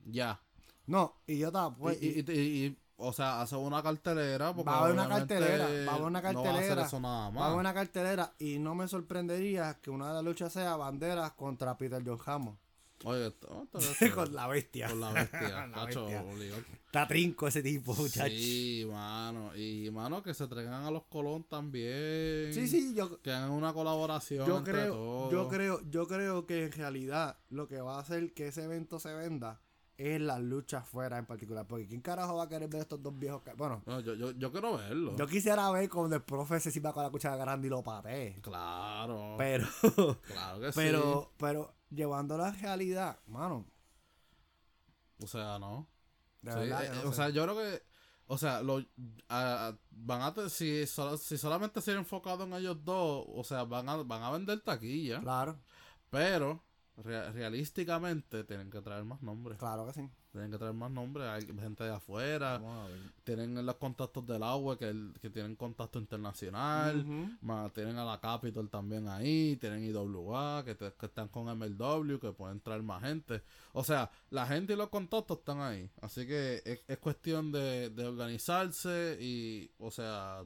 Ya. 0.05 0.41
No, 0.87 1.15
y 1.27 1.39
yo 1.39 1.47
estaba 1.49 1.75
pues, 1.75 2.03
y, 2.03 2.07
y- 2.21 2.25
y- 2.33 2.67
y- 2.67 2.79
o 3.01 3.13
sea, 3.13 3.41
hace 3.41 3.57
una 3.57 3.83
cartelera. 3.83 4.53
Porque 4.53 4.71
Va 4.71 4.79
a 4.79 4.81
haber 4.81 4.93
una 4.95 5.09
cartelera, 5.09 5.65
va 5.87 5.93
a 5.93 5.95
haber 5.95 6.07
una 6.07 6.09
No 6.09 6.13
va 6.13 6.19
a 6.19 6.23
cartelera, 6.23 6.59
hacer 6.59 6.79
eso 6.87 7.01
nada 7.01 7.31
más. 7.31 7.41
va 7.41 7.45
a 7.45 7.49
haber 7.49 7.61
una 7.61 7.75
cartelera 7.75 8.35
y 8.39 8.59
no 8.59 8.75
me 8.75 8.89
sorprendería 8.89 9.79
que 9.81 9.91
una 9.91 10.09
de 10.09 10.15
las 10.15 10.25
luchas 10.25 10.53
sea 10.53 10.77
banderas 10.77 11.33
contra 11.33 11.77
Peter 11.79 12.03
John 12.05 12.19
Hammond. 12.27 12.59
Oye, 13.05 13.33
con 14.15 14.35
la 14.35 14.49
bestia. 14.49 14.89
con 14.89 15.01
la 15.01 15.13
bestia. 15.13 15.67
La 15.69 15.73
cacho, 15.85 16.07
bestia. 16.07 16.55
Está 16.87 17.07
trinco 17.07 17.47
ese 17.47 17.63
tipo, 17.63 17.95
muchachos. 17.95 18.37
Sí, 18.37 18.85
mano. 18.91 19.55
Y, 19.55 19.89
mano, 19.93 20.21
que 20.21 20.35
se 20.35 20.49
traigan 20.49 20.85
a 20.85 20.91
los 20.91 21.05
Colón 21.05 21.45
también. 21.45 22.53
Sí, 22.53 22.67
sí, 22.67 22.95
yo, 22.97 23.23
Que 23.23 23.31
hagan 23.31 23.51
una 23.53 23.73
colaboración 23.73 24.45
yo 24.45 24.59
entre 24.59 24.73
creo, 24.73 24.95
todos. 24.95 25.33
yo 25.33 25.49
creo, 25.49 25.81
yo 25.89 26.09
creo 26.09 26.47
que 26.47 26.65
en 26.65 26.73
realidad 26.73 27.39
lo 27.51 27.69
que 27.69 27.81
va 27.81 27.97
a 27.97 28.01
hacer 28.01 28.35
que 28.35 28.49
ese 28.49 28.65
evento 28.65 28.99
se 28.99 29.15
venda 29.15 29.61
es 29.99 30.21
las 30.21 30.41
luchas 30.41 30.87
fuera 30.89 31.19
en 31.19 31.27
particular. 31.27 31.67
Porque 31.67 31.87
quién 31.87 32.01
carajo 32.01 32.37
va 32.37 32.45
a 32.45 32.49
querer 32.49 32.69
ver 32.69 32.83
estos 32.83 33.03
dos 33.03 33.19
viejos 33.19 33.43
Bueno, 33.57 33.83
No, 33.85 34.01
yo, 34.01 34.15
yo, 34.15 34.31
yo 34.31 34.51
quiero 34.53 34.77
verlo. 34.79 35.17
yo 35.17 35.27
quisiera 35.27 35.71
ver 35.73 35.89
cuando 35.91 36.17
el 36.17 36.23
profe 36.23 36.61
se 36.61 36.71
sirva 36.71 36.93
con 36.93 37.03
la 37.03 37.11
cuchara 37.11 37.37
grande 37.37 37.67
y 37.67 37.71
lo 37.71 37.83
patee. 37.83 38.41
Claro. 38.41 39.35
Pero, 39.37 39.67
claro 40.23 40.61
que 40.61 40.71
pero, 40.75 41.33
pero, 41.37 41.75
llevando 41.91 42.39
la 42.39 42.53
realidad, 42.53 43.19
mano, 43.27 43.67
sí. 45.19 45.25
O 45.25 45.27
sea, 45.27 45.59
no. 45.59 45.89
de 46.43 46.53
Sí, 46.53 46.59
verdad. 46.59 46.85
eh, 46.85 46.91
no 47.03 47.09
o 47.09 47.13
sé. 47.13 47.17
sea, 47.17 47.29
yo 47.31 47.43
creo 47.43 47.57
que. 47.57 47.83
O 48.31 48.37
sea, 48.37 48.61
lo, 48.63 48.85
van 49.29 50.21
a 50.23 50.35
si, 50.51 50.87
solo- 50.87 51.17
si 51.17 51.39
solamente 51.39 51.81
se 51.81 51.93
han 51.93 51.99
enfocado 51.99 52.45
en 52.45 52.53
ellos 52.53 52.85
dos, 52.85 53.25
o 53.27 53.43
sea, 53.43 53.65
van 53.65 53.89
a, 53.89 53.97
van 53.97 54.23
a 54.23 54.31
vender 54.31 54.61
taquilla. 54.61 55.21
claro, 55.21 55.59
Pero, 56.11 56.63
rea- 57.03 57.31
realísticamente, 57.33 58.45
tienen 58.45 58.71
que 58.71 58.81
traer 58.81 59.05
más 59.05 59.23
nombres. 59.23 59.59
claro 59.59 59.87
que 59.87 59.93
sí. 59.93 60.09
Tienen 60.31 60.51
que 60.51 60.59
traer 60.59 60.75
más 60.75 60.91
nombres. 60.91 61.27
Hay 61.27 61.43
gente 61.59 61.85
de 61.85 61.91
afuera. 61.91 62.61
Tienen 63.25 63.65
los 63.65 63.75
contactos 63.77 64.27
del 64.27 64.43
agua 64.43 64.79
que, 64.79 64.89
el- 64.89 65.15
que 65.21 65.31
tienen 65.31 65.57
contacto 65.57 65.99
internacional. 65.99 67.05
Más 67.41 67.73
tienen 67.73 67.97
a 67.97 68.05
la 68.05 68.21
Capitol 68.21 68.69
también 68.69 69.09
ahí. 69.09 69.57
Tienen 69.57 69.83
IWA 69.85 70.63
que, 70.65 70.75
te- 70.75 70.93
que 70.93 71.07
están 71.07 71.29
con 71.29 71.49
MLW. 71.49 72.19
Que 72.21 72.33
pueden 72.33 72.61
traer 72.61 72.83
más 72.83 73.03
gente. 73.03 73.43
O 73.73 73.83
sea, 73.83 74.11
la 74.31 74.47
gente 74.47 74.75
y 74.75 74.77
los 74.77 74.91
contactos 74.91 75.39
están 75.39 75.61
ahí. 75.61 75.91
Así 76.03 76.27
que 76.27 76.63
es, 76.65 76.81
es 76.87 76.99
cuestión 76.99 77.51
de, 77.51 77.89
de 77.91 78.07
organizarse 78.07 79.17
y, 79.21 79.71
o 79.79 79.91
sea, 79.91 80.45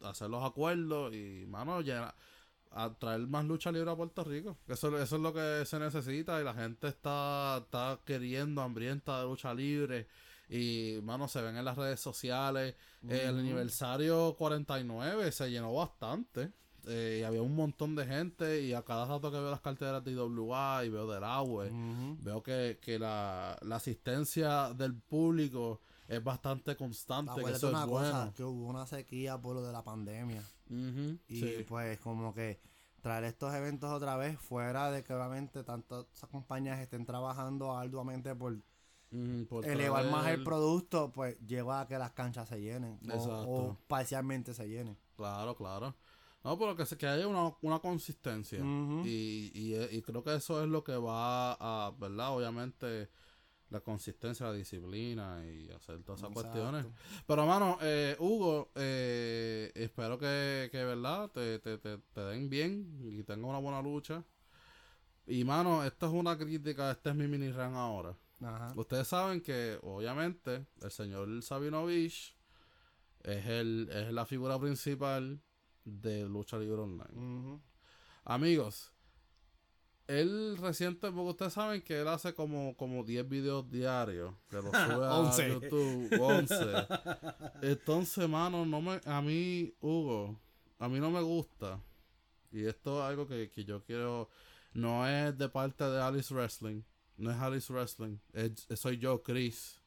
hacer 0.00 0.30
los 0.30 0.44
acuerdos 0.44 1.12
y, 1.14 1.44
mano, 1.48 1.80
llena- 1.80 2.14
a 2.76 2.92
traer 2.98 3.20
más 3.28 3.44
lucha 3.44 3.70
libre 3.70 3.90
a 3.90 3.96
Puerto 3.96 4.24
Rico. 4.24 4.56
Eso, 4.66 4.96
eso 4.98 5.16
es 5.16 5.22
lo 5.22 5.32
que 5.32 5.62
se 5.64 5.78
necesita 5.78 6.40
y 6.40 6.44
la 6.44 6.54
gente 6.54 6.88
está, 6.88 7.58
está 7.62 8.00
queriendo, 8.04 8.62
hambrienta 8.62 9.20
de 9.20 9.24
lucha 9.26 9.54
libre. 9.54 10.08
Y, 10.48 10.98
mano, 11.02 11.26
se 11.28 11.40
ven 11.40 11.56
en 11.56 11.64
las 11.64 11.76
redes 11.76 12.00
sociales. 12.00 12.74
Eh, 13.08 13.26
el 13.28 13.38
aniversario 13.38 14.34
49 14.36 15.32
se 15.32 15.50
llenó 15.50 15.72
bastante. 15.72 16.52
Eh, 16.86 17.18
y 17.20 17.24
había 17.24 17.40
un 17.40 17.54
montón 17.56 17.94
de 17.94 18.04
gente. 18.04 18.60
Y 18.60 18.74
a 18.74 18.82
cada 18.82 19.06
rato 19.06 19.30
que 19.30 19.38
veo 19.38 19.50
las 19.50 19.60
carteras 19.62 20.04
de 20.04 20.10
IWA 20.12 20.84
y 20.84 20.90
veo 20.90 21.06
del 21.10 21.24
agua, 21.24 21.64
Ujú. 21.66 22.18
veo 22.20 22.42
que, 22.42 22.78
que 22.82 22.98
la, 22.98 23.56
la 23.62 23.76
asistencia 23.76 24.74
del 24.74 24.94
público 24.94 25.80
es 26.08 26.22
bastante 26.22 26.76
constante. 26.76 27.42
Que 27.42 27.52
eso 27.52 27.70
una 27.70 27.80
es 27.84 27.86
cosa, 27.86 28.10
bueno. 28.18 28.32
que 28.36 28.44
hubo 28.44 28.66
una 28.66 28.86
sequía 28.86 29.40
por 29.40 29.54
lo 29.56 29.62
de 29.62 29.72
la 29.72 29.82
pandemia. 29.82 30.42
Ujú, 30.70 31.18
Y 31.28 31.40
sí. 31.40 31.64
pues 31.68 31.98
como 32.00 32.34
que 32.34 32.60
traer 33.02 33.24
estos 33.24 33.52
eventos 33.54 33.90
otra 33.90 34.16
vez 34.16 34.38
fuera 34.38 34.90
de 34.90 35.02
que 35.04 35.12
obviamente 35.12 35.62
tantas 35.62 36.06
compañías 36.30 36.80
estén 36.80 37.04
trabajando 37.04 37.76
arduamente 37.76 38.34
por 38.34 38.56
elevar 39.62 40.04
más 40.10 40.28
el 40.28 40.42
producto, 40.42 41.12
pues 41.12 41.38
lleva 41.46 41.80
a 41.82 41.86
que 41.86 41.98
las 41.98 42.12
canchas 42.12 42.48
se 42.48 42.60
llenen. 42.60 42.98
o- 43.12 43.76
parcialmente 43.86 44.54
se 44.54 44.68
llenen. 44.68 44.96
Claro, 45.16 45.54
claro. 45.54 45.94
No, 46.42 46.58
pero 46.58 46.76
que, 46.76 46.84
se- 46.84 46.96
que 46.98 47.06
haya 47.06 47.26
una, 47.26 47.54
una 47.62 47.78
consistencia. 47.78 48.60
Y, 49.04 49.50
y, 49.54 49.74
y 49.96 50.02
creo 50.02 50.22
que 50.22 50.34
eso 50.34 50.62
es 50.62 50.68
lo 50.68 50.82
que 50.84 50.96
va 50.96 51.52
a, 51.58 51.90
¿verdad? 51.98 52.30
Obviamente, 52.36 53.08
la 53.70 53.80
consistencia, 53.80 54.46
la 54.46 54.52
disciplina 54.52 55.44
y 55.44 55.70
hacer 55.70 56.02
todas 56.02 56.20
esas 56.20 56.30
Exacto. 56.30 56.50
cuestiones. 56.50 56.86
Pero, 57.26 57.46
mano, 57.46 57.78
eh, 57.80 58.16
Hugo, 58.18 58.70
eh, 58.74 59.72
espero 59.74 60.18
que, 60.18 60.68
que 60.70 60.84
¿verdad? 60.84 61.30
Te, 61.30 61.58
te, 61.58 61.78
te, 61.78 61.98
te 61.98 62.20
den 62.20 62.48
bien 62.48 63.00
y 63.02 63.22
tenga 63.24 63.46
una 63.46 63.58
buena 63.58 63.82
lucha. 63.82 64.24
Y, 65.26 65.42
mano, 65.44 65.84
esto 65.84 66.06
es 66.06 66.12
una 66.12 66.36
crítica, 66.36 66.90
este 66.90 67.10
es 67.10 67.16
mi 67.16 67.26
mini 67.26 67.50
run 67.50 67.74
ahora. 67.74 68.16
Ajá. 68.40 68.72
Ustedes 68.76 69.08
saben 69.08 69.40
que, 69.40 69.78
obviamente, 69.82 70.66
el 70.82 70.90
señor 70.90 71.42
Sabinovich 71.42 72.36
es, 73.22 73.46
el, 73.46 73.88
es 73.90 74.12
la 74.12 74.26
figura 74.26 74.58
principal 74.58 75.40
de 75.84 76.24
Lucha 76.28 76.58
Libre 76.58 76.82
Online. 76.82 77.60
Amigos, 78.24 78.93
él 80.06 80.56
reciente, 80.58 81.10
porque 81.10 81.30
ustedes 81.30 81.52
saben 81.54 81.80
que 81.82 82.00
él 82.00 82.08
hace 82.08 82.34
como, 82.34 82.76
como 82.76 83.04
10 83.04 83.28
videos 83.28 83.70
diarios, 83.70 84.34
que 84.48 84.56
los 84.56 84.66
sube 84.66 84.72
a 85.06 85.14
11. 85.18 85.48
YouTube, 85.48 86.08
11. 86.20 86.54
Entonces, 87.62 88.28
mano, 88.28 88.64
no 88.66 88.80
me, 88.80 89.00
a 89.04 89.22
mí, 89.22 89.74
Hugo, 89.80 90.38
a 90.78 90.88
mí 90.88 91.00
no 91.00 91.10
me 91.10 91.20
gusta. 91.22 91.80
Y 92.52 92.64
esto 92.66 92.98
es 93.02 93.08
algo 93.10 93.26
que, 93.26 93.50
que 93.50 93.64
yo 93.64 93.82
quiero, 93.82 94.28
no 94.74 95.06
es 95.08 95.36
de 95.36 95.48
parte 95.48 95.84
de 95.84 96.00
Alice 96.00 96.32
Wrestling, 96.32 96.82
no 97.16 97.30
es 97.30 97.36
Alice 97.38 97.72
Wrestling, 97.72 98.18
es- 98.32 98.66
soy 98.78 98.98
yo, 98.98 99.22
Chris. 99.22 99.80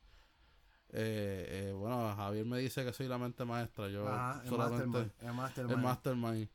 Eh, 0.89 1.67
eh, 1.69 1.73
bueno, 1.73 2.13
Javier 2.15 2.45
me 2.45 2.59
dice 2.59 2.83
que 2.85 2.93
soy 2.93 3.07
la 3.07 3.17
mente 3.17 3.43
maestra, 3.45 3.89
yo 3.89 4.07
Ajá, 4.07 4.41
el 4.43 4.49
solamente 4.49 4.85
mastermind. 4.87 5.11
El 5.29 5.33
mastermind. 5.33 5.71
el 5.77 5.83
mastermind. 5.83 6.49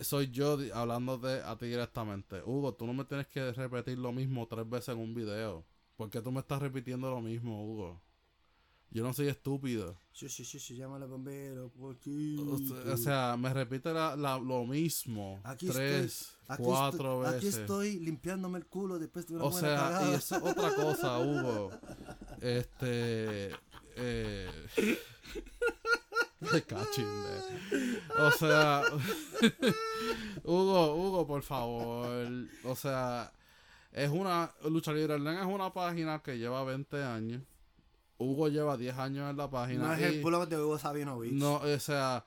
Soy 0.00 0.30
yo 0.30 0.56
di- 0.56 0.70
hablándote 0.70 1.40
a 1.42 1.56
ti 1.56 1.66
directamente. 1.66 2.42
Hugo, 2.44 2.74
tú 2.74 2.86
no 2.86 2.92
me 2.94 3.04
tienes 3.04 3.26
que 3.26 3.52
repetir 3.52 3.98
lo 3.98 4.12
mismo 4.12 4.46
tres 4.46 4.68
veces 4.68 4.90
en 4.90 4.98
un 5.00 5.14
video. 5.14 5.64
¿Por 5.96 6.08
qué 6.10 6.20
tú 6.20 6.30
me 6.30 6.40
estás 6.40 6.60
repitiendo 6.62 7.10
lo 7.10 7.20
mismo, 7.20 7.64
Hugo? 7.64 8.00
Yo 8.90 9.02
no 9.02 9.12
soy 9.12 9.28
estúpido. 9.28 9.98
Sí, 10.12 10.28
sí, 10.30 10.44
sí, 10.44 10.58
sí, 10.58 10.74
llámale 10.76 11.04
bombero. 11.06 11.70
O 11.78 11.94
o 12.92 12.96
sea, 12.96 13.36
me 13.36 13.52
repite 13.52 13.92
la- 13.92 14.16
la- 14.16 14.38
lo 14.38 14.64
mismo 14.64 15.40
Aquí 15.44 15.68
tres, 15.68 16.22
estoy, 16.22 16.36
aquí 16.48 16.62
cuatro 16.62 17.22
estoy, 17.24 17.36
Aquí 17.36 17.46
veces. 17.46 17.60
estoy 17.60 17.98
limpiándome 18.00 18.58
el 18.58 18.66
culo 18.66 18.98
después 18.98 19.26
de 19.26 19.34
una 19.34 19.44
O 19.44 19.50
buena 19.50 19.68
sea, 19.68 19.76
cagada. 19.78 20.10
y 20.10 20.14
es 20.14 20.32
otra 20.32 20.74
cosa, 20.74 21.18
Hugo. 21.20 21.70
Este. 22.40 23.50
Eh, 24.00 24.48
me 26.52 26.62
cachinde. 26.62 27.40
O 28.18 28.30
sea. 28.32 28.82
Hugo, 30.44 30.94
Hugo, 30.94 31.26
por 31.26 31.42
favor. 31.42 32.30
O 32.64 32.76
sea. 32.76 33.32
Es 33.92 34.10
una. 34.10 34.52
Lucha 34.68 34.92
Libre 34.92 35.14
Online 35.14 35.40
es 35.40 35.46
una 35.46 35.72
página 35.72 36.20
que 36.20 36.38
lleva 36.38 36.62
20 36.64 37.02
años. 37.02 37.42
Hugo 38.18 38.48
lleva 38.48 38.76
10 38.76 38.96
años 38.98 39.30
en 39.30 39.36
la 39.36 39.48
página. 39.48 39.88
No 39.88 39.92
es 39.94 40.02
el 40.02 40.22
blog 40.22 40.48
de 40.48 40.56
Hugo 40.56 40.78
Sabinovich. 40.78 41.32
no, 41.32 41.56
o 41.56 41.78
sea, 41.78 42.24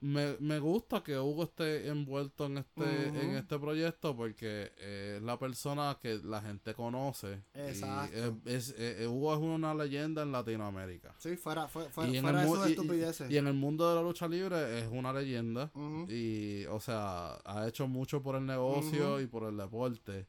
me, 0.00 0.36
me 0.38 0.60
gusta 0.60 1.02
que 1.02 1.18
Hugo 1.18 1.42
esté 1.44 1.88
envuelto 1.88 2.46
en 2.46 2.58
este, 2.58 2.82
Ujú. 2.82 3.18
en 3.18 3.30
este 3.36 3.58
proyecto 3.58 4.14
porque 4.16 4.70
eh, 4.78 5.14
es 5.16 5.22
la 5.22 5.38
persona 5.38 5.98
que 6.00 6.18
la 6.22 6.40
gente 6.40 6.72
conoce. 6.74 7.42
Y 7.54 7.58
Exacto. 7.58 8.16
es- 8.46 8.68
es- 8.70 8.74
eh, 8.78 9.06
Hugo 9.08 9.34
es 9.34 9.40
una 9.40 9.74
leyenda 9.74 10.22
en 10.22 10.30
Latinoamérica. 10.30 11.14
Sí, 11.18 11.36
fuera, 11.36 11.66
fuera, 11.66 11.90
fuera, 11.90 12.10
y, 12.10 12.20
fuera 12.20 12.42
el 12.42 12.48
de 12.48 12.54
sus 12.54 12.64
y- 12.66 12.68
y- 12.68 12.72
estupideces. 12.74 13.30
y 13.30 13.36
en 13.38 13.46
el 13.48 13.54
mundo 13.54 13.88
de 13.88 13.96
la 13.96 14.02
lucha 14.02 14.28
libre 14.28 14.78
es 14.80 14.88
una 14.90 15.12
leyenda. 15.12 15.70
Ujú, 15.74 16.06
Y, 16.10 16.64
o 16.66 16.78
sea, 16.78 17.34
ha 17.44 17.66
hecho 17.66 17.88
mucho 17.88 18.22
por 18.22 18.36
el 18.36 18.46
negocio 18.46 19.14
Ujú. 19.14 19.20
y 19.20 19.26
por 19.26 19.48
el 19.48 19.56
deporte. 19.56 20.26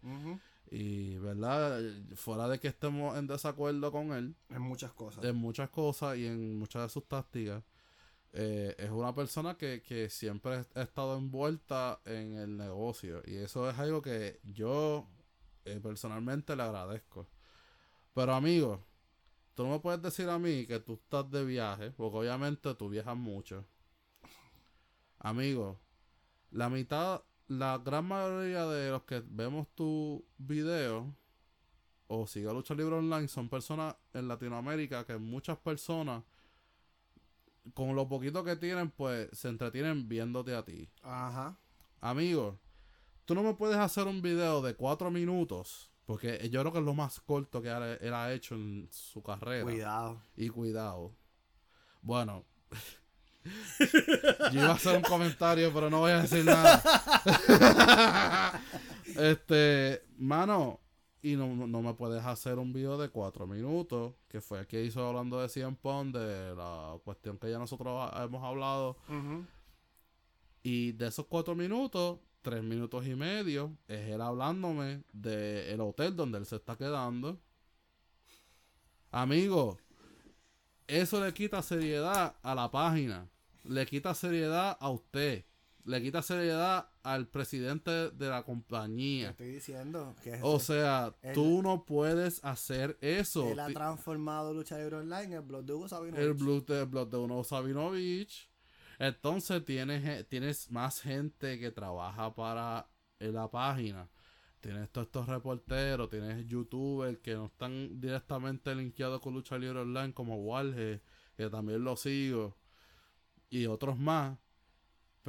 Y, 0.71 1.17
¿verdad? 1.17 1.79
Fuera 2.15 2.47
de 2.47 2.59
que 2.59 2.67
estemos 2.67 3.17
en 3.17 3.25
desacuerdo 3.27 3.91
con 3.91 4.13
él, 4.13 4.35
En 4.49 4.61
muchas 4.61 4.91
cosas. 4.93 5.23
en 5.23 5.35
muchas 5.35 5.69
cosas 5.69 6.15
y 6.17 6.27
en 6.27 6.57
muchas 6.59 6.83
de 6.83 6.89
sus 6.89 7.07
tácticas. 7.07 7.63
Eh, 8.34 8.76
es 8.77 8.89
una 8.89 9.14
persona 9.14 9.57
que, 9.57 9.81
que 9.81 10.10
siempre 10.10 10.65
ha 10.76 10.81
estado 10.81 11.18
envuelta 11.18 11.99
en 12.06 12.38
el 12.38 12.57
negocio. 12.57 13.22
Y 13.26 13.35
eso 13.35 13.69
es 13.69 13.77
algo 13.80 14.01
que 14.01 14.39
yo 14.43 15.07
eh, 15.65 15.80
personalmente 15.81 16.56
le 16.56 16.64
agradezco. 16.64 17.27
Pero 18.14 18.34
amigo, 18.34 18.84
tú 19.56 19.64
no 19.64 19.72
me 19.72 19.80
puedes 19.80 20.01
decir 20.01 20.30
a 20.30 20.39
mí 20.39 20.65
que 20.65 20.80
tú 20.80 20.93
estás 20.93 21.30
de 21.31 21.45
viaje, 21.45 21.91
porque 21.91 22.18
obviamente 22.18 22.73
tú 22.76 22.89
viajas 22.89 23.18
mucho. 23.18 23.65
Amigo, 25.19 25.80
la 26.51 26.69
mitad, 26.69 27.23
la 27.47 27.77
gran 27.77 28.06
mayoría 28.06 28.65
de 28.68 28.91
los 28.91 29.03
que 29.03 29.22
vemos 29.26 29.68
tu 29.76 30.26
video 30.38 31.15
o 32.07 32.26
sigue 32.26 32.51
Lucha 32.51 32.73
Libre 32.73 32.95
Online 32.95 33.27
son 33.27 33.49
personas 33.49 33.95
en 34.14 34.27
Latinoamérica 34.27 35.06
que 35.06 35.18
muchas 35.18 35.57
personas 35.60 36.23
con 37.73 37.95
lo 37.95 38.07
poquito 38.07 38.43
que 38.43 38.55
tienen 38.55 38.91
pues 38.91 39.29
se 39.33 39.49
entretienen 39.49 40.07
viéndote 40.07 40.55
a 40.55 40.63
ti. 40.63 40.89
Ajá. 41.03 41.57
Amigo, 42.01 42.59
tú 43.25 43.35
no 43.35 43.43
me 43.43 43.53
puedes 43.53 43.77
hacer 43.77 44.07
un 44.07 44.21
video 44.21 44.61
de 44.61 44.75
cuatro 44.75 45.11
minutos 45.11 45.89
porque 46.09 46.49
yo 46.49 46.61
creo 46.61 46.73
que 46.73 46.79
es 46.79 46.85
lo 46.85 46.95
más 46.95 47.19
corto 47.19 47.61
que 47.61 47.69
él, 47.69 48.13
ha 48.15 48.33
hecho 48.33 48.55
en 48.55 48.89
su 48.91 49.21
carrera. 49.21 49.63
Cuidado. 49.63 50.19
Y 50.35 50.49
cuidado. 50.49 51.13
Bueno. 52.01 52.45
Yo 54.51 54.59
iba 54.59 54.69
a 54.69 54.73
hacer 54.73 54.97
un 54.97 55.03
comentario, 55.03 55.71
pero 55.71 55.87
no 55.91 55.99
voy 55.99 56.11
a 56.13 56.23
decir 56.23 56.43
nada. 56.43 56.81
este, 59.17 60.03
mano, 60.17 60.79
y 61.21 61.35
no, 61.35 61.67
no 61.67 61.81
me 61.81 61.93
puedes 61.93 62.23
hacer 62.25 62.59
un 62.59 62.71
video 62.71 62.97
de 62.97 63.09
cuatro 63.09 63.45
minutos, 63.45 64.13
que 64.27 64.41
fue 64.41 64.59
el 64.59 64.67
que 64.67 64.83
hizo 64.83 65.05
hablando 65.05 65.39
de 65.41 65.49
100 65.49 65.75
Pond, 65.75 66.17
de 66.17 66.55
la 66.55 66.97
cuestión 67.03 67.37
que 67.37 67.51
ya 67.51 67.59
nosotros 67.59 68.11
hemos 68.15 68.43
hablado. 68.43 68.97
Y 70.63 70.93
de 70.93 71.07
esos 71.07 71.25
cuatro 71.25 71.55
minutos, 71.55 72.19
tres 72.41 72.63
minutos 72.63 73.05
y 73.05 73.15
medio, 73.15 73.77
es 73.87 74.09
él 74.09 74.21
hablándome 74.21 75.03
del 75.11 75.81
hotel 75.81 76.15
donde 76.15 76.37
él 76.37 76.45
se 76.45 76.55
está 76.55 76.77
quedando. 76.77 77.37
Amigo, 79.11 79.77
eso 80.87 81.23
le 81.23 81.33
quita 81.33 81.61
seriedad 81.61 82.35
a 82.41 82.55
la 82.55 82.71
página. 82.71 83.27
Le 83.63 83.85
quita 83.85 84.13
seriedad 84.13 84.77
a 84.79 84.89
usted. 84.89 85.45
Le 85.89 86.01
quita 86.03 86.21
seriedad 86.21 86.87
al 87.01 87.27
presidente 87.27 87.89
de 88.11 88.29
la 88.29 88.41
Te 88.41 88.45
compañía. 88.45 89.29
estoy 89.31 89.47
diciendo 89.47 90.15
que 90.23 90.35
es- 90.35 90.41
O 90.43 90.59
sea, 90.59 91.15
él- 91.23 91.33
tú 91.33 91.63
no 91.63 91.83
puedes 91.85 92.43
hacer 92.45 92.97
eso. 93.01 93.47
él 93.49 93.59
ha 93.59 93.67
transformado 93.69 94.53
Lucha 94.53 94.77
Libre 94.77 94.97
Online 94.97 95.23
en 95.23 95.33
el 95.33 95.41
blog 95.41 95.63
de 95.65 95.73
Hugo 95.73 95.87
Sabinovich. 95.87 96.23
el 96.23 96.33
blog 96.35 96.65
de, 96.67 96.83
blog 96.85 97.09
de 97.09 97.17
uno 97.17 97.43
Sabinovich. 97.43 98.49
Entonces 98.99 99.65
tienes, 99.65 100.27
tienes 100.27 100.69
más 100.69 101.01
gente 101.01 101.57
que 101.59 101.71
trabaja 101.71 102.35
para 102.35 102.87
la 103.19 103.49
página. 103.49 104.07
tienes 104.61 104.89
todos 104.91 105.07
estos 105.07 105.25
reporteros, 105.27 106.09
tienes 106.09 106.45
youtubers 106.45 107.17
que 107.19 107.33
no 107.33 107.45
están 107.45 107.99
directamente 108.01 108.75
linkeados 108.75 109.21
con 109.21 109.33
Lucha 109.33 109.57
Libre 109.57 109.79
Online, 109.79 110.13
como 110.13 110.35
Walge, 110.35 111.01
que 111.37 111.49
también 111.49 111.81
lo 111.83 111.95
sigo, 111.95 112.57
y 113.49 113.65
otros 113.67 113.97
más. 113.97 114.37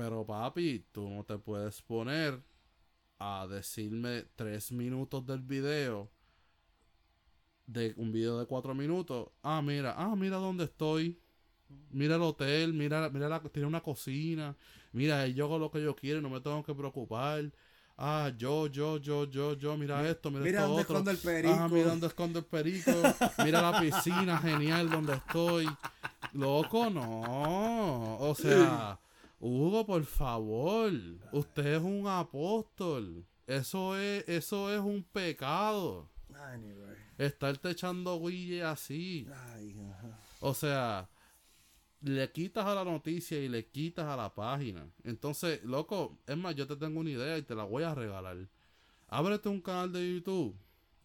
Pero 0.00 0.24
papi, 0.24 0.86
tú 0.92 1.10
no 1.10 1.24
te 1.24 1.36
puedes 1.36 1.82
poner 1.82 2.42
a 3.18 3.46
decirme 3.46 4.24
tres 4.34 4.72
minutos 4.72 5.26
del 5.26 5.42
video, 5.42 6.10
de 7.66 7.92
un 7.98 8.10
video 8.10 8.38
de 8.38 8.46
cuatro 8.46 8.74
minutos. 8.74 9.28
Ah, 9.42 9.60
mira, 9.60 9.94
ah, 9.98 10.16
mira 10.16 10.38
dónde 10.38 10.64
estoy. 10.64 11.20
Mira 11.90 12.16
el 12.16 12.22
hotel, 12.22 12.72
mira, 12.72 13.10
mira 13.10 13.28
la, 13.28 13.40
tiene 13.40 13.68
una 13.68 13.82
cocina. 13.82 14.56
Mira, 14.92 15.26
yo 15.26 15.44
hago 15.44 15.58
lo 15.58 15.70
que 15.70 15.82
yo 15.82 15.94
quiero, 15.94 16.22
no 16.22 16.30
me 16.30 16.40
tengo 16.40 16.64
que 16.64 16.74
preocupar. 16.74 17.52
Ah, 17.98 18.32
yo, 18.38 18.68
yo, 18.68 18.96
yo, 18.96 19.24
yo, 19.26 19.52
yo, 19.52 19.76
mira 19.76 20.08
esto, 20.08 20.30
mira, 20.30 20.42
Mira 20.44 20.60
esto 20.60 20.68
dónde 20.68 20.82
otro. 20.82 20.94
esconde 20.96 21.10
el 21.10 21.18
perico. 21.18 21.54
Ah, 21.60 21.68
mira 21.68 21.88
dónde 21.90 22.06
esconde 22.06 22.38
el 22.38 22.46
perico. 22.46 22.90
Mira 23.44 23.60
la 23.70 23.78
piscina, 23.78 24.38
genial, 24.38 24.88
donde 24.88 25.12
estoy. 25.12 25.68
Loco, 26.32 26.88
no. 26.88 28.16
O 28.18 28.34
sea, 28.34 28.98
Hugo, 29.40 29.86
por 29.86 30.04
favor. 30.04 30.92
Usted 31.32 31.66
es 31.66 31.82
un 31.82 32.06
apóstol. 32.06 33.26
Eso 33.46 33.96
es, 33.96 34.28
eso 34.28 34.72
es 34.72 34.80
un 34.80 35.02
pecado. 35.02 36.08
Anyway. 36.34 36.96
Estarte 37.18 37.70
echando 37.70 38.20
guille 38.20 38.62
así. 38.62 39.26
Ay, 39.54 39.74
ajá. 39.90 40.20
O 40.40 40.54
sea, 40.54 41.08
le 42.02 42.30
quitas 42.30 42.66
a 42.66 42.74
la 42.74 42.84
noticia 42.84 43.38
y 43.38 43.48
le 43.48 43.66
quitas 43.66 44.06
a 44.06 44.16
la 44.16 44.34
página. 44.34 44.86
Entonces, 45.04 45.62
loco, 45.64 46.18
es 46.26 46.36
más, 46.36 46.54
yo 46.54 46.66
te 46.66 46.76
tengo 46.76 47.00
una 47.00 47.10
idea 47.10 47.38
y 47.38 47.42
te 47.42 47.54
la 47.54 47.64
voy 47.64 47.82
a 47.82 47.94
regalar. 47.94 48.36
Ábrete 49.08 49.48
un 49.48 49.60
canal 49.60 49.92
de 49.92 50.14
YouTube 50.14 50.56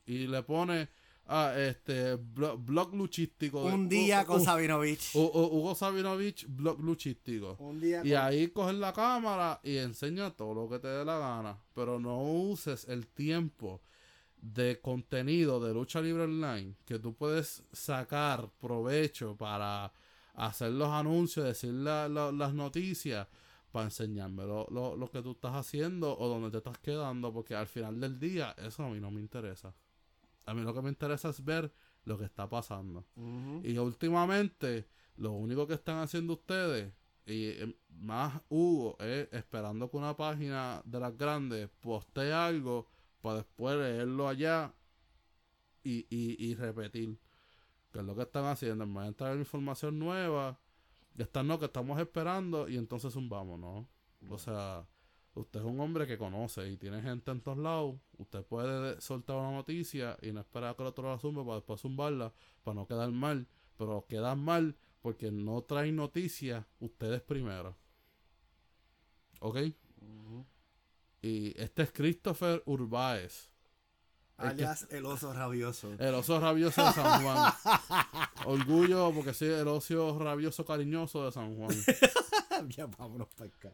y 0.05 0.27
le 0.27 0.43
pones 0.43 0.89
ah, 1.27 1.53
este 1.57 2.15
blog, 2.15 2.59
blog 2.59 2.93
luchístico. 2.95 3.65
de- 3.67 3.73
Un 3.73 3.89
día 3.89 4.25
con 4.25 4.41
Hu- 4.41 4.45
Sabinovich. 4.45 5.13
Hu- 5.13 5.31
Hugo 5.33 5.75
Sabinovich, 5.75 6.45
blog 6.47 6.79
luchístico. 6.79 7.55
Un 7.59 7.79
día 7.79 8.01
Y 8.03 8.09
con... 8.11 8.17
ahí 8.19 8.47
coges 8.49 8.75
la 8.75 8.93
cámara 8.93 9.59
y 9.63 9.77
enseña 9.77 10.31
todo 10.31 10.53
lo 10.53 10.69
que 10.69 10.79
te 10.79 10.87
dé 10.87 11.03
la 11.05 11.17
gana. 11.17 11.57
Pero 11.73 11.99
no 11.99 12.21
uses 12.23 12.87
el 12.87 13.07
tiempo 13.07 13.81
de 14.37 14.79
contenido 14.79 15.59
de 15.59 15.73
lucha 15.73 16.01
libre 16.01 16.23
online 16.23 16.75
que 16.85 16.99
tú 16.99 17.15
puedes 17.15 17.63
sacar 17.71 18.49
provecho 18.59 19.35
para 19.35 19.91
hacer 20.35 20.71
los 20.71 20.89
anuncios, 20.89 21.45
decir 21.45 21.71
la- 21.73 22.07
la- 22.09 22.31
las 22.31 22.53
noticias, 22.53 23.27
para 23.71 23.85
enseñarme 23.85 24.45
lo, 24.45 24.67
lo- 24.69 24.95
lo 24.95 25.09
que 25.09 25.21
tú 25.21 25.31
estás 25.31 25.53
haciendo 25.53 26.17
o 26.17 26.27
dónde 26.29 26.49
te 26.51 26.57
estás 26.57 26.77
quedando. 26.77 27.33
Porque 27.33 27.55
al 27.55 27.67
final 27.67 27.99
del 27.99 28.19
día, 28.19 28.55
eso 28.57 28.83
a 28.83 28.89
mí 28.89 28.99
no 28.99 29.09
me 29.11 29.19
interesa. 29.19 29.73
A 30.45 30.53
mí 30.53 30.61
lo 30.61 30.73
que 30.73 30.81
me 30.81 30.89
interesa 30.89 31.29
es 31.29 31.43
ver 31.43 31.73
lo 32.03 32.17
que 32.17 32.25
está 32.25 32.47
pasando. 32.47 33.05
Y 33.63 33.77
últimamente, 33.77 34.87
lo 35.17 35.31
único 35.31 35.67
que 35.67 35.73
están 35.73 35.97
haciendo 35.97 36.33
ustedes, 36.33 36.93
y 37.25 37.45
eh, 37.47 37.75
más 37.89 38.41
Hugo, 38.49 38.97
es 38.99 39.27
esperando 39.31 39.89
que 39.89 39.97
una 39.97 40.15
página 40.15 40.81
de 40.85 40.99
las 40.99 41.17
grandes 41.17 41.69
postee 41.79 42.31
algo 42.31 42.87
para 43.21 43.37
después 43.37 43.75
leerlo 43.77 44.27
allá 44.27 44.73
y, 45.83 46.05
y, 46.09 46.35
y 46.45 46.53
repetir. 46.55 47.17
Que 47.91 47.99
es 47.99 48.05
lo 48.05 48.15
que 48.15 48.23
están 48.23 48.45
haciendo. 48.45 48.83
En 48.83 48.93
vez 48.93 49.05
de 49.07 49.13
traer 49.13 49.39
información 49.39 49.97
nueva, 49.97 50.59
están 51.17 51.47
no, 51.47 51.59
que 51.59 51.65
estamos 51.65 51.99
esperando 51.99 52.67
y 52.67 52.77
entonces 52.77 53.13
zumbamos, 53.13 53.59
¿no? 53.59 53.87
O 54.29 54.37
sea, 54.37 54.85
usted 55.35 55.59
es 55.59 55.65
un 55.65 55.79
hombre 55.79 56.07
que 56.07 56.17
conoce 56.17 56.67
y 56.69 56.77
tiene 56.77 57.01
gente 57.01 57.31
en 57.31 57.41
todos 57.41 57.57
lados. 57.57 57.95
Usted 58.17 58.43
puede 58.43 58.99
soltar 59.01 59.35
una 59.37 59.51
noticia 59.51 60.17
y 60.21 60.31
no 60.31 60.39
esperar 60.41 60.71
a 60.71 60.75
que 60.75 60.81
el 60.83 60.87
otro 60.87 61.09
la 61.09 61.19
zumbe 61.19 61.43
para 61.43 61.55
después 61.55 61.81
zumbarla, 61.81 62.33
para 62.63 62.75
no 62.75 62.87
quedar 62.87 63.11
mal. 63.11 63.47
Pero 63.77 64.05
quedan 64.07 64.39
mal 64.43 64.75
porque 65.01 65.31
no 65.31 65.61
traen 65.61 65.97
noticias 65.97 66.65
ustedes 66.79 67.21
primero. 67.21 67.75
¿Ok? 69.39 69.57
Y 71.21 71.59
este 71.59 71.83
es 71.83 71.91
Christopher 71.91 72.63
Urbáez. 72.65 73.49
El 74.37 74.43
que- 74.55 74.63
Alias 74.65 74.87
el 74.91 75.05
oso 75.05 75.33
rabioso. 75.33 75.93
El 75.97 76.13
oso 76.13 76.39
rabioso 76.39 76.85
de 76.85 76.91
San 76.93 77.23
Juan. 77.23 77.53
Orgullo 78.45 79.11
porque 79.13 79.33
sí, 79.33 79.45
el 79.45 79.67
oso 79.67 80.17
rabioso 80.19 80.65
cariñoso 80.65 81.25
de 81.25 81.31
San 81.31 81.55
Juan. 81.55 81.75
ya 82.69 82.85
vámonos 82.87 83.27
para 83.29 83.49
acá. 83.49 83.73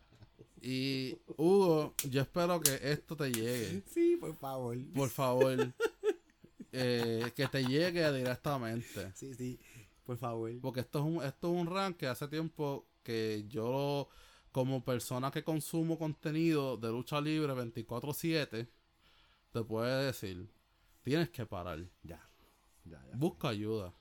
Y 0.61 1.17
Hugo, 1.37 1.95
yo 2.09 2.21
espero 2.21 2.59
que 2.61 2.79
esto 2.83 3.15
te 3.15 3.31
llegue. 3.31 3.81
Sí, 3.87 4.15
por 4.19 4.35
favor. 4.35 4.77
Por 4.93 5.09
favor. 5.09 5.73
Eh, 6.71 7.31
que 7.35 7.47
te 7.47 7.65
llegue 7.65 8.11
directamente. 8.13 9.11
Sí, 9.15 9.33
sí, 9.33 9.59
por 10.05 10.17
favor. 10.17 10.51
Porque 10.61 10.81
esto 10.81 10.99
es 10.99 11.05
un, 11.05 11.23
esto 11.23 11.53
es 11.53 11.61
un 11.61 11.67
rank 11.67 11.97
que 11.97 12.07
hace 12.07 12.27
tiempo 12.27 12.87
que 13.03 13.43
yo, 13.47 14.07
como 14.51 14.83
persona 14.85 15.31
que 15.31 15.43
consumo 15.43 15.97
contenido 15.97 16.77
de 16.77 16.89
lucha 16.89 17.19
libre 17.19 17.53
24-7, 17.53 18.67
te 19.51 19.63
puede 19.63 20.05
decir, 20.05 20.47
tienes 21.03 21.29
que 21.29 21.45
parar. 21.45 21.79
Ya. 22.03 22.25
Ya, 22.85 23.03
ya. 23.05 23.15
Busca 23.17 23.49
ayuda, 23.49 23.93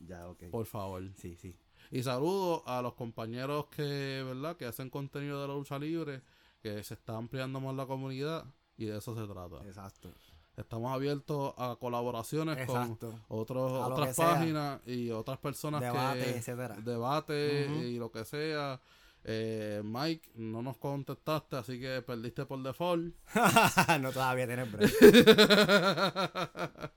Ya, 0.00 0.28
ok. 0.28 0.44
por 0.50 0.66
favor. 0.66 1.02
Sí, 1.16 1.36
sí. 1.36 1.54
Y 1.90 2.02
saludo 2.02 2.62
a 2.66 2.82
los 2.82 2.94
compañeros 2.94 3.66
que, 3.66 4.22
¿verdad? 4.26 4.56
Que 4.56 4.66
hacen 4.66 4.90
contenido 4.90 5.40
de 5.42 5.48
la 5.48 5.54
lucha 5.54 5.78
libre, 5.78 6.22
que 6.62 6.82
se 6.84 6.94
está 6.94 7.16
ampliando 7.16 7.60
más 7.60 7.74
la 7.74 7.86
comunidad 7.86 8.44
y 8.76 8.86
de 8.86 8.98
eso 8.98 9.14
se 9.14 9.26
trata. 9.32 9.64
Exacto. 9.66 10.10
Estamos 10.56 10.92
abiertos 10.92 11.54
a 11.56 11.76
colaboraciones 11.80 12.58
Exacto. 12.58 13.10
con 13.10 13.22
otros, 13.28 13.72
A 13.72 13.86
otras 13.88 14.14
sea. 14.16 14.30
páginas 14.34 14.80
y 14.86 15.10
otras 15.10 15.38
personas 15.38 15.80
Debate, 15.80 16.20
que 16.24 16.30
etcétera. 16.38 16.76
debate 16.76 17.66
y 17.86 17.98
lo 17.98 18.10
que 18.10 18.24
sea. 18.24 18.80
Eh, 19.24 19.82
Mike, 19.84 20.30
no 20.36 20.62
nos 20.62 20.78
contestaste, 20.78 21.56
así 21.56 21.78
que 21.78 22.02
perdiste 22.02 22.46
por 22.46 22.62
default. 22.62 23.14
no 24.00 24.12
todavía 24.12 24.46
tienes 24.46 24.72
break. 24.72 24.90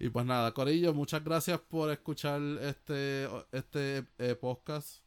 y 0.00 0.08
pues 0.08 0.26
nada, 0.26 0.52
Corillo, 0.52 0.92
muchas 0.92 1.22
gracias 1.22 1.60
por 1.60 1.90
escuchar 1.90 2.40
este, 2.60 3.28
este 3.52 4.04
eh, 4.18 4.34
podcast. 4.34 5.03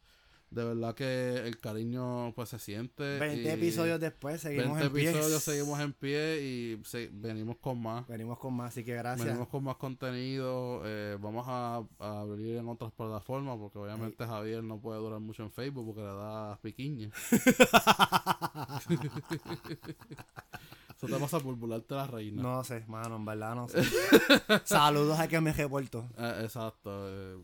De 0.50 0.64
verdad 0.64 0.96
que 0.96 1.36
el 1.46 1.60
cariño 1.60 2.32
pues 2.34 2.48
se 2.50 2.58
siente. 2.60 3.20
20 3.20 3.42
y 3.44 3.48
episodios 3.50 4.00
después 4.00 4.40
seguimos 4.40 4.78
20 4.80 4.86
en 4.88 4.94
pie. 4.94 5.10
episodios 5.10 5.44
seguimos 5.44 5.80
en 5.82 5.92
pie 5.94 6.42
y 6.42 6.82
se- 6.86 7.10
venimos 7.12 7.58
con 7.58 7.82
más. 7.82 8.08
Venimos 8.08 8.40
con 8.40 8.54
más, 8.54 8.70
así 8.70 8.86
que 8.86 8.96
gracias. 8.96 9.26
Venimos 9.28 9.50
con 9.50 9.64
más 9.66 9.76
contenido. 9.76 10.82
eh, 10.86 11.18
vamos 11.20 11.46
a, 11.50 11.84
a 12.00 12.20
abrir 12.22 12.56
en 12.56 12.68
otras 12.70 12.94
plataformas 12.94 13.58
porque 13.58 13.78
obviamente 13.78 14.26
Javier 14.26 14.64
no 14.64 14.80
puede 14.80 15.00
durar 15.00 15.20
mucho 15.20 15.44
en 15.44 15.52
Facebook 15.52 15.86
porque 15.88 16.02
le 16.02 16.08
da 16.16 16.58
piquiña. 16.62 17.10
Eso 20.98 21.06
te 21.06 21.14
pasa 21.20 21.40
por 21.40 21.56
burlarte 21.56 21.94
la 21.94 22.08
reina. 22.08 22.42
No 22.42 22.64
sé, 22.64 22.84
mano, 22.88 23.18
en 23.18 23.26
verdad 23.26 23.54
no 23.54 23.68
sé. 23.68 23.84
Saludos 24.64 25.20
a 25.20 25.28
que 25.28 25.40
me 25.40 25.54
reporto. 25.54 26.10
Eh, 26.18 26.40
exacto, 26.44 26.90
eh, 27.08 27.38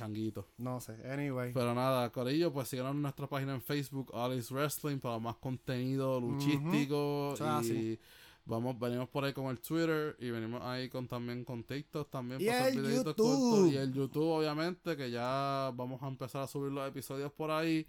changuito. 0.00 0.46
No 0.58 0.80
sé, 0.80 0.92
anyway. 1.10 1.52
Pero 1.52 1.74
nada, 1.74 2.10
Corillo, 2.10 2.52
pues 2.52 2.68
síganos 2.68 2.92
en 2.94 3.02
nuestra 3.02 3.26
página 3.26 3.54
en 3.54 3.60
Facebook, 3.62 4.10
All 4.14 4.34
is 4.36 4.50
Wrestling, 4.50 4.98
para 4.98 5.18
más 5.18 5.36
contenido 5.36 6.20
luchístico. 6.20 7.34
Es 7.34 7.68
y 7.70 7.98
vamos, 8.44 8.78
venimos 8.78 9.08
por 9.08 9.24
ahí 9.24 9.32
con 9.32 9.46
el 9.46 9.60
Twitter 9.60 10.16
y 10.18 10.30
venimos 10.30 10.60
ahí 10.62 10.88
con 10.88 11.06
también 11.06 11.44
con 11.44 11.62
TikTok 11.64 12.10
también 12.10 12.40
Y 12.40 12.46
para 12.46 12.68
el 12.68 12.74
YouTube. 12.76 13.14
cortos. 13.14 13.72
Y 13.72 13.76
el 13.76 13.92
YouTube, 13.92 14.26
obviamente, 14.28 14.96
que 14.96 15.10
ya 15.10 15.70
vamos 15.74 16.02
a 16.02 16.08
empezar 16.08 16.42
a 16.42 16.46
subir 16.46 16.72
los 16.72 16.88
episodios 16.88 17.32
por 17.32 17.50
ahí. 17.50 17.86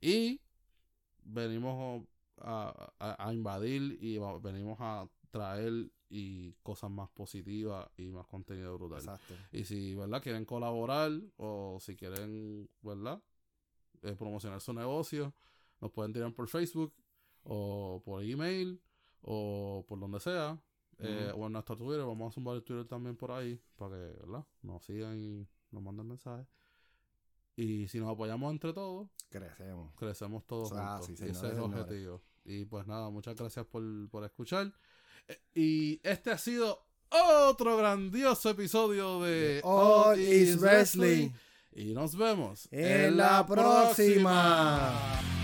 Y 0.00 0.40
venimos 1.24 2.04
a, 2.40 2.90
a- 2.98 3.26
a 3.28 3.32
invadir 3.34 3.98
y 4.00 4.18
venimos 4.42 4.78
a 4.80 5.06
traer 5.30 5.90
y 6.12 6.52
cosas 6.62 6.90
más 6.90 7.08
positivas 7.10 7.88
y 7.96 8.10
más 8.10 8.26
contenido 8.26 8.76
brutal. 8.76 8.98
Exacto. 8.98 9.34
Y 9.52 9.64
si, 9.64 9.94
¿verdad? 9.94 10.20
Quieren 10.22 10.44
colaborar 10.44 11.12
o 11.36 11.78
si 11.80 11.96
quieren, 11.96 12.68
¿verdad? 12.82 13.22
Eh, 14.02 14.16
promocionar 14.16 14.60
su 14.60 14.72
negocio, 14.72 15.32
nos 15.80 15.90
pueden 15.92 16.12
tirar 16.12 16.34
por 16.34 16.48
Facebook 16.48 16.92
o 17.44 18.02
por 18.04 18.22
email 18.24 18.82
o 19.22 19.84
por 19.88 19.98
donde 20.00 20.18
sea. 20.20 20.60
eh, 20.98 21.32
o 21.34 21.46
en 21.46 21.52
nuestro 21.54 21.76
Twitter, 21.76 22.04
vamos 22.04 22.30
a 22.30 22.34
sumar 22.34 22.56
el 22.56 22.62
Twitter 22.62 22.86
también 22.86 23.16
por 23.16 23.30
ahí 23.30 23.58
para 23.76 23.96
que, 23.96 24.18
¿verdad? 24.20 24.44
Nos 24.62 24.84
sigan 24.84 25.18
y 25.18 25.46
nos 25.70 25.82
manden 25.82 26.06
mensajes. 26.08 26.46
Y 27.56 27.88
si 27.88 27.98
nos 28.00 28.10
apoyamos 28.10 28.50
entre 28.52 28.72
todos, 28.72 29.08
Crecemos. 29.30 29.92
crecemos 29.96 30.46
todos 30.46 30.72
Ah, 30.72 30.98
juntos. 30.98 31.06
sí, 31.06 31.16
señores, 31.16 31.36
ese 31.38 31.46
es 31.46 31.52
el 31.52 31.58
señores. 31.62 31.80
objetivo. 31.84 32.22
Y 32.44 32.64
pues 32.64 32.86
nada, 32.86 33.08
muchas 33.10 33.34
gracias 33.36 33.64
por, 33.66 33.82
por 34.10 34.24
escuchar. 34.24 34.72
Eh, 35.28 35.38
Y 35.54 36.00
este 36.02 36.30
ha 36.30 36.38
sido 36.38 36.86
otro 37.10 37.76
grandioso 37.76 38.50
episodio 38.50 39.20
de 39.22 39.60
All 39.64 40.18
is 40.20 40.60
Wrestling. 40.60 41.30
Y 41.72 41.92
nos 41.94 42.16
vemos 42.16 42.68
En 42.70 43.16
la 43.16 43.46
próxima. 43.46 44.92
próxima. 44.92 45.39